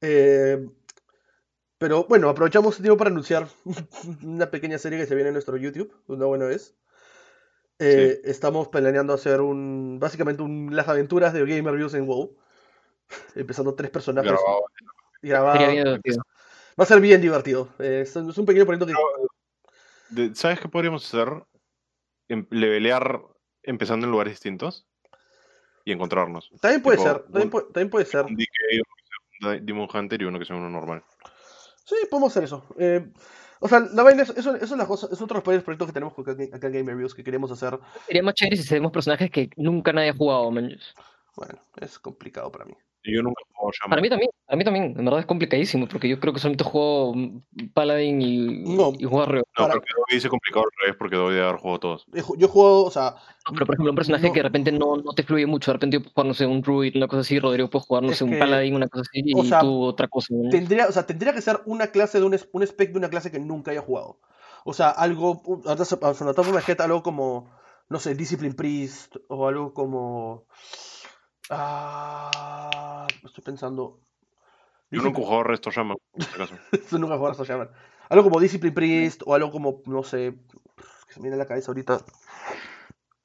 Eh, 0.00 0.68
pero 1.78 2.04
bueno, 2.04 2.28
aprovechamos 2.28 2.72
este 2.72 2.82
tiempo 2.82 2.98
para 2.98 3.10
anunciar 3.10 3.48
una 4.24 4.50
pequeña 4.50 4.78
serie 4.78 4.98
que 4.98 5.06
se 5.06 5.14
viene 5.14 5.28
en 5.28 5.34
nuestro 5.34 5.56
YouTube, 5.56 5.94
una 6.08 6.26
buena 6.26 6.46
vez. 6.46 6.76
Eh, 7.78 8.20
Estamos 8.24 8.68
planeando 8.68 9.12
hacer 9.12 9.40
un, 9.40 9.98
básicamente 10.00 10.42
un, 10.42 10.74
las 10.74 10.88
aventuras 10.88 11.32
de 11.32 11.44
Gamer 11.44 11.72
Reviews 11.72 11.94
en 11.94 12.06
WoW. 12.06 12.36
Empezando 13.34 13.74
tres 13.74 13.90
personajes 13.90 14.30
Grabado. 14.30 14.64
grabados. 15.22 15.58
Sería 15.58 15.72
bien 15.72 15.84
divertido. 15.84 16.22
Va 16.78 16.84
a 16.84 16.86
ser 16.86 17.00
bien 17.00 17.20
divertido. 17.20 17.68
Eh, 17.78 18.02
es, 18.02 18.14
un 18.16 18.46
pequeño 18.46 18.64
proyecto 18.66 18.86
que... 18.86 18.94
De- 20.10 20.34
¿Sabes 20.34 20.60
qué 20.60 20.68
podríamos 20.68 21.04
hacer? 21.04 21.44
Em- 22.28 22.46
levelear 22.50 23.20
empezando 23.62 24.06
en 24.06 24.12
lugares 24.12 24.32
distintos 24.34 24.86
y 25.84 25.92
encontrarnos. 25.92 26.50
También 26.60 26.82
puede 26.82 26.98
tipo, 26.98 27.08
ser, 27.08 27.22
también 27.22 27.44
un- 27.44 27.50
puede, 27.50 27.64
también 27.66 27.90
puede 27.90 28.04
ser. 28.06 28.24
Un 28.26 28.36
DK, 28.36 28.48
uno 28.74 28.94
que 28.96 29.04
sea 29.06 29.50
un 29.58 29.66
Demon 29.66 29.88
Hunter 29.92 30.22
y 30.22 30.24
uno 30.26 30.38
que 30.38 30.44
sea 30.44 30.56
uno 30.56 30.70
normal. 30.70 31.02
Sí, 31.84 31.96
podemos 32.10 32.30
hacer 32.32 32.44
eso. 32.44 32.66
Eh, 32.78 33.10
o 33.60 33.68
sea, 33.68 33.80
la 33.80 34.02
vaina 34.02 34.22
es, 34.22 34.30
eso, 34.30 34.54
eso 34.54 34.64
es 34.64 34.70
la 34.78 34.86
cosa, 34.86 35.08
es 35.10 35.20
otro 35.20 35.40
de 35.40 35.54
los 35.56 35.64
proyectos 35.64 35.86
que 35.88 35.92
tenemos 35.92 36.16
acá, 36.18 36.32
en- 36.38 36.54
acá 36.54 36.66
en 36.68 36.72
Game 36.74 36.90
Reviews 36.92 37.14
que 37.14 37.24
queremos 37.24 37.50
hacer. 37.50 37.78
Sería 38.06 38.22
más 38.22 38.34
chévere 38.34 38.56
si 38.56 38.62
hacemos 38.62 38.92
personajes 38.92 39.30
que 39.30 39.50
nunca 39.56 39.92
nadie 39.92 40.10
ha 40.10 40.14
jugado, 40.14 40.50
man. 40.50 40.78
Bueno, 41.34 41.54
es 41.80 41.98
complicado 41.98 42.52
para 42.52 42.66
mí. 42.66 42.74
Y 43.04 43.14
yo 43.14 43.22
nunca 43.22 43.42
jugado 43.54 43.72
Shaman. 43.72 43.90
Para 43.90 44.02
mí 44.02 44.08
también, 44.08 44.30
a 44.48 44.56
mí 44.56 44.64
también, 44.64 44.84
en 44.98 45.04
verdad 45.04 45.20
es 45.20 45.26
complicadísimo, 45.26 45.86
porque 45.86 46.08
yo 46.08 46.18
creo 46.20 46.32
que 46.32 46.40
solamente 46.40 46.64
juego 46.64 47.14
Paladin 47.72 48.20
y, 48.20 48.74
No. 48.76 48.92
y 48.98 49.06
Warrior. 49.06 49.44
No, 49.56 49.64
para- 49.64 49.74
pero 49.74 49.80
que 49.82 49.92
Dobby 49.96 50.14
dice 50.14 50.28
complicado 50.28 50.64
al 50.66 50.70
revés 50.82 50.96
porque 50.98 51.16
Dobby 51.16 51.34
debe 51.34 51.46
haber 51.46 51.60
jugado 51.60 51.78
todos. 51.80 52.06
Yo 52.36 52.48
juego, 52.48 52.84
o 52.84 52.90
sea, 52.90 53.14
No, 53.46 53.52
pero 53.54 53.66
por 53.66 53.74
ejemplo, 53.76 53.90
un 53.92 53.96
personaje 53.96 54.26
No. 54.26 54.32
que 54.32 54.40
de 54.40 54.42
repente 54.44 54.72
no, 54.72 54.96
no 54.96 55.12
te 55.14 55.22
fluye 55.22 55.46
mucho, 55.46 55.70
de 55.70 55.74
repente 55.74 55.96
yo 55.96 56.02
puedo 56.02 56.12
jugar, 56.12 56.26
no 56.26 56.34
sé, 56.34 56.46
un 56.46 56.60
Druid, 56.60 56.96
una 56.96 57.08
cosa 57.08 57.20
así, 57.20 57.38
Rodrigo 57.38 57.70
puede 57.70 57.84
jugar, 57.84 58.02
no 58.02 58.12
sé, 58.12 58.24
un 58.24 58.30
que, 58.30 58.36
Paladin, 58.38 58.74
una 58.74 58.88
cosa 58.88 59.02
así, 59.08 59.32
o 59.34 59.44
y 59.44 59.48
sea, 59.48 59.60
tú 59.60 59.82
otra 59.82 60.08
cosa. 60.08 60.28
¿no? 60.36 60.50
tendría, 60.50 60.86
o 60.88 60.92
sea, 60.92 61.06
tendría 61.06 61.32
que 61.32 61.40
ser 61.40 61.60
una 61.66 61.86
clase 61.88 62.18
de 62.18 62.24
un, 62.26 62.36
un 62.52 62.62
spec 62.62 62.90
de 62.92 62.98
una 62.98 63.08
clase 63.10 63.30
que 63.30 63.38
nunca 63.38 63.70
haya 63.70 63.80
jugado. 63.82 64.18
O 64.64 64.72
sea, 64.74 64.90
algo, 64.90 65.40
ahorita 65.64 65.84
se- 65.84 65.96
me 65.96 66.82
algo 66.84 67.02
como, 67.02 67.48
no 67.88 67.98
sé, 68.00 68.14
Discipline 68.14 68.54
Priest, 68.54 69.16
o 69.28 69.46
algo 69.48 69.72
como... 69.72 70.44
Ah, 71.50 73.06
estoy 73.24 73.44
pensando... 73.44 74.00
Yo 74.90 75.02
nunca 75.02 75.20
he 75.20 75.24
jugado 75.24 75.42
Resto 75.44 75.70
Shaman, 75.70 75.98
por 76.12 76.24
si 76.24 76.34
acaso. 76.34 76.54
Eso 76.72 76.98
nunca 76.98 77.16
jugaron 77.18 77.38
a 77.40 77.44
Shaman. 77.44 77.70
Algo 78.08 78.24
como 78.24 78.40
Discipline 78.40 78.74
Priest 78.74 79.22
o 79.26 79.34
algo 79.34 79.50
como, 79.50 79.82
no 79.84 80.02
sé, 80.02 80.34
que 81.06 81.12
se 81.12 81.20
me 81.20 81.24
viene 81.24 81.34
a 81.34 81.38
la 81.38 81.46
cabeza 81.46 81.70
ahorita. 81.70 81.98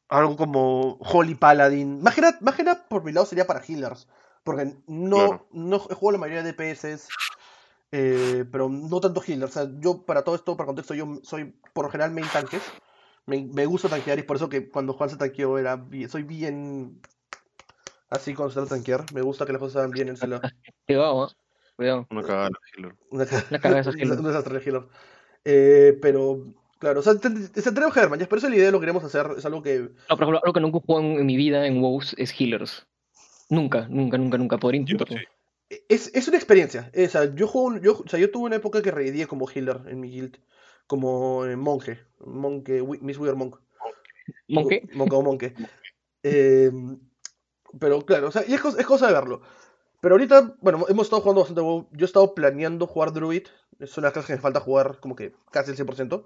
Algo 0.09 0.35
como 0.35 0.97
Holy 0.99 1.35
Paladin. 1.35 2.01
Más 2.03 2.15
que 2.15 2.21
nada, 2.21 2.37
más 2.41 2.55
que 2.55 2.63
nada, 2.63 2.85
por 2.89 3.03
mi 3.03 3.13
lado 3.13 3.25
sería 3.25 3.47
para 3.47 3.61
healers. 3.63 4.09
Porque 4.43 4.75
no, 4.87 5.15
Claro. 5.15 5.47
no 5.51 5.77
he 5.89 5.95
jugado 5.95 6.11
la 6.11 6.17
mayoría 6.17 6.43
de 6.43 6.51
DPS, 6.51 7.07
eh, 7.93 8.43
pero 8.51 8.67
no 8.67 8.99
tanto 8.99 9.21
healers. 9.25 9.55
O 9.55 9.59
sea, 9.63 9.71
yo 9.79 10.03
para 10.05 10.23
todo 10.25 10.35
esto, 10.35 10.57
para 10.57 10.67
contexto, 10.67 10.93
yo 10.93 11.19
soy 11.23 11.55
por 11.71 11.85
lo 11.85 11.91
general 11.91 12.11
main 12.11 12.27
tanques. 12.31 12.61
Me, 13.25 13.45
me 13.45 13.65
gusta 13.65 13.87
tanquear 13.87 14.17
y 14.17 14.21
es 14.21 14.27
por 14.27 14.35
eso 14.35 14.49
que 14.49 14.69
cuando 14.69 14.91
Juan 14.91 15.09
se 15.09 15.15
tanqueó 15.15 15.57
era 15.57 15.81
soy 16.09 16.23
bien 16.23 16.99
así 18.13 18.33
cuando 18.33 18.51
se 18.51 18.59
trata 18.59 18.75
de 18.75 18.79
tanquear. 18.79 19.05
Me 19.13 19.21
gusta 19.21 19.45
que 19.45 19.51
las 19.53 19.59
cosas 19.59 19.73
se 19.73 19.79
hagan 19.79 19.91
bien 19.91 20.07
en 20.09 20.15
lado. 20.29 20.41
Cuidado, 20.85 21.27
¿eh? 21.27 21.31
Cuidado. 21.75 22.07
Una 22.11 22.21
cagada 22.21 22.49
la 22.49 22.59
healer. 22.75 22.95
Una, 23.09 23.25
ca- 23.25 23.45
Una 23.49 23.59
cagada 23.59 23.81
esos 23.81 23.95
un 23.95 24.01
healers. 24.01 24.19
un 24.19 24.27
desastre 24.27 24.59
de 24.59 24.65
healer. 24.65 24.83
Eh, 25.45 25.97
pero, 26.01 26.53
claro, 26.79 26.99
o 26.99 27.03
sea, 27.03 27.15
te- 27.17 27.29
te- 27.29 27.61
ya, 27.61 28.27
pero 28.27 28.37
esa 28.37 28.47
es 28.47 28.51
la 28.51 28.55
idea, 28.55 28.71
lo 28.71 28.79
queremos 28.79 29.03
hacer, 29.03 29.27
es 29.37 29.45
algo 29.45 29.61
que... 29.61 29.79
No, 29.79 29.89
por 30.15 30.17
ejemplo, 30.23 30.41
algo 30.43 30.53
que 30.53 30.59
nunca 30.59 30.77
he 30.77 30.81
jugado 30.81 31.05
en, 31.05 31.19
en 31.19 31.25
mi 31.25 31.35
vida 31.35 31.65
en 31.67 31.81
WoW 31.81 32.01
es 32.17 32.39
healers. 32.39 32.87
Nunca, 33.49 33.87
nunca, 33.89 34.17
nunca, 34.17 34.37
nunca. 34.37 34.57
Podría 34.57 34.79
Yo 34.79 34.91
intentarlo. 34.93 35.17
sí. 35.17 35.25
Es, 35.89 36.11
es 36.13 36.27
una 36.27 36.37
experiencia, 36.37 36.91
eh, 36.93 37.05
o 37.07 37.09
sea, 37.09 37.33
yo 37.33 37.47
juego, 37.47 37.67
un- 37.67 37.81
yo, 37.81 37.99
o 38.05 38.07
sea, 38.07 38.19
yo 38.19 38.29
tuve 38.29 38.45
una 38.45 38.57
época 38.57 38.81
que 38.83 38.91
reidía 38.91 39.25
como 39.27 39.49
healer 39.49 39.81
en 39.87 39.99
mi 39.99 40.09
guild, 40.11 40.37
como 40.85 41.45
eh, 41.45 41.55
monje, 41.55 41.99
monje, 42.19 42.81
Miss 43.01 43.17
Weird 43.17 43.35
Monk. 43.35 43.57
Monkey, 44.47 44.81
Monka 44.93 45.15
o 45.17 45.21
monje. 45.23 45.53
Eh, 46.25 46.71
pero 47.79 48.01
claro, 48.05 48.27
o 48.27 48.31
sea, 48.31 48.43
y 48.47 48.53
es, 48.53 48.61
cosa- 48.61 48.79
es 48.79 48.85
cosa 48.85 49.07
de 49.07 49.13
verlo. 49.13 49.41
Pero 50.01 50.15
ahorita, 50.15 50.55
bueno, 50.59 50.85
hemos 50.89 51.05
estado 51.07 51.21
jugando 51.21 51.41
bastante 51.41 51.61
WoW. 51.61 51.87
Yo 51.91 52.03
he 52.03 52.07
estado 52.07 52.33
planeando 52.35 52.87
jugar 52.87 53.13
Druid. 53.13 53.47
Es 53.79 53.97
una 53.97 54.11
clase 54.11 54.27
que 54.27 54.33
me 54.33 54.41
falta 54.41 54.59
jugar 54.59 54.99
como 54.99 55.15
que 55.15 55.33
casi 55.51 55.71
el 55.71 55.77
100%. 55.77 56.25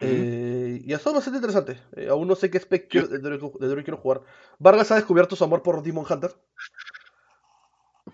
Eh, 0.00 0.82
y 0.84 0.92
ha 0.92 0.96
estado 0.96 1.16
bastante 1.16 1.36
interesante. 1.38 1.80
Eh, 1.96 2.08
aún 2.08 2.26
no 2.28 2.34
sé 2.34 2.50
qué 2.50 2.58
spec 2.58 2.90
de, 2.92 3.18
Druid, 3.18 3.40
de 3.60 3.68
Druid 3.68 3.84
quiero 3.84 3.98
jugar. 3.98 4.22
Vargas 4.58 4.90
ha 4.90 4.94
descubierto 4.96 5.36
su 5.36 5.44
amor 5.44 5.62
por 5.62 5.82
Demon 5.82 6.06
Hunter. 6.08 6.34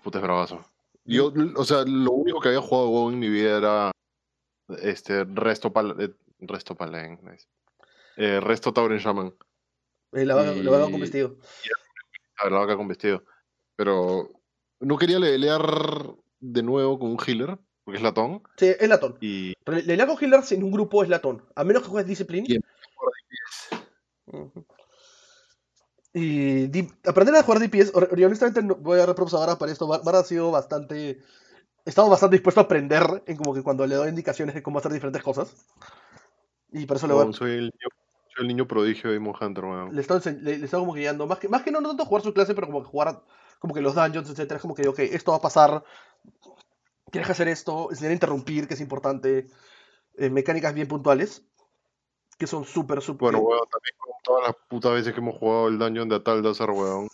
Puta 0.03 0.17
es 0.19 0.23
bravazo. 0.23 0.65
Yo, 1.05 1.33
o 1.55 1.65
sea, 1.65 1.83
lo 1.85 2.11
único 2.11 2.39
que 2.39 2.49
había 2.49 2.61
jugado 2.61 2.89
WoW 2.89 3.09
en 3.11 3.19
mi 3.19 3.29
vida 3.29 3.57
era 3.57 3.91
este 4.81 5.23
Resto 5.25 5.71
Pal 5.73 5.95
eh, 5.99 6.13
Resto 6.39 6.75
Paladin. 6.75 7.19
Eh, 8.17 8.39
Resto 8.41 8.73
Tauren 8.73 8.99
Shaman. 8.99 9.33
Eh, 10.13 10.25
la, 10.25 10.35
vaga- 10.35 10.91
con 10.91 10.99
vestido. 10.99 11.35
A 12.43 12.47
ver, 12.47 12.51
la 12.53 12.59
vaca 12.59 12.75
con 12.75 12.89
vestido. 12.89 13.23
Pero 13.77 14.29
no 14.81 14.97
quería 14.97 15.17
lelear 15.17 15.61
de 16.41 16.61
nuevo 16.61 16.99
con 16.99 17.11
un 17.11 17.17
healer, 17.25 17.57
porque 17.85 17.97
es 17.97 18.03
latón. 18.03 18.43
Sí, 18.57 18.67
es 18.77 18.89
latón. 18.89 19.17
Y 19.21 19.53
Pero 19.63 19.77
Le 19.77 19.95
le 19.95 20.05
con 20.05 20.17
healers 20.21 20.51
en 20.51 20.63
un 20.63 20.71
grupo 20.71 21.03
es 21.03 21.09
latón. 21.09 21.41
A 21.55 21.63
menos 21.63 21.83
que 21.83 21.89
juegues 21.89 22.07
Discipline. 22.07 22.45
Y 26.13 26.67
di- 26.67 26.89
aprender 27.07 27.33
a 27.35 27.43
jugar 27.43 27.59
DPS, 27.61 27.93
y 28.17 28.23
honestamente 28.23 28.61
no, 28.61 28.75
voy 28.75 28.99
a 28.99 29.05
dar 29.05 29.15
props 29.15 29.33
a 29.35 29.39
Vara 29.39 29.57
para 29.57 29.71
esto. 29.71 29.87
Vara 29.87 30.19
ha 30.19 30.23
sido 30.23 30.51
bastante. 30.51 31.21
He 31.85 31.89
estado 31.89 32.09
bastante 32.09 32.35
dispuesto 32.35 32.59
a 32.59 32.65
aprender 32.65 33.23
en 33.25 33.37
como 33.37 33.53
que 33.53 33.63
cuando 33.63 33.87
le 33.87 33.95
doy 33.95 34.09
indicaciones 34.09 34.53
de 34.53 34.61
cómo 34.61 34.79
hacer 34.79 34.91
diferentes 34.91 35.23
cosas. 35.23 35.65
Y 36.73 36.85
por 36.85 36.97
eso 36.97 37.07
le, 37.07 37.13
voy 37.13 37.21
a- 37.21 37.23
weón, 37.23 37.33
soy, 37.33 37.51
el 37.51 37.61
niño, 37.63 37.71
soy 37.95 38.02
el 38.39 38.47
niño 38.47 38.67
prodigio 38.67 39.09
de 39.09 39.15
Demon 39.15 39.35
Hunter, 39.39 39.63
weón. 39.65 39.95
le, 39.95 40.01
ense- 40.01 40.39
le, 40.41 40.57
le 40.57 40.65
estado 40.65 40.83
como 40.83 40.93
que 40.93 41.01
guiando. 41.01 41.27
Más 41.27 41.39
que, 41.39 41.47
más 41.49 41.61
que 41.63 41.71
no, 41.71 41.81
no 41.81 41.89
tanto 41.89 42.05
jugar 42.05 42.23
su 42.23 42.33
clase, 42.33 42.53
pero 42.55 42.67
como 42.67 42.81
que 42.81 42.89
jugar 42.89 43.21
como 43.59 43.73
que 43.73 43.81
los 43.81 43.95
dungeons, 43.95 44.29
etcétera. 44.29 44.55
Es 44.57 44.61
como 44.61 44.75
que, 44.75 44.87
ok, 44.87 44.99
esto 44.99 45.31
va 45.31 45.37
a 45.37 45.41
pasar. 45.41 45.83
Tienes 47.11 47.27
que 47.27 47.31
hacer 47.33 47.47
esto, 47.47 47.89
enseñar 47.91 48.11
a 48.11 48.13
interrumpir, 48.15 48.67
que 48.67 48.73
es 48.73 48.81
importante. 48.81 49.47
eh, 50.17 50.29
mecánicas 50.29 50.73
bien 50.73 50.87
puntuales. 50.87 51.43
Que 52.37 52.47
son 52.47 52.65
súper, 52.65 53.01
súper. 53.01 53.21
Bueno, 53.31 53.39
weón, 53.39 53.67
también 53.71 53.95
con 53.99 54.11
todas 54.23 54.47
las 54.47 54.55
putas 54.67 54.91
veces 54.93 55.13
que 55.13 55.19
hemos 55.19 55.35
jugado 55.37 55.67
el 55.67 55.77
dungeon 55.77 56.09
de 56.09 56.15
Ataldazar, 56.15 56.71
weón. 56.71 57.07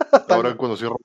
Ahora 0.28 0.56
cuando 0.56 0.76
cierro, 0.76 0.96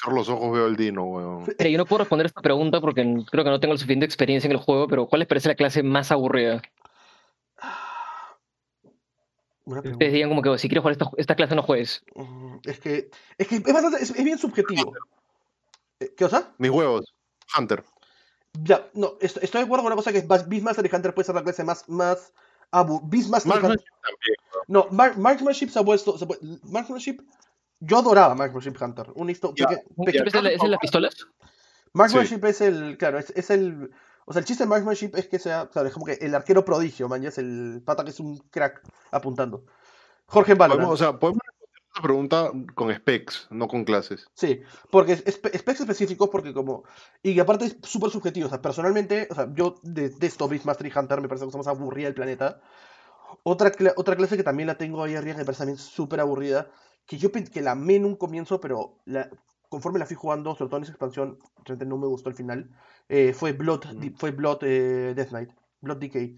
cierro 0.00 0.16
los 0.16 0.28
ojos 0.28 0.52
veo 0.52 0.66
el 0.66 0.76
Dino, 0.76 1.02
weón. 1.04 1.44
Mira, 1.58 1.70
yo 1.70 1.78
no 1.78 1.84
puedo 1.86 1.98
responder 1.98 2.26
esta 2.26 2.40
pregunta 2.40 2.80
porque 2.80 3.02
creo 3.30 3.42
que 3.44 3.50
no 3.50 3.58
tengo 3.58 3.74
la 3.74 3.78
suficiente 3.78 4.06
experiencia 4.06 4.46
en 4.46 4.52
el 4.52 4.58
juego, 4.62 4.86
pero 4.86 5.06
¿cuál 5.06 5.18
les 5.20 5.28
parece 5.28 5.48
la 5.48 5.56
clase 5.56 5.82
más 5.82 6.12
aburrida? 6.12 6.62
Ustedes 9.76 10.12
digan 10.12 10.28
como 10.30 10.42
que 10.42 10.48
"Oh, 10.48 10.58
si 10.58 10.68
quieres 10.68 10.82
jugar 10.82 10.92
esta, 10.92 11.10
esta 11.16 11.34
clase 11.34 11.54
no 11.54 11.62
juegues. 11.62 12.02
Mm, 12.14 12.56
Es 12.64 12.80
que 12.80 13.10
es, 13.36 13.48
que 13.48 13.56
es, 13.56 13.62
bastante, 13.62 14.02
es, 14.02 14.10
es 14.10 14.24
bien 14.24 14.38
subjetivo. 14.38 14.94
Eh, 16.00 16.12
¿Qué 16.16 16.24
cosa? 16.24 16.52
Mis 16.58 16.70
huevos, 16.70 17.14
Hunter. 17.56 17.84
Ya, 18.62 18.88
no, 18.94 19.14
est- 19.20 19.36
estoy 19.42 19.60
de 19.60 19.64
acuerdo 19.66 19.82
con 19.84 19.92
una 19.92 19.96
cosa 19.96 20.10
que 20.12 20.18
es 20.18 20.26
Beastmaster 20.48 20.86
y 20.90 20.94
Hunter 20.94 21.14
puede 21.14 21.26
ser 21.26 21.34
la 21.34 21.42
clase 21.44 21.64
más, 21.64 21.88
más 21.88 22.32
abu 22.70 23.00
Beastmaster 23.04 23.52
y 23.52 23.56
Hunter- 23.56 23.84
también, 24.02 24.36
weón. 24.54 24.64
No, 24.68 24.86
Mar- 24.90 25.16
Marksmanship 25.18 25.68
se 25.70 25.78
ha 25.78 25.82
vuelto. 25.82 26.16
se 26.18 26.26
vuel- 26.26 26.60
Marksmanship. 26.64 27.20
Yo 27.80 27.98
adoraba 27.98 28.34
Marksmanship 28.34 28.76
Hunter. 28.80 29.06
Un 29.14 29.28
¿Siempre 29.34 29.52
es 30.26 30.32
de 30.32 30.68
las 30.68 30.78
pistolas? 30.80 31.26
Marksmanship 31.92 32.44
es 32.44 32.60
el. 32.60 32.96
Claro, 32.98 33.18
es, 33.18 33.30
es 33.36 33.50
el. 33.50 33.90
O 34.28 34.32
sea, 34.34 34.40
el 34.40 34.44
chiste 34.46 34.64
de 34.64 34.68
Marksmanship 34.68 35.12
es 35.16 35.26
que 35.26 35.38
sea. 35.38 35.68
Claro, 35.70 35.88
es 35.88 35.94
como 35.94 36.04
que 36.04 36.12
el 36.20 36.34
arquero 36.34 36.62
prodigio, 36.64 37.08
man. 37.08 37.22
Ya 37.22 37.30
es 37.30 37.38
el 37.38 37.80
pata 37.84 38.04
que 38.04 38.10
es 38.10 38.20
un 38.20 38.36
crack 38.50 38.82
apuntando. 39.10 39.64
Jorge 40.26 40.52
Valorant. 40.54 40.80
Podemos- 40.88 40.94
o 40.94 41.02
sea, 41.02 41.18
podemos 41.18 41.40
responder 41.46 41.82
esta 41.88 42.02
pregunta 42.02 42.52
con 42.74 42.94
specs, 42.94 43.46
no 43.50 43.66
con 43.68 43.84
clases. 43.84 44.26
Sí, 44.34 44.60
porque 44.90 45.16
specs 45.16 45.80
específicos, 45.80 46.28
porque 46.28 46.52
como. 46.52 46.84
Y 47.22 47.40
aparte 47.40 47.64
es 47.64 47.76
súper 47.82 48.10
subjetivo. 48.10 48.46
O 48.48 48.50
sea, 48.50 48.60
personalmente, 48.60 49.26
o 49.30 49.34
sea, 49.34 49.48
yo 49.54 49.76
de, 49.82 50.10
de 50.10 50.26
esto, 50.26 50.46
Beastmaster 50.46 50.86
y 50.86 50.92
Hunter, 50.94 51.20
me 51.22 51.28
parece 51.28 51.46
cosa 51.46 51.56
más 51.58 51.66
aburrida 51.68 52.06
del 52.08 52.14
planeta. 52.14 52.60
Otra, 53.44 53.72
otra 53.96 54.16
clase 54.16 54.36
que 54.36 54.42
también 54.42 54.66
la 54.66 54.76
tengo 54.76 55.02
ahí 55.02 55.14
arriba, 55.14 55.34
que 55.34 55.40
me 55.40 55.44
parece 55.46 55.60
también 55.62 55.78
súper 55.78 56.20
aburrida, 56.20 56.68
que 57.06 57.16
yo 57.18 57.30
que 57.32 57.60
la 57.62 57.72
amé 57.72 57.96
en 57.96 58.04
un 58.04 58.16
comienzo, 58.16 58.60
pero 58.60 58.98
la- 59.06 59.28
conforme 59.68 59.98
la 59.98 60.06
fui 60.06 60.16
jugando, 60.16 60.54
sobre 60.54 60.68
todo 60.70 60.76
en 60.78 60.82
esa 60.84 60.92
expansión, 60.92 61.38
realmente 61.64 61.84
no 61.86 61.98
me 61.98 62.06
gustó 62.06 62.30
el 62.30 62.34
final, 62.36 62.70
eh, 63.08 63.32
fue 63.32 63.52
Blood, 63.52 63.84
fue 64.16 64.30
Blood 64.32 64.58
eh, 64.62 65.14
Death 65.14 65.28
Knight, 65.28 65.50
Blood 65.80 65.96
Decay. 65.98 66.36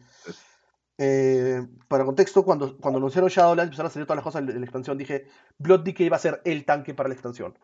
Eh, 0.99 1.66
para 1.89 2.05
contexto, 2.05 2.45
cuando, 2.45 2.77
cuando 2.77 2.99
anunciaron 2.99 3.31
Shadowlands, 3.31 3.68
empezaron 3.68 3.91
a 3.91 3.93
salir 3.93 4.07
todas 4.07 4.16
las 4.16 4.25
cosas 4.25 4.47
de 4.47 4.55
la 4.55 4.61
expansión, 4.64 4.99
dije, 4.99 5.27
Blood 5.59 5.81
Decay 5.81 6.09
va 6.09 6.16
a 6.16 6.21
ser 6.21 6.43
el 6.45 6.64
tanque 6.64 6.95
para 6.95 7.09
la 7.09 7.14
expansión. 7.14 7.59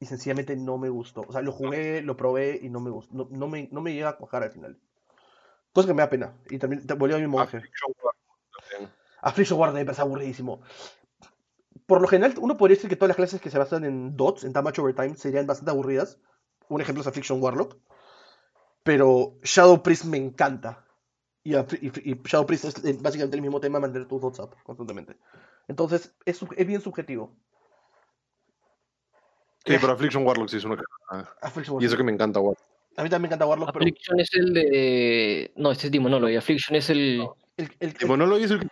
Y 0.00 0.06
sencillamente 0.06 0.56
no 0.56 0.78
me 0.78 0.88
gustó. 0.88 1.20
O 1.28 1.32
sea, 1.32 1.42
lo 1.42 1.52
jugué, 1.52 2.02
lo 2.02 2.16
probé 2.16 2.58
y 2.60 2.68
no 2.68 2.80
me 2.80 2.90
gustó. 2.90 3.14
No, 3.14 3.28
no 3.30 3.46
me, 3.46 3.68
no 3.70 3.80
me 3.80 3.94
llega 3.94 4.08
a 4.08 4.16
cuajar 4.16 4.42
al 4.42 4.50
final. 4.50 4.76
Cosa 5.72 5.86
que 5.86 5.94
me 5.94 6.02
da 6.02 6.10
pena. 6.10 6.34
Y 6.50 6.58
también 6.58 6.84
volvió 6.98 7.16
a 7.16 7.20
mi 7.20 7.28
monje. 7.28 7.58
Affliction 7.58 7.94
War 8.02 8.14
también. 8.58 8.92
Affliction 9.22 9.58
Warden 9.60 9.76
me 9.76 9.84
parece 9.84 10.02
aburridísimo. 10.02 10.60
Por 11.86 12.00
lo 12.00 12.08
general, 12.08 12.34
uno 12.40 12.56
podría 12.56 12.76
decir 12.76 12.90
que 12.90 12.96
todas 12.96 13.08
las 13.08 13.16
clases 13.16 13.40
que 13.40 13.50
se 13.50 13.58
basan 13.58 13.84
en 13.84 14.16
dots, 14.16 14.44
en 14.44 14.52
damage 14.52 14.80
over 14.80 14.94
time, 14.94 15.14
serían 15.14 15.46
bastante 15.46 15.70
aburridas. 15.70 16.18
Un 16.68 16.80
ejemplo 16.80 17.00
es 17.00 17.06
Affliction 17.06 17.40
Warlock. 17.40 17.76
Pero 18.82 19.38
Shadow 19.42 19.82
Priest 19.82 20.04
me 20.04 20.16
encanta. 20.18 20.84
Y, 21.44 21.52
Affli- 21.52 21.78
y- 22.04 22.10
y 22.12 22.20
Shadow 22.24 22.46
Priest 22.46 22.64
es 22.66 22.84
eh, 22.84 22.96
básicamente 23.00 23.36
el 23.36 23.42
mismo 23.42 23.60
tema, 23.60 23.80
mantener 23.80 24.06
tus 24.08 24.20
dots 24.20 24.38
up 24.40 24.54
constantemente. 24.62 25.16
Entonces, 25.68 26.14
es, 26.24 26.40
es 26.56 26.66
bien 26.66 26.80
subjetivo. 26.80 27.34
Sí, 29.64 29.74
pero 29.80 29.92
Affliction 29.92 30.26
Warlock 30.26 30.48
sí 30.48 30.56
es 30.56 30.64
una. 30.64 30.82
Affliction 31.40 31.80
Y 31.80 31.84
eso 31.84 31.96
que 31.96 32.02
me 32.02 32.12
encanta 32.12 32.40
Warlock. 32.40 32.58
A 32.96 33.02
mí 33.04 33.08
también 33.08 33.22
me 33.22 33.26
encanta 33.28 33.46
Warlock, 33.46 33.72
pero 33.72 33.84
Affliction 33.84 34.20
es 34.20 34.34
el 34.34 34.52
de. 34.52 35.52
No, 35.56 35.70
este 35.70 35.86
es 35.86 35.92
Demonology. 35.92 36.36
Affliction 36.36 36.76
es 36.76 36.90
el. 36.90 37.26
el, 37.56 37.70
el- 37.80 37.90
el- 37.90 37.94
Y 38.00 38.04
Monolo 38.04 38.36
es 38.36 38.50
el 38.50 38.60
que 38.60 38.66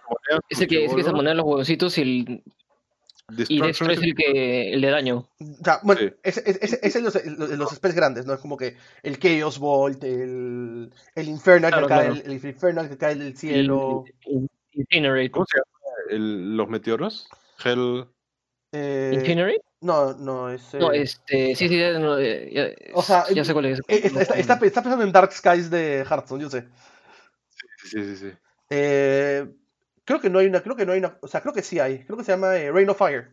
Es 0.48 0.60
el 0.60 0.68
que, 0.68 0.84
es 0.84 0.90
el 0.90 0.96
que 0.96 1.04
se 1.04 1.12
moneda 1.12 1.34
los 1.34 1.46
huevositos 1.46 1.96
y, 1.98 2.02
el, 2.02 2.42
y 3.48 3.60
Destruction 3.60 3.90
es 3.90 4.02
el 4.02 4.14
que 4.14 4.72
el 4.72 4.80
de 4.80 4.90
daño. 4.90 5.28
o 5.40 5.64
sea, 5.64 5.80
bueno, 5.82 6.00
sí. 6.00 6.12
ese 6.22 6.42
es, 6.46 6.56
es, 6.62 6.72
es 6.82 6.96
en 6.96 7.04
los, 7.04 7.24
los, 7.24 7.50
los 7.50 7.70
spells 7.70 7.94
grandes, 7.94 8.26
¿no? 8.26 8.34
Es 8.34 8.40
como 8.40 8.56
que 8.56 8.76
el 9.02 9.18
Chaos 9.18 9.58
Bolt, 9.58 10.02
el, 10.04 10.92
el 11.14 11.28
Infernal 11.28 11.70
Claro, 11.70 11.86
que 11.86 11.94
cae, 11.94 12.06
claro. 12.08 12.14
el, 12.24 12.32
el 12.32 12.32
Infernal 12.46 12.88
que 12.88 12.98
cae 12.98 13.14
del 13.14 13.36
cielo. 13.36 14.04
Incinerate. 14.72 15.30
¿Cómo 15.30 15.46
se 15.46 15.58
llama? 15.58 15.96
El- 16.10 16.56
los 16.56 16.68
meteoros? 16.68 17.28
Hell. 17.64 18.06
Eh, 18.72 19.10
¿Engineering? 19.14 19.60
no, 19.80 20.12
no, 20.14 20.50
es. 20.50 20.74
No, 20.74 20.92
eh, 20.92 21.02
este, 21.02 21.54
sí, 21.56 21.68
sí, 21.68 21.78
ya, 21.78 21.98
no, 21.98 22.20
ya- 22.20 22.70
O 22.94 23.02
sea, 23.02 23.24
ya 23.34 23.44
sé 23.44 23.52
cuál 23.52 23.66
es. 23.66 23.78
eh, 23.88 24.00
está, 24.04 24.22
está- 24.22 24.34
está- 24.38 24.64
está 24.66 24.82
pensando 24.82 25.04
en 25.04 25.12
Dark 25.12 25.32
Skies 25.32 25.70
de 25.70 26.04
Hearthstone, 26.08 26.42
yo 26.42 26.50
sé. 26.50 26.66
Sí, 27.50 27.88
sí, 27.88 28.04
sí. 28.04 28.16
sí. 28.16 28.30
Eh, 28.70 29.46
creo 30.10 30.20
que 30.20 30.28
no 30.28 30.40
hay 30.40 30.46
una, 30.48 30.60
creo 30.60 30.74
que 30.74 30.84
no 30.84 30.90
hay 30.90 30.98
una, 30.98 31.16
o 31.20 31.28
sea, 31.28 31.40
creo 31.40 31.54
que 31.54 31.62
sí 31.62 31.78
hay. 31.78 32.04
Creo 32.04 32.18
que 32.18 32.24
se 32.24 32.32
llama 32.32 32.56
eh, 32.56 32.72
Rain 32.72 32.90
of 32.90 32.98
Fire. 32.98 33.30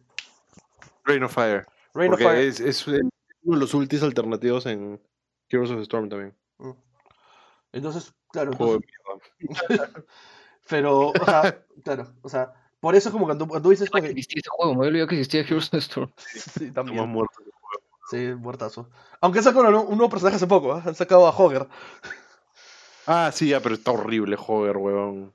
Rain 1.06 1.24
of 1.24 1.34
Fire. 1.34 1.66
Rain 1.96 2.12
porque 2.12 2.24
of 2.24 2.32
Fire. 2.32 2.48
es, 2.48 2.60
es 2.60 2.86
uno 2.86 3.00
de 3.44 3.58
los 3.58 3.74
ultis 3.74 4.04
alternativos 4.04 4.68
en 4.68 5.02
Heroes 5.50 5.72
of 5.72 5.78
the 5.78 5.82
Storm 5.82 6.08
también. 6.08 6.36
Mm. 6.60 6.74
Entonces, 7.72 8.14
claro. 8.32 8.52
Entonces- 8.52 8.88
mierda. 9.40 9.90
pero, 10.70 11.08
o 11.08 11.26
sea, 11.26 11.66
claro, 11.84 12.14
o 12.22 12.30
sea, 12.30 12.54
por 12.80 12.94
eso 12.96 13.12
como 13.12 13.26
cuando, 13.26 13.48
cuando 13.48 13.72
dices 13.72 13.90
como 13.90 14.04
que 14.04 14.10
existía 14.12 14.42
este 14.42 14.50
juego, 14.52 14.74
me 14.74 14.82
había 14.82 14.90
olvidado 14.90 15.08
que 15.08 15.16
existía 15.16 15.42
Heroes 15.42 15.66
of 15.66 15.72
the 15.72 15.78
Storm. 15.80 16.12
sí, 16.18 16.38
Estamos 16.66 16.92
también, 16.92 17.10
muertos. 17.10 17.44
sí, 18.12 18.18
muertazo. 18.38 18.92
Aunque 19.20 19.42
sacaron 19.42 19.74
un, 19.74 19.82
un 19.88 19.98
nuevo 19.98 20.12
personaje 20.12 20.36
hace 20.36 20.46
poco, 20.46 20.74
¿ah? 20.74 20.84
han 20.86 20.94
sacado 20.94 21.26
a 21.26 21.32
Hogger. 21.32 21.68
Ah, 23.08 23.32
sí, 23.34 23.48
ya, 23.50 23.62
pero 23.62 23.74
está 23.74 23.90
horrible, 23.90 24.36
joder, 24.36 24.78
weón. 24.78 25.34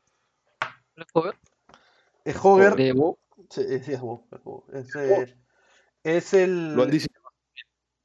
¿El 0.96 1.04
juego? 1.12 1.32
Es 2.24 2.36
Hogger, 2.40 2.76
De 2.76 2.92
WoW. 2.92 3.18
sí, 3.48 3.62
eh, 3.68 3.80
sí, 3.82 3.92
es 3.92 4.00
es. 4.02 4.64
Es, 4.72 4.94
eh, 4.96 5.36
es 6.04 6.34
el... 6.34 6.74
Lo 6.74 6.82
han 6.84 6.90
diseñado 6.90 7.22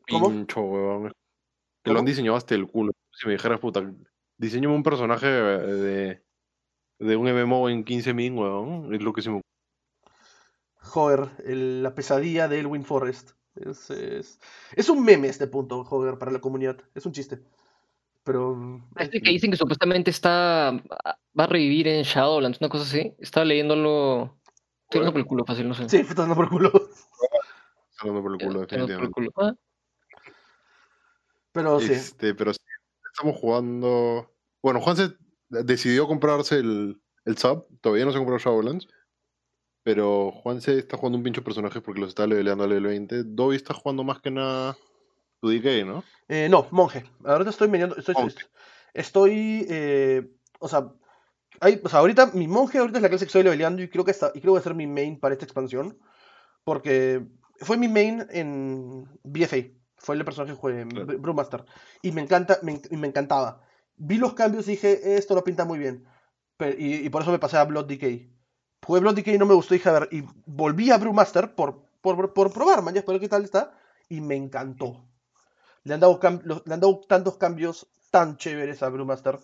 ¿Cómo? 0.09 0.29
pincho, 0.29 0.61
weón. 0.61 1.11
Que 1.83 1.91
lo 1.91 1.99
han 1.99 2.05
diseñado 2.05 2.37
hasta 2.37 2.55
el 2.55 2.67
culo. 2.67 2.91
Si 3.11 3.27
me 3.27 3.33
dijeras, 3.33 3.59
puta, 3.59 3.81
diseñame 4.37 4.75
un 4.75 4.83
personaje 4.83 5.27
de, 5.27 6.23
de 6.99 7.15
un 7.15 7.27
MMO 7.27 7.69
en 7.69 7.83
15 7.83 8.13
min, 8.13 8.37
weón. 8.37 8.93
Es 8.93 9.01
lo 9.01 9.13
que 9.13 9.21
se 9.21 9.29
me 9.29 9.41
el- 11.45 11.83
la 11.83 11.93
pesadilla 11.93 12.47
de 12.47 12.59
Elwyn 12.59 12.85
Forest. 12.85 13.31
Es, 13.55 13.89
es, 13.89 14.39
es 14.75 14.89
un 14.89 15.03
meme 15.03 15.27
este 15.27 15.47
punto, 15.47 15.81
Hogger, 15.81 16.17
para 16.17 16.31
la 16.31 16.39
comunidad. 16.39 16.77
Es 16.93 17.05
un 17.05 17.11
chiste. 17.11 17.39
Pero... 18.27 18.81
Este 18.97 19.21
que 19.21 19.29
dicen 19.31 19.51
que 19.51 19.57
supuestamente 19.57 20.11
está 20.11 20.71
va 21.39 21.43
a 21.45 21.47
revivir 21.47 21.87
en 21.87 22.03
Shadowlands, 22.03 22.59
una 22.59 22.67
cosa 22.67 22.83
así. 22.83 23.15
Estaba 23.19 23.45
leyéndolo. 23.45 24.37
Estoy 24.83 24.99
hablando 24.99 25.13
por 25.13 25.21
el 25.21 25.25
culo 25.27 25.45
fácil, 25.45 25.67
no 25.69 25.73
sé. 25.73 25.87
Sí, 25.87 25.97
está 25.97 26.23
dando 26.23 26.35
por 26.35 26.49
culo. 26.49 26.67
está 27.89 28.07
dando 28.07 28.21
por 28.21 28.33
el 28.33 28.37
culo, 28.45 28.61
Estoy 28.63 28.79
hablando 28.81 29.09
por 29.13 29.23
el 29.23 29.29
definitivamente. 29.29 29.31
culo. 29.31 29.31
Ah, 29.37 29.55
Pero 31.53 31.79
sí. 31.79 31.93
Este, 31.93 32.35
pero 32.35 32.51
sí, 32.53 32.59
estamos 33.13 33.39
jugando. 33.39 34.29
Bueno, 34.61 34.81
Juan 34.81 34.97
se 34.97 35.15
decidió 35.47 36.05
comprarse 36.05 36.57
el, 36.57 37.01
el 37.23 37.37
sub. 37.37 37.65
Todavía 37.79 38.03
no 38.03 38.11
se 38.11 38.17
compró 38.17 38.37
Shadowlands. 38.37 38.89
Pero 39.83 40.31
Juan 40.31 40.59
se 40.59 40.77
está 40.77 40.97
jugando 40.97 41.17
un 41.17 41.23
pincho 41.23 41.45
personaje 41.45 41.79
porque 41.79 42.01
los 42.01 42.09
está 42.09 42.27
leveleando 42.27 42.65
al 42.65 42.71
level 42.71 42.87
20. 42.87 43.23
Dobby 43.23 43.55
está 43.55 43.73
jugando 43.73 44.03
más 44.03 44.19
que 44.19 44.31
nada 44.31 44.75
tu 45.41 45.49
DK, 45.49 45.85
¿no? 45.85 46.03
Eh, 46.27 46.47
no, 46.49 46.67
monje. 46.71 47.05
Ahorita 47.23 47.49
estoy 47.49 47.67
mediando, 47.69 47.95
estoy, 47.97 48.15
Monje. 48.15 48.35
estoy, 48.93 49.65
eh, 49.69 50.29
o 50.59 50.67
sea, 50.67 50.91
hay, 51.59 51.79
o 51.83 51.89
sea, 51.89 51.99
ahorita 51.99 52.27
mi 52.33 52.47
monje 52.47 52.77
ahorita 52.79 52.99
es 52.99 53.03
la 53.03 53.09
clase 53.09 53.25
que 53.25 53.29
estoy 53.29 53.43
leveleando 53.43 53.81
y 53.81 53.89
creo 53.89 54.03
que 54.05 54.11
está, 54.11 54.27
y 54.33 54.41
creo 54.41 54.53
que 54.53 54.57
va 54.57 54.59
a 54.59 54.63
ser 54.63 54.75
mi 54.75 54.87
main 54.87 55.19
para 55.19 55.33
esta 55.33 55.45
expansión, 55.45 55.97
porque 56.63 57.25
fue 57.59 57.77
mi 57.77 57.87
main 57.87 58.25
en 58.31 59.05
BFA, 59.23 59.71
fue 59.97 60.15
el 60.15 60.25
personaje 60.25 60.53
que 60.53 60.59
jugué 60.59 60.81
en 60.81 60.89
Claro. 60.89 61.07
Br- 61.07 61.21
Brewmaster 61.21 61.65
y 62.01 62.11
me 62.11 62.21
encanta, 62.21 62.59
me, 62.61 62.81
me 62.91 63.07
encantaba. 63.07 63.61
Vi 63.95 64.17
los 64.17 64.33
cambios 64.33 64.67
y 64.67 64.71
dije, 64.71 65.15
esto 65.17 65.33
lo 65.33 65.43
pinta 65.43 65.65
muy 65.65 65.79
bien, 65.79 66.05
Pe- 66.57 66.75
y, 66.77 67.05
y 67.05 67.09
por 67.09 67.21
eso 67.21 67.31
me 67.31 67.39
pasé 67.39 67.57
a 67.57 67.63
Blood 67.65 67.85
Decay. 67.85 68.29
Jugué 68.85 68.99
Blood 68.99 69.15
Decay 69.15 69.35
y 69.35 69.37
no 69.37 69.45
me 69.45 69.53
gustó, 69.55 69.73
dije, 69.73 69.89
a 69.89 69.93
ver, 69.99 70.09
y 70.11 70.23
volví 70.45 70.91
a 70.91 70.97
Brewmaster 70.97 71.55
por, 71.55 71.83
por, 72.01 72.33
por 72.33 72.51
probar, 72.53 72.81
man, 72.81 72.93
ya, 72.93 73.03
ver 73.07 73.19
qué 73.19 73.29
tal 73.29 73.43
está, 73.43 73.71
y 74.09 74.21
me 74.21 74.35
encantó. 74.35 75.06
Le 75.87 75.93
han 75.95 75.99
dado, 75.99 76.19
los- 76.43 76.65
le 76.67 76.73
han 76.73 76.79
dado 76.79 77.01
tantos 77.07 77.37
cambios 77.37 77.87
tan 78.11 78.37
chéveres 78.37 78.83
a 78.83 78.89
Brewmaster. 78.89 79.39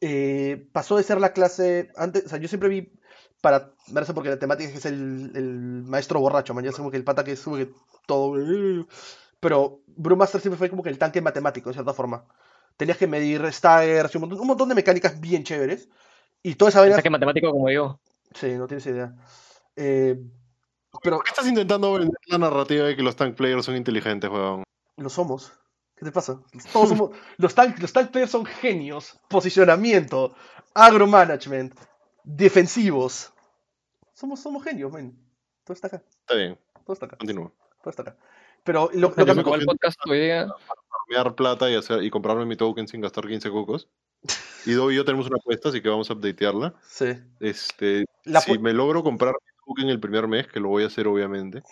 Eh, 0.00 0.68
pasó 0.72 0.96
de 0.96 1.02
ser 1.02 1.20
la 1.20 1.32
clase. 1.32 1.90
Antes, 1.96 2.26
o 2.26 2.28
sea, 2.28 2.38
yo 2.38 2.48
siempre 2.48 2.68
vi. 2.68 2.92
Para 3.40 3.70
verse 3.92 4.14
porque 4.14 4.30
la 4.30 4.38
temática 4.38 4.66
es 4.66 4.72
que 4.72 4.78
es 4.78 4.86
el, 4.86 5.30
el 5.36 5.84
maestro 5.84 6.18
borracho, 6.18 6.54
man. 6.54 6.64
Ya 6.64 6.70
es 6.70 6.76
como 6.76 6.90
que 6.90 6.96
el 6.96 7.04
pata 7.04 7.22
que 7.22 7.36
sube 7.36 7.66
que 7.66 7.74
todo. 8.06 8.34
Pero 9.40 9.80
Brewmaster 9.86 10.40
siempre 10.40 10.58
fue 10.58 10.68
como 10.70 10.82
que 10.82 10.88
el 10.90 10.98
tanque 10.98 11.20
matemático, 11.20 11.70
de 11.70 11.74
cierta 11.74 11.94
forma. 11.94 12.24
Tenías 12.76 12.98
que 12.98 13.06
medir 13.06 13.52
staggers 13.52 14.12
y 14.14 14.18
un 14.18 14.22
montón, 14.22 14.40
un 14.40 14.46
montón 14.48 14.68
de 14.68 14.74
mecánicas 14.74 15.20
bien 15.20 15.44
chéveres. 15.44 15.88
Y 16.42 16.56
toda 16.56 16.70
esa 16.70 16.80
vaina. 16.80 16.96
Saque 16.96 17.10
matemático 17.10 17.50
como 17.52 17.70
yo. 17.70 18.00
Sí, 18.34 18.52
no 18.54 18.66
tienes 18.66 18.86
idea. 18.86 19.14
Eh, 19.76 20.16
pero 21.02 21.16
¿Por 21.16 21.24
qué 21.24 21.30
estás 21.30 21.46
intentando 21.46 21.92
vender 21.92 22.18
la 22.26 22.38
narrativa 22.38 22.86
de 22.86 22.96
que 22.96 23.02
los 23.02 23.14
tank 23.14 23.36
players 23.36 23.64
son 23.64 23.76
inteligentes, 23.76 24.28
weón? 24.30 24.64
Lo 24.98 25.08
somos. 25.08 25.52
¿Qué 25.96 26.04
te 26.04 26.12
pasa? 26.12 26.40
Todos 26.72 26.90
somos. 26.90 27.10
Los 27.38 27.54
tank, 27.54 27.78
los 27.78 27.92
tank 27.92 28.10
players 28.10 28.30
son 28.30 28.44
genios. 28.44 29.18
Posicionamiento, 29.28 30.34
agromanagement, 30.74 31.74
defensivos. 32.24 33.32
Somos, 34.12 34.40
somos 34.40 34.62
genios, 34.64 34.92
men. 34.92 35.16
Todo 35.64 35.74
está 35.74 35.86
acá. 35.86 36.02
Está 36.20 36.34
bien, 36.34 36.58
Todo 36.84 36.94
está 36.94 37.06
acá. 37.06 37.16
continúa. 37.16 37.52
Todo 37.82 37.90
está 37.90 38.02
acá. 38.02 38.16
Pero 38.64 38.90
lo, 38.92 39.12
lo 39.14 39.14
que 39.14 39.34
me 39.34 39.54
el 39.54 39.64
podcast 39.66 39.98
hoy 40.06 40.20
día. 40.20 40.48
Farmear 40.90 41.34
plata 41.34 41.70
y, 41.70 41.76
hacer, 41.76 42.02
y 42.02 42.10
comprarme 42.10 42.44
mi 42.44 42.56
token 42.56 42.88
sin 42.88 43.00
gastar 43.00 43.26
15 43.26 43.50
cocos. 43.50 43.88
Y 44.66 44.72
Dobby 44.72 44.94
y 44.94 44.96
yo 44.96 45.04
tenemos 45.04 45.28
una 45.28 45.36
apuesta, 45.36 45.68
así 45.68 45.80
que 45.80 45.88
vamos 45.88 46.10
a 46.10 46.14
updatearla. 46.14 46.74
Sí. 46.88 47.14
Este, 47.38 48.04
La 48.24 48.40
si 48.40 48.58
me 48.58 48.72
logro 48.72 49.02
comprar 49.04 49.34
mi 49.34 49.52
token 49.64 49.88
el 49.88 50.00
primer 50.00 50.26
mes, 50.26 50.48
que 50.48 50.58
lo 50.60 50.68
voy 50.68 50.82
a 50.82 50.88
hacer 50.88 51.06
obviamente, 51.06 51.62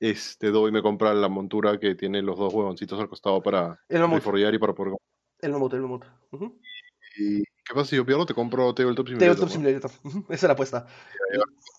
este 0.00 0.50
Dobby 0.50 0.72
me 0.72 0.82
compra 0.82 1.14
la 1.14 1.28
montura 1.28 1.78
que 1.78 1.94
tiene 1.94 2.22
los 2.22 2.38
dos 2.38 2.52
huevoncitos 2.52 2.98
al 3.00 3.08
costado 3.08 3.42
para 3.42 3.80
reforrear 3.88 4.54
y 4.54 4.58
para 4.58 4.74
poder 4.74 4.94
El 5.40 5.52
mamut, 5.52 5.72
el 5.74 5.80
mamut. 5.82 6.04
Ujú. 6.32 6.60
¿Y 7.18 7.42
qué 7.42 7.74
pasa 7.74 7.90
si 7.90 7.96
yo 7.96 8.04
pierdo? 8.04 8.26
Te 8.26 8.34
compro 8.34 8.74
Tabletop 8.74 9.08
Simulator. 9.08 9.36
Tabletop 9.36 9.48
¿no? 9.48 9.52
Simulator. 9.52 9.90
Ujú, 10.04 10.18
Esa 10.32 10.34
es 10.34 10.42
la 10.42 10.52
apuesta. 10.52 10.86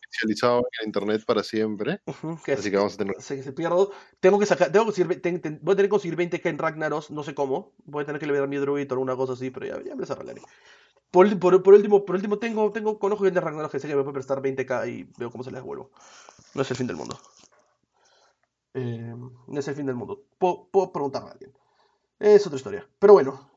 Especializado 0.10 0.68
en 0.82 0.88
internet 0.88 1.24
para 1.26 1.44
siempre. 1.44 2.02
Ujú, 2.06 2.40
que 2.44 2.54
Así 2.54 2.72
que 2.72 2.78
vamos 2.78 2.96
a 2.96 2.98
tener. 2.98 3.16
Que 3.16 3.44
si 3.44 3.52
pierdo, 3.52 3.92
tengo 4.20 4.40
que 4.40 4.46
sacar, 4.46 4.72
tengo 4.72 4.86
que 4.86 4.92
conseguir, 4.94 5.22
ten- 5.22 5.42
ten- 5.42 5.60
voy 5.62 5.74
a 5.74 5.76
tener 5.76 5.90
que 5.90 5.92
conseguir 5.92 6.18
20k 6.18 6.50
en 6.50 6.58
Ragnaros, 6.58 7.12
no 7.12 7.24
sé 7.24 7.36
cómo, 7.36 7.74
voy 7.86 8.04
a 8.04 8.06
tener 8.06 8.20
que 8.20 8.26
liberar 8.26 8.48
mi 8.48 8.58
druid 8.58 8.92
o 8.92 9.00
una 9.00 9.16
cosa 9.16 9.34
así, 9.34 9.52
pero 9.52 9.66
ya, 9.68 9.84
ya 9.84 9.96
me 9.96 10.02
desarrollaré. 10.02 10.42
Por, 11.12 11.28
ulti- 11.28 11.38
por, 11.40 11.62
por 11.62 11.74
último, 11.74 12.04
por 12.06 12.16
último 12.16 12.40
tengo, 12.40 12.72
tengo 12.72 12.98
conozco 12.98 13.26
gente 13.26 13.40
de 13.40 13.46
Ragnaros 13.46 13.72
que 13.72 13.80
sé 13.80 13.88
que 13.88 13.96
me 13.96 14.02
puede 14.04 14.14
prestar 14.16 14.42
20k 14.42 14.88
y 14.88 15.08
veo 15.18 15.30
cómo 15.30 15.44
se 15.44 15.52
les 15.52 15.62
devuelvo. 15.62 15.92
No 16.56 16.62
es 16.64 16.72
el 16.72 16.78
fin 16.78 16.88
del 16.88 16.96
mundo. 16.96 17.20
Eh, 18.80 19.14
es 19.54 19.68
el 19.68 19.76
fin 19.76 19.86
del 19.88 19.96
mundo. 19.96 20.24
Puedo, 20.38 20.68
puedo 20.72 20.92
preguntarle 20.92 21.30
a 21.30 21.32
alguien. 21.34 21.52
Es 22.20 22.46
otra 22.46 22.58
historia. 22.58 22.88
Pero 23.00 23.14
bueno, 23.14 23.50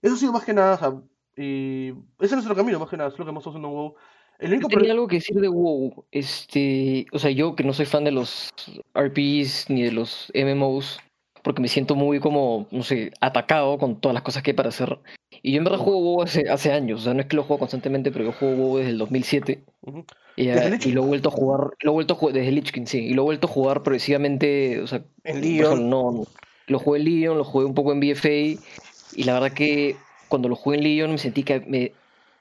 eso 0.00 0.14
ha 0.14 0.18
sido 0.18 0.32
más 0.32 0.44
que 0.44 0.52
nada, 0.54 0.74
o 0.74 0.78
sea, 0.78 0.94
y 1.36 1.88
ese 1.88 1.96
es 2.26 2.32
nuestro 2.32 2.54
camino, 2.54 2.78
más 2.78 2.88
que 2.88 2.96
nada, 2.96 3.10
es 3.10 3.18
lo 3.18 3.24
que 3.24 3.30
hemos 3.30 3.46
haciendo 3.46 3.68
en 3.68 3.74
WoW. 3.74 3.94
El 4.38 4.48
Yo 4.50 4.54
único 4.56 4.68
tenía 4.68 4.84
pro- 4.84 4.92
algo 4.92 5.08
que 5.08 5.16
decir 5.16 5.40
de 5.40 5.48
WoW. 5.48 6.04
Este, 6.10 7.06
o 7.12 7.18
sea, 7.18 7.30
yo 7.30 7.54
que 7.56 7.64
no 7.64 7.72
soy 7.72 7.86
fan 7.86 8.04
de 8.04 8.12
los 8.12 8.50
RPs 8.94 9.68
ni 9.70 9.82
de 9.82 9.92
los 9.92 10.30
MMOs, 10.34 11.00
porque 11.42 11.60
me 11.62 11.68
siento 11.68 11.94
muy 11.94 12.20
como, 12.20 12.66
no 12.70 12.82
sé, 12.82 13.12
atacado 13.20 13.76
con 13.78 14.00
todas 14.00 14.14
las 14.14 14.22
cosas 14.22 14.42
que 14.42 14.50
hay 14.52 14.56
para 14.56 14.68
hacer. 14.70 14.98
Y 15.42 15.52
yo 15.52 15.58
en 15.58 15.64
verdad 15.64 15.78
juego 15.78 16.00
WoW 16.00 16.22
hace, 16.22 16.48
hace 16.50 16.72
años, 16.72 17.00
o 17.00 17.04
sea, 17.04 17.14
no 17.14 17.20
es 17.20 17.26
que 17.26 17.36
lo 17.36 17.42
juego 17.44 17.60
constantemente, 17.60 18.10
pero 18.12 18.26
yo 18.26 18.32
juego 18.32 18.56
WoW 18.56 18.76
desde 18.78 18.90
el 18.90 18.98
2007. 18.98 19.64
Ujú. 19.82 20.04
Y, 20.36 20.46
¿Desde 20.46 20.74
ah, 20.74 20.78
y 20.84 20.92
lo 20.92 21.02
he 21.02 21.06
vuelto 21.06 21.28
a 21.28 21.32
jugar, 21.32 21.70
lo 21.80 21.90
he 21.90 21.94
vuelto 21.94 22.14
a 22.14 22.16
jugar 22.16 22.34
desde 22.34 22.52
Lich 22.52 22.72
King, 22.72 22.86
sí, 22.86 22.98
y 23.06 23.14
lo 23.14 23.22
he 23.22 23.24
vuelto 23.24 23.46
a 23.46 23.50
jugar 23.50 23.82
progresivamente, 23.82 24.80
o 24.80 24.86
sea, 24.86 25.02
En 25.24 25.40
Leon. 25.40 25.64
ejemplo, 25.66 25.76
no, 25.76 26.10
no, 26.12 26.24
lo 26.66 26.78
jugué 26.78 27.00
en 27.00 27.04
Leon, 27.04 27.38
lo 27.38 27.44
jugué 27.44 27.64
un 27.66 27.74
poco 27.74 27.92
en 27.92 28.00
BFA, 28.00 28.28
y 28.28 29.24
la 29.24 29.34
verdad 29.34 29.52
que 29.52 29.96
cuando 30.28 30.48
lo 30.48 30.56
jugué 30.56 30.76
en 30.78 30.84
Leon 30.84 31.10
me 31.10 31.18
sentí 31.18 31.42
que 31.42 31.60
me, 31.60 31.92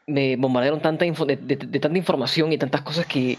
me 0.07 0.35
bombardearon 0.35 0.81
tanta 0.81 1.05
info- 1.05 1.25
de, 1.25 1.35
de- 1.37 1.55
de 1.55 1.79
tanta 1.79 1.97
información 1.97 2.53
y 2.53 2.57
tantas 2.57 2.81
cosas 2.81 3.05
que 3.05 3.37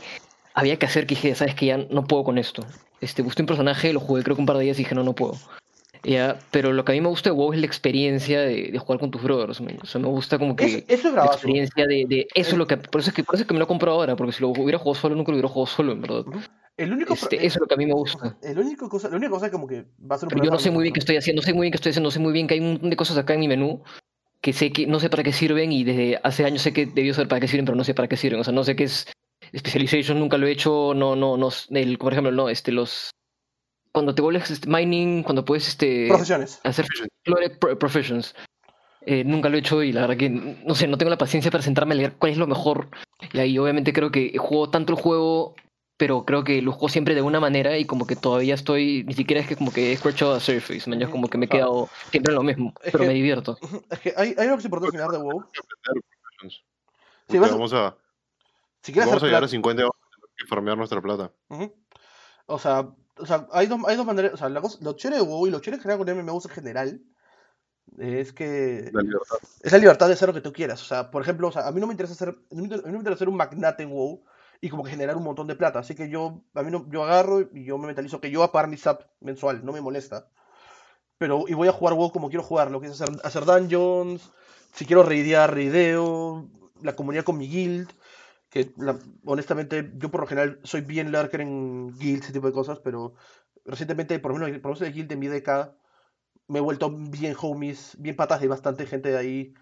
había 0.55 0.77
que 0.77 0.87
hacer 0.87 1.07
que 1.07 1.15
dije, 1.15 1.35
sabes 1.35 1.55
que 1.55 1.67
ya 1.67 1.77
no 1.79 2.05
puedo 2.05 2.25
con 2.25 2.37
esto. 2.39 2.67
Este, 3.01 3.23
busqué 3.23 3.43
un 3.43 3.47
personaje, 3.47 3.93
lo 3.93 4.01
jugué 4.01 4.23
creo 4.25 4.37
que 4.37 4.43
un 4.43 4.47
par 4.47 4.57
de 4.59 4.65
días 4.65 4.79
y 4.79 4.83
dije, 4.83 4.95
no, 4.95 5.05
no 5.05 5.15
puedo. 5.15 5.37
Ya, 6.03 6.39
pero 6.51 6.73
lo 6.73 6.85
que 6.85 6.93
a 6.93 6.95
mí 6.95 7.01
me 7.01 7.09
gusta 7.09 7.31
de 7.31 7.37
WoW 7.37 7.53
es 7.53 7.61
la 7.61 7.67
experiencia 7.67 8.41
de, 8.41 8.71
de 8.73 8.79
jugar 8.79 8.99
con 8.99 9.11
tus 9.11 9.23
brothers. 9.23 9.61
man. 9.61 9.79
O 9.83 9.87
sea, 9.87 10.01
me 10.01 10.09
gusta 10.09 10.39
como 10.39 10.57
que 10.57 10.65
Eso, 10.65 10.85
eso 10.89 11.09
es 11.09 11.15
la 11.15 11.27
experiencia 11.27 11.87
de, 11.87 12.07
de 12.09 12.27
eso 12.35 12.53
es 12.53 12.57
lo 12.57 12.67
que 12.67 12.77
por 12.79 13.01
eso 13.01 13.11
es 13.11 13.17
que 13.17 13.23
por 13.23 13.35
eso 13.35 13.43
es 13.43 13.49
que 13.49 13.55
me 13.55 13.61
lo 13.61 13.67
compro 13.67 13.93
ahora, 13.93 14.17
porque 14.17 14.33
si 14.33 14.41
lo 14.41 14.49
hubiera 14.49 14.79
jugado 14.79 15.01
solo 15.01 15.15
nunca 15.15 15.31
lo 15.31 15.37
hubiera 15.37 15.49
jugado 15.49 15.67
solo, 15.67 15.93
en 15.93 16.01
verdad. 16.01 16.25
El 16.77 16.93
único 16.95 17.13
Este, 17.13 17.37
eso 17.37 17.59
es 17.59 17.61
lo 17.61 17.67
que 17.67 17.75
a 17.75 17.77
mí 17.77 17.85
me 17.85 17.93
gusta. 17.93 18.39
El 18.43 18.59
único 18.59 18.89
cosa, 18.89 19.11
la 19.11 19.17
única 19.17 19.31
cosa 19.31 19.47
es 19.47 19.53
como 19.53 19.67
que 19.67 19.85
va 20.11 20.17
a 20.17 20.19
ser 20.19 20.29
un 20.29 20.31
Pero 20.31 20.45
yo 20.45 20.51
no 20.51 20.59
sé 20.59 20.71
muy 20.71 20.83
bien 20.83 20.95
qué 20.95 21.01
estoy 21.01 21.17
haciendo, 21.17 21.43
no 21.43 21.45
sé 21.47 21.53
muy 21.53 21.63
bien 21.63 21.73
qué 21.73 21.77
estoy 21.77 21.91
haciendo, 21.91 22.07
no 22.07 22.13
sé 22.13 22.19
muy 22.19 22.33
bien 22.33 22.47
que 22.47 22.55
hay 22.55 22.61
un 22.61 22.73
montón 22.73 22.91
de 22.91 22.97
cosas 22.97 23.19
acá 23.19 23.35
en 23.35 23.41
mi 23.41 23.49
menú 23.49 23.83
que 24.41 24.53
sé 24.53 24.73
que 24.73 24.87
no 24.87 25.01
sé 25.01 25.11
para 25.11 25.23
qué 25.23 25.33
sirven 25.33 25.71
y 25.73 25.85
desde 25.85 26.19
hace 26.23 26.45
años 26.45 26.63
sé 26.63 26.73
que 26.73 26.87
debió 26.87 27.13
saber 27.13 27.29
para 27.29 27.41
qué 27.41 27.49
sirven, 27.49 27.67
pero 27.67 27.77
no 27.77 27.85
sé 27.85 27.95
para 27.95 28.09
qué 28.09 28.17
sirven. 28.17 28.41
O 28.41 28.45
sea, 28.45 28.55
no 28.55 28.65
sé 28.65 28.75
qué 28.75 28.85
es 28.85 29.07
specialization, 29.55 30.19
nunca 30.19 30.39
lo 30.39 30.47
he 30.47 30.53
hecho, 30.53 30.95
no, 30.95 31.17
no, 31.17 31.37
no, 31.37 31.51
el, 31.71 31.99
por 31.99 32.13
ejemplo, 32.13 32.33
no, 32.33 32.49
este, 32.49 32.73
los 32.73 33.11
cuando 33.93 34.15
te 34.15 34.23
vuelves 34.23 34.51
este, 34.51 34.69
mining, 34.69 35.23
cuando 35.23 35.45
puedes 35.45 35.69
este 35.69 36.07
Profesiones. 36.09 36.61
hacer 36.65 36.87
Professions. 37.79 38.35
Eh, 39.03 39.25
nunca 39.25 39.49
lo 39.49 39.57
he 39.57 39.61
hecho 39.61 39.83
y 39.83 39.93
la 39.93 40.03
verdad 40.03 40.17
que 40.17 40.29
no 40.29 40.75
sé, 40.75 40.87
no 40.87 40.99
tengo 40.99 41.11
la 41.11 41.19
paciencia 41.19 41.51
para 41.51 41.63
sentarme 41.63 41.95
a 41.95 41.97
leer 41.97 42.13
cuál 42.19 42.33
es 42.33 42.39
lo 42.39 42.47
mejor. 42.47 42.89
Y 43.33 43.39
ahí 43.39 43.59
obviamente 43.59 43.93
creo 43.93 44.11
que 44.11 44.37
juego 44.39 44.71
tanto 44.71 44.93
el 44.93 44.99
juego 45.01 45.55
pero 45.97 46.25
creo 46.25 46.45
que 46.45 46.63
lo 46.63 46.73
juego 46.73 46.89
siempre 46.89 47.15
de 47.15 47.21
una 47.21 47.41
manera 47.41 47.77
y 47.77 47.85
como 47.85 48.07
que 48.07 48.17
todavía 48.17 48.55
estoy, 48.55 49.05
ni 49.05 49.13
siquiera 49.13 49.43
es 49.43 49.47
que 49.47 49.55
como 49.57 49.71
que 49.71 49.91
he 49.91 49.93
escuchado 49.93 50.33
a 50.33 50.41
Surface, 50.41 50.89
man, 50.89 51.03
Ujú, 51.03 51.11
como 51.11 51.29
que 51.29 51.37
me 51.37 51.45
he 51.45 51.49
quedado 51.51 51.91
siempre 52.11 52.31
en 52.33 52.37
lo 52.37 52.43
mismo, 52.43 52.73
es 52.83 52.91
pero 52.91 53.05
que- 53.05 53.09
me 53.09 53.13
divierto. 53.13 53.59
Es 53.91 53.99
que 54.01 54.15
hay, 54.17 54.29
hay 54.39 54.45
algo 54.45 54.57
que 54.57 54.61
es 54.61 54.65
importante 54.65 54.93
señalar 54.97 55.13
de 55.13 55.19
WoW. 55.23 55.45
Sí, 56.49 56.63
Sí, 57.29 57.39
vas 57.39 57.51
vamos 57.53 57.75
a, 57.75 57.95
Si 58.83 58.93
quieres 58.95 59.09
vamos 59.09 59.23
a 59.23 59.27
llegar 59.27 59.41
a 59.41 59.47
plata- 59.47 59.51
50 59.51 59.83
y 59.83 59.85
vamos 59.85 59.97
a 60.03 60.11
tener 60.17 60.31
que 60.39 60.47
farmear 60.47 60.79
nuestra 60.79 61.03
plata. 61.03 61.33
Ujú. 61.51 61.75
O 62.47 62.59
sea, 62.59 62.89
o 63.21 63.27
sea 63.27 63.47
hay, 63.53 63.67
dos, 63.67 63.81
hay 63.87 63.97
dos 63.97 64.07
maneras. 64.07 64.33
O 64.35 64.37
sea, 64.37 64.49
la 64.49 64.61
cosa- 64.61 64.79
lo 64.81 64.93
chévere 64.95 65.21
de 65.23 65.27
WoW 65.29 65.47
y 65.47 65.51
lo 65.51 65.61
chévere 65.61 65.77
en 65.77 65.83
general 65.83 65.99
con 65.99 66.09
MMOs 66.09 66.47
en 66.47 66.51
general 66.51 67.01
es 67.99 68.33
que 68.33 68.91
La 68.93 69.03
libertad. 69.03 69.37
es 69.63 69.73
la 69.73 69.79
libertad 69.79 70.07
de 70.07 70.13
hacer 70.15 70.29
lo 70.29 70.35
que 70.35 70.41
tú 70.41 70.53
quieras. 70.53 70.81
O 70.83 70.85
sea, 70.85 71.11
por 71.11 71.23
ejemplo, 71.23 71.49
o 71.49 71.53
sea, 71.53 71.67
a 71.67 71.73
mí 71.73 71.81
no 71.81 71.87
me 71.87 71.93
interesa 71.93 72.15
ser, 72.15 72.29
a 72.31 72.55
mí 72.55 72.69
no 72.69 72.93
me 72.93 72.99
interesa- 72.99 73.19
ser 73.19 73.29
un 73.29 73.37
magnate 73.37 73.83
en 73.83 73.91
WoW 73.91 74.23
y 74.61 74.69
como 74.69 74.85
que 74.85 74.91
generar 74.91 75.17
un 75.17 75.25
montón 75.25 75.47
de 75.47 75.57
plata. 75.57 75.79
Así 75.81 75.95
que 75.95 76.09
yo, 76.09 76.43
a 76.55 76.63
mí 76.63 76.71
no, 76.71 76.87
yo 76.91 77.05
agarro 77.05 77.41
y 77.41 77.65
yo 77.65 77.79
me 77.79 77.87
mentalizo 77.87 78.21
que 78.21 78.31
yo 78.31 78.41
voy 78.41 78.49
a 78.49 78.53
pagar 78.53 78.69
mi 78.71 78.77
sub 78.77 78.99
mensual, 79.21 79.65
no 79.65 79.73
me 79.73 79.81
molesta. 79.81 80.29
Pero, 81.19 81.45
y 81.49 81.55
voy 81.55 81.69
a 81.69 81.73
jugar 81.73 81.95
WoW 81.95 82.13
como 82.13 82.29
quiero 82.29 82.43
jugarlo, 82.43 82.81
que 82.81 82.87
es 82.87 82.93
hacer, 83.01 83.15
hacer 83.25 83.45
dungeons, 83.45 84.31
si 84.73 84.87
quiero 84.87 85.03
raidear, 85.03 85.53
raideo, 85.53 86.49
la 86.83 86.97
comunidad 86.97 87.25
con 87.25 87.37
mi 87.37 87.49
guild, 87.49 87.91
que 88.51 88.73
la- 88.79 88.99
honestamente 89.25 89.93
yo 89.97 90.11
por 90.11 90.21
lo 90.23 90.27
general 90.27 90.61
soy 90.65 90.83
bien 90.83 91.13
lurker 91.13 91.41
en 91.43 91.97
guild, 91.99 92.23
ese 92.25 92.33
tipo 92.33 92.47
de 92.49 92.53
cosas, 92.53 92.81
pero 92.81 93.15
recientemente, 93.65 94.19
por 94.19 94.33
lo 94.33 94.39
menos, 94.39 94.61
por 94.61 94.79
lo 94.79 94.87
el 94.87 94.93
guild 94.95 95.09
de 95.09 95.17
mi 95.17 95.29
DK, 95.29 95.77
me 96.49 96.59
he 96.61 96.63
vuelto 96.63 96.91
bien 96.91 97.37
homies, 97.41 97.97
bien 98.01 98.17
patas 98.17 98.41
de 98.41 98.49
bastante 98.49 98.87
gente 98.87 99.11
de 99.11 99.19
ahí. 99.19 99.55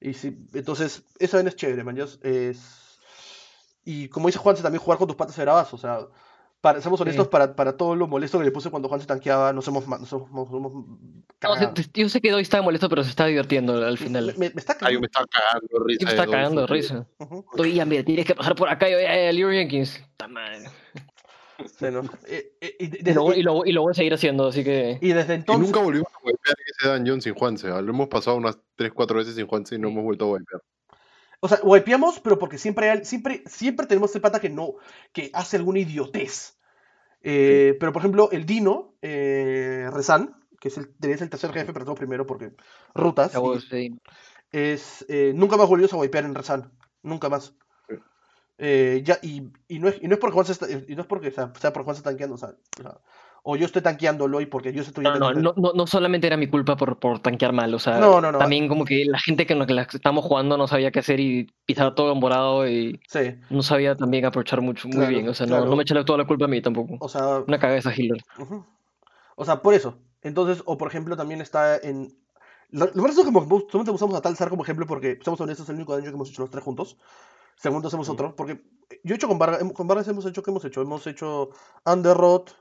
Y 0.00 0.14
sí, 0.14 0.36
entonces, 0.54 1.04
eso 1.20 1.38
es 1.38 1.44
chévere, 1.56 1.84
man. 1.84 1.96
ya 1.96 2.04
Es, 2.22 3.00
Y 3.84 4.08
como 4.08 4.28
dice 4.28 4.38
Juanse, 4.38 4.62
también 4.62 4.82
jugar 4.82 4.98
con 4.98 5.08
tus 5.08 5.16
patas 5.16 5.36
era 5.38 5.52
bravazo, 5.52 5.76
O 5.76 5.78
sea, 5.78 6.06
para, 6.62 6.80
seamos 6.80 6.98
honestos, 7.00 7.26
Sí. 7.26 7.30
para, 7.30 7.54
para 7.54 7.76
todo 7.76 7.94
lo 7.96 8.06
molesto 8.06 8.38
que 8.38 8.44
le 8.44 8.50
puse 8.52 8.70
cuando 8.70 8.88
Juanse 8.88 9.06
tanqueaba, 9.06 9.52
nos 9.52 9.66
hemos, 9.68 9.86
nos 9.86 10.10
hemos, 10.12 10.30
nos 10.30 10.48
hemos 10.48 10.72
No, 10.72 10.86
cagado. 11.38 11.74
se- 11.76 11.90
yo 11.92 12.08
sé 12.08 12.20
que 12.22 12.30
Doy 12.30 12.42
estaba 12.42 12.62
molesto, 12.62 12.88
pero 12.88 13.02
se 13.04 13.10
estaba 13.10 13.28
divirtiendo 13.28 13.74
al 13.84 13.98
final. 13.98 14.26
me- 14.38 14.48
me 14.48 14.52
está 14.56 14.72
Ay, 14.74 14.78
cagando. 14.78 15.00
me 15.00 15.06
estaba 15.06 15.26
cagando 15.26 15.68
de 15.68 15.84
risa. 15.86 15.98
Yo 16.00 16.06
me 16.06 16.10
estaba 16.12 16.26
Dolph, 16.26 16.36
cagando 16.36 16.66
risa. 16.68 17.06
Ujú, 17.18 17.44
Doy, 17.56 17.74
ya, 17.74 17.84
mira, 17.84 18.04
tienes 18.04 18.24
que 18.24 18.34
pasar 18.34 18.54
por 18.54 18.68
acá 18.68 18.88
y 18.88 18.94
oye, 18.94 19.28
eh, 19.28 19.32
Leroy 19.32 19.56
Jenkins. 19.56 20.00
Eh, 22.28 22.52
eh, 22.60 22.76
y, 22.78 23.10
Y 23.10 23.12
lo, 23.14 23.34
y, 23.34 23.40
y- 23.40 23.42
lo, 23.42 23.64
y 23.66 23.72
lo 23.72 23.82
voy 23.82 23.90
a 23.90 23.94
seguir 23.94 24.14
haciendo, 24.14 24.46
así 24.46 24.64
que. 24.64 24.98
y 25.00 25.12
desde 25.12 25.34
Y 25.34 25.36
entonces. 25.38 25.66
nunca 25.66 25.80
volvimos 25.80 26.08
a 26.12 26.28
en 26.30 26.36
ese 26.66 26.88
dungeon 26.88 27.20
sin 27.20 27.34
Juanse. 27.34 27.68
¿ah? 27.68 27.80
Lo 27.80 27.90
hemos 27.90 28.08
pasado 28.08 28.36
unas 28.36 28.58
3-4 28.76 29.14
veces 29.18 29.34
sin 29.34 29.46
Juanse 29.46 29.74
y 29.74 29.78
no 29.78 29.88
hemos 29.88 30.02
vuelto 30.04 30.24
a 30.26 30.28
wipear. 30.32 30.60
O 31.44 31.48
sea, 31.48 31.58
wipeamos, 31.64 32.20
pero 32.20 32.38
porque 32.38 32.56
siempre, 32.58 32.88
hay, 32.90 33.04
siempre, 33.04 33.42
siempre 33.46 33.86
tenemos 33.86 34.10
ese 34.10 34.20
pata 34.20 34.40
que 34.40 34.48
no, 34.48 34.76
que 35.12 35.30
hace 35.34 35.56
alguna 35.56 35.80
idiotez. 35.80 36.58
Eh, 37.22 37.76
Pero 37.80 37.92
por 37.92 38.00
ejemplo, 38.02 38.30
el 38.32 38.46
Dino, 38.46 38.96
eh, 39.02 39.88
Rezan, 39.92 40.36
que 40.60 40.68
es 40.68 40.78
el, 40.78 40.94
debería 40.98 41.18
ser 41.18 41.26
el 41.26 41.30
tercer 41.30 41.52
jefe, 41.52 41.72
pero 41.72 41.84
todo 41.84 41.94
primero 41.96 42.26
porque 42.26 42.52
rutas, 42.94 43.32
Ya, 43.32 43.40
y 43.40 43.40
vos, 43.40 43.66
sí. 43.70 44.00
es, 44.52 45.04
eh, 45.08 45.32
nunca 45.34 45.56
más 45.56 45.68
volvió 45.68 45.88
a 45.90 45.96
wipear 45.96 46.24
en 46.24 46.34
Rezan. 46.34 46.72
Nunca 47.02 47.28
más. 47.28 47.54
Eh, 48.58 49.02
ya, 49.04 49.18
y, 49.22 49.50
y, 49.68 49.78
no 49.80 49.88
es, 49.88 50.00
y 50.00 50.06
no 50.08 50.14
es 50.14 50.20
porque 50.20 50.34
Juan 50.34 50.46
se 50.46 50.52
está, 50.52 50.66
y 50.70 50.94
no 50.94 51.02
es 51.02 51.08
porque 51.08 51.30
sea, 51.32 51.52
sea 51.60 51.72
por 51.72 51.84
Juan 51.84 51.96
se 51.96 52.02
tanqueando, 52.02 52.36
o 52.36 52.38
sea, 52.38 52.50
o 52.78 52.82
sea, 52.82 53.00
o 53.44 53.56
yo 53.56 53.66
estoy 53.66 53.82
tanqueándolo 53.82 54.40
y 54.40 54.46
porque 54.46 54.72
yo 54.72 54.82
estoy 54.82 55.04
No, 55.04 55.18
no, 55.18 55.32
no, 55.32 55.52
no, 55.56 55.72
no 55.74 55.86
solamente 55.86 56.26
era 56.28 56.36
mi 56.36 56.46
culpa 56.46 56.76
por, 56.76 56.98
por 56.98 57.18
tanquear 57.18 57.52
mal, 57.52 57.74
o 57.74 57.78
sea, 57.78 57.98
No, 57.98 58.20
no, 58.20 58.30
no. 58.32 58.38
también 58.38 58.68
como 58.68 58.84
que 58.84 59.04
la 59.04 59.18
gente 59.18 59.46
que, 59.46 59.58
que 59.66 59.74
la 59.74 59.86
que 59.86 59.96
estábamos 59.96 60.24
jugando 60.24 60.56
no 60.56 60.68
sabía 60.68 60.90
qué 60.92 61.00
hacer 61.00 61.18
y 61.20 61.50
pisaba 61.66 61.94
todo 61.94 62.14
morado 62.14 62.68
y 62.68 63.00
Sí, 63.08 63.34
no 63.50 63.62
sabía 63.62 63.94
también 63.96 64.24
aprovechar 64.24 64.60
mucho, 64.60 64.86
muy 64.88 64.96
Claro, 64.98 65.10
bien, 65.10 65.28
o 65.28 65.34
sea, 65.34 65.46
no, 65.46 65.56
claro. 65.56 65.66
no 65.66 65.76
me 65.76 65.82
eché 65.82 65.94
toda 66.04 66.18
la 66.18 66.26
culpa 66.26 66.44
a 66.44 66.48
mí 66.48 66.62
tampoco. 66.62 66.96
o 67.00 67.08
sea, 67.08 67.38
Una 67.46 67.58
esa 67.78 67.92
Hitler. 67.92 68.22
Ujú. 68.38 68.64
O 69.36 69.44
sea, 69.44 69.60
por 69.62 69.74
eso. 69.74 69.98
Entonces, 70.22 70.62
o 70.66 70.78
por 70.78 70.88
ejemplo, 70.88 71.16
también 71.16 71.40
está 71.40 71.76
en. 71.78 72.16
Lo, 72.70 72.86
verdad 73.02 73.10
es 73.10 73.26
que 73.26 73.32
como- 73.32 73.44
solamente 73.68 73.90
usamos 73.90 74.14
a 74.14 74.20
Talzar 74.22 74.48
como 74.50 74.62
ejemplo 74.62 74.86
porque, 74.86 75.18
somos 75.24 75.40
honestos, 75.40 75.64
es 75.66 75.70
el 75.70 75.76
único 75.76 75.94
daño 75.94 76.04
que 76.10 76.14
hemos 76.14 76.30
hecho 76.30 76.42
los 76.42 76.50
tres 76.50 76.62
juntos. 76.62 76.96
Segundo 77.56 77.88
hacemos 77.88 78.08
otro. 78.08 78.34
Porque 78.36 78.62
yo 79.04 79.14
he 79.14 79.16
hecho 79.16 79.26
con 79.28 79.38
Vargas, 79.38 79.62
con 79.74 79.88
Vargas 79.88 80.06
hemos 80.08 80.24
hecho, 80.26 80.42
¿qué 80.42 80.50
hemos 80.50 80.64
hecho? 80.64 80.80
Hemos 80.80 81.06
hecho 81.06 81.50
Underrot, 81.84 82.56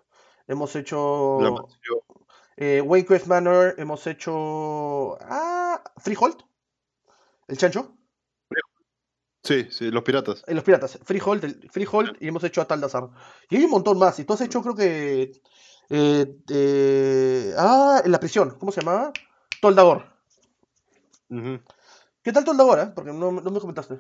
hemos 0.48 0.76
hecho 0.76 1.68
eh, 2.58 2.82
Waycraft 2.82 3.28
Manor, 3.28 3.76
hemos 3.78 4.06
hecho. 4.08 5.18
Ah, 5.22 5.82
Freehold, 5.98 6.38
el 7.48 7.58
chancho, 7.58 7.96
Sí, 9.44 9.66
sí, 9.72 9.90
los 9.90 10.04
piratas. 10.04 10.44
eh, 10.46 10.54
los 10.54 10.64
piratas. 10.64 11.00
Freehold, 11.04 11.44
el- 11.46 11.70
Freehold 11.72 12.16
y 12.20 12.28
hemos 12.28 12.44
hecho 12.44 12.62
a 12.62 12.66
Taldazar. 12.68 13.10
Y 13.50 13.58
hay 13.58 13.64
un 13.66 13.72
montón 13.72 13.98
más. 13.98 14.20
Y 14.20 14.24
tú 14.24 14.34
has 14.34 14.42
hecho, 14.42 14.62
creo 14.62 14.76
que. 14.76 15.32
eh, 15.90 16.36
eh, 16.50 17.54
ah, 17.58 18.02
en 18.06 18.12
la 18.12 18.20
prisión, 18.20 18.56
¿cómo 18.60 18.72
se 18.72 18.82
llamaba? 18.82 19.12
Toldagor. 19.60 20.06
Ujú. 21.30 21.60
¿Qué 22.22 22.32
tal 22.32 22.46
Toldagor, 22.46 22.80
eh? 22.82 22.92
Porque 22.94 23.12
no, 23.14 23.32
no 23.32 23.50
me 23.52 23.60
comentaste. 23.60 24.00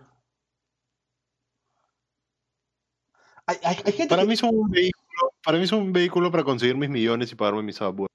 Hay, 3.47 3.57
hay, 3.63 3.77
hay 3.83 3.91
gente 3.93 4.09
Para 4.09 4.21
que- 4.21 4.27
mí 4.27 4.33
es 4.35 4.43
un 4.43 4.69
vehículo, 4.69 5.00
para 5.43 5.57
mí 5.57 5.63
es 5.63 5.71
un 5.71 5.91
vehículo 5.93 6.31
para 6.31 6.43
conseguir 6.43 6.75
mis 6.77 6.89
millones 6.89 7.31
y 7.31 7.35
pagarme 7.35 7.63
mis 7.63 7.75
subway. 7.75 8.07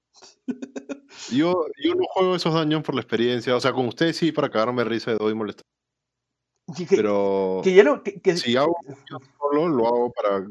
Yo, 1.32 1.66
yo 1.82 1.94
no 1.96 2.04
juego 2.10 2.36
esos 2.36 2.54
dungeons 2.54 2.84
por 2.84 2.94
la 2.94 3.00
experiencia, 3.00 3.56
o 3.56 3.60
sea, 3.60 3.72
con 3.72 3.86
ustedes 3.88 4.16
sí 4.16 4.30
para 4.30 4.48
cagarme 4.48 4.84
risa 4.84 5.10
de 5.10 5.16
doy 5.16 5.32
y 5.32 5.34
molestar. 5.34 5.64
que, 6.76 6.86
que- 6.86 6.96
Pero 6.96 7.60
que 7.64 7.74
ya 7.74 7.82
no. 7.82 8.02
Que, 8.02 8.20
que- 8.20 8.36
si 8.36 8.54
hago 8.56 8.76
yo 9.10 9.18
solo, 9.38 9.68
lo 9.68 9.86
hago 9.88 10.12
para 10.12 10.46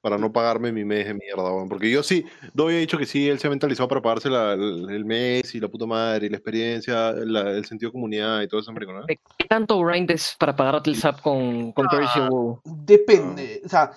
para 0.00 0.16
no 0.16 0.32
pagarme 0.32 0.72
mi 0.72 0.82
mes 0.82 1.06
de 1.06 1.12
mierda, 1.14 1.52
weón. 1.52 1.68
Porque 1.68 1.90
yo 1.90 2.02
sí, 2.02 2.24
Doy 2.54 2.74
ha 2.76 2.78
dicho 2.78 2.96
que 2.96 3.04
sí, 3.04 3.28
él 3.28 3.38
se 3.38 3.48
ha 3.48 3.50
mentalizado 3.50 3.86
para 3.86 4.00
pagarse 4.00 4.30
la- 4.30 4.54
el, 4.54 4.88
el 4.88 5.04
mes 5.04 5.54
y 5.54 5.60
la 5.60 5.68
puta 5.68 5.84
madre 5.84 6.26
y 6.26 6.30
la 6.30 6.36
experiencia, 6.38 7.12
la- 7.12 7.50
el 7.50 7.66
sentido 7.66 7.90
de 7.90 7.92
comunidad 7.92 8.40
y 8.40 8.48
todo 8.48 8.60
eso, 8.60 8.72
¿no? 8.72 9.04
¿De 9.06 9.18
¿Qué 9.36 9.44
tanto 9.46 9.78
grind 9.80 10.10
es 10.10 10.34
para 10.38 10.56
pagarte 10.56 10.88
el 10.88 10.96
SAP 10.96 11.20
con, 11.20 11.72
con 11.72 11.86
Ah. 11.90 12.28
Depende. 12.64 13.60
O 13.64 13.68
sea, 13.68 13.90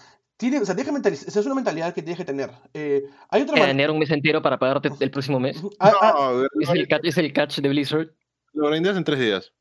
tiene, 0.50 0.60
o 0.64 0.66
sea, 0.66 0.76
tienes 0.76 0.94
que 0.94 1.00
mentaliz- 1.00 1.28
esa 1.28 1.40
es 1.40 1.46
una 1.46 1.56
mentalidad 1.56 1.94
que 1.94 2.02
tienes 2.02 2.18
que 2.18 2.26
tener. 2.26 2.52
Eh, 2.74 3.04
hay 3.30 3.42
otra 3.44 3.54
manera. 3.54 3.68
Planear 3.68 3.92
un 3.92 4.00
mes 4.00 4.12
entero 4.12 4.42
para 4.42 4.60
pagarte 4.60 4.90
el 5.00 5.12
próximo 5.12 5.40
mes. 5.40 5.62
Ah, 5.80 5.94
ah, 6.02 6.44
Es 6.60 6.70
el 6.70 6.88
catch, 6.88 7.06
es 7.06 7.18
el 7.18 7.32
catch 7.32 7.60
de 7.60 7.70
Blizzard. 7.70 8.10
lo 8.54 8.70
grindeas 8.70 8.98
en 8.98 9.04
tres 9.04 9.20
días. 9.20 9.54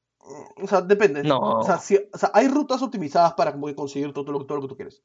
O 0.62 0.66
sea, 0.66 0.80
depende. 0.80 1.22
No. 1.22 1.38
O 1.38 1.62
sea, 1.64 1.78
si- 1.78 1.96
o 2.12 2.18
sea, 2.18 2.30
hay 2.34 2.48
rutas 2.48 2.82
optimizadas 2.82 3.34
para 3.34 3.52
como 3.52 3.66
que 3.68 3.74
conseguir 3.74 4.12
todo, 4.12 4.30
lo, 4.32 4.44
todo 4.44 4.56
lo 4.56 4.62
que 4.62 4.68
tú 4.68 4.76
quieres. 4.76 5.02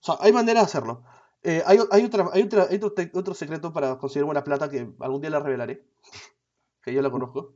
O 0.00 0.04
sea, 0.04 0.16
hay 0.20 0.32
maneras 0.32 0.62
de 0.64 0.66
hacerlo. 0.66 1.04
Eh, 1.42 1.62
hay, 1.64 1.78
hay, 1.90 2.04
otra, 2.04 2.26
hay, 2.32 2.42
otra, 2.42 2.66
hay 2.68 2.76
otro, 2.76 2.92
otro 3.14 3.34
secreto 3.34 3.72
para 3.72 3.98
conseguir 3.98 4.24
buena 4.24 4.42
plata 4.42 4.68
que 4.68 4.88
algún 5.00 5.20
día 5.20 5.30
la 5.30 5.38
revelaré. 5.40 5.84
Que 6.82 6.92
yo 6.92 7.02
la 7.02 7.10
conozco. 7.10 7.54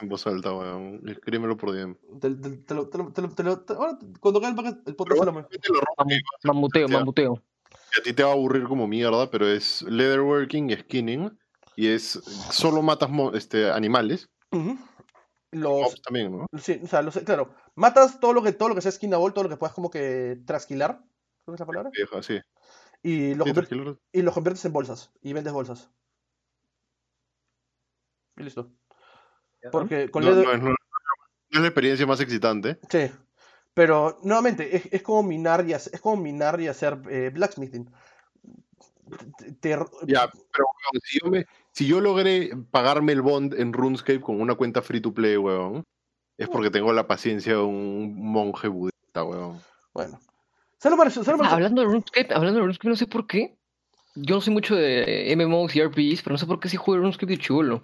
En 0.00 0.08
voz 0.08 0.26
alta, 0.26 0.52
weón. 0.52 1.02
Escríbemelo 1.08 1.56
por 1.56 1.72
DM. 1.72 1.96
Te, 2.20 2.30
te- 2.30 2.50
te 2.58 2.74
lo- 2.74 2.88
te 2.88 2.98
lo- 2.98 3.12
te 3.12 3.22
lo- 3.22 3.30
te 3.34 3.42
lo- 3.42 3.64
ahora, 3.76 3.98
cuando 4.20 4.38
acabe 4.40 4.52
el 4.52 4.56
podcast- 4.56 4.82
el 4.88 4.96
podcast, 4.96 5.24
lo- 5.24 5.46
Mamuteo, 6.44 6.88
mamuteo. 6.88 7.42
a 7.98 8.02
ti 8.02 8.12
te 8.12 8.22
va 8.22 8.30
a 8.30 8.32
aburrir 8.32 8.64
como 8.64 8.86
mierda, 8.86 9.30
pero 9.30 9.46
es 9.48 9.82
leatherworking 9.82 10.70
y 10.70 10.76
skinning. 10.76 11.38
Y 11.76 11.88
es 11.88 12.02
solo 12.50 12.82
matas 12.82 13.08
este, 13.34 13.70
animales. 13.70 14.28
Los, 15.52 15.80
Mobs 15.80 16.02
también, 16.02 16.32
¿no? 16.36 16.46
sí, 16.58 16.78
o 16.82 16.86
sea, 16.86 17.00
los, 17.00 17.16
claro, 17.20 17.54
matas 17.74 18.20
todo 18.20 18.34
lo 18.34 18.42
que 18.42 18.52
todo 18.52 18.68
lo 18.68 18.74
que 18.74 18.82
sea 18.82 18.92
skinable, 18.92 19.32
todo 19.32 19.44
lo 19.44 19.48
que 19.50 19.56
puedas 19.56 19.74
como 19.74 19.88
que 19.90 20.42
trasquilar, 20.44 21.02
¿cómo 21.46 21.54
es 21.54 21.60
la 21.60 21.66
palabra? 21.66 21.90
Vieja, 21.94 22.22
sí. 22.22 22.38
Y 23.02 23.34
lo, 23.34 23.44
Sí, 23.44 23.52
y 24.12 24.22
lo 24.22 24.32
conviertes 24.32 24.64
en 24.66 24.72
bolsas 24.74 25.10
y 25.22 25.32
vendes 25.32 25.52
bolsas. 25.54 25.88
Y 28.36 28.42
listo. 28.42 28.70
Porque 29.70 30.10
con 30.10 30.24
No, 30.24 30.30
leather- 30.30 30.44
no 30.46 30.52
es, 30.52 30.62
no- 30.62 30.68
no 30.70 30.74
es 31.52 31.60
la 31.60 31.66
experiencia 31.68 32.06
más 32.06 32.20
excitante. 32.20 32.78
Sí. 32.90 33.10
Pero 33.74 34.18
nuevamente, 34.22 34.76
es, 34.76 34.86
es 34.92 35.02
como 35.02 35.22
minar 35.22 35.64
y 35.68 35.72
hacer, 35.72 35.94
es 35.94 36.00
como 36.00 36.16
minar 36.22 36.60
y 36.60 36.66
hacer 36.68 36.98
eh, 37.10 37.30
blacksmithing. 37.32 37.90
Te- 39.38 39.52
te- 39.52 39.70
Ya, 40.06 40.28
pero 40.28 40.66
weón, 40.66 41.00
si 41.02 41.18
yo, 41.22 41.30
me, 41.30 41.46
si 41.72 41.86
yo 41.86 42.00
logré 42.00 42.50
pagarme 42.70 43.12
el 43.12 43.22
bond 43.22 43.54
en 43.54 43.72
RuneScape 43.72 44.20
con 44.20 44.40
una 44.40 44.54
cuenta 44.54 44.82
free 44.82 45.00
to 45.00 45.14
play, 45.14 45.36
weón, 45.36 45.84
es 46.36 46.48
porque 46.48 46.70
tengo 46.70 46.92
la 46.92 47.06
paciencia 47.06 47.54
de 47.54 47.60
un 47.62 48.14
monje 48.20 48.68
budista, 48.68 49.24
weón. 49.24 49.60
Bueno. 49.94 50.20
¿Sabes 50.78 50.90
lo 50.92 50.96
más 50.96 51.04
gracioso? 51.06 51.24
¿Sabes 51.24 51.40
lo 51.40 51.46
Ah, 51.46 51.54
hablando 51.54 51.80
de 51.80 51.86
RuneScape, 51.88 52.34
hablando 52.34 52.56
de 52.58 52.60
RuneScape, 52.62 52.88
no 52.88 52.96
sé 52.96 53.06
por 53.06 53.26
qué. 53.26 53.56
Yo 54.14 54.34
no 54.36 54.40
soy 54.40 54.52
mucho 54.52 54.74
de 54.76 55.32
MMOs 55.36 55.74
y 55.76 55.80
RPGs, 55.80 56.22
pero 56.22 56.34
no 56.34 56.38
sé 56.38 56.46
por 56.46 56.60
qué 56.60 56.68
sí 56.68 56.76
juego 56.76 57.00
RuneScape 57.02 57.32
de 57.32 57.38
chulo. 57.38 57.80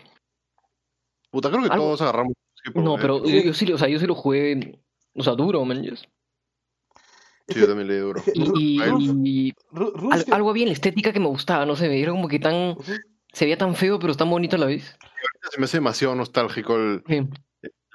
Puta, 1.35 1.51
creo 1.51 1.63
que 1.63 1.69
Algo- 1.69 1.87
todos 1.87 2.01
agarramos. 2.03 2.35
No, 2.77 2.95
pero 2.97 3.25
yo, 3.27 3.41
yo 3.43 3.53
sí, 3.55 3.71
o 3.73 3.77
sea, 3.77 3.89
yo 3.89 3.99
sí 3.99 4.07
lo 4.07 4.15
jugué, 4.15 4.79
o 5.15 5.23
sea, 5.25 5.33
duro, 5.35 5.65
man. 5.65 5.83
Sí, 7.49 7.59
yo 7.61 7.67
también 7.67 7.89
le 7.89 7.99
duro. 7.99 8.23
Y, 8.35 8.81
al- 8.81 10.25
algo 10.31 10.51
había 10.51 10.63
en 10.63 10.69
la 10.69 10.75
estética 10.75 11.13
que 11.13 11.19
me 11.19 11.27
gustaba, 11.27 11.67
no 11.67 11.75
sé, 11.75 11.89
me 11.89 12.01
era 12.01 12.13
como 12.13 12.29
que 12.29 12.39
tan, 12.39 12.77
se 13.33 13.45
veía 13.47 13.59
tan 13.59 13.75
feo, 13.75 13.99
pero 13.99 14.15
tan 14.15 14.31
bonito 14.31 14.55
a 14.55 14.61
la 14.61 14.67
vez. 14.67 14.97
Se 15.51 15.59
me 15.59 15.65
hace 15.65 15.79
demasiado 15.79 16.15
nostálgico 16.15 16.77
el- 16.77 17.03
Sí. 17.09 17.27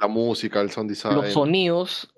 la 0.02 0.08
música, 0.08 0.60
el 0.60 0.70
sound 0.70 0.90
design. 0.90 1.16
Los 1.16 1.32
sonidos, 1.32 2.14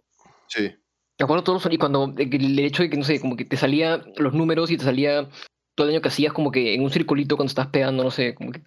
Sí. 0.47 0.71
Me 1.19 1.23
acuerdo 1.25 1.43
todos 1.43 1.63
los 1.63 1.73
y 1.73 1.77
cuando 1.77 2.15
eh, 2.17 2.27
el 2.31 2.57
hecho 2.59 2.81
de 2.81 2.89
que, 2.89 2.97
no 2.97 3.03
sé, 3.03 3.21
como 3.21 3.37
que 3.37 3.45
te 3.45 3.55
salía 3.55 4.03
los 4.17 4.33
números 4.33 4.71
y 4.71 4.77
te 4.77 4.83
salía 4.83 5.29
todo 5.75 5.85
el 5.87 5.93
daño 5.93 6.01
que 6.01 6.07
hacías 6.09 6.33
como 6.33 6.51
que 6.51 6.73
en 6.73 6.81
un 6.83 6.89
circulito 6.89 7.37
cuando 7.37 7.49
estás 7.51 7.67
pegando, 7.67 8.03
no 8.03 8.09
sé, 8.09 8.33
como 8.33 8.51
que 8.51 8.63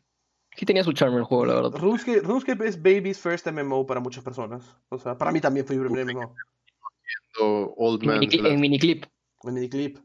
sí 0.56 0.66
tenía 0.66 0.84
su 0.84 0.92
charme 0.92 1.18
el 1.18 1.24
juego, 1.24 1.46
la 1.46 1.54
verdad. 1.54 1.72
RuneScape, 1.78 2.20
RuneScape 2.20 2.66
es 2.66 2.80
Baby's 2.82 3.18
first 3.18 3.46
MMO 3.46 3.86
para 3.86 4.00
muchas 4.00 4.22
personas. 4.24 4.64
O 4.88 4.98
sea, 4.98 5.16
para 5.16 5.32
mí 5.32 5.40
también 5.40 5.66
fue 5.66 5.76
mi 5.76 5.84
primer 5.84 6.06
MMO. 6.06 6.34
Old 7.40 8.02
En, 8.04 8.10
miniclip, 8.10 8.44
en 8.46 8.60
miniclip, 8.60 9.04
En 9.42 9.54
miniclip. 9.54 9.98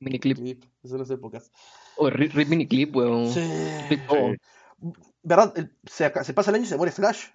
miniclip. 0.00 0.38
Miniclip. 0.38 0.64
Esas 0.82 0.98
las 0.98 1.10
épocas. 1.10 1.52
O 1.96 2.10
rip, 2.10 2.32
rip 2.34 2.48
miniclip, 2.48 2.94
weón. 2.96 3.28
Sí. 3.32 3.40
Rip 3.88 4.06
todo. 4.08 4.34
¿Verdad? 5.22 5.54
Se, 5.84 6.12
se 6.24 6.34
pasa 6.34 6.50
el 6.50 6.56
año 6.56 6.64
y 6.64 6.66
se 6.68 6.76
muere 6.76 6.92
Flash. 6.92 7.26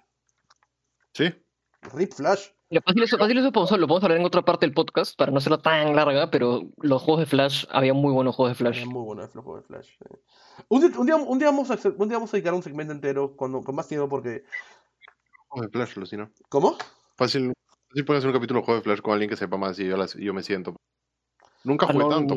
Sí. 1.14 1.24
Rip 1.82 2.12
Flash. 2.12 2.48
Mira, 2.68 2.82
fácil 2.86 3.02
eso, 3.02 3.18
fácil 3.18 3.38
eso 3.38 3.50
podemos- 3.52 3.70
lo 3.78 3.86
podemos 3.88 4.04
hablar 4.04 4.18
en 4.20 4.26
otra 4.26 4.42
parte 4.42 4.66
del 4.66 4.74
podcast 4.74 5.16
para 5.16 5.32
no 5.32 5.38
hacerlo 5.38 5.58
tan 5.58 5.94
larga, 5.96 6.30
pero 6.30 6.62
los 6.78 7.02
juegos 7.02 7.20
de 7.20 7.26
Flash, 7.26 7.64
había 7.70 7.94
muy 7.94 8.12
buenos 8.12 8.36
juegos 8.36 8.50
de 8.52 8.54
Flash. 8.56 8.78
Es 8.80 8.86
muy 8.86 9.02
bueno 9.02 9.22
el 9.22 9.28
juego 9.30 9.56
de 9.56 9.62
Flash. 9.62 9.88
sí. 9.98 10.04
Un, 10.68 10.80
día, 10.80 10.98
un, 10.98 11.06
día, 11.06 11.16
un, 11.16 11.38
día 11.38 11.48
vamos 11.48 11.70
a, 11.70 11.74
un 11.96 12.08
día 12.08 12.18
vamos 12.18 12.30
a 12.32 12.36
dedicar 12.36 12.54
un 12.54 12.62
segmento 12.62 12.92
entero 12.92 13.34
cuando, 13.36 13.62
con 13.62 13.74
más 13.74 13.88
tiempo 13.88 14.08
porque... 14.08 14.44
Juegos 15.48 15.66
de 15.70 15.72
Flash, 15.72 15.96
Lucina. 15.96 16.30
¿Cómo? 16.48 16.76
Fácil, 17.16 17.52
fácil 17.88 18.04
pueden 18.04 18.18
hacer 18.18 18.28
un 18.28 18.34
capítulo 18.34 18.60
de 18.60 18.66
Juego 18.66 18.78
de 18.80 18.84
Flash 18.84 19.00
con 19.00 19.12
alguien 19.14 19.30
que 19.30 19.36
sepa 19.36 19.56
más 19.56 19.78
y 19.80 19.86
yo, 19.88 19.96
las- 19.96 20.14
yo 20.14 20.32
me 20.32 20.42
siento. 20.42 20.76
Nunca 21.64 21.86
Ah, 21.88 21.92
jugué 21.92 22.04
no, 22.04 22.10
tanto. 22.10 22.34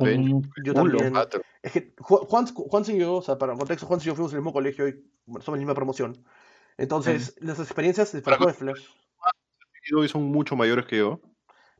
Un 0.00 0.42
Yo 0.64 0.74
también. 0.74 1.16
Ah, 1.16 1.26
Es 1.62 1.72
que 1.72 1.94
Ju- 1.96 2.26
Juan, 2.28 2.46
Juan 2.46 2.84
y 2.88 2.98
yo, 2.98 3.14
o 3.16 3.22
sea, 3.22 3.38
para 3.38 3.54
contexto, 3.56 3.86
Juan 3.86 3.98
y 4.00 4.04
yo 4.04 4.14
fuimos 4.14 4.30
en 4.32 4.36
el 4.36 4.42
mismo 4.42 4.52
colegio 4.52 4.86
y 4.86 4.92
somos 5.26 5.48
en 5.48 5.52
la 5.54 5.58
misma 5.58 5.74
promoción. 5.74 6.24
Entonces, 6.76 7.36
las 7.40 7.58
experiencias 7.60 8.12
de 8.12 8.22
juego 8.22 8.46
de 8.46 8.54
Flash... 8.54 8.84
hoy 9.96 10.08
son 10.08 10.22
mucho 10.24 10.56
mayores 10.56 10.86
que 10.86 10.98
yo. 10.98 11.20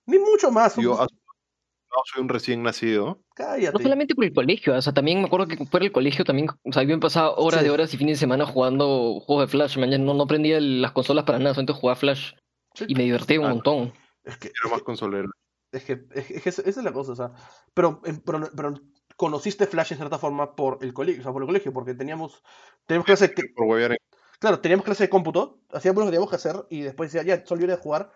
Ni 0.06 0.18
mucho 0.18 0.50
más. 0.50 0.76
Yo 0.76 0.94
somos- 0.96 1.08
no, 1.10 2.02
soy 2.12 2.22
un 2.22 2.28
recién 2.28 2.62
nacido. 2.62 3.22
Cállate. 3.34 3.72
No 3.78 3.82
solamente 3.82 4.14
por 4.14 4.24
el 4.24 4.32
colegio, 4.32 4.74
o 4.76 4.82
sea, 4.82 4.92
también 4.92 5.20
me 5.20 5.26
acuerdo 5.26 5.46
que 5.46 5.56
fuera 5.64 5.84
del 5.84 5.92
colegio 5.92 6.24
también, 6.24 6.48
o 6.50 6.72
sea, 6.72 6.82
yo 6.82 6.88
me 6.88 6.98
pasaba 6.98 7.32
horas 7.36 7.60
Sí. 7.60 7.66
de 7.66 7.70
horas 7.70 7.94
y 7.94 7.96
fines 7.96 8.16
de 8.16 8.20
semana 8.20 8.46
jugando 8.46 9.20
juegos 9.20 9.46
de 9.46 9.50
Flash, 9.50 9.78
man, 9.78 10.04
no, 10.04 10.12
no 10.14 10.26
prendía 10.26 10.58
el- 10.58 10.82
las 10.82 10.92
consolas 10.92 11.24
para 11.24 11.38
nada, 11.38 11.54
solamente 11.54 11.72
jugaba 11.72 11.94
Flash 11.96 12.32
Sí. 12.74 12.84
y 12.88 12.94
me 12.96 13.04
divertía 13.04 13.38
un 13.40 13.46
Ah. 13.46 13.50
montón. 13.50 13.92
Es 14.24 14.36
que, 14.38 14.48
Era 14.48 14.70
más 14.72 14.82
consolero. 14.82 15.30
es 15.70 15.84
que, 15.84 16.04
es 16.14 16.42
que 16.42 16.48
esa 16.48 16.62
esa 16.62 16.80
es 16.80 16.84
la 16.84 16.92
cosa, 16.92 17.12
o 17.12 17.16
sea. 17.16 17.32
Pero, 17.74 18.00
em, 18.04 18.20
pero, 18.24 18.40
pero 18.56 18.74
conociste 19.16 19.66
Flash 19.68 19.92
en 19.92 19.98
cierta 19.98 20.18
forma 20.18 20.56
por 20.56 20.78
el 20.82 20.92
colegio, 20.92 21.20
o 21.20 21.22
sea, 21.22 21.32
por 21.32 21.42
el 21.42 21.46
colegio, 21.46 21.72
porque 21.72 21.94
teníamos, 21.94 22.42
teníamos 22.86 23.06
clase, 23.06 23.32
que- 23.32 23.44
Por 23.54 23.66
huevear 23.66 23.92
en- 23.92 23.98
claro, 24.44 24.60
teníamos 24.60 24.84
clase 24.84 25.04
de 25.04 25.08
cómputo, 25.08 25.60
hacíamos 25.72 26.00
lo 26.00 26.04
que 26.06 26.10
teníamos 26.10 26.28
que 26.28 26.36
hacer 26.36 26.66
y 26.68 26.82
después 26.82 27.10
decía, 27.10 27.26
ya, 27.26 27.46
solo 27.46 27.60
libre 27.60 27.76
de 27.76 27.82
jugar. 27.82 28.12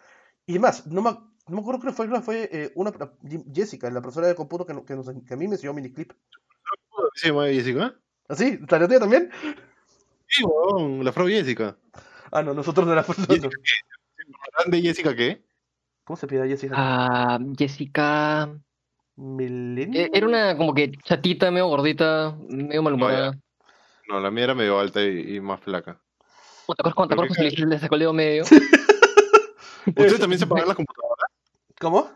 Y 0.47 0.59
más, 0.59 0.87
no 0.87 1.01
me, 1.01 1.11
no 1.11 1.57
me 1.57 1.61
acuerdo 1.61 1.81
que 1.81 1.93
fue, 1.93 2.07
creo 2.07 2.19
que 2.19 2.25
fue 2.25 2.49
eh, 2.53 2.73
una, 2.75 2.93
Jessica, 3.55 3.91
la 3.91 4.03
profesora 4.03 4.27
de 4.29 4.35
cómputo 4.35 4.67
que, 4.67 4.75
que, 4.85 4.95
nos- 4.95 5.07
que 5.27 5.35
a 5.35 5.37
mí 5.39 5.49
me 5.49 5.55
enseñó 5.55 5.73
miniclip. 5.73 6.13
¿Se 7.15 7.29
llama 7.29 7.47
Jessica? 7.47 7.95
¿Así? 8.29 8.59
¿Salió 8.69 8.87
tuya 8.87 9.01
también? 9.01 9.31
Sí, 10.27 10.45
weón, 10.45 11.03
la 11.03 11.13
Frau 11.13 11.27
Jessica. 11.27 11.79
Ah, 12.31 12.43
no, 12.43 12.53
nosotros 12.53 12.87
no 12.87 12.95
la 12.95 13.03
Jessica, 13.03 13.49
¿Grande 14.59 14.83
Jessica 14.83 15.17
qué? 15.17 15.43
¿Cómo 16.05 16.19
se 16.19 16.27
pide 16.27 16.47
Jessica? 16.47 16.75
Ah, 16.77 17.39
Jessica. 17.57 18.51
Millennium. 19.17 19.95
eh, 20.05 20.11
Era 20.13 20.27
una 20.27 20.57
como 20.57 20.75
que 20.75 20.93
chatita, 20.93 21.51
medio 21.51 21.67
gordita, 21.69 22.37
medio 22.49 22.83
malhumorada. 22.83 23.33
No, 24.09 24.21
la 24.21 24.31
mía 24.31 24.45
era 24.45 24.55
medio 24.55 24.79
alta 24.79 25.03
y, 25.03 25.37
y 25.37 25.41
más 25.41 25.61
flaca. 25.61 26.01
¿Te 26.77 26.83
acuerdas 26.83 26.95
cuando 26.95 27.09
te 27.09 27.17
Creo 27.17 27.25
acuerdas 27.25 27.51
que- 27.51 27.57
cuando 27.57 27.75
le- 27.75 27.81
sacó 27.81 27.95
el 27.95 27.99
dedo 28.01 28.13
medio? 28.13 28.45
¿Ustedes 29.87 30.21
también 30.21 30.39
se 30.39 30.47
pagan 30.47 30.69
las 30.69 30.77
computadoras? 30.77 31.31
¿Cómo? 31.81 32.11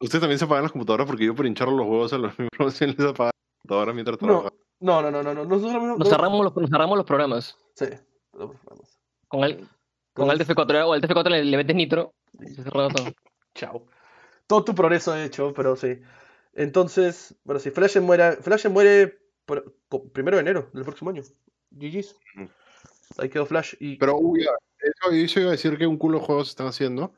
¿Ustedes 0.00 0.20
también 0.20 0.38
se 0.38 0.46
pagan 0.46 0.62
las 0.64 0.72
computadoras? 0.72 1.06
Porque 1.06 1.24
yo 1.24 1.34
por 1.34 1.46
hinchar 1.46 1.68
los 1.68 1.86
huevos 1.86 2.12
a 2.12 2.18
los 2.18 2.38
miembros 2.38 2.74
se 2.74 2.86
les 2.88 3.00
apagan 3.00 3.32
las 3.34 3.58
computadoras 3.62 3.94
mientras 3.94 4.20
No, 4.20 4.26
trabajan. 4.26 4.52
no, 4.80 5.02
no, 5.02 5.10
no, 5.10 5.22
no, 5.22 5.34
no. 5.34 5.44
Nosotros 5.44 5.82
no- 5.82 5.96
Nos 5.96 6.08
cerramos 6.08 6.44
los, 6.44 6.56
nos 6.56 6.70
cerramos 6.70 6.96
los 6.98 7.06
programas. 7.06 7.56
Sí. 7.74 7.86
no, 8.34 8.54
vamos. 8.64 8.98
Con 9.28 9.44
el, 9.44 9.66
con 10.14 10.30
el 10.30 10.38
TF4 10.38 10.86
o 10.88 10.92
al 10.92 11.00
TF4 11.02 11.30
le, 11.30 11.44
le 11.44 11.56
metes 11.56 11.76
nitro 11.76 12.14
y 12.40 12.48
se 12.54 12.62
cerraba 12.62 12.88
todo. 12.88 13.06
Chao. 13.54 13.86
Todo 14.46 14.64
tu 14.64 14.74
progreso 14.74 15.16
hecho, 15.16 15.52
pero 15.54 15.76
sí. 15.76 16.00
Entonces, 16.54 17.34
bueno, 17.44 17.60
si 17.60 17.70
Flash 17.70 17.98
muere, 17.98 18.36
Flash 18.36 18.66
muere 18.68 19.18
primero 20.12 20.36
de 20.36 20.40
enero 20.42 20.70
del 20.72 20.84
próximo 20.84 21.10
año. 21.10 21.22
GG's. 21.70 22.16
Quedó 23.30 23.46
Flash 23.46 23.74
y 23.80 23.96
Pero, 23.96 24.16
uy, 24.18 24.42
eso, 24.42 25.10
eso 25.12 25.40
iba 25.40 25.48
a 25.48 25.52
decir 25.52 25.76
que 25.78 25.86
un 25.86 25.96
culo 25.98 26.18
de 26.20 26.24
juegos 26.26 26.48
están 26.50 26.66
haciendo. 26.66 27.12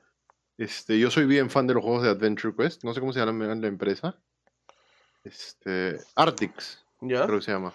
Este, 0.59 0.99
yo 0.99 1.11
soy 1.11 1.27
bien 1.27 1.51
fan 1.51 1.67
de 1.67 1.75
los 1.75 1.83
juegos 1.83 2.03
de 2.03 2.11
Adventure 2.11 2.55
Quest. 2.55 2.85
No 2.85 2.93
sé 2.95 3.01
cómo 3.01 3.13
se 3.13 3.21
llama 3.21 3.55
la 3.55 3.67
empresa. 3.67 4.19
Este, 5.25 5.99
Artix, 6.17 6.85
ya. 7.01 7.27
creo 7.27 7.39
que 7.39 7.45
se 7.45 7.53
llama. 7.53 7.73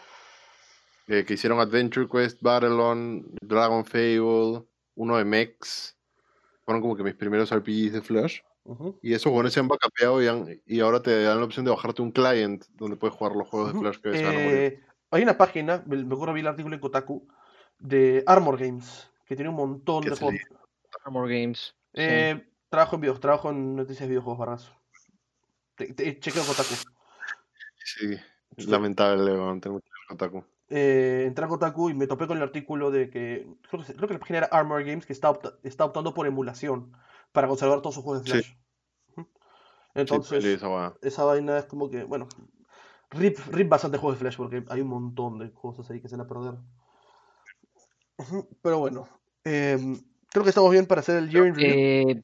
Eh, 1.07 1.23
que 1.25 1.35
hicieron 1.35 1.59
Adventure 1.59 2.07
Quest, 2.07 2.41
Battlon, 2.41 3.25
Dragon 3.41 3.85
Fable, 3.85 4.63
uno 4.95 5.17
de 5.17 5.25
Mex. 5.25 5.95
Fueron 6.63 6.81
como 6.81 6.95
que 6.95 7.03
mis 7.03 7.13
primeros 7.13 7.51
RPGs 7.51 7.93
de 7.93 8.01
Flash. 8.01 8.39
Y 9.03 9.13
esos 9.13 9.31
juegos 9.31 9.53
se 9.53 9.59
han 9.59 9.67
backupeado 9.67 10.23
y, 10.23 10.27
han- 10.27 10.61
y 10.65 10.79
ahora 10.79 10.99
te 10.99 11.21
dan 11.23 11.37
la 11.37 11.45
opción 11.45 11.65
de 11.65 11.69
bajarte 11.71 12.01
un 12.01 12.11
client 12.11 12.65
donde 12.71 12.97
puedes 12.97 13.15
jugar 13.15 13.35
los 13.35 13.47
juegos 13.47 13.73
de. 13.73 13.79
Flash 13.79 13.97
que 13.97 14.17
se 14.17 14.23
van 14.25 14.35
a 14.35 14.39
morir. 14.39 14.53
Eh, 14.57 14.79
hay 15.11 15.21
una 15.21 15.37
página, 15.37 15.83
me 15.85 16.01
acuerdo 16.01 16.33
vi 16.33 16.39
el 16.41 16.47
artículo 16.47 16.73
en 16.73 16.81
Kotaku, 16.81 17.27
de 17.85 18.23
Armor 18.25 18.57
Games, 18.57 19.09
que 19.25 19.35
tiene 19.35 19.49
un 19.49 19.55
montón 19.55 20.03
¿Qué 20.03 20.09
de 20.09 20.13
es 20.13 20.19
juegos. 20.19 20.41
Armor 21.05 21.27
Games. 21.29 21.75
sí. 21.93 22.01
Eh, 22.01 22.49
trabajo 22.69 22.95
en 22.95 23.01
videos, 23.01 23.19
trabajo 23.19 23.49
en 23.51 23.75
noticias 23.75 24.01
de 24.01 24.07
videojuegos, 24.09 24.39
Vargas. 24.39 24.71
Te, 25.75 25.93
te- 25.93 26.19
chequeo 26.19 26.43
Kotaku. 26.43 26.73
Sí, 27.83 28.17
lamentable, 28.67 29.31
tengo 29.59 29.81
Kotaku. 30.07 30.43
eh, 30.69 31.25
entré 31.27 31.45
a 31.45 31.47
Kotaku 31.47 31.89
y 31.89 31.93
me 31.93 32.07
topé 32.07 32.27
con 32.27 32.37
el 32.37 32.43
artículo 32.43 32.89
de 32.91 33.09
que 33.09 33.47
creo 33.69 33.83
que, 33.83 33.93
creo 33.93 34.07
que 34.07 34.13
la 34.15 34.19
página 34.19 34.37
era 34.39 34.47
Armor 34.47 34.83
Games 34.83 35.05
que 35.05 35.13
está, 35.13 35.29
opta- 35.29 35.57
está 35.63 35.85
optando 35.85 36.13
por 36.13 36.25
emulación 36.27 36.91
para 37.31 37.47
conservar 37.47 37.81
todos 37.81 37.95
sus 37.95 38.03
juegos 38.03 38.23
de. 38.23 38.31
Flash. 38.31 38.53
Entonces, 39.93 40.43
Sí, 40.43 40.49
esa 40.51 40.67
weá. 40.69 40.93
esa 41.01 41.23
vaina 41.23 41.57
es 41.57 41.65
como 41.65 41.89
que, 41.89 42.03
bueno, 42.03 42.27
rip, 43.11 43.37
rip 43.51 43.69
bastante 43.69 43.97
juegos 43.97 44.17
de 44.17 44.21
Flash 44.21 44.37
porque 44.37 44.63
hay 44.69 44.81
un 44.81 44.87
montón 44.89 45.39
de 45.39 45.51
cosas 45.53 45.89
ahí 45.89 46.01
que 46.01 46.09
se 46.09 46.17
van 46.17 46.25
a 46.25 46.27
perder. 46.29 46.55
Pero 48.61 48.79
bueno, 48.79 49.07
em, 49.43 49.99
creo 50.29 50.43
que 50.43 50.49
estamos 50.49 50.71
bien 50.71 50.85
para 50.85 51.01
hacer 51.01 51.17
el 51.17 51.29
Year 51.29 51.47
in 51.47 51.55
Review. 51.55 52.09
Eh, 52.11 52.21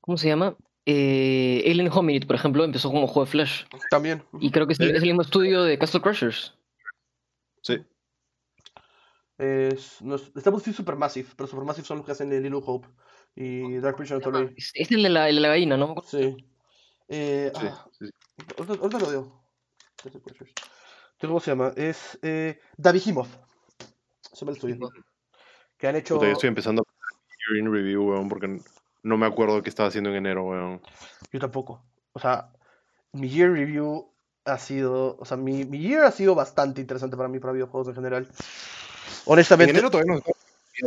¿Cómo 0.00 0.16
se 0.16 0.28
llama? 0.28 0.56
Eh, 0.86 1.62
Alien 1.66 1.90
Hominid, 1.92 2.26
por 2.26 2.36
ejemplo, 2.36 2.64
empezó 2.64 2.90
como 2.90 3.06
juego 3.06 3.26
de 3.26 3.30
Flash. 3.30 3.64
También. 3.90 4.24
Y 4.40 4.50
creo 4.50 4.66
que 4.66 4.72
es 4.72 4.80
el, 4.80 4.90
es 4.90 5.02
el 5.02 5.08
mismo 5.08 5.22
estudio 5.22 5.62
de 5.62 5.78
Castle 5.78 6.00
Crushers. 6.00 6.54
Sí, 7.62 7.78
Es, 9.36 10.00
no 10.02 10.14
es- 10.16 10.32
estamos 10.34 10.66
en 10.66 10.74
Supermassive, 10.74 11.28
pero 11.36 11.46
Supermassive 11.46 11.86
son 11.86 11.98
los 11.98 12.06
que 12.06 12.12
hacen 12.12 12.32
el 12.32 12.42
Little 12.42 12.60
Hope 12.64 12.88
y 13.36 13.76
Dark 13.78 13.96
Authority. 14.00 14.54
Es, 14.56 14.72
es 14.74 14.90
el 14.90 15.02
de 15.02 15.08
la, 15.10 15.28
el 15.28 15.36
de 15.36 15.40
la 15.42 15.48
gallina, 15.48 15.76
¿no? 15.76 15.94
Sí. 16.06 16.36
Eh, 17.08 17.52
sí, 17.54 17.66
ah, 17.66 17.86
sí, 17.98 18.06
sí. 18.06 18.12
ahorita, 18.58 18.82
ahorita 18.82 18.98
lo 18.98 19.10
digo. 19.10 19.44
¿Cómo 21.20 21.40
se 21.40 21.50
llama? 21.50 21.72
Es 21.76 22.18
eh, 22.22 22.58
Davigimov. 22.76 23.26
Se 24.32 24.36
llama 24.40 24.52
el 24.52 24.56
estudio. 24.56 24.90
Que 25.80 25.88
han 25.88 25.96
hecho. 25.96 26.14
Puta, 26.14 26.26
yo 26.26 26.32
estoy 26.32 26.48
empezando 26.48 26.82
a 26.82 27.54
Year 27.54 27.58
in 27.58 27.72
Review, 27.72 28.10
weón, 28.10 28.28
porque 28.28 28.60
no 29.02 29.16
me 29.16 29.26
acuerdo 29.26 29.62
qué 29.62 29.70
estaba 29.70 29.88
haciendo 29.88 30.10
en 30.10 30.16
enero, 30.16 30.44
weón. 30.44 30.82
Yo 31.32 31.40
tampoco. 31.40 31.82
O 32.12 32.20
sea, 32.20 32.50
mi 33.12 33.28
year 33.28 33.50
review 33.50 34.12
ha 34.44 34.58
sido. 34.58 35.16
O 35.18 35.24
sea, 35.24 35.36
mi, 35.36 35.64
mi 35.64 35.78
year 35.78 36.04
ha 36.04 36.10
sido 36.10 36.34
bastante 36.34 36.80
interesante 36.80 37.16
para 37.16 37.28
mí, 37.28 37.38
para 37.38 37.54
videojuegos 37.54 37.88
en 37.88 37.94
general. 37.94 38.24
En 38.24 38.34
Honestamente. 39.24 39.70
enero 39.70 39.90
todavía 39.90 40.14
nos 40.14 40.22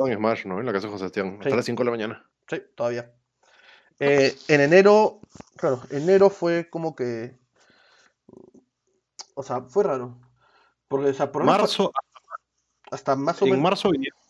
en 0.07 0.15
Smash, 0.15 0.45
¿no? 0.45 0.59
En 0.59 0.65
la 0.65 0.73
casa 0.73 0.87
de 0.87 0.93
José 0.93 0.99
Sebastián, 1.01 1.37
hasta 1.39 1.55
las 1.55 1.65
5 1.65 1.81
de 1.81 1.85
la 1.85 1.91
mañana. 1.91 2.29
Sí, 2.47 2.61
todavía. 2.75 3.11
Eh, 3.99 4.35
en 4.47 4.61
enero, 4.61 5.19
claro, 5.55 5.81
enero 5.89 6.29
fue 6.29 6.69
como 6.69 6.95
que. 6.95 7.37
O 9.35 9.43
sea, 9.43 9.61
fue 9.61 9.83
raro. 9.83 10.19
Porque, 10.87 11.09
o 11.09 11.13
sea, 11.13 11.31
por 11.31 11.43
Marzo, 11.43 11.91
hasta 12.91 13.15
más 13.15 13.41
o 13.41 13.45
en 13.45 13.51
menos. 13.51 13.63
marzo 13.63 13.91
vinieron 13.91 14.22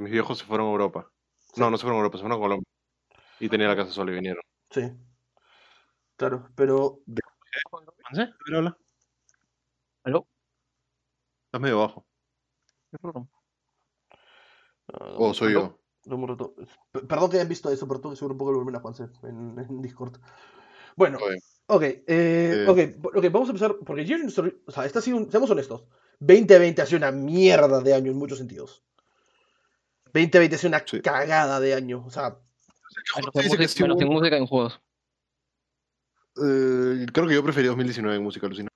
que 0.00 0.04
mis 0.04 0.12
viejos 0.12 0.38
se 0.38 0.44
fueron 0.46 0.68
a 0.68 0.70
Europa. 0.70 1.10
Sí. 1.38 1.60
No, 1.60 1.70
no 1.70 1.76
se 1.76 1.82
fueron 1.82 1.96
a 1.96 2.00
Europa, 2.00 2.16
se 2.16 2.22
fueron 2.22 2.38
a 2.38 2.40
Colombia. 2.42 2.66
Y 3.38 3.48
tenía 3.50 3.68
la 3.68 3.76
casa 3.76 3.90
sola 3.92 4.10
y 4.12 4.14
vinieron. 4.14 4.42
Sí. 4.70 4.82
Claro, 6.16 6.48
pero. 6.54 7.00
¿Sí? 8.12 8.20
A 8.22 8.24
ver, 8.46 8.56
habla. 8.56 8.78
¿Aló? 10.04 10.26
Estás 11.46 11.60
medio 11.60 11.78
bajo. 11.80 12.06
ah, 14.92 15.14
O 15.18 15.34
soy 15.34 15.50
¿aló? 15.52 15.78
yo. 16.06 16.66
Perdón 17.06 17.30
que 17.30 17.36
hayan 17.36 17.48
visto 17.48 17.70
eso, 17.70 17.86
pero 17.86 18.00
tuve 18.00 18.12
que 18.12 18.16
subir 18.16 18.32
un 18.32 18.38
poco 18.38 18.50
el 18.50 18.56
volumen 18.56 18.76
a 18.76 18.80
Juanse 18.80 19.04
en, 19.22 19.58
en 19.58 19.82
Discord. 19.82 20.16
Bueno, 20.96 21.18
Todo 21.18 21.28
bien. 21.28 21.40
ok, 21.66 21.82
eh, 21.82 22.02
Eh. 22.06 22.66
ok, 22.68 23.06
ok, 23.16 23.24
vamos 23.30 23.48
a 23.48 23.52
empezar, 23.52 23.76
porque 23.84 24.02
Story- 24.04 24.62
o 24.66 24.70
sea, 24.72 24.86
este 24.86 24.98
ha 24.98 25.02
sido, 25.02 25.18
un- 25.18 25.30
seamos 25.30 25.50
honestos, 25.50 25.84
2020 26.18 26.80
ha 26.82 26.86
sido 26.86 26.98
una 26.98 27.12
mierda 27.12 27.80
de 27.80 27.94
año 27.94 28.10
en 28.10 28.18
muchos 28.18 28.38
sentidos. 28.38 28.82
2020 30.12 30.54
ha 30.54 30.58
sido 30.58 30.68
una 30.68 30.84
Sí. 30.86 31.00
cagada 31.00 31.60
de 31.60 31.74
año, 31.74 32.04
o 32.06 32.10
sea, 32.10 32.36
Menos 33.16 33.30
Se 33.32 33.40
en 33.40 33.58
música, 33.60 33.84
menos 33.84 34.02
en 34.02 34.08
música 34.08 34.36
en 34.36 34.46
juegos. 34.46 34.80
Eh, 36.42 37.06
creo 37.12 37.26
que 37.28 37.34
yo 37.34 37.42
preferí 37.42 37.66
2019 37.66 38.16
en 38.16 38.22
música, 38.22 38.46
alucina. 38.46 38.68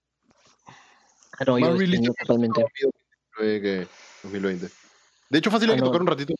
Ah, 1.38 1.44
no, 1.46 1.58
yo 1.58 1.66
Más 1.66 1.78
totalmente. 2.18 2.60
2019 2.60 3.60
que 3.62 3.88
2020. 4.22 4.68
De 5.30 5.38
hecho, 5.38 5.50
fácil 5.50 5.70
hay 5.70 5.76
que 5.76 5.82
tocar 5.82 6.00
un 6.00 6.06
ratito 6.06 6.34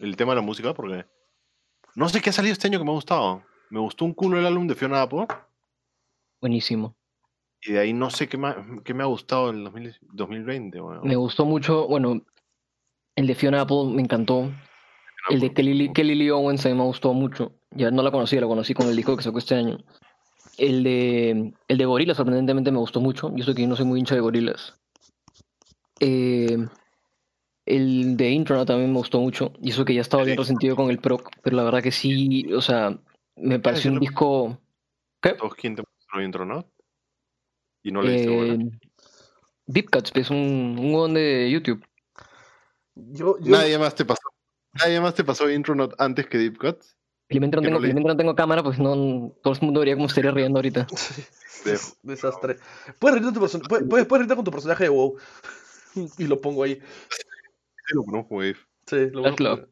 el 0.00 0.16
tema 0.16 0.32
de 0.32 0.36
la 0.36 0.42
música 0.42 0.72
porque 0.74 1.04
no 1.94 2.08
sé 2.08 2.20
qué 2.20 2.30
ha 2.30 2.32
salido 2.32 2.52
este 2.52 2.68
año 2.68 2.78
que 2.78 2.84
me 2.84 2.90
ha 2.90 2.94
gustado. 2.94 3.42
Me 3.70 3.80
gustó 3.80 4.04
un 4.04 4.14
culo 4.14 4.38
el 4.38 4.46
álbum 4.46 4.66
de 4.68 4.74
Fiona 4.76 5.02
Apple 5.02 5.26
Buenísimo. 6.40 6.94
y 7.62 7.72
de 7.72 7.80
ahí 7.80 7.92
no 7.92 8.10
sé 8.10 8.28
qué, 8.28 8.36
ma- 8.36 8.64
qué 8.84 8.94
me 8.94 9.02
ha 9.02 9.06
gustado 9.06 9.50
en 9.50 9.56
el 9.56 9.64
2000 9.64 9.96
2020. 10.02 10.80
weón. 10.80 11.00
Me 11.08 11.16
gustó 11.16 11.44
mucho, 11.44 11.88
bueno, 11.88 12.22
el 13.16 13.26
de 13.26 13.34
Fiona 13.34 13.62
Apple 13.62 13.86
me 13.92 14.02
encantó. 14.02 14.52
El 15.28 15.40
de 15.40 15.52
Kelly, 15.52 15.92
Kelly 15.92 16.14
Lee 16.14 16.30
Owens 16.30 16.62
también 16.62 16.78
me 16.78 16.84
gustó 16.84 17.12
mucho. 17.12 17.52
Ya 17.72 17.90
no 17.90 18.02
la 18.02 18.12
conocí, 18.12 18.38
la 18.38 18.46
conocí 18.46 18.74
con 18.74 18.88
el 18.88 18.94
disco 18.94 19.16
que 19.16 19.24
sacó 19.24 19.38
este 19.38 19.56
año. 19.56 19.78
El 20.56 20.84
de, 20.84 21.52
el 21.66 21.78
de 21.78 21.84
Gorillaz 21.84 22.16
sorprendentemente 22.16 22.70
me 22.70 22.78
gustó 22.78 23.00
mucho. 23.00 23.32
Yo 23.34 23.44
sé 23.44 23.54
que 23.54 23.62
yo 23.62 23.68
no 23.68 23.76
soy 23.76 23.86
muy 23.86 23.98
hincha 23.98 24.14
de 24.14 24.20
Gorillaz. 24.20 24.78
Eh, 25.98 26.56
el 27.64 28.16
de 28.16 28.30
Intronaut 28.30 28.68
también 28.68 28.92
me 28.92 28.98
gustó 28.98 29.20
mucho. 29.20 29.52
Y 29.60 29.70
eso 29.70 29.84
que 29.84 29.94
ya 29.94 30.00
estaba 30.02 30.22
bien 30.22 30.38
resentido 30.38 30.76
con 30.76 30.90
el 30.90 30.98
proc. 30.98 31.30
Pero 31.42 31.56
la 31.56 31.64
verdad 31.64 31.82
que 31.82 31.92
sí, 31.92 32.52
o 32.52 32.60
sea, 32.60 32.96
me 33.34 33.58
pareció 33.58 33.90
un 33.90 33.98
disco... 33.98 34.60
¿Qué? 35.20 35.32
¿Todos 35.32 35.54
quién 35.54 35.74
te 35.74 35.82
mostró 35.82 36.22
Intronaut? 36.22 36.66
Y 37.82 37.92
no 37.92 38.02
le. 38.02 38.52
Eh, 38.52 38.58
Deep 39.66 39.90
Cuts, 39.90 40.12
es 40.14 40.30
un, 40.30 40.76
un 40.78 41.14
de 41.14 41.50
YouTube. 41.50 41.84
Yo, 42.96 43.38
yo, 43.40 43.50
Nadie 43.56 43.78
más 43.78 43.94
te 43.94 44.04
pasó. 44.04 44.22
Nadie 44.74 45.00
más 45.00 45.14
te 45.14 45.22
pasó 45.24 45.50
Intronaut 45.50 45.94
antes 45.98 46.26
que 46.26 46.38
Deep 46.38 46.58
Cuts. 46.58 46.96
Felizmente 47.28 47.56
no, 47.56 47.62
no 47.62 47.66
tengo, 47.68 47.80
felizmente 47.80 48.08
no 48.08 48.16
tengo 48.16 48.34
cámara, 48.36 48.62
pues 48.62 48.78
no, 48.78 49.32
todo 49.42 49.54
el 49.54 49.60
mundo 49.60 49.80
vería 49.80 49.94
cómo 49.94 50.06
estaría 50.06 50.30
riendo 50.30 50.58
ahorita. 50.58 50.86
Dejo. 51.64 51.92
Desastre. 52.02 52.56
Puedes 52.98 53.18
reírte, 53.20 53.38
tu 53.38 53.44
person- 53.44 53.66
puedes, 53.68 53.86
puedes- 53.88 54.06
puedes 54.06 54.20
reírte 54.20 54.36
con 54.36 54.44
tu 54.44 54.50
personaje 54.50 54.84
de 54.84 54.90
WoW. 54.90 55.16
Y 56.18 56.24
lo 56.26 56.38
pongo 56.40 56.62
ahí. 56.62 56.74
Sí, 56.74 57.94
lo 57.94 58.04
conozco, 58.04 58.34
Wave. 58.36 58.56
Sí, 58.86 59.08
lo, 59.10 59.22
ponemos 59.22 59.36
como- 59.36 59.66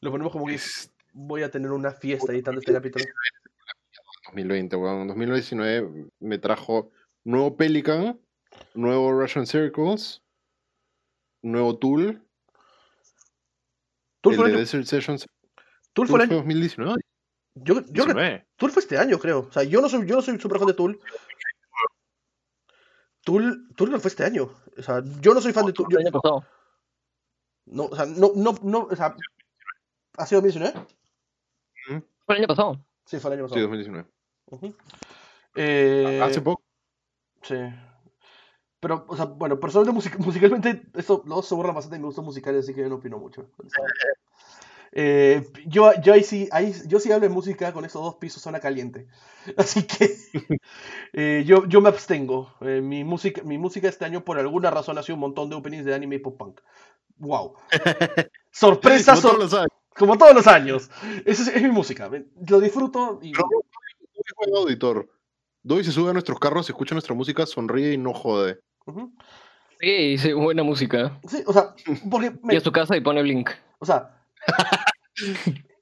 lo 0.00 0.10
ponemos 0.10 0.32
como 0.32 0.46
que 0.46 0.54
Es 0.54 0.92
voy 1.12 1.42
a 1.42 1.50
tener 1.50 1.70
una 1.72 1.92
fiesta 1.92 2.32
editando 2.32 2.60
este 2.60 2.72
capítulo. 2.72 3.04
2020, 4.26 4.76
weón. 4.76 5.08
2019 5.08 6.10
me 6.20 6.38
trajo 6.38 6.90
nuevo 7.24 7.56
Pelican, 7.56 8.20
nuevo 8.74 9.12
Russian 9.12 9.46
Circles, 9.46 10.22
nuevo 11.42 11.78
Tool, 11.78 12.22
Tool 14.20 14.32
el 14.34 14.38
fue, 14.38 14.46
el 14.46 14.52
de 14.52 14.56
año- 14.56 14.60
Desert 14.60 14.84
Sessions. 14.86 15.26
Tool 15.92 16.06
Tool 16.06 16.06
fue 16.08 16.16
fue 16.18 16.24
el 16.24 16.30
año. 16.30 16.36
2019. 16.38 17.00
Yo, 17.54 17.74
yo 17.74 17.82
creo 17.82 17.92
que 17.92 18.12
19. 18.12 18.46
Tool 18.56 18.70
fue 18.70 18.82
este 18.82 18.98
año, 18.98 19.18
creo. 19.18 19.40
O 19.40 19.52
sea, 19.52 19.62
yo 19.64 19.80
no 19.80 19.88
soy, 19.88 20.06
yo 20.06 20.16
no 20.16 20.22
soy 20.22 20.38
súper 20.38 20.58
fan 20.58 20.68
de 20.68 20.74
Tool. 20.74 21.00
Tool, 23.24 23.68
Tool 23.76 23.90
no 23.90 24.00
fue 24.00 24.08
este 24.08 24.24
año. 24.24 24.50
O 24.78 24.82
sea, 24.82 25.02
yo 25.20 25.34
no 25.34 25.40
soy 25.40 25.52
fan 25.52 25.66
de 25.66 25.72
Tool. 25.72 25.86
yo- 25.90 25.98
El 25.98 26.06
año 26.06 26.12
pasado. 26.20 26.46
no, 27.66 27.84
o 27.86 27.94
sea, 27.96 28.06
no, 28.06 28.32
no, 28.34 28.54
no, 28.62 28.78
o 28.90 28.96
sea, 28.96 29.14
¿ha 30.16 30.26
sido 30.26 30.40
2019? 30.40 30.86
Fue 32.26 32.34
el 32.34 32.38
año 32.38 32.46
pasado. 32.48 32.84
Sí, 33.04 33.18
fue 33.18 33.32
el 33.32 33.38
año 33.40 33.48
Sí, 33.48 33.54
pasado. 33.54 33.68
2019. 33.68 34.08
Ujú. 34.46 34.74
Eh, 35.56 36.20
Hace 36.22 36.40
poco. 36.40 36.62
Sí. 37.42 37.54
Pero, 38.80 39.04
o 39.08 39.16
sea, 39.16 39.26
bueno, 39.26 39.60
personalmente 39.60 39.94
music- 40.08 40.18
musicalmente, 40.18 40.82
esto 40.94 41.22
luego 41.26 41.42
se 41.42 41.54
borra 41.54 41.72
bastante 41.72 41.98
me 41.98 42.06
gustan 42.06 42.24
musicales, 42.24 42.64
así 42.64 42.74
que 42.74 42.80
yo 42.80 42.88
no 42.88 42.96
opino 42.96 43.18
mucho. 43.18 43.46
Eh, 44.92 45.46
yo, 45.66 45.92
yo 46.02 46.12
ahí 46.14 46.24
sí, 46.24 46.48
ahí, 46.50 46.74
yo 46.88 46.98
sí 46.98 47.12
hablo 47.12 47.28
de 47.28 47.32
música 47.32 47.72
con 47.72 47.84
esos 47.84 48.02
dos 48.02 48.16
pisos 48.16 48.42
zona 48.42 48.58
caliente. 48.58 49.06
Así 49.56 49.84
que 49.86 50.16
eh, 51.12 51.44
yo, 51.46 51.64
yo 51.66 51.80
me 51.80 51.88
abstengo. 51.90 52.52
Eh, 52.60 52.80
mi 52.80 53.04
música, 53.04 53.40
mi 53.44 53.56
música 53.56 53.88
este 53.88 54.04
año 54.04 54.24
por 54.24 54.36
alguna 54.40 54.68
razón 54.68 54.98
ha 54.98 55.04
sido 55.04 55.14
un 55.14 55.20
montón 55.20 55.48
de 55.48 55.54
openings 55.54 55.84
de 55.84 55.94
anime 55.94 56.16
y 56.16 56.18
pop 56.18 56.36
punk. 56.36 56.60
Wow. 57.18 57.54
Sorpresa, 58.50 59.14
sor- 59.14 59.38
todos 59.38 59.66
como 59.96 60.18
todos 60.18 60.34
los 60.34 60.48
años. 60.48 60.90
Esa 61.24 61.42
es, 61.42 61.48
es 61.56 61.62
mi 61.62 61.70
música. 61.70 62.10
Lo 62.48 62.58
disfruto 62.58 63.20
y 63.22 63.32
buen 63.32 64.56
auditor. 64.56 65.08
Doy 65.62 65.84
se 65.84 65.92
sube 65.92 66.10
a 66.10 66.14
nuestros 66.14 66.38
carros, 66.40 66.68
escucha 66.68 66.94
nuestra 66.96 67.14
música, 67.14 67.46
sonríe 67.46 67.92
y 67.92 67.98
no 67.98 68.12
jode. 68.14 68.58
Sí, 69.80 70.18
sí, 70.18 70.32
buena 70.32 70.62
música. 70.62 71.18
Sí, 71.28 71.42
o 71.46 71.52
sea, 71.52 71.74
porque 72.10 72.30
me- 72.42 72.54
Y 72.54 72.56
a 72.56 72.60
su 72.60 72.70
casa 72.72 72.96
y 72.96 73.00
pone 73.00 73.22
Blink. 73.22 73.50
O 73.78 73.86
sea, 73.86 74.24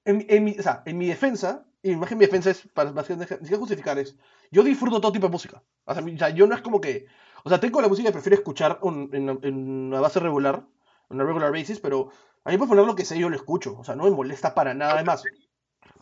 en, 0.05 0.25
en 0.29 0.45
mi, 0.45 0.57
o 0.59 0.63
sea, 0.63 0.83
en 0.87 0.99
mi 0.99 1.07
defensa, 1.07 1.65
y 1.83 1.95
más 1.97 2.09
que 2.09 2.17
mi 2.17 2.25
defensa 2.25 2.51
es 2.51 2.63
para, 2.73 2.93
para 2.93 3.07
ni 3.17 3.25
siquiera 3.27 3.59
justificar 3.59 3.99
es, 3.99 4.17
yo 4.51 4.63
disfruto 4.63 5.01
todo 5.01 5.13
tipo 5.13 5.27
de 5.27 5.33
música. 5.33 5.63
O 5.85 5.93
sea, 5.95 6.03
mi- 6.03 6.15
o 6.15 6.19
sea, 6.19 6.31
yo 6.31 6.47
no 6.47 6.55
es 6.55 6.63
como 6.63 6.81
que, 6.81 7.07
o 7.45 7.49
sea, 7.49 7.61
tengo 7.61 7.81
la 7.81 7.89
música 7.89 8.09
que 8.09 8.13
prefiero 8.13 8.37
escuchar 8.37 8.79
un- 8.83 9.11
en, 9.13 9.29
en 9.43 9.55
una 9.89 10.01
base 10.01 10.21
regular, 10.21 10.63
en 11.11 11.17
una 11.17 11.25
regular 11.25 11.53
basis, 11.53 11.81
pero 11.81 12.11
a 12.45 12.51
mí 12.51 12.57
puedes 12.57 12.69
poner 12.69 12.85
lo 12.87 12.95
que 12.95 13.05
sé, 13.05 13.19
yo 13.19 13.29
lo 13.29 13.37
escucho. 13.37 13.77
O 13.79 13.85
sea, 13.85 13.97
no 13.97 14.05
me 14.05 14.11
molesta 14.11 14.55
para 14.55 14.75
nada, 14.75 14.95
además. 14.95 15.23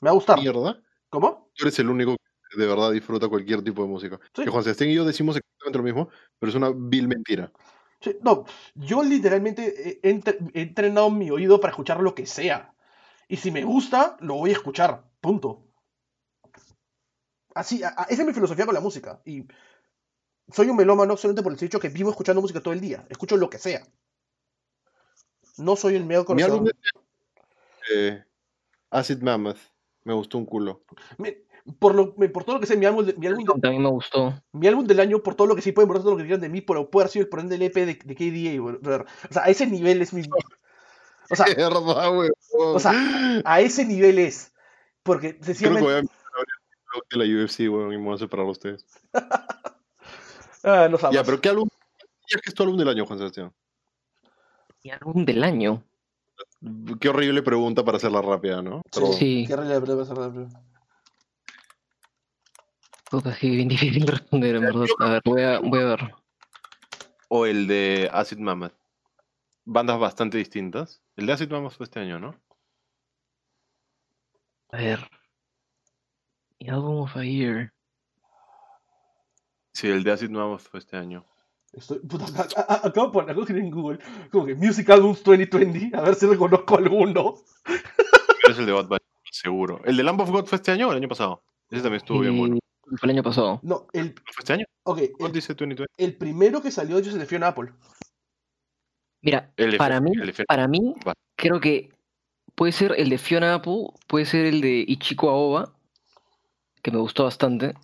Me 0.01 0.07
va 0.09 0.11
a 0.11 0.15
gustar. 0.15 0.39
Mierda. 0.39 0.81
¿Cómo? 1.09 1.51
Tú 1.55 1.65
eres 1.65 1.79
el 1.79 1.89
único 1.89 2.17
que 2.51 2.61
de 2.61 2.67
verdad 2.67 2.91
disfruta 2.93 3.29
cualquier 3.29 3.63
tipo 3.63 3.83
de 3.83 3.89
música. 3.89 4.19
Sí. 4.35 4.45
Que 4.45 4.51
Juan 4.51 4.63
Sebastián 4.63 4.91
y 4.91 4.95
yo 4.95 5.05
decimos 5.05 5.39
exactamente 5.67 5.79
lo 5.79 5.85
mismo, 5.85 6.09
pero 6.39 6.51
es 6.51 6.57
una 6.57 6.71
vil 6.75 7.09
mentira. 7.09 7.53
Sí, 8.01 8.17
no, 8.23 8.45
yo 8.75 9.03
literalmente 9.03 9.63
he, 9.91 10.01
he 10.03 10.11
entre- 10.11 10.39
he 10.55 10.63
entrenado 10.63 11.11
mi 11.11 11.31
oído 11.31 11.61
para 11.61 11.71
escuchar 11.73 12.01
lo 12.01 12.15
que 12.15 12.27
sea. 12.27 12.75
Y 13.29 13.37
si 13.39 13.51
me 13.51 13.65
gusta, 13.65 14.17
lo 14.21 14.35
voy 14.35 14.51
a 14.51 14.55
escuchar. 14.55 15.05
Punto. 15.21 15.65
Así, 17.55 17.83
a- 17.83 17.95
a- 17.97 18.05
esa 18.05 18.23
es 18.23 18.27
mi 18.27 18.35
filosofía 18.35 18.67
con 18.67 18.75
la 18.75 18.81
música. 18.81 19.21
Y 19.25 19.47
soy 20.53 20.69
un 20.69 20.77
melómano 20.77 21.17
solamente 21.17 21.43
por 21.43 21.53
el 21.53 21.63
hecho 21.65 21.81
que 21.81 21.89
vivo 21.89 22.11
escuchando 22.11 22.41
música 22.41 22.61
todo 22.61 22.75
el 22.75 22.81
día. 22.81 23.05
Escucho 23.09 23.37
lo 23.37 23.51
que 23.51 23.59
sea. 23.59 23.83
No 25.59 25.75
soy 25.75 25.97
el 25.97 26.05
medio 26.05 26.21
Mi 26.21 26.27
conocedor. 26.27 26.53
álbum 26.59 26.65
de 26.67 26.75
eh, 27.95 28.25
Acid 28.91 29.23
Mammoth 29.23 29.59
me 30.05 30.13
gustó 30.13 30.39
un 30.39 30.45
culo. 30.47 30.85
Me- 31.19 31.46
por, 31.79 31.95
lo, 31.95 32.15
por 32.15 32.45
todo 32.45 32.57
lo 32.57 32.61
que 32.61 32.67
sé, 32.67 32.77
mi 32.77 32.87
álbum, 32.87 33.05
de- 33.05 33.15
mi, 33.15 33.27
álbum 33.27 33.45
de- 33.45 33.61
También 33.61 33.83
me 33.83 33.89
gustó. 33.91 34.35
mi 34.53 34.67
álbum 34.67 34.87
del 34.87 35.01
año, 35.01 35.23
por 35.23 35.35
todo 35.35 35.47
lo 35.49 35.57
que 35.57 35.63
sí 35.63 35.73
pueden 35.73 35.89
borrar 35.89 36.03
todo 36.03 36.13
lo 36.13 36.19
que 36.19 36.23
digan 36.25 36.41
de 36.41 36.49
mí, 36.49 36.61
pero 36.61 36.91
puede 36.91 37.05
haber 37.05 37.13
sido 37.13 37.23
el 37.25 37.29
por 37.29 37.41
ende 37.41 37.59
del 37.59 37.63
EP 37.71 37.75
de, 37.75 37.95
de 38.05 38.15
KDA. 38.15 38.63
brother. 38.63 39.07
O 39.31 39.33
sea, 39.33 39.43
a 39.45 39.49
ese 39.49 39.67
nivel 39.67 40.01
es 40.03 40.13
mi. 40.13 40.23
O 41.31 41.35
sea, 41.37 41.47
Verdad, 41.57 42.17
weón. 42.17 42.33
o 42.59 42.79
sea, 42.79 42.93
a 43.45 43.61
ese 43.61 43.85
nivel 43.85 44.19
es. 44.19 44.53
Porque 45.03 45.31
Creo 45.31 45.41
que 45.41 45.45
sencillamente. 45.47 45.85
voy 45.85 45.93
a 45.95 45.97
abrir 45.99 46.11
el 46.11 46.79
blog 46.93 47.05
de 47.11 47.17
la 47.19 47.45
UFC, 47.45 47.59
weón, 47.73 47.93
y 47.93 47.99
me 47.99 48.05
voy 48.05 48.15
a 48.15 48.19
separar 48.19 48.47
a 48.47 48.51
ustedes. 48.51 48.85
Ah, 50.69 50.89
no 50.91 50.99
sabes. 50.99 51.15
Ya, 51.15 51.23
pero 51.23 51.41
¿qué 51.41 51.49
álbum? 51.51 51.69
¿Qué 52.27 52.41
es 52.45 52.55
tu 52.55 52.65
álbum 52.65 52.77
del 52.77 52.89
año, 52.89 53.07
Juan 53.07 53.19
Sebastián? 53.21 53.53
Mi 54.83 54.91
álbum 54.91 55.25
del 55.25 55.45
año. 55.45 55.85
Qué 57.01 57.09
horrible 57.09 57.41
pregunta 57.43 57.85
para 57.85 57.99
hacerla 57.99 58.21
rápida, 58.21 58.63
¿no? 58.63 58.83
Pero 58.93 59.13
Sí. 59.13 59.45
Qué 59.47 59.55
horrible, 59.55 59.81
pero 59.81 59.93
debe 59.95 60.05
ser 60.07 60.17
rápido. 60.17 60.49
Puta, 63.11 63.35
sí, 63.35 63.51
bien 63.51 63.69
difícil 63.69 64.05
de 64.07 64.13
responder, 64.13 64.57
en 64.57 64.63
verdad. 64.63 64.87
A 65.01 65.09
ver, 65.11 65.23
voy 65.25 65.43
a, 65.43 65.59
voy 65.61 65.81
a 65.81 65.85
ver. 65.85 66.15
O 67.29 67.47
el 67.47 67.67
de 67.67 68.09
Acid 68.13 68.39
Mammoth. 68.39 68.73
Bandas 69.65 69.99
bastante 69.99 70.39
distintas. 70.39 71.03
El 71.17 71.27
de 71.27 71.33
Acid 71.33 71.51
Mammoth 71.51 71.73
fue 71.73 71.85
este 71.85 72.01
año, 72.01 72.19
¿no? 72.19 72.35
A 74.71 74.77
ver. 74.79 75.11
Mi 76.61 76.69
álbum 76.69 77.03
of 77.03 77.17
a 77.17 77.25
year. 77.25 77.73
Sí, 79.73 79.89
el 79.89 80.05
de 80.05 80.13
Acid 80.13 80.31
Mammoth 80.31 80.61
fue 80.61 80.81
este 80.81 80.97
año. 80.97 81.25
Estoy, 81.73 81.99
puta, 81.99 82.25
a- 82.25 82.61
a- 82.61 82.75
a- 82.75 82.87
acabo 82.87 83.09
de 83.09 83.13
poner, 83.13 83.39
escribir 83.39 83.65
en 83.65 83.71
Google, 83.71 83.99
como 84.31 84.47
que 84.47 84.55
Music 84.55 84.89
Albums 84.89 85.23
2020, 85.23 85.95
a 85.97 86.01
ver 86.01 86.15
si 86.15 86.25
reconozco 86.27 86.79
alguno. 86.79 87.35
Es 88.49 88.57
el 88.59 88.65
de 88.67 88.73
Bad 88.73 88.87
Bunny, 88.87 89.01
seguro. 89.31 89.83
¿El 89.85 89.97
de 89.97 90.03
Lamb 90.05 90.21
of 90.21 90.31
God 90.31 90.47
fue 90.47 90.57
este 90.57 90.71
año 90.71 90.89
o 90.89 90.93
el 90.93 90.97
año 90.99 91.09
pasado? 91.09 91.43
Ese 91.71 91.83
también 91.83 91.99
estuvo 92.01 92.21
bien 92.21 92.39
bueno. 92.39 92.59
Fue 92.87 93.07
el 93.07 93.11
año 93.11 93.23
pasado. 93.23 93.61
No, 93.63 93.87
el, 93.93 94.15
¿Fue 94.15 94.41
este 94.41 94.53
año? 94.53 94.65
ok, 94.85 94.99
el, 95.19 95.33
dice 95.33 95.55
2020. 95.55 95.93
el 95.97 96.17
primero 96.17 96.63
que 96.63 96.71
salió 96.71 96.97
de 96.97 97.03
ellos 97.03 97.09
es 97.09 97.15
el 97.15 97.21
de 97.21 97.27
Fiona 97.27 97.49
Apple. 97.49 97.73
Mira, 99.23 99.53
El 99.57 99.77
para 99.77 99.97
Fe- 99.97 100.03
mí, 100.03 100.13
para 100.47 100.69
mí, 100.69 100.95
Va. 101.07 101.15
creo 101.37 101.61
que 101.61 101.91
puede 102.55 102.73
ser 102.73 102.95
el 102.97 103.09
de 103.09 103.19
Fiona 103.19 103.55
Apple, 103.55 103.89
puede 104.07 104.25
ser 104.25 104.47
el 104.47 104.61
de 104.61 104.85
Ichiko 104.87 105.31
Aoba, 105.31 105.75
que 106.83 106.91
me 106.93 106.99
gustó 106.99 107.25
bastante. 107.25 107.75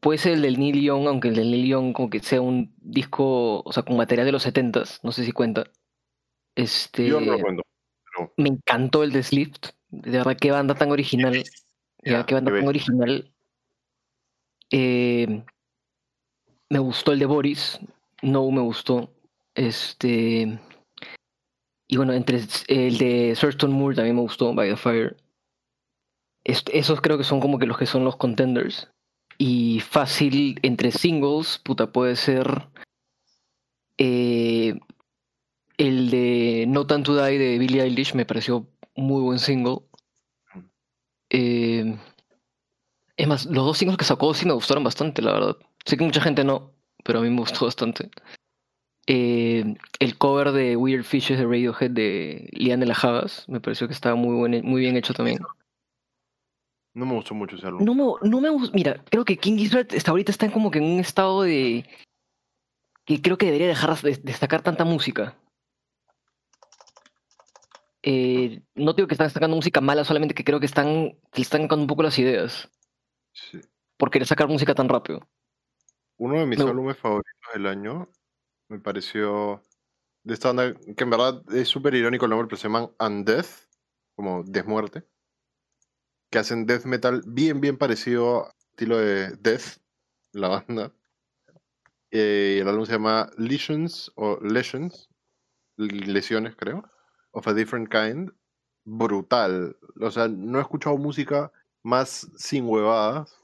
Puede 0.00 0.18
ser 0.18 0.32
el 0.34 0.42
del 0.42 0.58
Neil 0.58 0.82
Young, 0.82 1.06
aunque 1.06 1.28
el 1.28 1.36
del 1.36 1.50
Neil 1.50 1.66
Young 1.68 1.92
como 1.92 2.10
que 2.10 2.18
sea 2.20 2.40
un 2.40 2.74
disco, 2.78 3.62
o 3.64 3.72
sea, 3.72 3.84
con 3.84 3.96
material 3.96 4.26
de 4.26 4.32
los 4.32 4.44
70s, 4.46 5.00
no 5.02 5.12
sé 5.12 5.24
si 5.24 5.32
cuenta. 5.32 5.64
Este, 6.56 7.06
Yo 7.06 7.20
no 7.20 7.32
lo 7.32 7.40
cuento. 7.40 7.62
me 8.36 8.48
encantó 8.48 9.02
el 9.04 9.12
de 9.12 9.22
Slift, 9.22 9.68
de 9.88 10.10
verdad 10.10 10.36
qué 10.38 10.50
banda 10.50 10.74
tan 10.74 10.90
original. 10.90 11.42
Ya, 12.02 12.26
qué 12.26 12.34
banda 12.34 12.52
tan 12.52 12.66
original. 12.68 13.32
Eh, 14.70 15.44
me 16.70 16.78
gustó 16.78 17.12
el 17.12 17.18
de 17.18 17.26
Boris. 17.26 17.78
No 18.22 18.50
me 18.50 18.60
gustó. 18.60 19.10
Este. 19.54 20.58
Y 21.86 21.96
bueno, 21.96 22.12
entre 22.12 22.40
el 22.68 22.98
de 22.98 23.36
Thurston 23.38 23.72
Moore 23.72 23.96
también 23.96 24.16
me 24.16 24.22
gustó, 24.22 24.52
By 24.54 24.70
the 24.70 24.76
Fire. 24.76 25.16
est- 26.44 26.70
esos 26.72 27.00
creo 27.00 27.16
que 27.18 27.24
son 27.24 27.40
como 27.40 27.58
que 27.58 27.66
los 27.66 27.78
que 27.78 27.86
son 27.86 28.04
los 28.04 28.16
contenders. 28.16 28.90
Y 29.38 29.80
fácil 29.80 30.58
entre 30.62 30.90
singles, 30.92 31.58
puta, 31.64 31.90
puede 31.92 32.16
ser 32.16 32.68
eh, 33.98 34.74
el 35.78 36.10
de 36.10 36.64
No 36.68 36.86
Time 36.86 37.02
to 37.02 37.14
Die 37.16 37.38
de 37.38 37.58
Billie 37.58 37.82
Eilish, 37.82 38.14
me 38.14 38.26
pareció 38.26 38.66
muy 38.96 39.22
buen 39.22 39.38
single. 39.38 39.78
Eh, 41.30 41.96
es 43.16 43.28
más, 43.28 43.46
los 43.46 43.64
dos 43.64 43.78
singles 43.78 43.98
que 43.98 44.04
sacó 44.04 44.34
sí 44.34 44.46
me 44.46 44.52
gustaron 44.52 44.84
bastante, 44.84 45.22
la 45.22 45.32
verdad. 45.32 45.56
Sé 45.84 45.96
que 45.96 46.04
mucha 46.04 46.20
gente 46.20 46.44
no, 46.44 46.72
pero 47.04 47.20
a 47.20 47.22
mí 47.22 47.30
me 47.30 47.40
gustó 47.40 47.64
bastante. 47.66 48.10
Eh, 49.06 49.74
el 49.98 50.18
cover 50.18 50.52
de 50.52 50.76
Weird 50.76 51.04
Fishes 51.04 51.38
de 51.38 51.44
Radiohead 51.44 51.90
de 51.90 52.48
Liane 52.52 52.86
La 52.86 52.94
Havas 52.94 53.46
me 53.48 53.60
pareció 53.60 53.86
que 53.86 53.92
estaba 53.92 54.14
muy, 54.14 54.34
buen, 54.34 54.64
muy 54.64 54.80
bien 54.80 54.96
hecho 54.96 55.12
también. 55.12 55.38
No 56.94 57.06
me 57.06 57.14
gustó 57.14 57.34
mucho 57.34 57.56
ese 57.56 57.66
álbum. 57.66 57.84
No 57.84 57.94
me, 57.94 58.28
no 58.28 58.40
me 58.40 58.70
Mira, 58.72 59.02
creo 59.10 59.24
que 59.24 59.36
King 59.36 59.58
Gizzard 59.58 59.88
hasta 59.94 60.10
ahorita 60.10 60.30
está 60.30 60.50
como 60.50 60.70
que 60.70 60.78
en 60.78 60.84
un 60.84 61.00
estado 61.00 61.42
de. 61.42 61.84
que 63.04 63.20
creo 63.20 63.36
que 63.36 63.46
debería 63.46 63.66
dejar 63.66 64.00
de, 64.00 64.16
de 64.16 64.32
sacar 64.32 64.62
tanta 64.62 64.84
música. 64.84 65.36
Eh, 68.02 68.62
no 68.74 68.92
digo 68.92 69.08
que 69.08 69.14
están 69.14 69.30
sacando 69.30 69.56
música 69.56 69.80
mala, 69.80 70.04
solamente 70.04 70.34
que 70.34 70.44
creo 70.44 70.60
que 70.60 70.66
están, 70.66 71.16
que 71.32 71.42
están 71.42 71.62
sacando 71.62 71.82
un 71.82 71.88
poco 71.88 72.02
las 72.02 72.18
ideas 72.18 72.70
Sí. 73.34 73.60
por 73.96 74.10
querer 74.10 74.26
sacar 74.28 74.48
música 74.48 74.74
tan 74.74 74.88
rápido. 74.88 75.20
Uno 76.16 76.38
de 76.38 76.46
mis 76.46 76.58
Me- 76.58 76.70
álbumes 76.70 76.96
favoritos 76.96 77.32
del 77.52 77.66
año 77.66 78.08
me 78.68 78.78
pareció 78.78 79.60
de 80.22 80.34
esta 80.34 80.52
banda 80.52 80.74
que 80.96 81.04
en 81.04 81.10
verdad 81.10 81.42
es 81.52 81.68
súper 81.68 81.94
irónico 81.94 82.24
el 82.24 82.30
nombre, 82.30 82.46
pero 82.46 82.56
se 82.56 82.68
llaman 82.68 82.90
Undeath, 82.98 83.68
como 84.14 84.42
desmuerte, 84.44 85.04
que 86.30 86.38
hacen 86.38 86.64
death 86.66 86.84
metal 86.84 87.22
bien, 87.26 87.60
bien 87.60 87.76
parecido 87.76 88.46
al 88.46 88.52
estilo 88.70 88.96
de 88.98 89.30
Death, 89.36 89.78
la 90.32 90.48
banda. 90.48 90.92
Eh, 92.10 92.58
el 92.60 92.68
álbum 92.68 92.86
se 92.86 92.92
llama 92.92 93.28
Lesions 93.36 94.12
o 94.14 94.38
Lesions, 94.40 95.08
lesiones 95.76 96.54
creo, 96.56 96.88
of 97.32 97.46
a 97.48 97.54
different 97.54 97.88
kind. 97.90 98.30
Brutal. 98.84 99.76
O 100.00 100.10
sea, 100.10 100.28
no 100.28 100.58
he 100.58 100.62
escuchado 100.62 100.96
música 100.98 101.50
más 101.84 102.28
sin 102.36 102.66
huevadas 102.68 103.40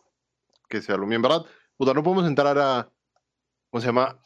que 0.68 0.78
ese 0.78 0.92
álbum. 0.92 1.12
Y 1.12 1.14
en 1.14 1.22
verdad, 1.22 1.44
puta, 1.76 1.94
no 1.94 2.02
podemos 2.02 2.26
entrar 2.26 2.58
a, 2.58 2.90
¿cómo 3.70 3.80
se 3.80 3.86
llama? 3.86 4.18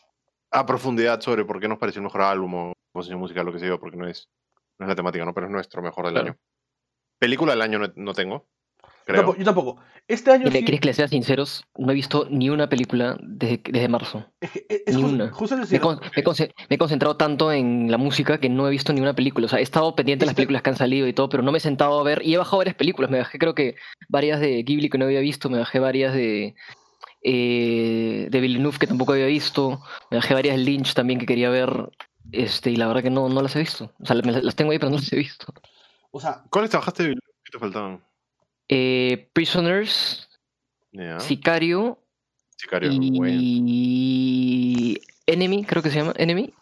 A 0.50 0.64
profundidad 0.64 1.20
sobre 1.20 1.44
por 1.44 1.60
qué 1.60 1.68
nos 1.68 1.78
pareció 1.78 1.98
el 2.00 2.04
mejor 2.04 2.22
álbum 2.22 2.54
o 2.54 2.72
composición 2.92 3.18
musical, 3.20 3.44
lo 3.44 3.52
que 3.52 3.58
sea, 3.58 3.76
porque 3.76 3.96
no 3.96 4.06
es, 4.06 4.30
no 4.78 4.86
es 4.86 4.88
la 4.88 4.94
temática, 4.94 5.24
¿no? 5.24 5.34
Pero 5.34 5.46
es 5.48 5.52
nuestro 5.52 5.82
mejor 5.82 6.06
del 6.06 6.14
Claro. 6.14 6.28
año. 6.28 6.38
Película 7.18 7.52
del 7.52 7.62
año 7.62 7.78
no, 7.80 7.92
no 7.96 8.14
tengo, 8.14 8.46
creo. 9.05 9.16
tampoco, 9.18 9.39
yo 9.39 9.44
tampoco. 9.44 9.81
Este 10.06 10.31
año 10.32 10.44
Mire, 10.44 10.59
sí- 10.59 10.64
¿Quieres 10.64 10.81
que 10.81 10.86
les 10.89 10.97
sea 10.97 11.09
sinceros? 11.09 11.64
No 11.78 11.90
he 11.93 11.94
visto 11.94 12.26
ni 12.31 12.51
una 12.51 12.68
película 12.68 13.16
desde, 13.22 13.62
desde 13.64 13.89
marzo. 13.89 14.26
es 14.40 14.51
que 14.51 14.66
es- 14.68 14.82
es 14.86 14.97
ni 14.97 15.02
una. 15.05 15.31
justo 15.31 15.56
Me 15.56 15.81
con- 15.81 15.98
me 16.01 16.06
he 16.20 16.24
conce- 16.24 16.52
me 16.68 16.76
he 16.76 16.78
concentrado 16.78 17.16
tanto 17.16 17.51
en 17.52 17.90
la 17.90 17.97
música 17.98 18.39
que 18.39 18.48
no 18.48 18.66
he 18.68 18.70
visto 18.70 18.93
ni 18.93 19.01
una 19.01 19.14
película. 19.14 19.47
O 19.47 19.48
sea, 19.48 19.60
he 19.60 19.62
estado 19.62 19.94
pendiente 19.97 20.24
de 20.24 20.26
las 20.26 20.32
Este- 20.32 20.43
películas 20.43 20.62
que 20.62 20.70
han 20.70 20.76
salido 20.76 21.06
y 21.09 21.12
todo, 21.12 21.28
pero 21.28 21.43
no 21.43 21.52
me 21.52 21.59
he 21.59 21.60
sentado 21.60 21.98
a 21.98 22.02
ver. 22.02 22.20
Y 22.24 22.35
he 22.35 22.39
bajado 22.39 22.59
varias 22.59 22.76
películas. 22.76 23.10
Me 23.10 23.18
bajé, 23.18 23.39
creo 23.39 23.55
que 23.55 23.76
varias 24.09 24.40
de 24.40 24.62
Ghibli 24.62 24.90
que 24.90 24.98
no 24.98 25.05
había 25.06 25.20
visto. 25.20 25.48
Me 25.48 25.59
bajé 25.59 25.78
varias 25.78 26.12
de. 26.14 26.55
eh, 27.22 28.28
de 28.31 28.40
Villeneuve 28.40 28.78
que 28.78 28.86
tampoco 28.86 29.12
había 29.12 29.26
visto. 29.26 29.81
Me 30.10 30.18
bajé 30.18 30.35
varias 30.35 30.56
de 30.56 30.62
Lynch 30.64 30.94
también 30.94 31.18
que 31.18 31.26
quería 31.26 31.48
ver. 31.51 31.90
Este, 32.32 32.70
y 32.70 32.76
la 32.76 32.86
verdad 32.86 33.02
que 33.02 33.10
no, 33.10 33.28
no 33.28 33.40
las 33.43 33.55
he 33.56 33.60
visto. 33.60 33.93
O 34.01 34.06
sea, 34.06 34.16
me 34.16 34.32
las 34.32 34.56
tengo 34.56 34.72
ahí, 34.72 34.78
pero 34.78 34.90
no 34.90 34.97
las 34.97 35.12
he 35.12 35.16
visto. 35.16 35.47
o 36.10 36.20
sea, 36.20 36.43
¿Cuáles 36.51 36.70
trabajaste 36.70 37.02
de 37.05 37.14
¿Qué 37.14 37.51
te 37.52 37.59
faltaban? 37.59 38.02
Eh, 38.68 39.28
Prisoners, 39.32 40.28
Sicario 41.20 41.98
Sicario, 42.56 42.90
bueno. 43.12 43.38
y. 43.42 45.00
Enemy, 45.26 45.64
creo 45.64 45.82
que 45.82 45.90
se 45.90 45.98
llama. 45.98 46.12
Enemy. 46.16 46.52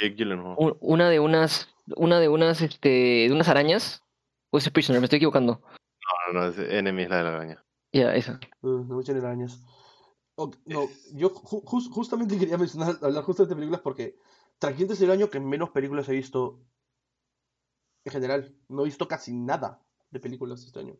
Jake 0.00 0.14
Gyllenhaal. 0.16 0.56
u- 0.58 0.76
una 0.80 1.08
de 1.08 1.20
unas 1.20 1.68
una 1.96 2.18
de 2.20 2.28
unas 2.28 2.60
este 2.62 2.88
de 3.28 3.30
unas 3.32 3.48
arañas 3.48 4.02
o 4.50 4.58
ese 4.58 4.70
prisoner 4.72 5.00
me 5.00 5.04
estoy 5.06 5.18
equivocando 5.18 5.62
No, 6.32 6.32
no, 6.40 6.48
es 6.48 6.58
Enemy 6.58 7.04
es 7.04 7.08
la 7.10 7.16
de 7.18 7.22
la 7.22 7.28
araña. 7.30 7.64
ya 7.92 8.14
esa 8.14 8.40
Uh, 8.62 8.84
no 8.84 8.96
me 8.96 9.02
echen 9.02 9.16
arañas. 9.18 9.62
No, 10.36 10.88
yo 11.14 11.30
ju- 11.32 11.62
jus- 11.64 11.88
justamente 11.90 12.36
quería 12.38 12.58
mencionar, 12.58 12.98
hablar 13.00 13.22
justo 13.24 13.46
de 13.46 13.54
películas 13.54 13.80
porque 13.82 14.16
Tranquilamente 14.58 14.94
es 14.94 15.00
el 15.02 15.10
año 15.10 15.28
que 15.30 15.38
menos 15.38 15.70
películas 15.70 16.08
he 16.08 16.12
visto 16.12 16.60
en 18.04 18.12
general. 18.12 18.54
No 18.68 18.82
he 18.82 18.84
visto 18.86 19.06
casi 19.06 19.32
nada 19.34 19.82
de 20.10 20.18
películas 20.20 20.64
este 20.64 20.80
año. 20.80 20.96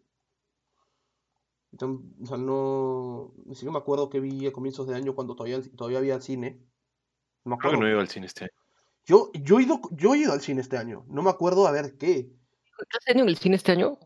Entonces, 1.77 2.07
o 2.23 2.27
sea, 2.27 2.37
no. 2.39 3.35
Ni 3.45 3.55
siquiera 3.55 3.73
me 3.73 3.79
acuerdo 3.79 4.09
que 4.09 4.19
vi 4.19 4.47
a 4.47 4.53
comienzos 4.53 4.87
de 4.89 4.95
año 4.95 5.15
cuando 5.15 5.37
todavía, 5.37 5.61
todavía 5.77 5.99
había 5.99 6.21
cine. 6.23 6.59
No 7.45 7.57
me 7.57 7.59
Creo 7.59 7.73
que 7.73 7.79
no 7.79 7.87
he 7.87 7.91
ido 7.91 8.01
al 8.01 8.09
cine 8.09 8.25
este 8.27 8.45
año. 8.45 8.53
Yo, 9.05 9.31
yo, 9.35 9.59
he 9.59 9.65
ido, 9.65 9.81
yo 9.91 10.15
he 10.15 10.19
ido 10.19 10.33
al 10.33 10.41
cine 10.41 10.63
este 10.63 10.79
año. 10.79 11.05
No 11.09 11.23
me 11.23 11.29
acuerdo 11.29 11.67
a 11.67 11.71
ver 11.73 11.97
qué. 11.99 12.33
¿Estás 12.81 13.07
en 13.15 13.21
el 13.29 13.37
cine 13.37 13.57
este 13.57 13.73
año? 13.73 13.99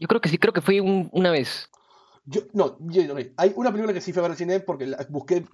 Yo 0.00 0.08
creo 0.08 0.20
que 0.20 0.28
sí, 0.28 0.36
creo 0.36 0.52
que 0.52 0.60
fue 0.60 0.80
un- 0.80 1.08
una 1.12 1.30
vez. 1.30 1.70
Yo, 2.24 2.40
no, 2.52 2.76
yo- 2.80 3.12
ok, 3.12 3.20
hay 3.36 3.52
una 3.56 3.70
película 3.70 3.92
que 3.94 4.00
sí 4.00 4.12
fui 4.12 4.18
a 4.20 4.22
ver 4.22 4.32
al 4.32 4.36
cine 4.36 4.58
porque 4.60 4.86
la- 4.86 5.06
busqué 5.08 5.44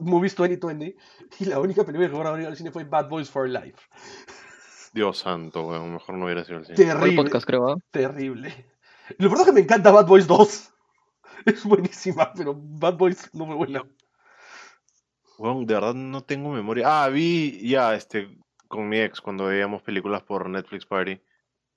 Movies 0.00 0.34
2020 0.36 0.96
y 1.40 1.44
la 1.44 1.58
única 1.60 1.84
película 1.84 2.08
que 2.08 2.16
fui 2.16 2.24
a 2.24 2.30
ver 2.30 2.46
al 2.46 2.56
cine 2.56 2.70
fue 2.70 2.84
Bad 2.84 3.08
Boys 3.08 3.28
for 3.30 3.48
Life. 3.48 3.78
Dios 4.94 5.18
santo, 5.18 5.66
weón. 5.66 5.92
Mejor 5.92 6.14
no 6.16 6.24
hubiera 6.24 6.44
sido 6.44 6.58
al 6.58 6.66
cine. 6.66 6.76
Fue 6.76 6.84
el 6.86 6.98
Terrible, 6.98 7.22
podcast, 7.24 7.46
creo, 7.46 7.68
¿ah? 7.68 7.76
terrible. 7.90 8.66
Lo 9.18 9.28
peor 9.28 9.40
es 9.40 9.46
que 9.46 9.52
me 9.52 9.60
encanta 9.60 9.90
Bad 9.90 10.06
Boys 10.06 10.26
2. 10.26 10.72
Es 11.44 11.64
buenísima, 11.64 12.32
pero 12.34 12.54
Bad 12.56 12.96
Boys 12.96 13.30
no 13.34 13.46
me 13.46 13.54
buena. 13.54 13.84
Weón, 15.38 15.66
de 15.66 15.74
verdad 15.74 15.94
no 15.94 16.22
tengo 16.24 16.50
memoria. 16.50 17.04
Ah, 17.04 17.08
vi 17.08 17.68
ya, 17.68 17.94
este, 17.94 18.38
con 18.68 18.88
mi 18.88 18.98
ex, 18.98 19.20
cuando 19.20 19.44
veíamos 19.44 19.82
películas 19.82 20.22
por 20.22 20.48
Netflix 20.48 20.86
Party. 20.86 21.20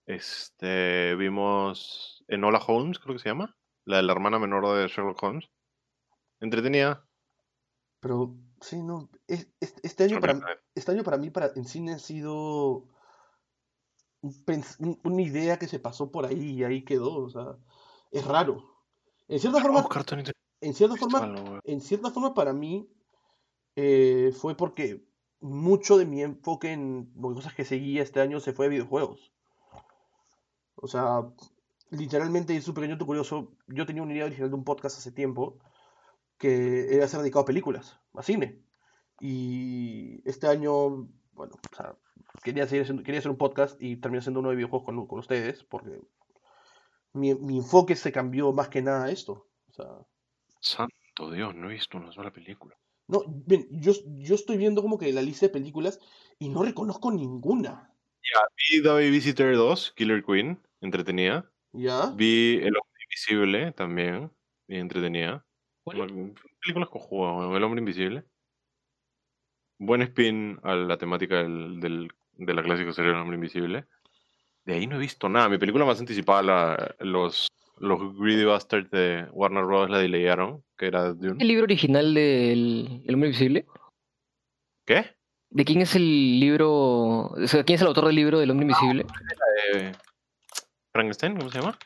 Este, 0.05 1.15
vimos 1.15 2.23
Enola 2.27 2.59
Holmes, 2.65 2.99
creo 2.99 3.15
que 3.15 3.19
se 3.21 3.29
llama. 3.29 3.55
La 3.85 3.97
de 3.97 4.03
la 4.03 4.13
hermana 4.13 4.39
menor 4.39 4.67
de 4.75 4.87
Sherlock 4.87 5.21
Holmes. 5.21 5.49
Entretenida. 6.39 7.05
Pero, 7.99 8.35
sí, 8.61 8.81
no. 8.81 9.09
es- 9.27 9.51
es- 9.59 9.75
este, 9.83 10.05
año 10.05 10.19
para, 10.21 10.39
este 10.73 10.91
año 10.91 11.03
para 11.03 11.17
mí 11.17 11.29
para, 11.29 11.51
en 11.55 11.65
cine 11.65 11.93
ha 11.93 11.99
sido 11.99 12.87
un 14.21 14.45
pens- 14.45 14.77
un- 14.79 14.99
una 15.03 15.21
idea 15.21 15.59
que 15.59 15.67
se 15.67 15.79
pasó 15.79 16.11
por 16.11 16.25
ahí 16.25 16.51
y 16.51 16.63
ahí 16.63 16.83
quedó. 16.83 17.15
O 17.17 17.29
sea, 17.29 17.57
es 18.11 18.25
raro. 18.25 18.68
En 19.29 19.39
cierta 19.39 19.59
forma, 19.61 19.79
Te- 20.25 20.33
en 20.61 20.73
cierta 20.73 20.95
forma, 20.97 21.17
en 21.63 21.81
cierta 21.81 22.11
forma 22.11 22.33
para 22.33 22.51
mí 22.53 22.89
eh, 23.75 24.33
fue 24.37 24.57
porque 24.57 25.05
mucho 25.39 25.97
de 25.97 26.05
mi 26.05 26.21
enfoque 26.21 26.71
en 26.73 27.11
cosas 27.21 27.53
que 27.53 27.63
seguía 27.63 28.03
este 28.03 28.19
año 28.19 28.39
se 28.41 28.51
fue 28.51 28.65
a 28.65 28.69
videojuegos. 28.69 29.31
O 30.75 30.87
sea, 30.87 31.23
literalmente 31.91 32.55
es 32.57 32.67
un 32.67 32.73
pequeño 32.73 32.97
curioso. 33.05 33.53
Yo 33.67 33.85
tenía 33.85 34.03
una 34.03 34.13
idea 34.13 34.25
original 34.25 34.49
de 34.49 34.55
un 34.55 34.63
podcast 34.65 34.97
hace 34.97 35.11
tiempo 35.11 35.59
que 36.37 36.93
era 36.95 37.07
ser 37.07 37.21
dedicado 37.21 37.43
a 37.43 37.45
películas, 37.45 37.99
a 38.15 38.23
cine. 38.23 38.61
Y 39.21 40.21
este 40.27 40.47
año, 40.47 41.07
bueno, 41.33 41.53
o 41.71 41.75
sea, 41.75 41.95
quería, 42.43 42.65
seguir 42.67 42.83
haciendo- 42.83 43.03
quería 43.03 43.19
hacer 43.19 43.31
un 43.31 43.37
podcast 43.37 43.81
y 43.81 43.97
terminé 43.97 44.19
haciendo 44.19 44.39
uno 44.39 44.49
de 44.49 44.55
videojuegos 44.55 44.85
con, 44.85 45.07
con 45.07 45.19
ustedes 45.19 45.63
porque 45.63 46.01
mi, 47.13 47.33
mi 47.35 47.57
enfoque 47.57 47.95
se 47.95 48.11
cambió 48.11 48.51
más 48.53 48.69
que 48.69 48.81
nada 48.81 49.05
a 49.05 49.11
esto. 49.11 49.49
O 49.67 49.73
sea, 49.73 49.85
Santo 50.59 51.31
Dios, 51.31 51.55
no 51.55 51.69
he 51.69 51.73
visto 51.73 51.97
una 51.97 52.11
sola 52.11 52.31
película. 52.31 52.75
No, 53.07 53.23
ven, 53.27 53.67
yo, 53.71 53.93
yo 54.19 54.35
estoy 54.35 54.57
viendo 54.57 54.81
como 54.81 54.97
que 54.99 55.11
la 55.11 55.21
lista 55.21 55.47
de 55.47 55.51
películas 55.53 55.99
y 56.37 56.49
no 56.49 56.63
reconozco 56.63 57.11
ninguna. 57.11 57.93
Vi 58.71 58.81
The 58.83 58.89
Babysitter 58.89 59.55
2, 59.55 59.93
Killer 59.95 60.23
Queen, 60.23 60.61
entretenida. 60.81 61.49
¿Ya? 61.71 62.11
Vi 62.15 62.57
El 62.57 62.75
Hombre 62.77 63.03
Invisible 63.05 63.71
también, 63.71 64.31
y 64.67 64.77
entretenida. 64.77 65.45
¿Cuál? 65.83 66.11
Una- 66.11 66.33
Películas 66.61 66.89
con 66.89 67.01
juego, 67.01 67.57
El 67.57 67.63
Hombre 67.63 67.79
Invisible. 67.79 68.25
Buen 69.79 70.01
spin 70.03 70.59
a 70.63 70.75
la 70.75 70.97
temática 70.97 71.37
del, 71.37 71.79
del- 71.79 72.11
de 72.33 72.53
la 72.53 72.61
clásica 72.63 72.93
serie 72.93 73.11
El 73.11 73.17
Hombre 73.17 73.35
Invisible. 73.35 73.87
De 74.69 74.75
ahí 74.75 74.85
no 74.85 74.97
he 74.97 74.99
visto 74.99 75.27
nada. 75.27 75.49
Mi 75.49 75.57
película 75.57 75.83
más 75.83 75.99
anticipada, 75.99 76.43
la- 76.43 76.95
los, 76.99 77.47
los 77.79 78.15
Greedy 78.19 78.45
Bastards 78.45 78.91
de 78.91 79.27
Warner 79.31 79.63
Bros. 79.65 79.89
la 79.89 79.97
delegaron, 79.97 80.63
que 80.77 80.85
era 80.85 81.11
Dune. 81.11 81.41
¿El 81.41 81.47
libro 81.47 81.63
original 81.63 82.13
del 82.13 83.01
El 83.03 83.13
Hombre 83.15 83.29
Invisible? 83.29 83.65
¿Qué? 84.85 85.15
¿De 85.49 85.65
quién 85.65 85.81
es 85.81 85.95
el 85.95 86.39
libro? 86.39 86.69
O 87.31 87.47
sea, 87.47 87.63
¿quién 87.63 87.77
es 87.77 87.81
el 87.81 87.87
autor 87.87 88.05
del 88.05 88.15
libro 88.15 88.37
del 88.37 88.51
Hombre 88.51 88.67
Invisible? 88.67 89.07
Eh, 89.73 89.91
¿Frankenstein? 90.93 91.35
¿Cómo 91.35 91.49
se 91.49 91.59
llama? 91.59 91.79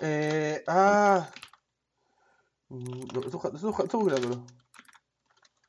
Eh, 0.00 0.62
ah. 0.68 1.28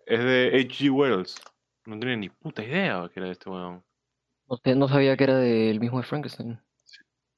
Es 0.06 0.20
de 0.20 0.52
H.G. 0.64 0.92
Wells. 0.92 1.42
No 1.88 1.98
tenía 2.00 2.18
ni 2.18 2.30
puta 2.30 2.64
idea 2.64 3.10
que 3.12 3.20
era 3.20 3.26
de 3.26 3.32
este 3.34 3.50
weón. 3.50 3.84
No, 4.50 4.76
no 4.76 4.88
sabía 4.88 5.16
que 5.16 5.24
era 5.24 5.38
del 5.38 5.80
mismo 5.80 5.98
de 6.00 6.04
Frankenstein. 6.06 6.60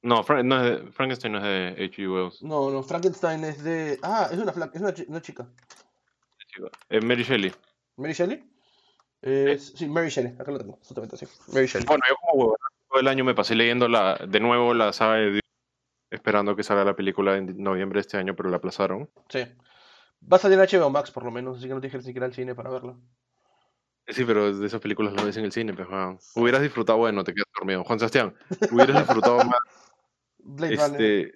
No, 0.02 0.22
Fra- 0.24 0.42
no 0.42 0.64
es 0.64 0.84
de- 0.84 0.90
Frankenstein 0.92 1.32
no 1.34 1.38
es 1.38 1.44
de 1.44 1.84
H.G. 1.84 2.08
Wells. 2.12 2.42
No, 2.42 2.70
no, 2.70 2.82
Frankenstein 2.82 3.44
es 3.44 3.62
de. 3.62 3.98
Ah, 4.02 4.28
es 4.32 4.38
una, 4.38 4.50
es 4.72 4.80
una, 4.80 4.92
chi- 4.94 5.04
una 5.08 5.20
chica. 5.22 5.46
Eh, 6.90 7.00
Mary 7.00 7.22
Shelley. 7.22 7.52
¿Mary 7.96 8.12
Shelley? 8.12 8.44
Eh, 9.22 9.56
sí, 9.58 9.86
Mary 9.86 10.08
Shelley, 10.08 10.34
acá 10.38 10.50
lo 10.50 10.58
tengo, 10.58 10.72
justamente 10.78 11.14
así. 11.14 11.26
Mary 11.52 11.66
Shelley. 11.66 11.86
Bueno, 11.86 12.02
yo 12.08 12.14
como 12.16 12.42
huevón 12.42 12.56
todo 12.88 13.00
el 13.00 13.08
año 13.08 13.24
me 13.24 13.34
pasé 13.34 13.54
leyendo 13.54 13.88
la, 13.88 14.16
de 14.16 14.40
nuevo 14.40 14.74
la 14.74 14.92
saga 14.92 15.14
de 15.14 15.26
Dune, 15.28 15.40
esperando 16.10 16.56
que 16.56 16.62
salga 16.64 16.84
la 16.84 16.96
película 16.96 17.36
en 17.36 17.62
noviembre 17.62 17.98
de 17.98 18.00
este 18.02 18.16
año, 18.18 18.34
pero 18.34 18.50
la 18.50 18.56
aplazaron. 18.56 19.08
Sí. 19.28 19.40
Va 20.30 20.36
a 20.36 20.40
salir 20.40 20.58
en 20.58 20.66
HBO 20.66 20.90
Max 20.90 21.10
por 21.10 21.24
lo 21.24 21.30
menos, 21.30 21.58
así 21.58 21.68
que 21.68 21.74
no 21.74 21.80
tienes 21.80 21.92
que 21.92 21.96
ir 21.98 22.02
ni 22.02 22.06
siquiera 22.06 22.26
al 22.26 22.34
cine 22.34 22.54
para 22.54 22.70
verlo. 22.70 23.00
Sí, 24.08 24.24
pero 24.24 24.52
de 24.52 24.66
esas 24.66 24.80
películas 24.80 25.12
las 25.14 25.24
ves 25.24 25.36
en 25.36 25.44
el 25.44 25.52
cine, 25.52 25.72
pues, 25.74 25.88
weón. 25.88 26.18
Hubieras 26.34 26.62
disfrutado, 26.62 26.98
bueno, 26.98 27.22
te 27.24 27.32
quedas 27.32 27.46
dormido. 27.56 27.84
Juan 27.84 27.98
Sebastián, 27.98 28.34
hubieras 28.70 28.98
disfrutado 28.98 29.36
más 29.44 29.58
Blade 30.38 30.76
Runner. 30.76 31.00
este, 31.00 31.32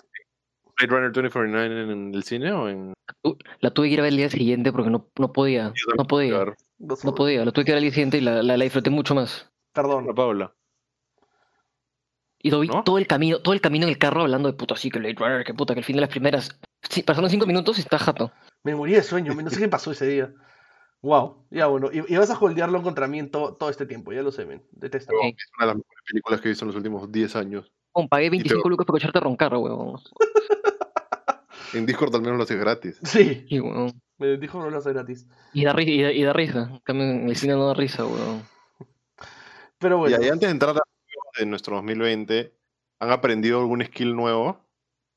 Blade 0.76 0.90
Runner 0.94 1.12
2049 1.12 1.92
en 1.92 2.14
el 2.14 2.22
cine 2.24 2.52
o 2.52 2.68
en 2.68 2.92
La 3.60 3.70
tuve 3.70 3.88
que 3.88 3.94
ir 3.94 4.00
a 4.00 4.02
ver 4.02 4.12
el 4.12 4.18
día 4.18 4.30
siguiente 4.30 4.72
porque 4.72 4.90
no, 4.90 5.08
no 5.18 5.32
podía. 5.32 5.72
No 5.96 6.06
podía. 6.06 6.34
Claro. 6.34 6.56
No 6.78 7.14
podía. 7.14 7.44
La 7.44 7.52
tuve 7.52 7.64
que 7.64 7.70
ver 7.72 7.78
al 7.78 7.82
día 7.82 7.92
siguiente 7.92 8.18
y 8.18 8.20
la, 8.20 8.42
la, 8.42 8.56
la 8.56 8.64
disfruté 8.64 8.90
mucho 8.90 9.14
más. 9.14 9.48
Perdón. 9.72 10.04
Hola, 10.04 10.14
Paula. 10.14 10.54
Y 12.38 12.50
lo 12.50 12.60
vi 12.60 12.68
¿No? 12.68 12.84
todo 12.84 12.98
el 12.98 13.06
camino, 13.06 13.40
todo 13.40 13.54
el 13.54 13.60
camino 13.60 13.84
en 13.86 13.90
el 13.90 13.98
carro 13.98 14.20
hablando 14.22 14.50
de 14.50 14.56
puta, 14.56 14.74
así 14.74 14.90
que 14.90 14.98
Blade 14.98 15.16
Runner, 15.18 15.44
que 15.44 15.54
puta, 15.54 15.74
que 15.74 15.80
el 15.80 15.84
fin 15.84 15.96
de 15.96 16.02
las 16.02 16.10
primeras. 16.10 16.60
Sí, 16.88 17.02
pasaron 17.02 17.30
cinco 17.30 17.46
minutos 17.46 17.78
y 17.78 17.80
está 17.80 17.98
jato. 17.98 18.30
Me 18.62 18.74
morí 18.74 18.92
de 18.92 19.02
sueño, 19.02 19.34
no 19.34 19.50
sé 19.50 19.58
qué 19.60 19.68
pasó 19.68 19.90
ese 19.92 20.06
día. 20.06 20.32
Wow, 21.02 21.46
ya 21.50 21.66
bueno. 21.66 21.88
Y, 21.92 22.02
y 22.12 22.16
vas 22.16 22.30
a 22.30 22.38
holdearlo 22.38 22.82
contra 22.82 23.06
mí 23.06 23.18
en 23.18 23.30
to- 23.30 23.54
todo 23.54 23.70
este 23.70 23.86
tiempo, 23.86 24.12
ya 24.12 24.22
lo 24.22 24.32
sé, 24.32 24.44
men. 24.46 24.62
Detesto. 24.72 25.12
Es 25.12 25.50
una 25.58 25.66
de 25.66 25.66
las 25.66 25.76
mejores 25.76 26.04
películas 26.08 26.40
que 26.40 26.48
he 26.48 26.50
visto 26.50 26.64
en 26.64 26.68
los 26.68 26.76
últimos 26.76 27.10
10 27.12 27.36
años. 27.36 27.70
Como 27.92 28.08
pagué 28.08 28.24
te- 28.26 28.30
25 28.30 28.68
lucas 28.68 28.86
para 28.86 28.96
escucharte 28.98 29.20
roncar, 29.20 29.54
weón. 29.56 30.00
En 31.74 31.84
Discord 31.84 32.14
al 32.14 32.22
menos 32.22 32.36
lo 32.38 32.44
haces 32.44 32.58
gratis. 32.58 32.98
Sí, 33.02 33.44
Y, 33.48 33.60
weón. 33.60 33.92
me 34.18 34.36
dijo 34.38 34.58
no 34.60 34.70
lo 34.70 34.78
hace 34.78 34.92
gratis. 34.92 35.26
Y 35.52 35.64
da, 35.64 35.74
ri- 35.74 35.86
y, 35.88 36.02
da, 36.02 36.12
y 36.12 36.22
da 36.22 36.32
risa. 36.32 36.68
En 36.70 36.78
cambio, 36.80 37.04
en 37.06 37.28
el 37.28 37.36
cine 37.36 37.54
no 37.54 37.66
da 37.66 37.74
risa, 37.74 38.04
weón. 38.06 38.42
Pero 39.78 39.96
Y 39.96 39.98
bueno, 40.00 40.16
ahí 40.20 40.28
antes 40.28 40.48
de 40.48 40.52
entrar 40.52 40.76
a 40.76 40.80
de 41.38 41.46
nuestro 41.46 41.76
2020, 41.76 42.54
¿han 43.00 43.10
aprendido 43.10 43.60
algún 43.60 43.84
skill 43.84 44.14
nuevo 44.16 44.58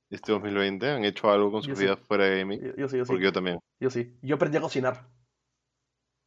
este 0.09 0.31
2020? 0.33 0.89
¿Han 0.89 1.05
hecho 1.05 1.31
algo 1.31 1.51
con 1.51 1.61
Yo 1.61 1.69
sus 1.69 1.77
sí. 1.77 1.85
vidas 1.85 1.99
fuera 1.99 2.25
de 2.25 2.39
gaming? 2.39 2.59
yo, 2.61 2.75
yo 2.75 2.89
sí, 2.89 2.97
yo 2.97 3.05
sí. 3.05 3.07
Porque 3.09 3.23
yo 3.25 3.31
también. 3.31 3.59
Yo 3.79 3.89
sí. 3.89 4.17
Yo 4.21 4.35
aprendí 4.35 4.57
a 4.57 4.61
cocinar. 4.61 5.07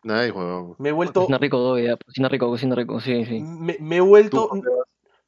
Ay. 0.04 0.32
Me 0.78 0.88
he 0.88 0.92
vuelto. 0.92 1.20
Cocina 1.20 1.38
rico, 1.38 1.58
doy, 1.58 1.84
ya. 1.84 1.96
Cocina 1.96 2.28
rico, 2.28 2.48
cocina 2.48 2.74
rico, 2.74 3.00
sí, 3.00 3.24
sí. 3.24 3.40
Me, 3.40 3.76
me 3.80 3.96
he 3.96 4.00
vuelto. 4.00 4.48
Tú, 4.50 4.62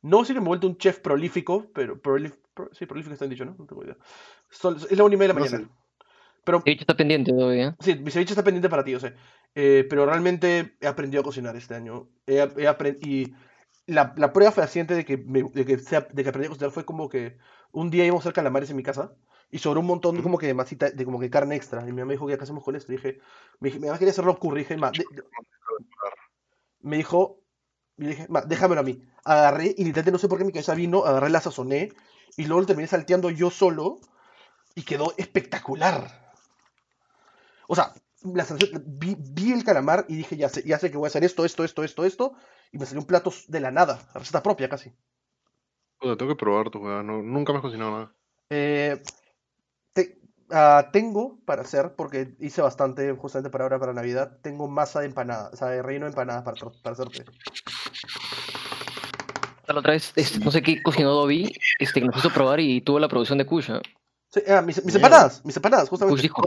No 0.03 0.25
sé 0.25 0.35
que 0.35 0.41
me 0.41 0.47
he 0.47 0.49
vuelto 0.49 0.67
un 0.67 0.77
chef 0.77 0.99
prolífico, 1.01 1.71
pero. 1.73 2.01
prolif- 2.01 2.39
pro- 2.53 2.71
sí, 2.73 2.87
prolífico 2.87 3.15
está 3.15 3.27
dicho, 3.27 3.45
¿no? 3.45 3.55
No 3.59 3.65
tengo 3.67 3.85
idea. 3.85 3.97
Sol- 4.51 4.77
es 4.77 4.97
la 4.97 5.05
una 5.05 5.15
y 5.15 5.19
media 5.19 5.29
de 5.33 5.35
la 5.35 5.41
No 5.41 5.47
mañana. 5.47 5.65
sé. 5.65 5.71
Pero 6.45 6.63
hecho, 6.67 6.83
está 6.83 6.95
pendiente, 6.95 7.33
¿eh? 7.33 7.73
Sí, 7.81 7.95
mi 7.95 8.11
ceviche 8.11 8.33
está 8.33 8.45
pendiente 8.45 8.69
para 8.69 8.85
ti, 8.85 8.91
yo 8.91 9.01
sé. 9.01 9.15
Eh, 9.55 9.87
pero 9.89 10.05
realmente 10.05 10.77
he 10.81 10.87
aprendido 10.87 11.23
a 11.23 11.25
cocinar 11.25 11.57
este 11.57 11.75
año. 11.75 12.09
He, 12.27 12.37
he 12.39 12.69
apren- 12.69 12.99
y 13.01 13.33
la, 13.87 14.13
la 14.19 14.33
prueba 14.33 14.53
fehaciente 14.53 14.95
de 14.95 15.05
que, 15.07 15.17
me- 15.17 15.45
de, 15.55 15.65
que 15.65 15.79
sea- 15.79 16.07
de 16.13 16.23
que 16.23 16.29
aprendí 16.29 16.47
a 16.47 16.51
cocinar 16.51 16.71
fue 16.71 16.85
como 16.85 17.09
que 17.09 17.39
un 17.73 17.91
día 17.91 18.05
íbamos 18.05 18.23
a 18.23 18.29
hacer 18.29 18.35
calamares 18.35 18.69
en 18.71 18.77
mi 18.77 18.83
casa 18.83 19.13
y 19.51 19.59
sobró 19.59 19.81
un 19.81 19.87
montón 19.87 20.16
de, 20.16 20.23
como 20.23 20.39
que 20.39 20.47
de 20.47 20.55
masita, 20.55 20.91
de 20.91 21.05
como 21.05 21.21
que 21.21 21.31
carne 21.31 21.57
extra. 21.57 21.83
Y 21.83 21.87
mi 21.87 21.93
mamá 21.93 22.07
me 22.07 22.15
dijo, 22.15 22.27
¿qué 22.27 22.35
hacemos 22.35 22.65
con 22.65 22.77
esto? 22.77 22.93
Y 22.93 22.97
dije, 22.97 23.21
me 23.61 23.69
dije, 23.69 23.79
mi 23.79 23.87
mamá 23.87 23.99
quería 23.99 24.12
hacerlo 24.12 24.39
curry. 24.39 24.61
Dije, 24.61 24.77
"Ma, 24.77 24.91
de- 24.91 24.99
de-". 25.11 25.25
me 26.81 26.97
dijo, 26.97 27.41
y 27.97 28.07
dije, 28.07 28.27
"Ma, 28.29 28.43
déjamelo 28.43 28.81
a 28.81 28.85
mí. 28.85 29.03
Agarré 29.25 29.66
y 29.66 29.85
literalmente 29.85 30.12
no 30.12 30.19
sé 30.19 30.29
por 30.29 30.39
qué 30.39 30.45
mi 30.45 30.53
cabeza 30.53 30.75
vino, 30.75 31.05
agarré, 31.05 31.31
la 31.31 31.41
sazoné 31.41 31.91
y 32.37 32.45
luego 32.47 32.61
lo 32.61 32.66
terminé 32.66 32.89
salteando 32.89 33.31
yo 33.31 33.51
solo 33.51 34.01
y 34.75 34.83
quedó 34.83 35.15
espectacular. 35.16 36.33
O 37.69 37.75
sea, 37.75 37.95
la 38.23 38.47
vi, 38.85 39.16
vi 39.19 39.53
el 39.53 39.65
calamar 39.65 40.05
y 40.09 40.16
dije, 40.16 40.37
ya 40.37 40.49
sé, 40.49 40.62
ya 40.66 40.79
sé 40.79 40.91
que 40.91 40.97
voy 40.97 41.07
a 41.07 41.09
hacer 41.09 41.25
esto, 41.25 41.45
esto, 41.45 41.65
esto, 41.65 41.85
esto, 41.85 42.05
esto. 42.05 42.33
Y 42.73 42.79
me 42.79 42.87
salió 42.87 43.01
un 43.01 43.07
plato 43.07 43.33
de 43.49 43.61
la 43.61 43.71
nada, 43.71 44.01
receta 44.15 44.43
propia 44.43 44.69
casi. 44.69 44.93
Puta, 45.99 46.16
tengo 46.16 46.33
que 46.33 46.39
probar 46.39 46.71
tu. 46.71 46.81
No, 46.81 47.23
nunca 47.23 47.53
me 47.53 47.59
has 47.59 47.62
cocinado 47.62 47.91
nada. 47.93 48.12
Eh, 48.51 49.01
ah, 50.55 50.89
tengo 50.93 51.39
para 51.45 51.63
hacer, 51.63 51.95
porque 51.97 52.35
hice 52.39 52.63
bastante 52.63 53.13
justamente 53.13 53.51
para 53.51 53.65
ahora, 53.65 53.79
para 53.79 53.93
Navidad, 53.93 54.39
tengo 54.43 54.69
masa 54.69 55.01
de 55.01 55.07
empanada, 55.07 55.51
o 55.53 55.57
sea, 55.57 55.69
de 55.69 55.83
relleno 55.83 56.07
de 56.07 56.11
empanadas 56.11 56.45
para, 56.45 56.57
para 56.83 56.93
hacerte. 56.95 57.25
La 59.67 59.79
otra 59.79 59.93
vez, 59.93 60.13
este, 60.15 60.39
no 60.39 60.51
sé 60.51 60.63
qué 60.63 60.83
cocinó 60.83 61.11
Dobby, 61.11 61.53
este, 61.79 62.01
que 62.01 62.07
nos 62.07 62.17
hizo 62.17 62.31
probar 62.31 62.61
y 62.61 62.81
tuvo 62.81 62.99
la 62.99 63.09
producción 63.09 63.39
de 63.39 63.47
Kusha. 63.47 63.81
Sí, 64.31 64.41
ah, 64.49 64.63
mis, 64.63 64.79
empanadas, 64.79 65.45
mis 65.45 65.57
empanadas, 65.57 65.89
Kush 65.89 66.01
justamente. 66.01 66.23
dijo, 66.23 66.43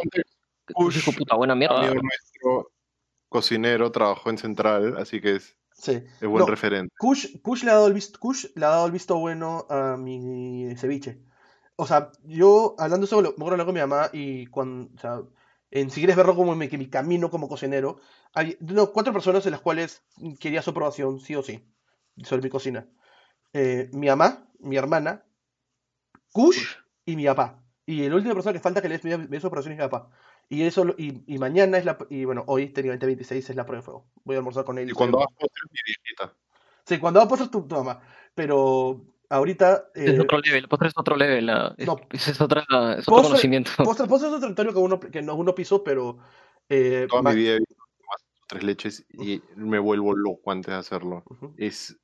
Kush 0.74 0.96
dijo, 0.96 1.12
puta 1.12 1.36
buena 1.36 1.56
mierda. 1.56 1.80
Amigo 1.80 2.02
nuestro, 2.02 2.72
cocinero, 3.30 3.92
trabajó 3.92 4.30
en 4.30 4.38
Central, 4.38 4.98
así 4.98 5.20
que 5.20 5.36
es, 5.36 5.56
Sí. 5.74 5.92
es 5.92 6.28
buen 6.28 6.40
No, 6.40 6.46
referente. 6.48 6.94
Kush, 6.98 7.40
Kush 7.42 7.64
le 7.64 7.72
ha 7.72 7.76
dado 7.76 7.88
el 7.88 7.94
visto, 7.94 8.20
Kush 8.20 8.48
le 8.56 8.66
ha 8.66 8.70
dado 8.70 8.86
el 8.88 8.92
visto 8.92 9.18
bueno 9.18 9.68
a 9.70 9.96
mi 9.96 10.76
ceviche. 10.76 11.20
O 11.80 11.86
sea, 11.86 12.12
yo 12.24 12.76
hablando 12.80 13.06
de 13.06 13.06
eso, 13.06 13.22
me 13.22 13.30
acuerdo 13.30 13.66
con 13.66 13.74
mi 13.76 13.80
mamá 13.80 14.10
y 14.12 14.48
cuando, 14.48 14.90
o 14.95 14.99
sea, 14.99 15.22
en 15.70 15.91
si 15.91 16.02
quieres 16.02 16.16
verlo 16.16 16.36
como 16.36 16.56
mi, 16.56 16.68
mi 16.68 16.90
camino 16.90 17.30
como 17.30 17.48
cocinero, 17.48 17.99
hay 18.34 18.58
no, 18.60 18.91
cuatro 18.91 19.14
personas 19.14 19.45
en 19.45 19.52
las 19.52 19.62
cuales 19.62 20.04
quería 20.40 20.64
su 20.64 20.72
aprobación, 20.72 21.20
sí 21.20 21.36
o 21.36 21.44
sí, 21.44 21.64
sobre 22.24 22.41
mi 22.41 22.49
cocina. 22.49 22.88
Eh, 23.54 23.90
mi 23.94 24.08
mamá, 24.08 24.49
mi 24.60 24.76
hermana, 24.76 25.24
Kush 26.32 26.76
y 27.06 27.16
mi 27.16 27.26
papá. 27.26 27.64
Y 27.86 28.10
la 28.10 28.16
última 28.16 28.34
persona 28.34 28.54
que 28.54 28.60
falta 28.60 28.82
que 28.82 28.90
le 28.90 28.98
dé 28.98 29.40
su 29.40 29.48
aprobación 29.48 29.74
es 29.74 29.78
mi 29.78 29.86
papá. 29.86 30.10
Y 30.49 30.64
eso, 30.64 30.95
y, 30.98 31.24
y 31.28 31.38
mañana 31.38 31.78
es 31.78 31.86
la, 31.86 31.98
y 32.10 32.26
bueno, 32.26 32.44
hoy, 32.48 32.70
técnicamente 32.70 33.06
26, 33.06 33.52
es 33.52 33.56
la 33.56 33.66
prueba 33.66 33.82
de 33.82 33.86
fuego. 33.86 34.08
Voy 34.24 34.36
a 34.36 34.40
almorzar 34.40 34.66
con 34.66 34.80
él. 34.80 34.90
Y 34.90 34.94
cuando 34.94 35.20
vas 35.20 35.28
postres, 35.28 35.64
mi 35.70 35.80
viejita. 35.86 36.34
Sí, 36.86 36.98
cuando 36.99 37.20
va 37.20 37.26
a 37.26 37.30
pasar 37.30 37.49
tu, 37.49 37.68
tu 37.68 37.76
mamá. 37.76 38.02
Pero 38.34 39.06
ahorita. 39.30 39.90
Es 39.94 40.10
Eh, 40.14 40.20
otro 40.22 40.40
level, 40.40 40.64
el 40.64 40.70
postre 40.70 40.88
es 40.90 40.94
otro 40.98 41.16
level. 41.16 41.49
es- 41.78 41.88
no. 41.88 41.95
Ese 42.12 42.32
es, 42.32 42.41
otra, 42.41 42.62
es 42.62 43.08
otro 43.08 43.16
Postre- 43.18 43.24
conocimiento. 43.24 43.72
postre, 43.84 44.08
postre 44.08 44.30
es 44.30 44.34
otro 44.36 44.40
territorio 44.41 44.74
que 44.74 44.80
uno, 44.80 44.99
que 44.99 45.22
no, 45.22 45.36
uno 45.36 45.54
pisó, 45.56 45.84
pero. 45.84 46.18
eh, 46.70 47.08
Toda 47.10 47.22
mi 47.32 47.36
vida 47.36 47.54
he 47.54 47.60
visto 47.60 47.76
más 48.10 48.26
tres 48.48 48.64
leches 48.64 49.06
y 49.10 49.41
me 49.56 49.80
vuelvo 49.80 50.14
loco 50.16 50.52
antes 50.52 50.74
de 50.74 50.80
hacerlo. 50.80 51.24
Ujú, 51.30 51.54
Es. 51.58 51.98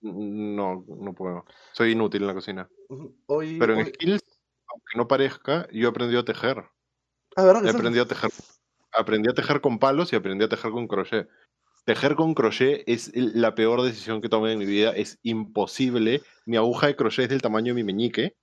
No, 0.00 0.84
no 0.86 1.12
puedo. 1.12 1.44
Soy 1.72 1.90
inútil 1.92 2.22
en 2.22 2.28
la 2.28 2.34
cocina. 2.34 2.68
Hoy. 3.26 3.58
Pero 3.58 3.72
en 3.74 3.80
hoy- 3.80 3.86
skills, 3.86 4.22
aunque 4.68 4.96
no 4.96 5.08
parezca, 5.08 5.66
yo 5.72 5.88
he 5.88 5.90
aprendido 5.90 6.20
a 6.20 6.24
tejer. 6.24 6.64
Ah, 7.36 7.44
¿verdad 7.44 7.68
aprendido 7.68 8.04
a 8.04 8.08
tejer. 8.08 8.30
Aprendí 8.92 9.28
a 9.28 9.34
tejer 9.34 9.60
con 9.60 9.78
palos 9.78 10.12
y 10.12 10.16
aprendí 10.16 10.44
a 10.44 10.48
tejer 10.48 10.70
con 10.70 10.86
crochet. 10.86 11.28
Tejer 11.88 12.16
con 12.16 12.34
crochet 12.34 12.82
es 12.86 13.10
la 13.14 13.54
peor 13.54 13.80
decisión 13.80 14.20
que 14.20 14.28
tomé 14.28 14.52
en 14.52 14.58
mi 14.58 14.66
vida. 14.66 14.90
Es 14.90 15.18
imposible. 15.22 16.20
Mi 16.44 16.58
aguja 16.58 16.86
de 16.86 16.96
crochet 16.96 17.22
es 17.22 17.28
del 17.30 17.40
tamaño 17.40 17.72
de 17.72 17.76
mi 17.76 17.82
meñique. 17.82 18.36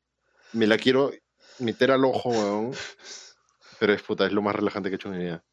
Me 0.51 0.65
la 0.65 0.79
quiero 0.79 1.11
meter 1.59 1.91
al 1.91 2.05
ojo, 2.05 2.31
weón. 2.31 2.71
Pero 3.79 3.93
es 3.93 4.01
puta, 4.01 4.25
es 4.25 4.33
lo 4.33 4.41
más 4.41 4.55
relajante 4.55 4.89
que 4.89 4.95
he 4.95 4.97
hecho 4.97 5.09
en 5.09 5.17
mi 5.19 5.23
vida. 5.25 5.43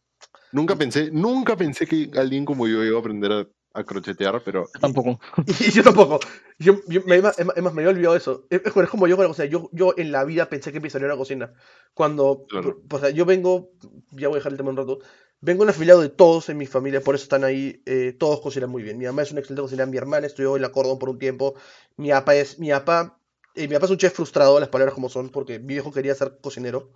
Nunca 0.52 0.74
pensé, 0.74 1.10
nunca 1.12 1.54
pensé 1.54 1.86
que 1.86 2.10
alguien 2.16 2.46
como 2.46 2.66
yo 2.66 2.82
iba 2.82 2.96
a 2.96 3.00
aprender 3.00 3.30
a, 3.30 3.46
a 3.74 3.84
crochetear, 3.84 4.42
pero 4.42 4.70
Tampoco. 4.80 5.20
Y 5.60 5.70
yo 5.70 5.82
tampoco. 5.82 6.18
Yo, 6.58 6.76
yo 6.88 7.02
me, 7.04 7.16
es 7.16 7.22
más, 7.22 7.38
es 7.38 7.44
más, 7.44 7.74
me 7.74 7.82
había 7.82 7.90
olvidado 7.90 8.16
eso. 8.16 8.46
Es, 8.48 8.62
es 8.64 8.88
como 8.88 9.06
yo, 9.06 9.18
o 9.18 9.34
sea, 9.34 9.44
yo, 9.44 9.68
yo 9.70 9.92
en 9.98 10.12
la 10.12 10.24
vida 10.24 10.48
pensé 10.48 10.70
que 10.70 10.78
empezaría 10.78 11.04
en 11.08 11.12
la 11.12 11.18
cocina. 11.18 11.52
Cuando, 11.92 12.46
Claro. 12.48 12.80
o 12.90 12.98
sea, 12.98 13.10
yo 13.10 13.26
vengo, 13.26 13.72
ya 14.12 14.28
voy 14.28 14.36
a 14.36 14.38
dejar 14.38 14.52
el 14.52 14.56
tema 14.56 14.70
un 14.70 14.78
rato, 14.78 15.00
vengo 15.42 15.64
en 15.64 15.70
afiliado 15.70 16.00
de 16.00 16.08
todos 16.08 16.48
en 16.48 16.56
mi 16.56 16.66
familia, 16.66 17.00
por 17.00 17.16
eso 17.16 17.24
están 17.24 17.44
ahí, 17.44 17.82
eh, 17.84 18.14
todos 18.18 18.40
cocinan 18.40 18.70
muy 18.70 18.82
bien. 18.82 18.96
Mi 18.96 19.04
mamá 19.04 19.22
es 19.22 19.32
una 19.32 19.40
excelente 19.40 19.62
cocinera, 19.62 19.86
mi 19.86 19.98
hermana 19.98 20.26
estudió 20.26 20.56
el 20.56 20.64
acordón 20.64 20.98
por 20.98 21.10
un 21.10 21.18
tiempo, 21.18 21.54
mi 21.96 22.10
papá 22.10 22.36
es, 22.36 22.58
mi 22.58 22.70
papá, 22.70 23.18
eh, 23.54 23.68
mi 23.68 23.74
papá 23.74 23.86
es 23.86 23.90
un 23.90 23.98
chef 23.98 24.14
frustrado, 24.14 24.58
las 24.60 24.68
palabras 24.70 24.94
como 24.94 25.08
son, 25.08 25.30
porque 25.30 25.58
mi 25.58 25.74
viejo 25.74 25.92
quería 25.92 26.14
ser 26.14 26.38
cocinero 26.40 26.92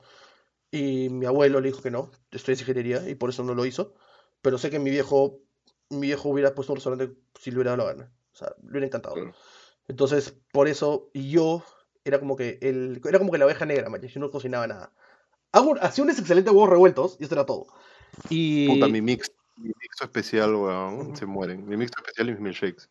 y 0.71 1.09
mi 1.11 1.27
abuelo 1.27 1.61
le 1.61 1.69
dijo 1.69 1.83
que 1.83 1.91
no, 1.91 2.11
estudié 2.31 2.59
ingeniería 2.61 3.09
y 3.09 3.17
por 3.17 3.31
eso 3.31 3.43
no 3.43 3.55
lo 3.55 3.67
hizo. 3.67 3.95
Pero 4.43 4.59
sé 4.59 4.71
que 4.71 4.79
mi 4.79 4.91
viejo, 4.91 5.41
mi 5.91 6.07
viejo 6.07 6.29
hubiera 6.29 6.55
puesto 6.55 6.73
un 6.73 6.77
restaurante 6.77 7.17
si 7.39 7.51
le 7.51 7.57
hubiera 7.57 7.73
dado 7.73 7.85
la 7.85 7.95
gana. 7.95 8.13
O 8.33 8.37
sea, 8.37 8.55
le 8.63 8.71
hubiera 8.71 8.87
encantado. 8.87 9.17
Entonces, 9.89 10.37
por 10.53 10.69
eso, 10.69 11.11
y 11.13 11.31
yo 11.31 11.65
era 12.05 12.21
como 12.21 12.37
que 12.37 12.59
el, 12.63 13.01
era 13.05 13.19
como 13.19 13.33
que 13.33 13.39
la 13.39 13.47
oveja 13.47 13.67
negra, 13.67 13.89
man, 13.89 14.01
yo 14.01 14.21
no 14.21 14.31
cocinaba 14.31 14.69
nada. 14.69 14.93
Hago, 15.51 15.75
hacía 15.81 16.05
unos 16.05 16.19
excelentes 16.19 16.53
huevos 16.53 16.71
revueltos 16.71 17.17
y 17.19 17.25
esto 17.25 17.35
era 17.35 17.47
todo. 17.47 17.67
Y, 18.31 18.69
puta, 18.69 18.89
mi 18.89 19.01
mix, 19.01 19.31
mi 19.57 19.69
mixto 19.81 20.05
especial, 20.05 20.55
weón, 20.55 21.17
se 21.17 21.27
mueren. 21.27 21.67
Mi 21.67 21.77
mixto 21.77 21.99
especial 22.03 22.29
y 22.29 22.33
mis 22.33 22.41
milkshakes. 22.41 22.89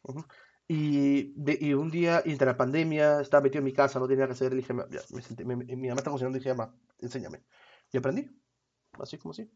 y, 0.68 1.34
de- 1.36 1.58
y 1.62 1.74
un 1.74 1.92
día, 1.92 2.24
entre 2.26 2.48
la 2.48 2.58
pandemia, 2.58 3.22
estaba 3.22 3.44
metido 3.44 3.60
en 3.60 3.66
mi 3.66 3.74
casa, 3.74 4.00
no 4.00 4.08
tenía 4.08 4.22
nada 4.26 4.28
que 4.30 4.34
hacer, 4.34 4.52
le 4.52 4.58
dije, 4.58 4.74
"Ma- 4.74 4.88
ya, 4.90 5.00
me 5.12 5.22
senté- 5.22 5.46
me- 5.46 5.56
mi 5.58 5.88
mamá 5.88 5.96
está 6.00 6.10
cocinando 6.10 6.38
dije, 6.40 6.54
mamá, 6.54 6.74
enséñame. 7.00 7.42
Y 7.92 7.98
aprendí, 7.98 8.28
así 9.00 9.18
como 9.18 9.32
así. 9.32 9.48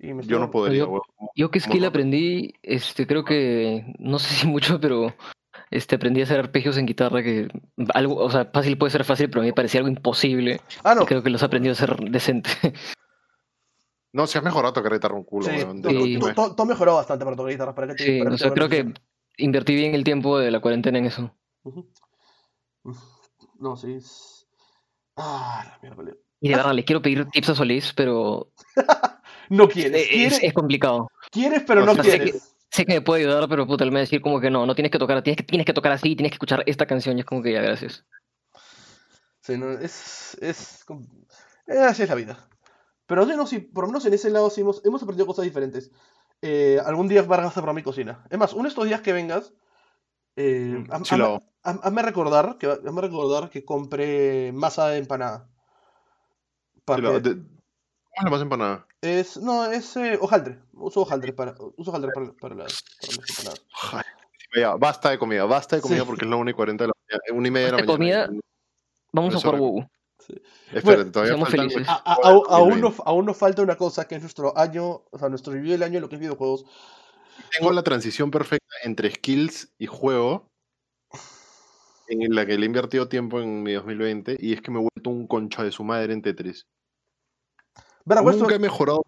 Y 0.00 0.12
me 0.12 0.24
Yo 0.24 0.40
no 0.40 0.50
podría, 0.50 0.78
Yo- 0.80 0.88
weón. 0.90 1.02
Yo 1.36 1.50
que 1.52 1.60
¿Cómo 1.60 1.72
skill 1.74 1.84
aprendí, 1.84 2.54
este, 2.62 3.06
creo 3.06 3.24
que, 3.24 3.94
no 4.00 4.18
sé 4.18 4.34
si 4.34 4.46
mucho, 4.48 4.80
pero 4.80 5.14
este, 5.70 5.94
aprendí 5.94 6.20
a 6.20 6.24
hacer 6.24 6.40
arpegios 6.40 6.76
en 6.78 6.86
guitarra 6.86 7.22
que 7.22 7.48
algo, 7.94 8.16
o 8.16 8.30
sea, 8.30 8.46
fácil 8.52 8.76
puede 8.76 8.90
ser 8.90 9.04
fácil, 9.04 9.30
pero 9.30 9.40
a 9.40 9.44
mí 9.44 9.50
me 9.50 9.54
parecía 9.54 9.78
algo 9.78 9.88
imposible. 9.88 10.60
Ah, 10.82 10.94
no. 10.96 11.06
Creo 11.06 11.22
que 11.22 11.30
los 11.30 11.42
he 11.42 11.44
aprendido 11.46 11.72
a 11.72 11.74
hacer 11.74 11.96
decente. 12.10 12.50
No, 14.12 14.26
si 14.26 14.36
has 14.38 14.44
mejorado 14.44 14.72
tocar 14.74 14.92
guitarra 14.92 15.14
un 15.14 15.24
culo, 15.24 15.46
Sí, 15.48 15.64
to- 16.34 16.54
todo 16.54 16.66
mejoró 16.66 16.96
bastante 16.96 17.24
para 17.24 17.36
tocar 17.36 17.52
guitarra. 17.52 17.74
Para 17.74 17.88
que 17.88 17.94
te- 17.94 18.04
Sí, 18.04 18.18
para 18.22 18.34
o 18.34 18.38
sea, 18.38 18.52
creo 18.52 18.68
que 18.68 18.92
invertí 19.38 19.74
bien 19.74 19.94
el 19.94 20.04
tiempo 20.04 20.38
de 20.38 20.50
la 20.50 20.60
cuarentena 20.60 20.98
en 20.98 21.06
eso. 21.06 21.34
No, 23.58 23.76
sí. 23.76 23.94
es- 23.94 24.46
Ah, 25.16 25.64
la 25.66 25.78
mierda. 25.82 26.12
Y 26.40 26.48
de 26.48 26.56
verdad, 26.56 26.72
le 26.74 26.84
quiero 26.84 27.00
pedir 27.00 27.28
tips 27.30 27.50
a 27.50 27.54
Solís, 27.54 27.92
pero 27.94 28.52
No 29.48 29.68
quieres. 29.68 30.02
es, 30.02 30.08
Quieres, 30.08 30.42
es 30.42 30.52
complicado. 30.52 31.08
quieres, 31.30 31.62
pero 31.66 31.84
no 31.84 31.94
sé 31.94 32.00
quieres. 32.00 32.54
Sé 32.70 32.86
que 32.86 32.94
me 32.94 33.00
puede 33.02 33.22
ayudar, 33.22 33.48
pero 33.48 33.66
puta, 33.66 33.84
él 33.84 33.90
me 33.90 33.96
va 33.96 33.98
a 33.98 34.00
decir 34.00 34.22
como 34.22 34.40
que 34.40 34.50
no, 34.50 34.64
no 34.64 34.74
tienes 34.74 34.90
que 34.90 34.98
tocar, 34.98 35.22
tienes 35.22 35.36
que, 35.36 35.42
tienes 35.42 35.66
que 35.66 35.74
tocar 35.74 35.92
así, 35.92 36.16
tienes 36.16 36.30
que 36.32 36.36
escuchar 36.36 36.62
esta 36.66 36.86
canción, 36.86 37.18
y 37.18 37.20
es 37.20 37.26
como 37.26 37.42
que 37.42 37.52
ya, 37.52 37.60
gracias. 37.60 38.04
Sí, 39.42 39.58
no, 39.58 39.72
es, 39.72 40.38
es, 40.40 40.84
eh, 41.66 41.78
así 41.78 42.02
es 42.04 42.08
la 42.08 42.14
vida. 42.14 42.48
Pero 43.12 43.26
sí, 43.26 43.32
no, 43.36 43.46
sí, 43.46 43.58
por 43.58 43.84
lo 43.84 43.88
menos 43.88 44.06
en 44.06 44.14
ese 44.14 44.30
lado 44.30 44.48
sí 44.48 44.62
hemos, 44.62 44.82
hemos 44.86 45.02
aprendido 45.02 45.26
cosas 45.26 45.44
diferentes. 45.44 45.90
Eh, 46.40 46.80
algún 46.82 47.08
día 47.08 47.20
Vargas 47.20 47.50
a 47.58 47.60
probar 47.60 47.74
mi 47.74 47.82
cocina. 47.82 48.24
Es 48.30 48.38
más, 48.38 48.54
uno 48.54 48.62
de 48.62 48.68
estos 48.70 48.86
días 48.86 49.02
que 49.02 49.12
vengas, 49.12 49.52
eh, 50.36 50.78
Mm, 50.78 50.86
lo 51.18 51.42
hazme, 51.62 51.80
hazme 51.82 52.00
recordar 52.02 52.56
que, 52.56 52.68
hazme 52.68 53.02
recordar 53.02 53.50
que 53.50 53.66
compre 53.66 54.50
masa 54.54 54.88
de 54.88 54.96
empanada. 54.96 55.46
Para 56.86 56.96
Sí, 57.00 57.02
la- 57.02 57.12
que- 57.22 57.28
de- 57.28 57.34
¿Cómo 57.34 58.16
es 58.16 58.24
la 58.24 58.30
más 58.30 58.40
empanada? 58.40 58.86
es, 59.02 59.36
no, 59.36 59.66
es 59.70 59.94
eh, 59.98 60.16
hojaldre. 60.18 60.60
Uso 60.72 61.02
hojaldre 61.02 61.34
para, 61.34 61.54
uso 61.76 61.90
hojaldre 61.90 62.12
para, 62.14 62.32
para 62.32 62.54
las, 62.54 62.82
para 62.98 63.12
las 63.14 63.28
empanadas. 63.28 63.62
Ay, 63.92 64.02
Ya, 64.62 64.74
basta 64.76 65.10
de 65.10 65.18
comida, 65.18 65.44
basta 65.44 65.76
de 65.76 65.82
comida 65.82 66.00
Sí. 66.00 66.06
porque 66.06 66.24
es 66.24 66.30
la 66.30 66.36
1 66.36 66.50
y 66.50 66.54
40 66.54 66.84
de 66.84 66.88
la 66.88 66.94
mañana, 66.96 67.38
1 67.38 67.46
y 67.46 67.50
media 67.50 67.66
de 67.66 67.72
la 67.72 67.76
de 67.76 67.82
mañana. 67.98 68.26
comida. 68.26 68.40
Vamos 69.12 69.34
a 69.34 69.38
jugar 69.38 69.60
todavía 71.12 71.36
faltan. 71.44 71.68
A- 71.86 71.92
a- 71.92 72.12
a- 72.12 72.14
aún, 72.30 72.42
2020. 72.48 72.80
nos, 72.80 73.00
aún 73.06 73.26
nos 73.26 73.36
falta 73.36 73.62
una 73.62 73.76
cosa 73.76 74.06
que 74.06 74.14
es 74.16 74.20
nuestro 74.22 74.56
año, 74.56 75.02
o 75.10 75.18
sea, 75.18 75.28
nuestro 75.28 75.52
review 75.52 75.72
del 75.72 75.82
año 75.82 76.00
lo 76.00 76.08
que 76.08 76.16
es 76.16 76.20
videojuegos. 76.20 76.64
Tengo 77.58 77.72
la 77.72 77.82
transición 77.82 78.30
perfecta 78.30 78.74
entre 78.84 79.10
skills 79.10 79.72
y 79.78 79.86
juego 79.86 80.48
en 82.08 82.34
la 82.34 82.44
que 82.46 82.58
le 82.58 82.64
he 82.64 82.66
invertido 82.66 83.08
tiempo 83.08 83.40
en 83.40 83.62
mi 83.62 83.72
2020 83.72 84.36
y 84.38 84.52
es 84.52 84.60
que 84.60 84.70
me 84.70 84.78
he 84.78 84.82
vuelto 84.82 85.10
un 85.10 85.26
concha 85.26 85.62
de 85.62 85.72
su 85.72 85.82
madre 85.84 86.12
en 86.12 86.22
Tetris. 86.22 86.66
¿Verdad, 88.04 88.24
Westo? 88.24 88.42
Nunca 88.42 88.56
he 88.56 88.58
mejorado 88.58 89.02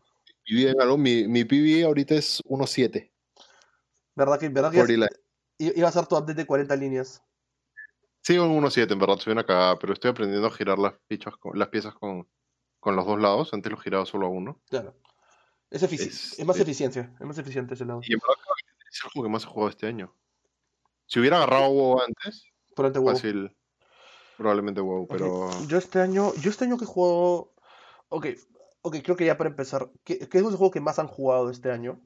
mi 0.48 0.56
vida 0.56 0.70
en 0.70 0.80
algo. 0.80 0.96
Mi, 0.96 1.26
mi 1.28 1.44
PB 1.44 1.84
ahorita 1.84 2.14
es 2.14 2.40
1.7. 2.46 3.10
¿Verdad 4.14 4.38
que, 4.38 4.48
verdad 4.48 4.70
que 4.70 4.78
i- 5.58 5.78
iba 5.78 5.88
a 5.88 5.92
ser 5.92 6.06
tu 6.06 6.16
update 6.16 6.34
de 6.34 6.46
40 6.46 6.76
líneas? 6.76 7.22
Sigo 8.24 8.46
en 8.46 8.52
1.7, 8.52 8.90
en 8.94 8.98
verdad, 8.98 9.18
soy 9.18 9.34
una 9.34 9.44
cagada, 9.44 9.78
pero 9.78 9.92
estoy 9.92 10.10
aprendiendo 10.10 10.46
a 10.48 10.50
girar 10.50 10.78
las, 10.78 10.94
fichas 11.08 11.36
con- 11.36 11.58
las 11.58 11.68
piezas 11.68 11.94
con, 11.94 12.26
con 12.80 12.96
los 12.96 13.04
dos 13.04 13.20
lados. 13.20 13.52
Antes 13.52 13.70
lo 13.70 13.76
giraba 13.78 14.06
solo 14.06 14.26
a 14.26 14.30
uno. 14.30 14.62
Claro. 14.70 14.94
Es, 15.70 15.82
Es- 15.82 16.38
es 16.38 16.46
más 16.46 16.56
es- 16.56 16.62
eficiencia, 16.62 17.14
es 17.20 17.26
más 17.26 17.36
eficiente 17.36 17.74
ese 17.74 17.84
lado. 17.84 18.00
Y 18.02 18.14
en 18.14 18.18
verdad 18.20 18.36
es 18.90 19.00
el 19.04 19.10
juego 19.10 19.28
que 19.28 19.32
más 19.32 19.44
he 19.44 19.46
jugado 19.46 19.68
este 19.68 19.86
año. 19.86 20.14
Si 21.06 21.20
hubiera 21.20 21.36
agarrado 21.36 21.68
WoW 21.70 22.00
antes, 22.00 22.44
Por 22.74 22.86
ante 22.86 22.98
WoW. 22.98 23.12
fácil. 23.14 23.54
Probablemente 24.38 24.80
WoW, 24.80 25.06
pero. 25.06 25.50
Yo 25.68 25.76
este 25.76 26.00
año, 26.00 26.32
yo 26.36 26.48
este 26.48 26.64
año 26.64 26.78
que 26.78 26.86
juego. 26.86 27.54
Ok, 28.08 28.26
ok, 28.80 28.96
creo 29.04 29.16
que 29.16 29.26
ya 29.26 29.36
para 29.36 29.50
empezar. 29.50 29.90
¿Qué, 30.02 30.18
qué 30.18 30.38
es 30.38 30.44
el 30.44 30.56
juego 30.56 30.70
que 30.70 30.80
más 30.80 30.98
han 30.98 31.08
jugado 31.08 31.50
este 31.50 31.70
año? 31.70 32.00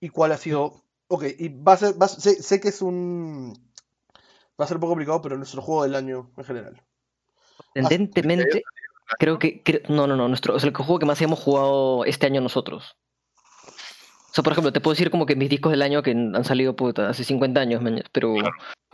¿Y 0.00 0.08
cuál 0.08 0.32
ha 0.32 0.36
sido? 0.36 0.82
Ok, 1.06 1.24
y 1.38 1.48
va 1.48 1.74
a 1.74 1.76
ser. 1.76 2.00
va 2.00 2.06
a- 2.06 2.08
sé, 2.08 2.42
sé 2.42 2.58
que 2.60 2.68
es 2.70 2.82
un. 2.82 3.67
Va 4.60 4.64
a 4.64 4.68
ser 4.68 4.76
un 4.76 4.80
poco 4.80 4.92
complicado, 4.92 5.22
pero 5.22 5.36
nuestro 5.36 5.62
juego 5.62 5.84
del 5.84 5.94
año 5.94 6.30
en 6.36 6.44
general. 6.44 6.82
Tendentemente, 7.74 8.62
creo 9.18 9.38
que. 9.38 9.62
no, 9.88 10.06
no, 10.06 10.16
no. 10.16 10.28
Nuestro, 10.28 10.54
o 10.54 10.58
sea, 10.58 10.68
el 10.68 10.76
juego 10.76 10.98
que 10.98 11.06
más 11.06 11.20
hemos 11.22 11.38
jugado 11.38 12.04
este 12.04 12.26
año 12.26 12.40
nosotros. 12.40 12.96
O 13.66 14.34
sea, 14.34 14.42
por 14.44 14.52
ejemplo, 14.52 14.72
te 14.72 14.80
puedo 14.80 14.94
decir 14.94 15.10
como 15.10 15.26
que 15.26 15.36
mis 15.36 15.48
discos 15.48 15.72
del 15.72 15.82
año 15.82 16.02
que 16.02 16.10
han 16.10 16.44
salido 16.44 16.76
puta, 16.76 17.08
hace 17.08 17.24
50 17.24 17.60
años, 17.60 17.82
pero. 18.12 18.34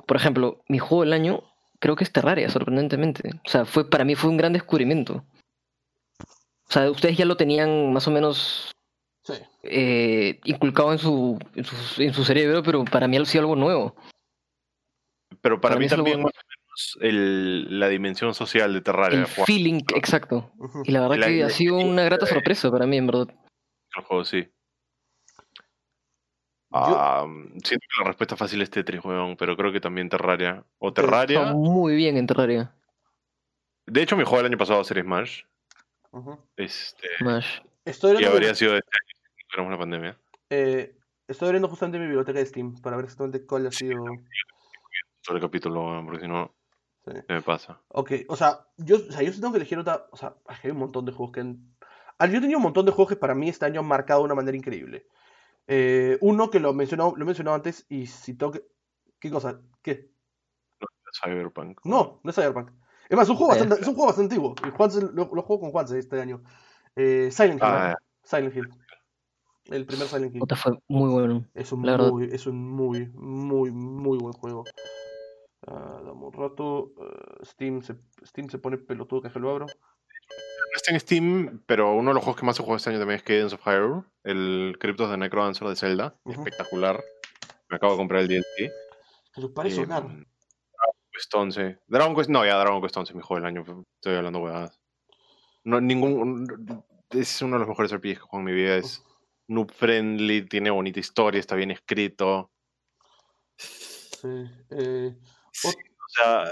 Por 0.06 0.16
ejemplo, 0.18 0.62
mi 0.68 0.78
juego 0.78 1.02
del 1.02 1.14
año 1.14 1.42
creo 1.80 1.96
que 1.96 2.04
es 2.04 2.12
Terraria, 2.12 2.50
sorprendentemente. 2.50 3.30
O 3.46 3.48
sea, 3.48 3.64
fue, 3.64 3.88
para 3.88 4.04
mí 4.04 4.14
fue 4.14 4.30
un 4.30 4.36
gran 4.36 4.52
descubrimiento. 4.52 5.24
O 6.20 6.72
sea, 6.72 6.90
ustedes 6.90 7.16
ya 7.16 7.24
lo 7.24 7.36
tenían 7.36 7.92
más 7.92 8.06
o 8.08 8.10
menos 8.10 8.70
Sí. 9.22 9.34
eh, 9.62 10.40
inculcado 10.44 10.92
en 10.92 10.98
su, 10.98 11.38
en 11.54 11.64
su, 11.64 12.02
en 12.02 12.12
su 12.12 12.24
cerebro, 12.24 12.62
pero 12.62 12.84
para 12.84 13.08
mí 13.08 13.16
ha 13.16 13.24
sido 13.24 13.42
algo 13.42 13.56
nuevo. 13.56 13.96
Pero 15.44 15.60
para, 15.60 15.74
Para 15.74 15.80
mí 15.80 15.88
también 15.90 16.22
más 16.22 16.32
o 16.32 16.48
menos 16.48 16.98
el- 17.02 17.78
la 17.78 17.88
dimensión 17.90 18.32
social 18.32 18.72
de 18.72 18.80
Terraria. 18.80 19.18
El 19.20 19.26
feeling, 19.26 19.82
exacto. 19.94 20.50
Y 20.84 20.90
la 20.90 21.02
verdad 21.02 21.16
La- 21.18 21.26
que 21.26 21.44
ha 21.44 21.50
sido 21.50 21.76
una 21.76 22.02
grata 22.02 22.24
sorpresa 22.24 22.70
para 22.70 22.86
mí, 22.86 22.96
en 22.96 23.06
verdad. 23.06 23.28
el 23.94 24.02
juego, 24.04 24.24
sí. 24.24 24.48
Yo- 26.70 26.96
Ah, 26.96 27.26
siento 27.62 27.86
que 27.90 28.02
la 28.02 28.04
respuesta 28.08 28.36
fácil 28.36 28.62
es 28.62 28.70
Tetris, 28.70 29.04
weón, 29.04 29.36
pero 29.36 29.54
creo 29.54 29.70
que 29.70 29.80
también 29.80 30.08
Terraria. 30.08 30.64
O 30.78 30.92
Tetris, 30.94 31.12
Está 31.12 31.26
Terraria. 31.26 31.52
muy 31.52 31.94
bien 31.94 32.16
en 32.16 32.26
Terraria. 32.26 32.74
De 33.84 34.00
hecho, 34.02 34.16
mi 34.16 34.24
juego 34.24 34.38
del 34.38 34.46
año 34.46 34.56
pasado 34.58 34.78
va 34.78 34.82
a 34.82 34.84
ser 34.86 35.02
Smash. 35.02 35.42
Este, 36.56 37.06
Smash. 37.18 37.60
Estoy 37.84 38.12
y 38.12 38.14
abriendo, 38.14 38.36
habría 38.36 38.54
sido 38.54 38.72
de 38.72 38.78
este 38.78 38.96
año 38.96 39.36
si 39.50 39.62
no 39.62 39.70
la 39.70 39.78
pandemia. 39.78 40.18
eh, 40.48 40.96
estoy 41.28 41.48
abriendo 41.48 41.68
justamente 41.68 41.98
mi 41.98 42.06
biblioteca 42.06 42.38
de 42.38 42.46
Steam 42.46 42.80
para 42.80 42.96
ver 42.96 43.04
exactamente 43.04 43.44
cuál 43.46 43.66
ha 43.66 43.70
sido. 43.70 44.02
Todo 45.24 45.36
el 45.36 45.42
capítulo, 45.42 46.02
porque 46.04 46.20
si 46.20 46.28
no, 46.28 46.54
Sí. 47.06 47.12
¿qué 47.26 47.34
me 47.34 47.42
pasa? 47.42 47.80
Ok, 47.88 48.12
o 48.28 48.36
sea, 48.36 48.66
yo, 48.78 48.96
o 48.96 49.12
sea, 49.12 49.22
yo 49.22 49.32
tengo 49.32 49.50
que 49.52 49.58
elegir 49.58 49.78
otra. 49.78 50.06
O 50.10 50.16
sea, 50.16 50.36
hay 50.46 50.70
un 50.70 50.78
montón 50.78 51.04
de 51.04 51.12
juegos 51.12 51.32
que 51.32 51.40
han. 51.40 51.74
Yo 52.20 52.26
he 52.38 52.40
tenido 52.40 52.58
un 52.58 52.62
montón 52.62 52.86
de 52.86 52.92
juegos 52.92 53.10
que 53.10 53.16
para 53.20 53.34
mí 53.34 53.48
este 53.48 53.66
año 53.66 53.80
han 53.80 53.86
marcado 53.86 54.20
de 54.20 54.26
una 54.26 54.34
manera 54.34 54.56
increíble. 54.56 55.06
Eh, 55.66 56.16
uno 56.20 56.50
que 56.50 56.60
lo 56.60 56.70
he 56.70 56.74
mencionado, 56.74 57.14
lo 57.16 57.22
he 57.22 57.26
mencionado 57.26 57.56
antes 57.56 57.84
y 57.88 58.06
si 58.06 58.34
tengo 58.34 58.52
que. 58.52 58.62
¿Qué 59.18 59.30
cosa? 59.30 59.60
¿Qué? 59.82 60.10
Cyberpunk. 61.22 61.80
No, 61.84 62.20
no 62.22 62.30
es 62.30 62.36
Cyberpunk. 62.36 62.70
Es 63.08 63.16
más, 63.16 63.24
es 63.24 63.30
un 63.30 63.36
juego 63.36 63.50
bastante, 63.50 63.74
es 63.80 63.86
un 63.86 63.94
juego 63.94 64.06
bastante 64.06 64.34
antiguo. 64.34 64.54
Y 64.66 64.70
Juanse- 64.70 65.12
lo, 65.12 65.30
lo 65.34 65.42
juego 65.42 65.60
con 65.60 65.70
Juanse 65.70 65.98
este 65.98 66.20
año. 66.20 66.42
Eh, 66.96 67.28
Silent 67.30 67.60
Hill. 67.60 67.68
Ah, 67.68 67.94
Silent 68.22 68.56
Hill. 68.56 68.68
El 69.66 69.86
primer 69.86 70.08
Silent 70.08 70.34
Hill. 70.34 70.42
Fue 70.56 70.72
muy 70.88 71.10
bueno. 71.10 71.44
Es 71.54 71.70
un 71.72 71.82
muy, 71.82 72.24
es 72.32 72.46
un 72.46 72.56
muy, 72.70 73.08
muy, 73.14 73.70
muy 73.70 74.18
buen 74.18 74.32
juego. 74.32 74.64
Ah, 75.66 76.00
dame 76.04 76.24
un 76.26 76.32
rato. 76.32 76.92
ah, 77.00 77.44
Steam, 77.44 77.82
se, 77.82 77.96
Steam 78.24 78.48
se 78.50 78.58
pone 78.58 78.78
pelotudo 78.78 79.22
que 79.22 79.38
lo 79.38 79.50
abro. 79.50 79.66
No 79.66 80.76
está 80.76 80.90
en 80.92 81.00
Steam, 81.00 81.62
pero 81.66 81.94
uno 81.94 82.10
de 82.10 82.14
los 82.14 82.24
juegos 82.24 82.40
que 82.40 82.46
más 82.46 82.58
he 82.58 82.62
jugado 82.62 82.76
este 82.78 82.90
año 82.90 82.98
también 82.98 83.18
es 83.18 83.22
Cadence 83.22 83.54
of 83.54 83.62
Hyrule, 83.66 84.02
el 84.24 84.76
Cryptos 84.80 85.08
de 85.10 85.16
Necrodancer 85.16 85.68
de 85.68 85.76
Zelda. 85.76 86.16
Espectacular. 86.24 87.00
Me 87.68 87.76
acabo 87.76 87.92
de 87.92 87.98
comprar 87.98 88.22
el 88.22 88.28
DLC. 88.28 88.72
Para 89.54 89.68
de 89.68 89.74
Eh, 89.74 89.76
sonar. 89.76 90.02
Dragon 90.02 90.26
Quest 91.12 91.34
11. 91.34 91.78
Dragon 91.86 92.14
Quest, 92.16 92.30
no, 92.30 92.44
ya 92.44 92.56
Dragon 92.58 92.80
Quest 92.82 92.96
11 92.96 93.12
es 93.12 93.16
mi 93.16 93.22
juego 93.22 93.40
del 93.40 93.46
año. 93.56 93.84
Estoy 93.94 94.16
hablando 94.16 94.40
huevadas. 94.40 94.80
No, 95.62 95.80
ningún. 95.80 96.46
Es 97.10 97.40
uno 97.42 97.54
de 97.54 97.60
los 97.60 97.68
mejores 97.68 97.92
RPGs 97.92 98.14
que 98.14 98.20
juego 98.20 98.38
en 98.40 98.44
mi 98.44 98.52
vida. 98.52 98.76
Es 98.76 99.02
noob 99.46 99.70
friendly, 99.72 100.42
tiene 100.48 100.70
bonita 100.70 100.98
historia, 101.00 101.38
está 101.38 101.54
bien 101.54 101.70
escrito. 101.70 102.50
Sí, 103.56 104.44
eh, 104.70 105.16
Sí, 105.54 105.68
o 105.68 106.08
sea, 106.08 106.44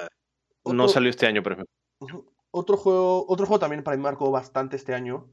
no 0.64 0.84
otro- 0.84 0.88
salió 0.88 1.10
este 1.10 1.26
año, 1.26 1.42
mi- 1.44 1.64
ujú. 1.98 2.26
Otro 2.52 2.76
juego, 2.76 3.24
otro 3.28 3.46
juego 3.46 3.58
también 3.58 3.82
para 3.82 3.96
mí 3.96 4.02
marcó 4.02 4.30
bastante 4.30 4.76
este 4.76 4.94
año, 4.94 5.30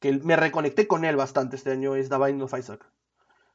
que 0.00 0.12
me 0.12 0.36
reconecté 0.36 0.86
con 0.88 1.04
él 1.04 1.16
bastante 1.16 1.56
este 1.56 1.70
año, 1.70 1.94
es 1.94 2.08
The 2.08 2.16
Binding 2.16 2.42
of 2.42 2.58
Isaac. 2.58 2.90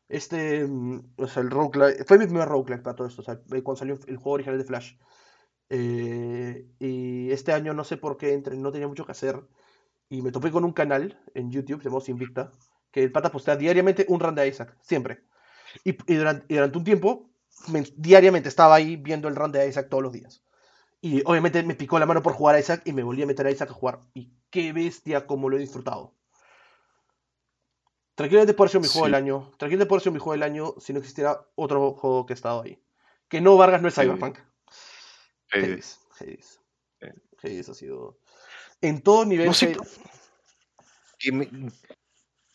Este, 0.07 0.65
mm, 0.65 1.13
o 1.17 1.27
sea, 1.27 1.43
el 1.43 1.49
roguelike, 1.49 2.05
fue 2.07 2.17
mi 2.17 2.25
primer 2.25 2.47
roguelike 2.47 2.83
para 2.83 2.95
todo 2.95 3.07
esto, 3.07 3.21
o 3.21 3.25
sea, 3.25 3.39
cuando 3.63 3.75
salió 3.75 3.95
el 4.07 4.17
juego 4.17 4.31
original 4.35 4.57
de 4.57 4.63
Flash. 4.63 4.93
Eh, 5.69 6.65
y 6.79 7.31
este 7.31 7.51
año 7.51 7.73
no 7.73 7.83
sé 7.83 7.97
por 7.97 8.17
qué, 8.17 8.33
entre, 8.33 8.55
no 8.55 8.71
tenía 8.71 8.87
mucho 8.87 9.05
que 9.05 9.11
hacer, 9.11 9.41
y 10.09 10.21
me 10.21 10.31
topé 10.31 10.51
con 10.51 10.63
un 10.63 10.71
canal 10.71 11.19
en 11.33 11.51
YouTube, 11.51 11.81
se 11.81 11.89
llama 11.89 12.01
Invicta, 12.07 12.53
que 12.91 13.03
el 13.03 13.11
pata 13.11 13.31
postea 13.31 13.57
diariamente 13.57 14.05
un 14.07 14.19
run 14.19 14.35
de 14.35 14.47
Isaac, 14.47 14.77
siempre. 14.81 15.23
Y, 15.83 15.97
y 16.11 16.15
durante, 16.15 16.45
y 16.47 16.55
durante 16.55 16.77
un 16.77 16.83
tiempo, 16.85 17.29
diariamente 17.95 18.49
estaba 18.49 18.75
ahí 18.75 18.95
viendo 18.95 19.27
el 19.27 19.35
run 19.35 19.51
de 19.51 19.67
Isaac 19.67 19.87
todos 19.89 20.03
los 20.03 20.11
días. 20.13 20.43
Y 21.01 21.21
obviamente 21.25 21.61
me 21.63 21.75
picó 21.75 21.99
la 21.99 22.05
mano 22.05 22.23
por 22.23 22.33
jugar 22.33 22.55
a 22.55 22.59
Isaac 22.59 22.81
y 22.85 22.91
me 22.93 23.03
volví 23.03 23.21
a 23.21 23.27
meter 23.27 23.45
a 23.45 23.51
Isaac 23.51 23.69
a 23.69 23.73
jugar. 23.73 24.01
Y 24.13 24.31
qué 24.49 24.73
bestia 24.73 25.27
como 25.27 25.49
lo 25.49 25.57
he 25.57 25.59
disfrutado. 25.59 26.13
Tranquilamente 28.15 28.55
puede 28.55 28.71
ser 28.71 28.81
mi 28.81 28.87
juego 28.87 29.05
del 29.05 29.15
año. 29.15 29.51
Tranquilamente 29.57 29.87
puede 29.87 30.01
ser 30.01 30.11
mi 30.11 30.19
juego 30.19 30.31
del 30.33 30.43
año 30.43 30.73
si 30.79 30.91
no 30.91 30.99
existiera 30.99 31.45
otro 31.55 31.93
juego 31.93 32.25
que 32.25 32.33
ha 32.33 32.35
estado 32.35 32.63
ahí. 32.63 32.81
Que 33.27 33.41
no, 33.41 33.57
Vargas 33.57 33.81
no 33.81 33.89
es. 33.89 33.93
Cyberpunk. 33.95 34.39
Hades. 35.51 35.99
Hades. 36.19 36.59
Hades. 37.43 37.69
Ha 37.69 37.73
sido. 37.75 38.17
En 38.81 39.01
todo 39.01 39.23
nivel. 39.25 39.45
No 39.45 39.53
sé, 39.53 39.75
Hades- 39.75 39.99
que 41.19 41.31
me, 41.31 41.49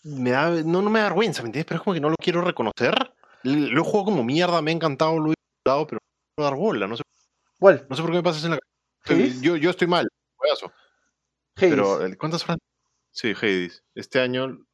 me 0.03 0.31
da, 0.31 0.51
no, 0.51 0.83
no 0.83 0.91
me 0.91 0.99
da 1.01 1.07
vergüenza, 1.07 1.43
¿me 1.43 1.49
entiendes? 1.49 1.67
Pero 1.69 1.79
es 1.79 1.85
como 1.85 1.95
que 1.95 2.01
no 2.01 2.11
lo 2.11 2.17
quiero 2.17 2.41
reconocer. 2.43 2.95
Lo 3.45 3.81
he 3.81 3.85
jugado 3.85 4.05
como 4.05 4.25
mierda, 4.25 4.63
me 4.63 4.71
ha 4.71 4.75
encantado, 4.75 5.19
lo 5.19 5.33
he 5.33 5.35
disfrutado, 5.35 5.87
pero 5.87 5.99
puedo 6.35 6.49
dar 6.51 6.59
bola, 6.59 6.87
no 6.87 6.97
sé, 6.97 7.03
¿Cuál? 7.59 7.87
no 7.89 7.97
sé 7.97 8.03
por 8.03 8.11
qué 8.11 8.17
me 8.19 8.23
pasas 8.23 8.45
en 8.45 8.51
la 8.53 8.59
¿Hades? 9.05 9.41
Yo, 9.41 9.57
yo 9.57 9.71
estoy 9.71 9.89
mal, 9.89 10.09
juegazo. 10.37 10.73
Pero, 11.55 12.05
¿el- 12.05 12.17
¿cuántas 12.17 12.45
horas? 12.45 12.59
Sí, 13.11 13.33
Hades. 13.33 13.83
Este 13.95 14.21
año, 14.21 14.65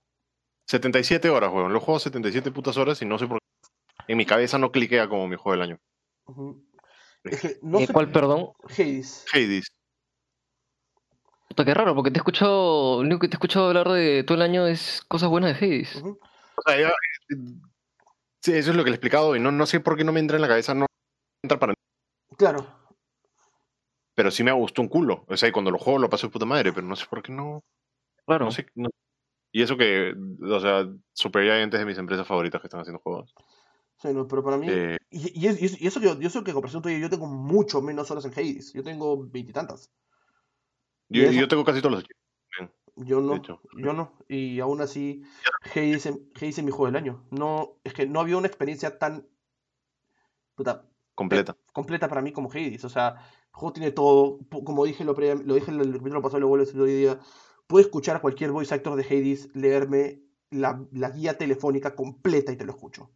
77 0.67 1.31
horas, 1.31 1.51
weón. 1.53 1.73
Lo 1.73 1.81
juego 1.81 1.99
77 1.99 2.51
putas 2.51 2.77
horas 2.77 3.01
y 3.03 3.07
no 3.07 3.19
sé 3.19 3.27
por 3.27 3.39
qué. 3.39 4.13
En 4.13 4.19
mi 4.19 4.27
cabeza 4.27 4.59
no 4.59 4.71
cliquea 4.71 5.09
como 5.09 5.27
mi 5.29 5.37
juego 5.37 5.53
del 5.59 5.63
año. 5.71 5.79
Ujú. 6.27 6.63
Es 7.25 7.41
que 7.41 7.59
no 7.63 7.79
Eh, 7.81 7.87
sé. 7.87 7.93
¿Cuál, 7.93 8.13
perdón? 8.13 8.53
Hades. 8.65 9.25
Hades. 9.33 9.67
Puta, 11.49 11.65
qué 11.65 11.75
raro, 11.75 11.95
porque 11.95 12.11
te 12.11 12.19
he 12.19 12.21
escuchado, 12.21 12.97
lo 12.97 13.01
único 13.01 13.21
que 13.21 13.29
te 13.29 13.35
he 13.35 13.39
escuchado 13.39 13.69
hablar 13.69 13.89
de 13.89 14.23
todo 14.25 14.37
el 14.37 14.43
año 14.43 14.67
es 14.67 15.03
cosas 15.09 15.31
buenas 15.31 15.59
de 15.59 15.67
Hades. 15.67 15.97
O 16.05 16.63
sea, 16.67 16.79
eh, 16.79 16.93
sí, 18.53 18.59
eso 18.59 18.71
es 18.71 18.77
lo 18.77 18.85
que 18.85 18.91
le 18.91 18.95
he 18.95 18.97
explicado 18.97 19.37
y 19.37 19.41
no, 19.41 19.53
no 19.53 19.67
sé 19.67 19.81
por 19.81 19.97
qué 19.97 20.05
no 20.05 20.13
me 20.13 20.21
entra 20.21 20.37
en 20.37 20.43
la 20.43 20.49
cabeza, 20.49 20.75
no 20.75 20.87
entra 21.43 21.59
para 21.59 21.75
Claro. 22.37 22.67
Pero 24.15 24.31
sí 24.31 24.43
me 24.43 24.53
gustó 24.53 24.83
un 24.83 24.89
culo. 24.89 25.25
O 25.29 25.37
sea, 25.37 25.49
y 25.49 25.53
cuando 25.53 25.71
lo 25.71 25.79
juego 25.79 25.99
lo 25.99 26.11
paso 26.11 26.27
de 26.27 26.33
puta 26.33 26.45
madre, 26.47 26.73
pero 26.73 26.87
no 26.87 26.97
sé 26.97 27.07
por 27.09 27.23
qué 27.23 27.33
no. 27.33 27.63
Claro. 28.27 28.47
No 28.47 28.51
sé. 28.51 28.67
no- 28.75 28.91
Y 29.53 29.63
eso 29.63 29.77
que, 29.77 30.15
o 30.43 30.61
sea, 30.61 30.87
Supergiant 31.13 31.73
es 31.73 31.81
de 31.81 31.87
mis 31.87 31.99
empresas 31.99 32.27
favoritas 32.27 32.61
que 32.61 32.67
están 32.67 32.81
haciendo 32.81 33.01
juegos. 33.01 33.33
Sí, 34.01 34.09
no, 34.13 34.27
pero 34.29 34.45
para 34.45 34.57
mí. 34.57 34.67
Eh, 34.69 34.97
Y, 35.11 35.41
y 35.41 35.47
es- 35.47 35.61
y 35.63 35.65
es- 35.67 35.81
y 35.81 35.87
eso 35.87 36.01
que, 36.01 36.07
yo- 36.07 36.21
y 36.21 36.27
eso 36.27 36.45
que 36.45 36.51
en 36.51 36.55
comparación 36.55 36.83
tuya, 36.83 36.99
yo 36.99 37.09
tengo 37.11 37.27
mucho 37.27 37.81
menos 37.81 38.11
horas 38.11 38.25
en 38.25 38.33
Hades. 38.33 38.73
Yo 38.73 38.83
tengo 38.83 39.25
veintitantas. 39.27 39.91
Yo, 41.09 41.31
yo 41.31 41.49
tengo 41.49 41.65
casi 41.65 41.81
todos 41.81 41.93
los 41.95 42.05
Yo 43.05 43.21
no. 43.21 43.41
Yo 43.77 43.93
no. 43.93 44.13
Y 44.29 44.61
aún 44.61 44.81
así, 44.81 45.23
Hades, 45.75 46.07
es- 46.07 46.63
mi 46.63 46.71
juego 46.71 46.87
del 46.87 46.97
año. 46.97 47.25
No, 47.31 47.79
es 47.85 47.95
que 47.95 48.07
no 48.07 48.21
había 48.21 48.37
una 48.37 48.47
experiencia 48.49 48.99
tan 48.99 49.27
puta, 50.55 50.85
completa. 51.15 51.57
completa 51.73 52.09
para 52.09 52.23
mí 52.23 52.33
como 52.33 52.51
Hades. 52.51 52.85
O 52.85 52.89
sea, 52.89 53.09
el 53.47 53.53
juego 53.53 53.73
tiene 53.73 53.93
todo. 53.93 54.39
Como 54.51 54.85
dije 54.85 55.05
lo, 55.05 55.15
pre- 55.15 55.37
lo 55.45 55.55
dije 55.55 55.71
en 55.71 55.81
el 55.81 55.93
capítulo 55.93 56.23
pasado, 56.23 56.41
lo 56.41 56.49
vuelvo 56.49 56.63
a 56.63 56.67
decir 56.67 56.81
hoy 56.81 56.93
día. 56.95 57.21
Puedo 57.67 57.85
escuchar 57.85 58.17
a 58.17 58.21
cualquier 58.21 58.51
voice 58.51 58.75
actor 58.75 58.97
de 58.97 59.05
Hades 59.05 59.55
leerme 59.55 60.23
la, 60.51 60.85
la 60.93 61.11
guía 61.11 61.37
telefónica 61.37 61.95
completa 61.95 62.51
y 62.53 62.57
te 62.57 62.65
lo 62.65 62.73
escucho. 62.73 63.11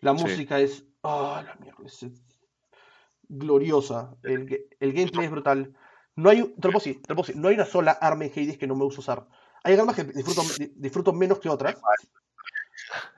La 0.00 0.16
Sí. 0.16 0.22
música 0.24 0.60
es. 0.60 0.84
¡Ah, 1.02 1.42
la 1.44 1.54
mierda! 1.56 1.84
Es, 1.84 2.06
gloriosa. 3.28 4.16
El, 4.22 4.66
el 4.78 4.92
gameplay 4.92 5.24
es 5.26 5.30
brutal. 5.30 5.74
No 6.16 6.30
hay, 6.30 6.42
te 6.42 6.68
lo 6.68 6.72
puedo 6.72 6.78
decir, 6.78 7.02
te 7.02 7.08
lo 7.10 7.16
puedo 7.16 7.26
decir, 7.26 7.40
no 7.40 7.48
hay 7.48 7.54
una 7.54 7.66
sola 7.66 7.92
arma 7.92 8.24
en 8.24 8.32
Hades 8.32 8.58
que 8.58 8.66
no 8.66 8.74
me 8.74 8.84
gusta 8.84 9.00
usar. 9.00 9.26
Hay 9.62 9.74
armas 9.78 9.94
que 9.96 10.04
disfruto, 10.04 10.42
di- 10.58 10.72
disfruto 10.76 11.12
menos 11.12 11.38
que 11.38 11.48
otras. 11.48 11.76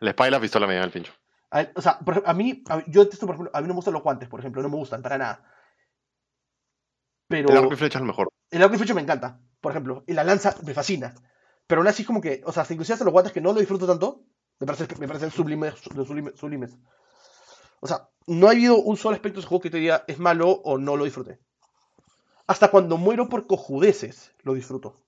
La 0.00 0.10
espada 0.10 0.28
y 0.28 0.30
la 0.32 0.40
pistola 0.40 0.66
me 0.66 0.74
dan 0.74 0.84
el 0.84 0.90
pincho. 0.90 1.12
A, 1.50 1.66
o 1.74 1.80
sea, 1.80 1.98
por 2.00 2.14
ejemplo, 2.14 2.30
a 2.30 2.34
mí, 2.34 2.62
a- 2.68 2.84
yo 2.88 3.04
detesto, 3.04 3.26
por 3.26 3.36
ejemplo, 3.36 3.50
a 3.54 3.60
mí 3.60 3.68
no 3.68 3.74
me 3.74 3.78
gustan 3.78 3.94
los 3.94 4.02
guantes, 4.02 4.28
por 4.28 4.40
ejemplo, 4.40 4.62
no 4.62 4.68
me 4.68 4.76
gustan 4.76 5.00
para 5.02 5.16
nada. 5.16 5.44
Pero 7.28 7.50
El 7.50 7.56
arco 7.56 7.74
y 7.74 7.76
flecha 7.76 7.98
es 7.98 8.02
el 8.02 8.06
mejor. 8.06 8.28
el 8.50 8.62
arco 8.62 8.74
y 8.74 8.78
flecha 8.78 8.94
me 8.94 9.02
encanta, 9.02 9.40
por 9.60 9.72
ejemplo, 9.72 10.04
y 10.06 10.14
la 10.14 10.24
lanza 10.24 10.56
me 10.64 10.74
fascina. 10.74 11.14
Pero 11.66 11.80
aún 11.82 11.88
así 11.88 12.02
es 12.02 12.06
como 12.06 12.20
que, 12.20 12.42
o 12.44 12.52
sea, 12.52 12.64
si 12.64 12.74
inclusive 12.74 12.94
hasta 12.94 13.04
los 13.04 13.12
guantes 13.12 13.32
que 13.32 13.40
no 13.40 13.52
lo 13.52 13.60
disfruto 13.60 13.86
tanto, 13.86 14.24
me, 14.58 14.66
parece, 14.66 14.86
me 14.98 15.06
parecen 15.06 15.30
sublimes, 15.30 15.74
sublime- 15.84 16.34
sublimes. 16.36 16.76
O 17.80 17.86
sea, 17.86 18.08
no 18.26 18.48
ha 18.48 18.52
habido 18.52 18.76
un 18.78 18.96
solo 18.96 19.14
aspecto 19.14 19.36
de 19.36 19.40
ese 19.40 19.48
juego 19.48 19.62
que 19.62 19.70
te 19.70 19.76
diga 19.78 20.04
es 20.08 20.18
malo 20.18 20.48
o 20.50 20.78
no 20.78 20.96
lo 20.96 21.04
disfruté. 21.04 21.38
Hasta 22.48 22.70
cuando 22.70 22.96
muero 22.96 23.28
por 23.28 23.46
cojudeces, 23.46 24.34
lo 24.42 24.54
disfruto. 24.54 25.04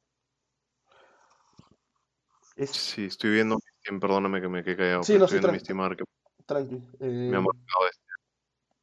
Es 2.54 2.70
Sí, 2.70 3.06
estoy 3.06 3.30
viendo. 3.30 3.58
Perdóname 3.98 4.42
que 4.42 4.48
me 4.48 4.62
quedé 4.62 4.76
callado. 4.76 5.02
Sí, 5.02 5.16
no, 5.16 5.24
estoy 5.24 5.38
viendo 5.38 5.52
mi 5.52 5.58
tranqui. 5.58 5.64
Steam 5.64 5.80
a 5.80 5.88
ver 5.88 5.96
qué 5.96 6.04
tranqui. 6.44 6.74
eh, 7.00 7.28
me 7.30 7.36
ha 7.38 7.40
marcado 7.40 7.88
este. 7.90 8.04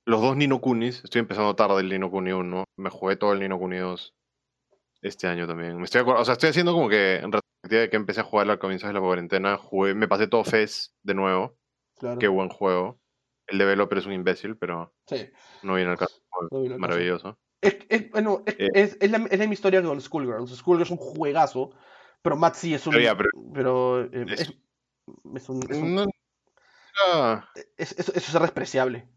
Los 0.06 0.22
dos 0.22 0.36
Nino 0.36 0.60
Kunis. 0.60 1.04
Estoy 1.04 1.20
empezando 1.20 1.56
tarde 1.56 1.82
el 1.82 1.90
Nino 1.90 2.10
Kuni 2.10 2.32
1. 2.32 2.64
Me 2.78 2.90
jugué 2.90 3.16
todo 3.16 3.34
el 3.34 3.40
Nino 3.40 3.60
Kuni 3.60 3.78
2 3.78 4.16
este 5.04 5.28
año 5.28 5.46
también. 5.46 5.78
Me 5.78 5.84
estoy 5.84 6.02
o 6.02 6.26
sea, 6.26 6.34
estoy 6.34 6.50
haciendo 6.50 6.74
como 6.74 6.90
que 6.90 7.18
en 7.18 7.32
retrospectiva 7.32 7.82
de 7.82 7.90
que 7.92 7.96
empecé 7.96 8.22
a 8.22 8.24
jugar 8.24 8.50
al 8.50 8.58
comienzo 8.58 8.88
de 8.88 8.94
la 8.94 9.02
cuarentena. 9.02 9.58
Jugué, 9.58 9.94
me 9.94 10.08
pasé 10.08 10.28
todo 10.28 10.44
Fez 10.44 10.96
de 11.04 11.14
nuevo. 11.14 11.56
claro. 12.00 12.18
Qué 12.18 12.28
buen 12.28 12.50
juego. 12.50 13.00
El 13.46 13.60
developer 13.60 14.00
es 14.00 14.08
un 14.08 14.14
imbécil, 14.14 14.58
pero 14.58 14.96
Sí, 15.06 15.30
no 15.62 15.76
viene 15.76 15.92
al 15.92 15.98
caso. 15.98 16.20
no 16.50 16.62
vi 16.62 16.70
la 16.70 16.78
cosa. 17.14 17.38
Es, 17.62 17.78
es- 17.90 18.12
bueno, 18.12 18.44
es, 18.46 18.56
Eh. 18.60 18.70
es- 18.74 18.98
es 19.00 19.12
la, 19.12 19.18
es 19.18 19.32
la 19.32 19.38
misma 19.40 19.54
historia 19.54 19.82
que 19.82 19.88
con 19.88 20.00
Schoolgirls. 20.02 20.56
Schoolgirls 20.58 20.88
es 20.92 20.92
un 20.92 20.98
juegazo, 20.98 21.72
pero 22.22 22.36
Matt 22.36 22.56
sí 22.56 22.74
es 22.74 22.86
un. 22.86 22.92
Pero 22.94 23.04
ya, 23.04 23.18
pero- 23.18 23.30
pero, 23.54 24.04
eh, 24.04 24.26
es- 24.30 24.42
es, 24.42 24.54
es 25.36 25.50
un. 25.50 25.60
Es, 25.70 25.78
un- 25.78 25.96
No, 25.96 26.04
era 26.04 27.50
es- 27.78 27.92
es- 27.98 28.10
eso 28.10 28.38
es 28.38 28.42
despreciable. 28.42 29.08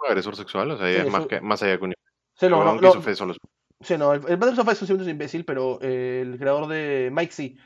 un 0.00 0.06
agresor 0.08 0.36
sexual, 0.36 0.70
o 0.70 0.78
sea, 0.78 0.86
Sí, 0.86 0.94
es 1.06 1.10
más, 1.10 1.20
eso- 1.20 1.28
que, 1.28 1.40
más 1.40 1.62
allá 1.62 1.78
que 1.78 1.84
un 1.84 1.94
Sí, 2.34 2.46
no, 2.48 2.62
no, 2.62 2.80
no, 2.80 3.02
Fez 3.02 3.18
solo- 3.18 3.34
sí, 3.80 3.98
no, 3.98 4.12
el, 4.12 4.20
el 4.28 4.36
Brothers 4.36 4.58
of 4.60 4.68
es 4.68 4.82
un 4.82 5.08
imbécil, 5.08 5.44
pero 5.44 5.78
eh, 5.82 6.20
el 6.22 6.38
creador 6.38 6.68
de 6.68 7.10
Mike 7.12 7.32
sí 7.32 7.58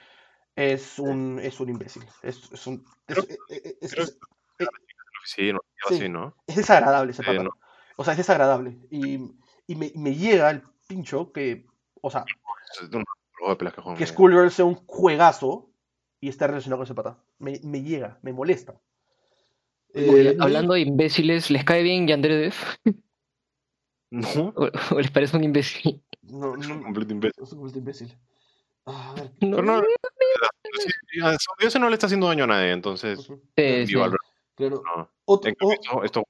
es 0.56 0.98
un, 0.98 1.38
es 1.42 1.60
un 1.60 1.68
imbécil. 1.68 2.04
Es, 2.22 2.50
es 2.52 2.66
un. 2.66 2.84
Es, 3.06 3.16
no, 5.52 6.08
¿no? 6.08 6.36
desagradable 6.46 7.12
ese 7.12 7.22
no. 7.42 7.50
O 7.96 8.04
sea, 8.04 8.12
es 8.12 8.18
desagradable. 8.18 8.78
Y, 8.90 9.18
y 9.66 9.74
me, 9.76 9.92
me 9.94 10.14
llega 10.14 10.50
el 10.50 10.62
pincho 10.86 11.32
que. 11.32 11.66
O 12.00 12.10
sea, 12.10 12.24
que. 13.98 14.06
Schoolgirl 14.06 14.50
sea 14.50 14.64
un 14.64 14.74
juegazo 14.86 15.70
y 16.20 16.28
esté 16.28 16.46
relacionado 16.46 16.78
con 16.78 16.84
ese 16.84 16.94
pata. 16.94 17.18
Me, 17.38 17.60
me 17.64 17.82
llega, 17.82 18.18
me 18.22 18.32
molesta. 18.32 18.80
Eh, 19.94 20.36
hablando 20.40 20.74
de 20.74 20.80
imbéciles, 20.80 21.50
¿les 21.50 21.64
cae 21.64 21.82
bien 21.82 22.06
Yandere 22.06 22.36
Dev? 22.36 22.54
No, 24.10 24.20
¿O, 24.56 24.68
o 24.94 25.00
les 25.00 25.10
parece 25.10 25.36
un 25.36 25.44
imbécil? 25.44 26.02
No, 26.22 26.54
es 26.56 26.66
un 26.66 26.78
no, 26.78 26.82
completo 26.84 27.12
imbécil. 27.12 27.42
es 27.42 27.52
un 27.52 27.58
completo 27.58 27.78
imbécil. 27.78 28.18
Ah, 28.86 29.10
a 29.10 29.14
ver. 29.14 29.30
No, 29.40 29.56
Pero 29.56 29.62
no, 29.62 29.82
a 31.26 31.38
su 31.38 31.50
Dios 31.58 31.78
no 31.78 31.88
le 31.88 31.94
está 31.94 32.06
haciendo 32.06 32.26
daño 32.28 32.44
a 32.44 32.48
nadie, 32.48 32.72
entonces. 32.72 33.20
sí, 33.20 33.86
sí. 33.86 33.94
Claro. 34.54 34.82
no. 34.96 35.10
Otro, 35.24 35.48
En 35.48 35.54
cambio, 35.54 35.78
o- 35.92 36.04
esto, 36.04 36.20
esto 36.20 36.22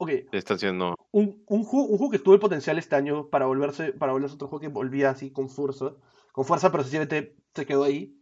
ok, 0.00 0.10
está 0.32 0.54
haciendo. 0.54 0.94
un, 1.12 1.42
un, 1.46 1.62
juego, 1.64 1.86
un 1.88 1.98
juego 1.98 2.10
que 2.10 2.18
tuvo 2.18 2.34
el 2.34 2.40
potencial 2.40 2.78
este 2.78 2.96
año 2.96 3.28
para 3.28 3.46
volverse, 3.46 3.92
para 3.92 4.12
volverse 4.12 4.34
otro 4.36 4.48
juego 4.48 4.60
que 4.60 4.68
volvía 4.68 5.10
así 5.10 5.30
con 5.30 5.48
fuerza, 5.50 5.92
con 6.32 6.44
fuerza, 6.46 6.70
pero 6.70 6.82
sencillamente 6.82 7.36
se 7.54 7.66
quedó 7.66 7.84
ahí. 7.84 8.16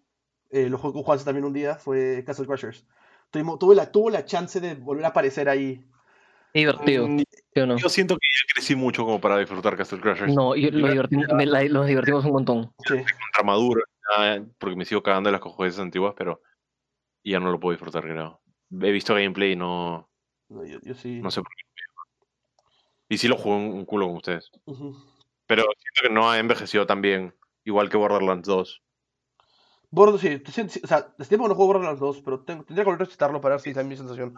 Eh, 0.50 0.68
lo 0.68 0.78
jugué 0.78 0.94
con 0.94 1.02
Juanse 1.02 1.24
también 1.24 1.44
un 1.44 1.52
día, 1.52 1.76
fue 1.76 2.24
Castle 2.26 2.46
Crushers. 2.46 2.84
Tuvimos, 3.30 3.58
tuve, 3.58 3.74
la, 3.74 3.92
tuvo 3.92 4.10
la 4.10 4.24
chance 4.24 4.60
de 4.60 4.74
volver 4.74 5.04
a 5.04 5.08
aparecer 5.08 5.48
ahí. 5.48 5.84
Divertido, 6.54 7.06
Mm, 7.06 7.18
¿sí 7.54 7.60
o 7.60 7.66
no? 7.66 7.76
Yo 7.76 7.88
siento 7.88 8.16
que 8.16 8.26
ya 8.26 8.54
crecí 8.54 8.74
mucho 8.74 9.04
como 9.04 9.20
para 9.20 9.38
disfrutar 9.38 9.76
Castle 9.76 10.00
Crashers. 10.00 10.34
No, 10.34 10.56
yo- 10.56 10.70
lo 10.72 10.88
divertimos, 10.88 11.26
me 11.34 11.46
la- 11.46 11.62
nos 11.64 11.86
divertimos 11.86 12.24
un 12.24 12.32
montón. 12.32 12.72
Sí, 12.86 12.94
Contra 12.94 13.44
Maduro, 13.44 13.82
porque 14.58 14.76
me 14.76 14.84
sigo 14.84 15.02
cagando 15.02 15.28
de 15.28 15.32
las 15.32 15.40
cojones 15.40 15.78
antiguas, 15.78 16.14
pero 16.16 16.40
ya 17.22 17.38
no 17.38 17.52
lo 17.52 17.60
puedo 17.60 17.72
disfrutar, 17.72 18.02
creo. 18.02 18.40
He 18.80 18.90
visto 18.90 19.14
gameplay 19.14 19.52
y 19.52 19.56
no, 19.56 20.08
no, 20.48 20.64
yo, 20.64 20.78
yo 20.82 20.94
sí. 20.94 21.20
no 21.20 21.30
sé 21.30 21.42
por 21.42 21.50
qué. 21.54 21.62
Y 23.10 23.18
sí 23.18 23.28
lo 23.28 23.36
jugué 23.36 23.56
un, 23.56 23.72
un 23.72 23.84
culo 23.84 24.06
con 24.06 24.16
ustedes. 24.16 24.50
Pero 25.46 25.62
siento 25.62 26.00
que 26.02 26.10
no 26.10 26.30
ha 26.30 26.38
envejecido 26.38 26.86
tan 26.86 27.00
bien, 27.00 27.34
igual 27.64 27.88
que 27.88 27.96
Borderlands 27.96 28.46
2. 28.46 28.82
Borderlands, 29.90 30.52
sí, 30.54 30.62
te 30.68 30.84
o 30.84 30.86
sea, 30.86 31.08
desde 31.16 31.28
tiempo 31.30 31.44
que 31.44 31.48
no 31.48 31.54
juego 31.54 31.72
Borderlands 31.72 32.00
2, 32.00 32.20
pero 32.22 32.40
tengo- 32.40 32.64
tendría 32.64 32.84
que 32.84 32.90
volver 32.90 33.02
a 33.02 33.04
recitarlo 33.06 33.40
para 33.40 33.54
ver 33.54 33.62
si 33.62 33.70
es 33.70 33.76
la 33.76 33.82
misma 33.84 34.06
sensación. 34.08 34.34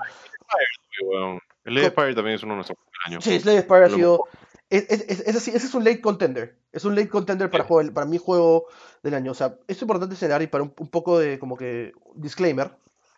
El 1.65 1.75
Lady 1.75 1.87
Spire 1.89 2.15
también 2.15 2.37
es 2.37 2.43
uno 2.45 2.53
de 2.53 2.57
nuestros 2.57 2.79
juegos 2.79 2.93
del 3.07 3.13
año. 3.13 3.21
Sí, 3.21 3.41
Slay 3.41 3.59
Spire 3.61 3.85
ha 3.85 3.91
sido. 3.91 4.25
Es, 4.69 4.89
es- 4.89 5.05
es- 5.09 5.21
ese, 5.27 5.41
sí- 5.41 5.51
ese 5.53 5.67
es 5.67 5.75
un 5.75 5.83
late 5.83 6.01
contender. 6.01 6.57
Es 6.71 6.85
un 6.85 6.95
late 6.95 7.09
contender 7.09 7.51
para, 7.51 7.65
Sí. 7.65 7.69
juego, 7.69 7.93
para 7.93 8.07
mi 8.07 8.19
juego 8.19 8.67
del 9.03 9.15
año. 9.15 9.33
O 9.33 9.35
sea, 9.35 9.57
es 9.67 9.83
importante 9.83 10.15
señalar 10.15 10.43
y 10.43 10.47
para 10.47 10.63
un, 10.63 10.73
un 10.79 10.89
poco 10.89 11.19
de 11.19 11.41
como 11.41 11.57
que 11.57 11.93
disclaimer, 12.15 12.71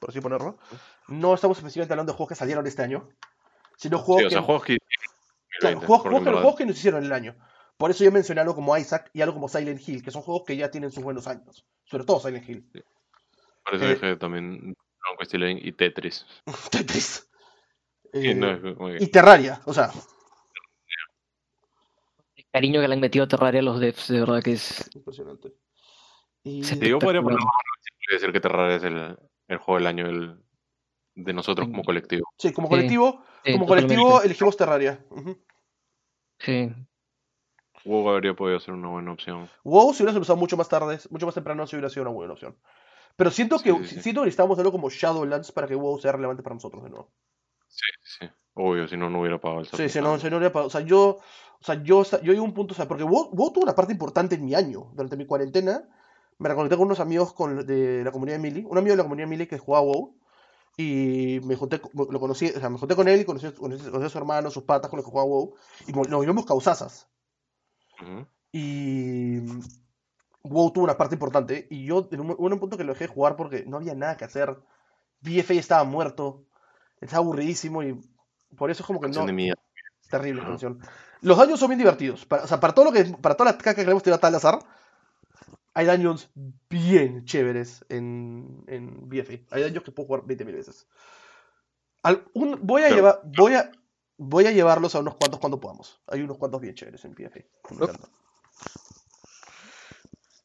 por 0.03 0.11
así 0.11 0.20
ponerlo. 0.20 0.59
No 1.07 1.33
estamos 1.33 1.57
específicamente 1.59 1.93
hablando 1.93 2.12
de 2.12 2.16
juegos 2.16 2.31
que 2.31 2.35
salieron 2.35 2.66
este 2.66 2.83
año, 2.83 3.09
sino 3.77 3.99
juegos 3.99 4.23
Sí, 4.23 4.27
o 4.27 4.29
que. 4.29 4.33
sea, 4.35 4.43
juegos 4.43 4.65
que. 4.65 4.79
claro, 5.61 5.77
2020, 5.81 5.87
juegos, 5.87 6.03
que, 6.03 6.24
verdad- 6.24 6.41
juegos 6.43 6.59
que 6.59 6.66
nos 6.66 6.77
hicieron 6.77 7.05
el 7.05 7.12
año. 7.12 7.37
Por 7.77 7.91
eso 7.93 8.03
yo 8.03 8.11
mencioné 8.11 8.41
algo 8.41 8.57
como 8.57 8.77
Isaac 8.77 9.11
y 9.12 9.20
algo 9.23 9.35
como 9.35 9.49
Silent 9.49 9.81
Hill, 9.89 10.03
que 10.03 10.11
son 10.11 10.23
juegos 10.23 10.43
que 10.45 10.57
ya 10.57 10.70
tienen 10.73 10.91
sus 10.91 11.05
buenos 11.05 11.29
años. 11.29 11.65
Sobre 11.85 12.05
todo 12.05 12.19
Silent 12.19 12.49
Hill. 12.49 12.69
Por 13.65 13.74
eso 13.77 13.85
eh, 13.85 13.95
dije 13.95 14.16
también 14.16 14.74
Conquest 15.09 15.35
Lane 15.35 15.61
y 15.62 15.70
Tetris. 15.73 16.27
Tetris. 16.73 17.29
Sí, 18.12 18.29
Eh, 18.31 18.35
no, 18.35 18.97
y 18.99 19.07
Terraria, 19.07 19.61
o 19.66 19.73
sea, 19.73 19.91
El 22.35 22.45
cariño 22.53 22.81
que 22.81 22.89
le 22.89 22.95
han 22.95 23.01
metido 23.01 23.24
a 23.24 23.29
Terraria 23.29 23.61
a 23.61 23.65
los 23.65 23.81
devs, 23.81 24.09
de 24.09 24.20
verdad 24.20 24.43
que 24.43 24.53
es... 24.53 24.91
impresionante. 24.95 25.55
Y, 26.45 26.65
Sí, 26.65 26.79
yo 26.81 26.99
podría 26.99 27.23
poner 27.23 27.39
decir 28.11 28.33
que 28.33 28.41
Terraria 28.41 28.77
es 28.77 28.83
el, 28.85 29.16
el 29.48 29.59
juego 29.59 29.78
del 29.78 29.86
año 29.86 30.36
de 31.14 31.32
nosotros 31.32 31.69
como 31.69 31.82
colectivo. 31.82 32.27
sí, 32.39 32.52
como 32.52 32.69
colectivo, 32.69 33.24
Sí, 33.44 33.52
como 33.52 33.66
totalmente. 33.66 33.94
colectivo 33.97 34.23
elegimos 34.23 34.56
Terraria. 34.56 35.05
Sí. 36.39 36.73
WoW 37.85 38.09
habría 38.10 38.35
podido 38.35 38.60
ser 38.60 38.74
una 38.74 38.89
buena 38.89 39.12
opción. 39.12 39.48
WoW 39.64 39.93
si 39.93 40.02
hubieras 40.02 40.16
empezado 40.16 40.36
mucho 40.36 40.56
más 40.56 40.69
tarde, 40.69 40.98
mucho 41.10 41.27
más 41.27 41.35
temprano, 41.35 41.66
si 41.66 41.77
hubiera 41.77 41.89
sido 41.90 42.02
una 42.02 42.12
buena 42.12 42.32
opción. 42.35 42.56
Pero 43.16 43.31
siento 43.31 43.59
que 43.59 43.70
Sí, 43.73 43.78
sí, 43.85 43.94
sí. 43.97 44.01
siento 44.02 44.20
que 44.23 44.27
necesitamos 44.27 44.59
algo 44.59 44.73
como 44.73 44.89
Shadowlands 44.89 45.52
para 45.52 45.66
que 45.66 45.74
WoW 45.74 45.98
sea 45.98 46.12
relevante 46.12 46.43
para 46.43 46.55
nosotros 46.55 46.82
de 46.85 46.90
nuevo. 46.90 47.12
Sí, 47.66 47.90
sí. 48.02 48.27
Obvio, 48.55 48.86
si 48.86 48.97
no, 48.97 49.10
no 49.10 49.20
hubiera 49.20 49.40
pagado 49.40 49.60
el 49.62 49.66
Sí, 49.66 49.89
si 49.89 50.01
no, 50.01 50.19
si 50.19 50.31
no 50.31 50.36
hubiera 50.36 50.52
pagado. 50.52 50.69
O 50.69 50.70
sea, 50.70 50.82
yo, 50.82 51.19
o 51.19 51.64
sea, 51.64 51.82
yo, 51.82 52.05
yo 52.05 52.32
llego 52.32 52.43
a 52.44 52.48
un 52.48 52.55
punto, 52.55 52.73
o 52.73 52.77
sea, 52.77 52.86
porque 52.86 53.02
WoW, 53.05 53.31
WoW 53.32 53.52
tuvo 53.52 53.64
una 53.64 53.74
parte 53.74 53.93
importante 53.93 54.36
en 54.36 54.44
mi 54.44 54.55
año. 54.55 54.90
Durante 54.94 55.16
mi 55.16 55.27
cuarentena, 55.27 55.82
me 56.43 56.48
reconecté 56.48 56.77
con 56.77 56.86
unos 56.86 57.01
amigos 57.01 57.32
con, 57.32 57.64
de 57.66 58.02
la 58.05 58.10
comunidad 58.10 58.36
de 58.36 58.43
Mili, 58.43 58.66
un 58.69 58.77
amigo 58.77 58.93
de 58.93 58.97
la 58.98 59.02
comunidad 59.05 59.27
de 59.27 59.31
Mili 59.31 59.47
que 59.47 59.59
jugaba 59.59 59.85
WoW, 59.86 60.14
y 60.77 61.40
me 61.44 61.55
junté, 61.56 61.81
lo 61.94 62.20
conocí, 62.20 62.48
o 62.48 62.59
sea, 62.59 62.69
me 62.69 62.78
junté 62.78 62.97
con 62.97 63.06
él 63.06 63.20
y 63.20 63.24
conocí, 63.24 63.47
conocí- 63.48 63.90
conocí 63.90 64.06
a 64.06 64.09
su 64.09 64.19
hermano, 64.19 64.51
sus 64.51 64.64
patas 64.64 64.90
con 64.90 64.97
los 64.97 65.05
que 65.05 65.10
jugaba 65.10 65.28
WoW, 65.28 65.55
y 65.86 65.93
nos 65.93 66.09
volvimos 66.09 66.47
causazas. 66.47 67.09
Ujú. 68.01 68.27
Y 68.52 69.39
mm, 69.43 69.60
WoW 70.43 70.73
tuvo 70.73 70.85
una 70.85 70.97
parte 70.97 71.14
importante. 71.14 71.66
Y 71.70 71.85
yo, 71.85 72.09
en 72.10 72.20
un, 72.20 72.31
hubo 72.32 72.47
un 72.47 72.59
punto 72.59 72.77
que 72.77 72.85
lo 72.85 72.93
dejé 72.93 73.06
de 73.06 73.14
jugar 73.14 73.36
porque 73.36 73.64
no 73.66 73.77
había 73.77 73.94
nada 73.94 74.16
que 74.16 74.24
hacer. 74.24 74.56
BFA 75.20 75.55
estaba 75.55 75.85
muerto. 75.85 76.44
Estaba 77.01 77.23
aburridísimo 77.23 77.82
y 77.82 78.01
por 78.56 78.70
eso 78.70 78.82
es 78.82 78.86
como 78.86 79.01
que 79.01 79.09
no. 79.09 79.27
Terrible 80.10 80.43
Ajá. 80.43 80.51
canción. 80.51 80.81
Los 81.20 81.39
daños 81.39 81.59
son 81.60 81.69
bien 81.69 81.78
divertidos. 81.78 82.27
Para, 82.27 82.44
o 82.44 82.47
sea, 82.47 82.60
para 82.60 82.74
todo 82.74 82.86
lo 82.86 82.93
que. 82.93 83.05
Para 83.05 83.36
toda 83.36 83.52
la 83.52 83.56
caca 83.59 83.74
que 83.74 83.85
le 83.85 83.90
hemos 83.90 84.02
tirado 84.02 84.19
a 84.19 84.20
tal 84.20 84.35
azar. 84.35 84.59
Hay 85.74 85.86
daños 85.86 86.31
bien 86.69 87.24
chéveres 87.24 87.85
en, 87.89 88.62
en 88.66 89.09
BFA. 89.09 89.39
Hay 89.51 89.62
daños 89.62 89.82
que 89.82 89.93
puedo 89.93 90.07
jugar 90.07 90.23
20.000 90.24 90.53
veces. 90.53 90.86
Al- 92.03 92.24
un- 92.35 92.59
voy 92.62 92.82
a 92.82 92.85
Pero- 92.86 92.97
llevar. 92.97 93.20
Voy 93.24 93.55
a. 93.55 93.70
Voy 94.19 94.47
a 94.47 94.53
llevarlos 94.53 94.94
a 94.94 95.01
unos 95.01 95.16
cuantos 95.16 95.40
cuando 95.40 95.59
podamos. 95.59 96.01
Hay 96.07 96.20
unos 96.20 96.36
cuantos 96.39 96.61
bien 96.61 96.74
chéveres 96.74 97.05
en 97.05 97.15
BFA. 97.15 97.40
Me. 97.70 97.86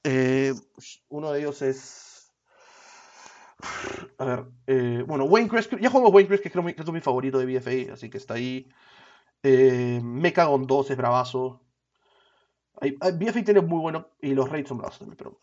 Eh, 0.03 0.53
uno 1.09 1.31
de 1.31 1.39
ellos 1.39 1.61
es. 1.61 2.31
A 4.17 4.25
ver, 4.25 4.45
eh, 4.67 5.03
bueno, 5.05 5.25
Wayne 5.25 5.49
Crest, 5.49 5.73
ya 5.79 5.89
jugamos 5.89 6.13
Wayne 6.13 6.27
Crest, 6.27 6.43
que 6.43 6.51
creo 6.51 6.63
que 6.65 6.71
es 6.77 6.91
mi 6.91 7.01
favorito 7.01 7.39
de 7.39 7.45
BFA, 7.45 7.93
así 7.93 8.09
que 8.09 8.17
está 8.17 8.35
ahí. 8.35 8.69
Eh, 9.43 9.99
Mechagon 10.03 10.65
2 10.65 10.91
es 10.91 10.97
bravazo. 10.97 11.61
BFA 12.79 13.43
tiene 13.43 13.61
muy 13.61 13.79
bueno, 13.79 14.07
y 14.21 14.33
los 14.33 14.49
raids 14.49 14.67
son 14.69 14.77
bravos 14.77 14.99
también, 14.99 15.17
pero 15.17 15.39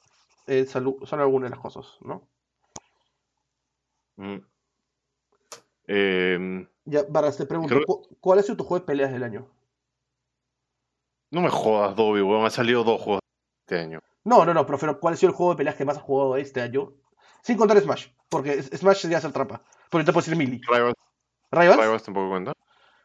eh, 0.47 0.67
son 0.67 1.21
algunas 1.21 1.51
de 1.51 1.57
las 1.57 1.63
cosas, 1.63 1.99
¿no? 2.03 2.29
Mm. 4.17 4.37
Em, 5.87 6.69
Ya, 6.85 7.03
Barras, 7.09 7.37
te 7.37 7.47
pregunto, 7.47 7.75
Creo- 7.75 7.87
¿cu- 7.87 8.17
¿cuál 8.21 8.39
ha 8.39 8.43
sido 8.43 8.57
tu 8.57 8.65
juego 8.65 8.81
de 8.81 8.87
peleas 8.87 9.13
del 9.13 9.23
año? 9.25 9.49
no 11.31 11.41
me 11.41 11.51
jodas, 11.51 11.97
Dobby, 11.97 12.23
weón. 12.23 12.47
Ha 12.47 12.51
salido 12.51 12.85
dos 12.85 13.01
juegos 13.01 13.21
este 13.67 13.81
año. 13.81 14.01
No, 14.23 14.45
no, 14.45 14.55
no, 14.55 14.65
pero 14.67 15.01
¿cuál 15.01 15.15
ha 15.15 15.17
sido 15.17 15.31
el 15.31 15.37
juego 15.37 15.53
de 15.53 15.57
peleas 15.59 15.75
que 15.77 15.85
más 15.85 15.97
has 15.97 16.03
jugado 16.03 16.37
este 16.37 16.63
año? 16.63 16.93
Sin 17.43 17.57
contar 17.57 17.81
Smash, 17.81 18.09
porque 18.29 18.63
Smash 18.63 18.99
sería 18.99 19.19
hacer 19.19 19.33
trampa. 19.33 19.63
Porque 19.91 20.05
te 20.07 20.13
puedo 20.13 20.25
decir 20.25 20.37
Melee. 20.39 20.61
Rivals, 20.67 20.95
¿Rivals? 21.51 21.83
Rivals 21.83 22.03
tampoco 22.05 22.31
cuenta. 22.31 22.53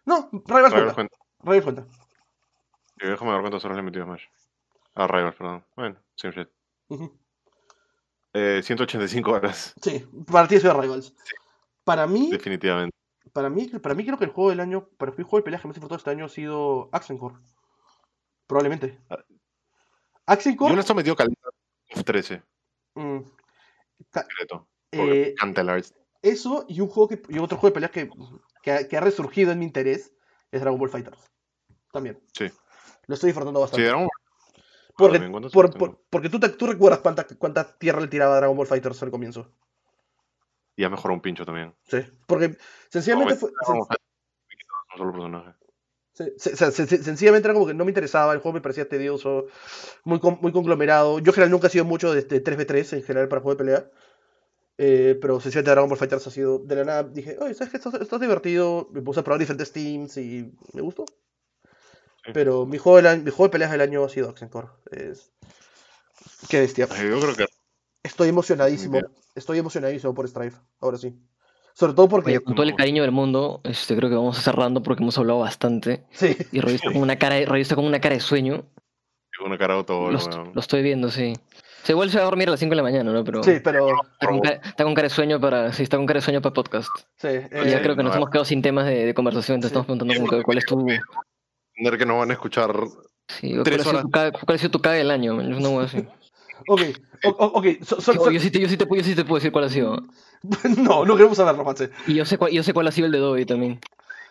No, 0.06 0.30
Rivals 0.32 0.74
Rivals 0.74 0.94
cuenta. 0.94 0.94
cuenta. 0.94 1.18
Rivals 1.42 1.64
cuenta. 1.64 1.86
Sí, 3.00 3.08
déjame 3.08 3.32
ver 3.32 3.42
cuántos 3.42 3.64
horas 3.64 3.78
le 3.78 3.82
he 3.82 3.84
metido 3.84 4.04
a 4.04 4.08
Smash. 4.08 4.26
Ah, 4.96 5.08
Rivals, 5.08 5.36
perdón. 5.36 5.66
Bueno, 5.76 5.96
same 6.16 6.34
shit. 6.34 6.50
Eh, 8.34 8.62
185 8.64 9.32
horas, 9.32 9.74
Sí, 9.82 10.06
para 10.32 10.48
ti 10.48 10.60
de 10.60 10.74
Rivals. 10.74 11.16
Para 11.84 12.06
mí, 12.06 12.30
definitivamente. 12.30 12.96
para 13.34 13.50
mí, 13.50 13.68
para 13.68 13.96
mí 13.96 14.06
creo 14.06 14.18
que 14.18 14.26
el 14.26 14.32
juego 14.32 14.50
del 14.50 14.60
año, 14.60 14.88
para 14.98 15.12
mí 15.12 15.16
el 15.20 15.24
juego 15.24 15.38
de 15.38 15.44
peleas 15.44 15.62
que 15.62 15.68
más 15.68 15.76
he 15.76 15.80
disfrutado 15.80 15.98
este 15.98 16.10
año 16.12 16.26
ha 16.26 16.30
sido 16.30 16.90
Axencore. 16.92 17.36
Probablemente. 18.46 19.00
Ah. 19.10 19.18
Yo 19.28 19.36
Axencore, 20.26 20.74
en 20.74 20.80
esto 20.80 20.94
he 20.94 20.96
metido 20.96 21.16
of 21.96 22.04
13, 22.04 22.44
mm, 22.94 23.18
eh, 24.92 25.36
eso 26.22 26.66
y 26.68 26.82
un 26.82 26.88
juego 26.88 27.08
que, 27.08 27.22
y 27.30 27.40
otro 27.40 27.58
juego 27.58 27.70
de 27.70 27.74
peleas 27.74 27.92
que, 27.92 28.10
que, 28.62 28.88
que 28.88 28.98
ha 28.98 29.02
resurgido 29.02 29.52
en 29.52 29.60
mi 29.60 29.66
interés 29.66 30.14
es 30.52 30.62
Dragon 30.62 30.80
Ball 30.80 30.90
Fighters. 30.90 31.32
También. 31.92 32.22
Sí. 32.34 32.52
Lo 33.10 33.16
estoy 33.16 33.30
disfrutando 33.30 33.60
Sí, 33.60 33.62
bastante. 33.64 33.86
Dragon 33.88 34.08
Ball 34.08 34.20
porque, 36.12 36.30
tú, 36.30 36.40
te- 36.40 36.50
tú 36.50 36.68
recuerdas 36.68 37.00
cuánta, 37.00 37.26
cuánta 37.26 37.76
tierra 37.78 38.02
le 38.02 38.08
tiraba 38.08 38.36
a 38.36 38.38
Dragon 38.38 38.56
Ball 38.56 38.68
Fighters 38.68 39.02
al 39.02 39.10
comienzo. 39.10 39.52
Y 40.76 40.84
ha 40.84 40.90
mejorado 40.92 41.16
un 41.16 41.22
pincho 41.22 41.44
también. 41.44 41.74
Sí. 41.88 41.98
Porque 42.28 42.56
sencillamente 42.90 43.34
No, 43.34 43.40
fue. 43.40 43.50
Quitó 43.50 44.74
un 44.94 44.98
solo 44.98 45.12
personaje. 45.12 45.58
Se- 46.14 46.38
se- 46.38 46.56
se- 46.72 46.86
se- 46.86 47.04
sencillamente 47.04 47.48
era 47.48 47.56
como 47.56 47.66
que 47.66 47.74
no 47.74 47.84
me 47.84 47.90
interesaba, 47.90 48.32
el 48.34 48.40
juego 48.42 48.54
me 48.54 48.62
parecía 48.62 48.88
tedioso, 48.88 49.48
muy, 50.04 50.20
muy 50.42 50.52
conglomerado. 50.52 51.18
Yo 51.18 51.32
en 51.32 51.34
general 51.34 51.50
nunca 51.52 51.66
he 51.68 51.72
sido 51.72 51.86
mucho 51.86 52.14
de, 52.14 52.22
de 52.22 52.44
3v3 52.44 52.94
en 52.94 53.02
general 53.04 53.28
para 53.28 53.42
juego 53.42 53.56
de 53.56 53.64
pelea. 53.66 53.92
Eh, 54.78 55.18
pero 55.20 55.40
sencillamente 55.40 55.72
Dragon 55.72 55.90
Ball 55.90 55.98
Fighters 55.98 56.28
ha 56.28 56.32
sido 56.32 56.60
de 56.60 56.76
la 56.76 56.84
nada. 56.84 57.04
Dije, 57.04 57.38
oye, 57.42 57.56
¿sabes 57.56 57.72
qué? 57.72 57.78
Esto, 57.78 57.90
esto 58.00 58.16
es 58.18 58.22
divertido. 58.22 58.88
Me 58.92 59.02
puse 59.02 59.22
a 59.22 59.24
probar 59.24 59.40
diferentes 59.40 59.72
teams 59.72 60.16
y 60.18 60.54
me 60.74 60.82
gustó. 60.82 61.06
Pero 62.34 62.66
mi 62.66 62.78
juego, 62.78 63.02
del 63.02 63.24
mi 63.24 63.32
juego 63.32 63.46
de 63.46 63.50
peleas 63.52 63.72
del 63.72 63.82
año 63.82 64.04
ha 64.04 64.10
sido 64.10 64.30
Oxencore. 64.30 64.68
Es... 64.92 65.32
Qué 66.50 66.60
bestia. 66.60 66.88
Yo 66.88 67.20
creo 67.20 67.36
que 67.36 67.46
Estoy 68.04 68.30
emocionadísimo. 68.30 69.00
Estoy 69.36 69.60
emocionadísimo 69.60 70.14
por 70.14 70.28
Strife. 70.28 70.58
Ahora 70.80 70.98
sí. 70.98 71.14
Sobre 71.74 71.94
todo 71.94 72.08
porque. 72.10 72.32
Oye, 72.32 72.40
con 72.42 72.56
todo 72.56 72.66
el 72.66 72.76
cariño 72.76 73.02
del 73.04 73.12
mundo, 73.12 73.62
este, 73.64 73.96
creo 73.96 74.10
que 74.10 74.16
vamos 74.16 74.38
cerrando 74.38 74.82
porque 74.82 75.04
hemos 75.04 75.18
hablado 75.18 75.40
bastante. 75.40 76.06
Sí. 76.12 76.36
Y 76.52 76.62
Roy 76.62 76.76
está 76.76 76.92
con 76.92 77.02
una 77.02 77.18
cara 77.18 77.36
de, 77.36 77.46
Roy 77.46 77.62
está 77.62 77.76
con 77.76 77.86
una 77.86 78.00
cara 78.00 78.16
de 78.16 78.22
sueño. 78.22 78.66
tengo 79.32 79.48
una 79.48 79.58
cara 79.58 79.76
de 79.76 79.84
todo, 79.84 80.12
Lo, 80.12 80.20
lo 80.54 80.60
estoy 80.60 80.82
viendo, 80.82 81.10
sí. 81.10 81.34
Se 81.84 81.94
igual 81.94 82.10
se 82.10 82.18
va 82.18 82.24
a 82.24 82.26
dormir 82.26 82.48
a 82.50 82.52
las 82.52 82.60
5 82.60 82.72
de 82.72 82.76
la 82.76 82.84
mañana, 82.84 83.12
¿no? 83.12 83.24
Pero 83.24 83.44
Sí, 83.44 83.60
pero. 83.64 83.88
está, 84.12 84.28
con 84.28 84.40
cara, 84.42 84.62
está 84.64 84.84
con 84.84 84.94
cara 84.96 85.08
de 85.08 85.14
sueño 85.14 85.40
para. 85.40 85.72
Sí, 85.72 85.84
está 85.84 85.98
con 85.98 86.06
cara 86.06 86.18
de 86.20 86.26
sueño 86.26 86.42
para 86.42 86.54
podcast. 86.54 86.90
Sí. 87.16 87.28
Y 87.28 87.32
eh, 87.32 87.70
ya 87.70 87.82
creo 87.82 87.96
que 87.96 88.04
no, 88.04 88.10
nos 88.10 88.16
hemos 88.18 88.30
quedado 88.30 88.46
sin 88.46 88.62
temas 88.62 88.86
de, 88.86 89.06
de 89.06 89.14
conversación, 89.14 89.56
entonces 89.56 89.72
Sí. 89.78 89.80
estamos 89.80 89.86
preguntando 90.00 90.14
como 90.30 90.38
que 90.40 90.44
cuál 90.44 90.58
es 90.58 90.66
tu. 90.66 90.86
Entender 91.80 91.98
que 91.98 92.06
no 92.06 92.18
van 92.18 92.30
a 92.30 92.34
escuchar. 92.34 92.74
Sí, 93.28 93.52
cuál, 93.54 93.64
Tres 93.64 93.86
horas. 93.88 94.04
cuál 94.12 94.34
ha 94.48 94.58
sido 94.58 94.72
tu 94.72 94.80
caga 94.82 94.96
del 94.98 95.12
año, 95.12 95.34
man? 95.36 95.50
Yo 95.50 95.60
no 95.60 95.72
voy 95.72 95.80
a 95.80 95.82
decir. 95.84 96.08
Ok, 96.68 96.82
o- 97.24 97.30
ok. 97.30 97.66
so- 97.84 98.02
so- 98.02 98.14
Yo, 98.14 98.20
so- 98.26 98.32
yo 98.32 98.40
sí 98.42 98.52
te, 98.52 98.60
yo, 98.60 98.68
sí 98.68 98.76
te, 98.76 98.86
puedo- 98.86 99.02
yo 99.02 99.08
sí 99.08 99.16
te 99.16 99.24
puedo 99.24 99.36
decir 99.36 99.50
cuál 99.54 99.64
ha 99.64 99.70
sido. 99.70 99.96
no, 100.78 101.06
no 101.06 101.16
queremos 101.16 101.38
saberlo, 101.38 101.64
Juanse. 101.64 101.90
Y 102.06 102.16
yo 102.16 102.26
sé 102.26 102.38
cuál, 102.38 102.52
yo 102.52 102.64
sé 102.64 102.74
cuál 102.74 102.86
ha 102.88 102.92
sido 102.92 103.06
el 103.06 103.14
de 103.14 103.20
Dobby 103.20 103.46
también. 103.46 103.80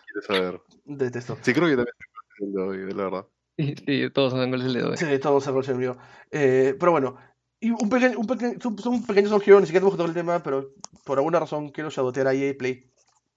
Quieres 0.05 0.25
saber. 0.27 0.61
Detesto. 0.85 1.37
Sí, 1.41 1.53
creo 1.53 1.67
que 1.67 1.75
también 1.75 1.95
es 2.37 2.43
el 2.43 2.53
de 2.53 2.85
de 2.85 2.93
la 2.93 3.03
verdad. 3.05 3.25
Sí, 3.57 3.75
sí, 3.83 4.09
todos 4.11 4.33
saben 4.33 4.49
cuál 4.49 4.61
es 4.61 4.67
el 4.67 4.73
de 4.73 4.81
Dobby. 4.81 4.97
Sí, 4.97 5.05
todo 5.19 5.41
se 5.41 5.71
el 5.71 5.77
mío. 5.77 5.97
Eh, 6.29 6.75
pero 6.79 6.91
bueno, 6.91 7.17
y 7.59 7.71
un 7.71 7.89
pequeño, 7.89 8.19
un 8.19 8.27
pequeño, 8.27 8.59
son, 8.61 8.75
pequeños 9.05 9.31
Son 9.31 9.41
Hero, 9.43 9.59
ni 9.59 9.65
siquiera 9.65 9.81
tenemos 9.81 9.93
que 9.93 9.97
tocar 9.97 10.09
el 10.09 10.13
tema, 10.13 10.43
pero 10.43 10.69
por 11.03 11.17
alguna 11.17 11.39
razón 11.39 11.69
quiero 11.69 11.89
shadowtear 11.89 12.27
a 12.27 12.33
EA 12.35 12.53
Play. 12.57 12.85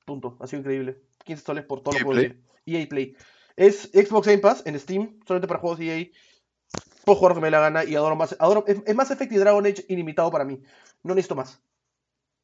Punto. 0.05 0.36
Ha 0.39 0.47
sido 0.47 0.60
increíble. 0.60 0.98
15 1.24 1.43
soles 1.44 1.64
por 1.64 1.80
todo 1.82 1.93
lo 1.93 1.97
EA 1.97 1.98
que 2.01 2.05
puedo 2.05 2.20
decir. 2.20 2.43
EA 2.66 2.86
Play. 2.89 3.16
Es 3.57 3.91
Xbox 3.93 4.27
Game 4.27 4.39
Pass 4.39 4.62
en 4.66 4.79
Steam, 4.79 5.19
solamente 5.27 5.49
para 5.49 5.61
juegos 5.61 5.81
EA. 5.81 6.07
Puedo 7.05 7.19
jugar 7.19 7.31
lo 7.33 7.35
que 7.37 7.41
me 7.43 7.47
dé 7.49 7.51
la 7.53 7.61
gana 7.61 7.85
y 7.85 7.95
adoro 7.97 8.16
más. 8.16 8.35
Adoro, 8.39 8.65
es, 8.66 8.79
es 8.87 8.95
más 8.95 9.11
Effect 9.11 9.33
y 9.33 9.37
Dragon 9.37 9.65
Age 9.66 9.85
ilimitado 9.89 10.31
para 10.31 10.45
mí. 10.45 10.61
No 11.03 11.15
necesito 11.15 11.35
más. 11.35 11.61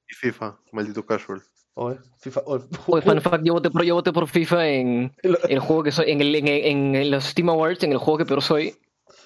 Y 0.09 0.15
FIFA, 0.15 0.59
maldito 0.73 1.05
casual. 1.07 1.43
Oye, 1.75 1.99
FIFA. 2.19 2.43
oye, 2.47 2.65
Oye, 2.89 3.03
fun 3.03 3.21
fact, 3.23 3.45
yo 3.45 3.53
voté 3.55 3.71
por, 3.71 3.85
yo 3.85 3.95
voté 3.95 4.13
por 4.13 4.27
FIFA 4.29 4.69
en 4.69 5.15
el- 5.23 5.39
el 5.49 5.59
juego 5.61 5.85
que 5.85 5.93
soy, 5.93 6.11
en, 6.11 6.21
el, 6.21 6.35
en, 6.35 6.49
en- 6.49 6.95
en 6.97 7.11
los 7.11 7.25
Steam 7.25 7.49
Awards, 7.51 7.83
en 7.85 7.93
el 7.93 7.99
juego 7.99 8.19
que 8.19 8.27
peor 8.27 8.43
soy. 8.43 8.77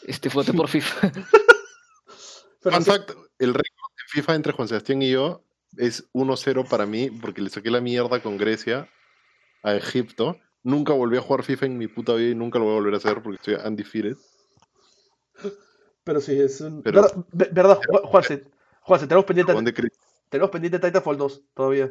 Este, 0.06 0.28
voté 0.28 0.52
por 0.52 0.68
FIFA. 0.68 1.12
sí- 2.62 2.84
fact, 2.84 3.10
el 3.38 3.54
récord 3.54 3.90
de 3.96 4.02
FIFA 4.08 4.34
entre 4.34 4.52
Juan 4.52 4.68
Sebastián 4.68 5.02
y 5.02 5.10
yo 5.10 5.44
es 5.78 6.10
1-0 6.12 6.68
para 6.68 6.84
mí 6.86 7.10
porque 7.10 7.40
le 7.40 7.48
saqué 7.50 7.70
la 7.70 7.80
mierda 7.80 8.20
con 8.20 8.36
Grecia 8.36 8.88
a 9.62 9.74
Egipto. 9.74 10.36
Nunca 10.64 10.92
volví 10.92 11.16
a 11.16 11.20
jugar 11.20 11.42
FIFA 11.42 11.66
en 11.66 11.78
mi 11.78 11.88
puta 11.88 12.14
vida 12.14 12.30
y 12.30 12.34
nunca 12.34 12.58
lo 12.58 12.66
voy 12.66 12.72
a 12.74 12.76
volver 12.76 12.94
a 12.94 12.96
hacer 12.98 13.22
porque 13.22 13.36
estoy 13.36 13.54
undefeated. 13.68 14.16
Pero 16.04 16.20
sí, 16.20 16.38
es 16.40 16.60
un... 16.60 16.82
Pero- 16.82 17.02
verdad, 17.02 17.24
ve- 17.32 17.48
verdad, 17.52 17.80
Ju- 17.80 18.02
Juanse, 18.04 18.44
Juanse, 18.82 19.06
tenemos 19.06 19.24
pendiente, 19.24 19.52
tenemos 20.28 20.50
pendiente 20.50 20.78
Titanfall 20.78 21.16
2 21.16 21.42
todavía. 21.54 21.90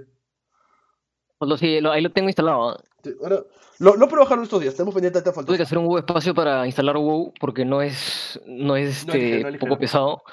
Pues 1.38 1.50
lo, 1.50 1.58
sí, 1.58 1.80
lo- 1.82 1.92
ahí 1.92 2.02
lo 2.02 2.12
tengo 2.12 2.30
instalado. 2.30 2.70
¿ah? 2.72 2.84
Sí, 3.04 3.16
ahora, 3.22 3.44
lo, 3.80 3.96
lo 3.96 4.08
puedo 4.08 4.22
bajar 4.24 4.38
en 4.38 4.44
estos 4.44 4.62
días, 4.62 4.76
tenemos 4.76 4.94
pendiente 4.94 5.20
Titanfall 5.20 5.46
Tuve 5.46 5.54
2. 5.54 5.58
que 5.58 5.64
hacer 5.64 5.78
un 5.78 5.86
huevo 5.86 6.00
espacio 6.00 6.34
para 6.36 6.66
instalar 6.66 6.98
WoW 6.98 7.34
porque 7.40 7.66
no 7.66 7.82
es, 7.82 8.40
no 8.46 8.76
es 8.76 9.06
No 9.08 9.14
este, 9.14 9.18
es 9.18 9.32
ligero, 9.32 9.50
no 9.50 9.56
es 9.56 9.60
poco 9.60 9.66
ligero. 9.70 9.80
pesado. 9.80 10.24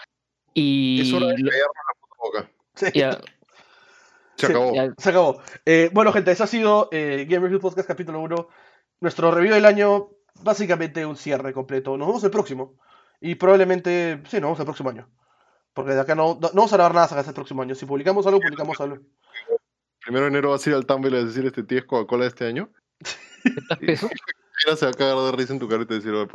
Y 0.55 1.01
Es 1.03 1.13
hora 1.13 1.27
de 1.29 1.35
callarnos 1.35 1.53
la 1.53 2.01
puta 2.01 2.17
boca. 2.19 2.51
Sí, 2.75 2.87
ya, 2.99 3.21
Se 4.39 4.47
acabó. 4.47 4.73
ya, 4.75 4.95
se 4.97 5.11
acabó. 5.11 5.43
Eh, 5.65 5.91
bueno, 5.93 6.13
gente, 6.13 6.31
eso 6.31 6.45
ha 6.45 6.47
sido 6.47 6.89
eh, 6.93 7.27
Game 7.29 7.43
Review 7.43 7.61
Podcast 7.61 7.89
capítulo 7.89 8.21
1. 8.21 8.49
Nuestro 9.01 9.31
review 9.31 9.55
del 9.55 9.67
año, 9.67 10.11
básicamente 10.43 11.05
un 11.05 11.17
cierre 11.17 11.53
completo. 11.53 11.97
Nos 11.97 12.07
vemos 12.07 12.25
el 12.25 12.31
próximo. 12.31 12.79
Y 13.21 13.35
probablemente, 13.35 14.23
sí, 14.29 14.37
nos 14.37 14.43
vemos 14.43 14.61
el 14.61 14.65
próximo 14.65 14.91
año. 14.91 15.09
Porque 15.73 15.93
de 15.93 16.01
acá 16.01 16.15
no, 16.15 16.39
no, 16.41 16.51
vamos 16.55 16.73
a 16.73 16.77
grabar 16.77 16.95
nada 16.95 17.07
hasta 17.07 17.31
el 17.31 17.35
próximo 17.35 17.63
año. 17.63 17.75
Si 17.75 17.85
publicamos 17.85 18.27
algo, 18.27 18.41
publicamos 18.41 18.81
algo. 18.81 18.99
Primero 20.01 20.25
de 20.25 20.31
enero 20.31 20.51
vas 20.51 20.67
a 20.67 20.71
ir 20.71 20.77
al 20.77 20.87
Tumblr 20.87 21.15
a 21.15 21.25
decir 21.25 21.45
este 21.45 21.65
tío 21.65 21.79
es 21.79 21.85
Coca-Cola 21.85 22.25
de 22.25 22.29
este 22.29 22.47
año. 22.47 22.71
¿estás 23.45 23.79
peso? 23.79 24.09
Mira, 24.65 24.77
se 24.77 24.87
va 24.87 24.91
a 24.93 24.95
cagar 24.95 25.17
de 25.19 25.33
risa 25.33 25.53
en 25.53 25.59
tu 25.59 25.69
cara 25.69 25.83
y 25.83 25.87
te 25.87 25.95
decir, 25.95 26.13
"Oye, 26.13 26.29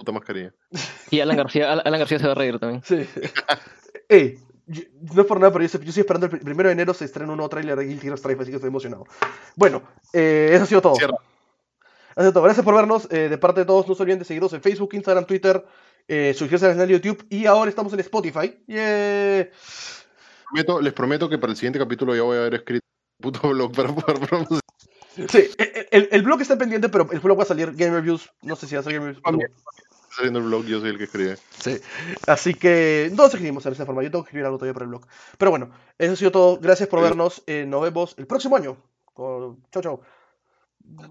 puta 0.00 0.12
mascarilla. 0.12 0.54
Y 1.10 1.20
Alan 1.20 1.36
García, 1.36 1.72
Alan 1.72 1.98
García 1.98 2.18
se 2.18 2.26
va 2.26 2.32
a 2.32 2.34
reír 2.34 2.58
también. 2.58 2.82
Sí. 2.82 3.06
Ey, 4.08 4.38
yo- 4.70 4.82
no 5.14 5.22
es 5.22 5.26
por 5.28 5.38
nada, 5.40 5.52
pero 5.52 5.62
yo, 5.62 5.66
estoy- 5.66 5.80
yo 5.82 5.88
estoy 5.88 6.00
esperando 6.02 6.26
el 6.26 6.32
pr- 6.32 6.44
primero 6.44 6.68
de 6.68 6.72
enero 6.72 6.94
se 6.94 7.04
estrena 7.04 7.30
un 7.32 7.36
nuevo 7.38 7.48
tráiler 7.48 7.76
de 7.76 7.84
Guilty 7.86 8.06
Gear 8.06 8.18
Strive, 8.18 8.42
así 8.42 8.50
que 8.50 8.56
estoy 8.56 8.68
emocionado. 8.68 9.04
Bueno, 9.56 9.82
eh, 10.12 10.50
eso 10.52 10.64
ha 10.64 10.66
sido 10.66 10.80
todo. 10.82 10.94
Cierra. 10.96 11.14
Eso 11.14 12.14
ha 12.16 12.22
sido 12.22 12.32
todo. 12.32 12.42
Gracias 12.44 12.64
por 12.64 12.74
vernos. 12.74 13.08
eh, 13.10 13.28
de 13.28 13.38
parte 13.38 13.60
de 13.60 13.66
todos, 13.66 13.86
no 13.88 13.94
se 13.94 14.02
olviden 14.02 14.18
de 14.20 14.24
seguirnos 14.24 14.52
en 14.52 14.62
Facebook, 14.62 14.90
Instagram, 14.94 15.24
Twitter, 15.26 15.64
eh, 16.08 16.32
suscribirse 16.36 16.66
al 16.66 16.72
canal 16.72 16.88
de 16.88 16.94
YouTube 16.94 17.24
y 17.28 17.46
ahora 17.46 17.68
estamos 17.68 17.92
en 17.92 18.00
Spotify. 18.00 18.62
Yeah. 18.66 19.48
Prometo- 20.50 20.80
les 20.80 20.92
prometo 20.92 21.28
que 21.28 21.38
para 21.38 21.52
el 21.52 21.56
siguiente 21.56 21.78
capítulo 21.78 22.14
ya 22.16 22.22
voy 22.22 22.36
a 22.36 22.40
haber 22.40 22.54
escrito 22.54 22.84
un 23.18 23.22
puto 23.32 23.48
blog 23.50 23.72
para 23.72 23.94
poder 23.94 24.18
promocionar. 24.28 24.62
Sí, 25.28 25.50
el, 25.58 25.86
el- 25.90 26.08
el 26.12 26.22
blog 26.22 26.40
está 26.40 26.56
pendiente, 26.56 26.88
pero 26.88 27.08
el 27.12 27.20
blog 27.20 27.38
va 27.38 27.42
a 27.42 27.46
salir 27.46 27.72
Game 27.74 27.90
Reviews. 27.94 28.30
No 28.42 28.56
sé 28.56 28.66
si 28.66 28.74
va 28.74 28.80
a 28.80 28.84
ser 28.84 28.94
Game 28.94 29.06
Reviews. 29.06 29.22
También. 30.10 30.34
saliendo 30.34 30.38
el 30.40 30.44
blog, 30.46 30.64
yo 30.66 30.80
soy 30.80 30.90
el 30.90 30.98
que 30.98 31.04
escribe. 31.04 31.36
Sí. 31.58 31.80
Así 32.26 32.54
que 32.54 33.12
todos 33.16 33.32
escribimos 33.34 33.64
en 33.66 33.72
esa 33.72 33.86
forma. 33.86 34.02
Yo 34.02 34.10
tengo 34.10 34.24
que 34.24 34.28
escribir 34.28 34.44
algo 34.46 34.58
todavía 34.58 34.74
para 34.74 34.84
el 34.84 34.88
blog. 34.90 35.06
Pero 35.38 35.50
bueno, 35.50 35.70
eso 35.98 36.12
ha 36.12 36.16
sido 36.16 36.30
todo. 36.32 36.58
Gracias 36.58 36.88
por 36.88 36.98
Sí. 37.00 37.04
vernos. 37.04 37.42
eh, 37.46 37.64
nos 37.66 37.82
vemos 37.82 38.14
el 38.18 38.26
próximo 38.26 38.56
año. 38.56 38.76
Chau. 39.70 40.00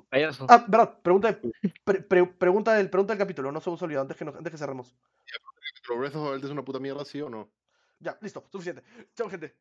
Payaso. 0.09 0.45
Ah, 0.49 0.65
verdad, 0.67 0.99
pregunta, 1.01 1.31
de- 1.31 1.51
pre- 1.85 2.01
pre- 2.01 2.25
pregunta, 2.25 2.73
del, 2.73 2.89
pregunta 2.89 3.13
del 3.13 3.19
capítulo. 3.19 3.51
No 3.51 3.61
se 3.61 3.69
hemos 3.69 3.81
olvidado 3.81 4.01
antes 4.03 4.17
que, 4.17 4.25
nos- 4.25 4.35
antes 4.35 4.51
que 4.51 4.57
cerremos. 4.57 4.95
¿Pero 5.87 5.99
Breath 5.99 6.15
of 6.15 6.43
es 6.43 6.49
una 6.49 6.63
puta 6.65 6.79
mierda, 6.79 7.05
sí 7.05 7.21
o 7.21 7.29
no? 7.29 7.49
Ya, 7.99 8.17
listo, 8.21 8.45
suficiente. 8.51 8.83
Chau, 9.15 9.29
gente. 9.29 9.55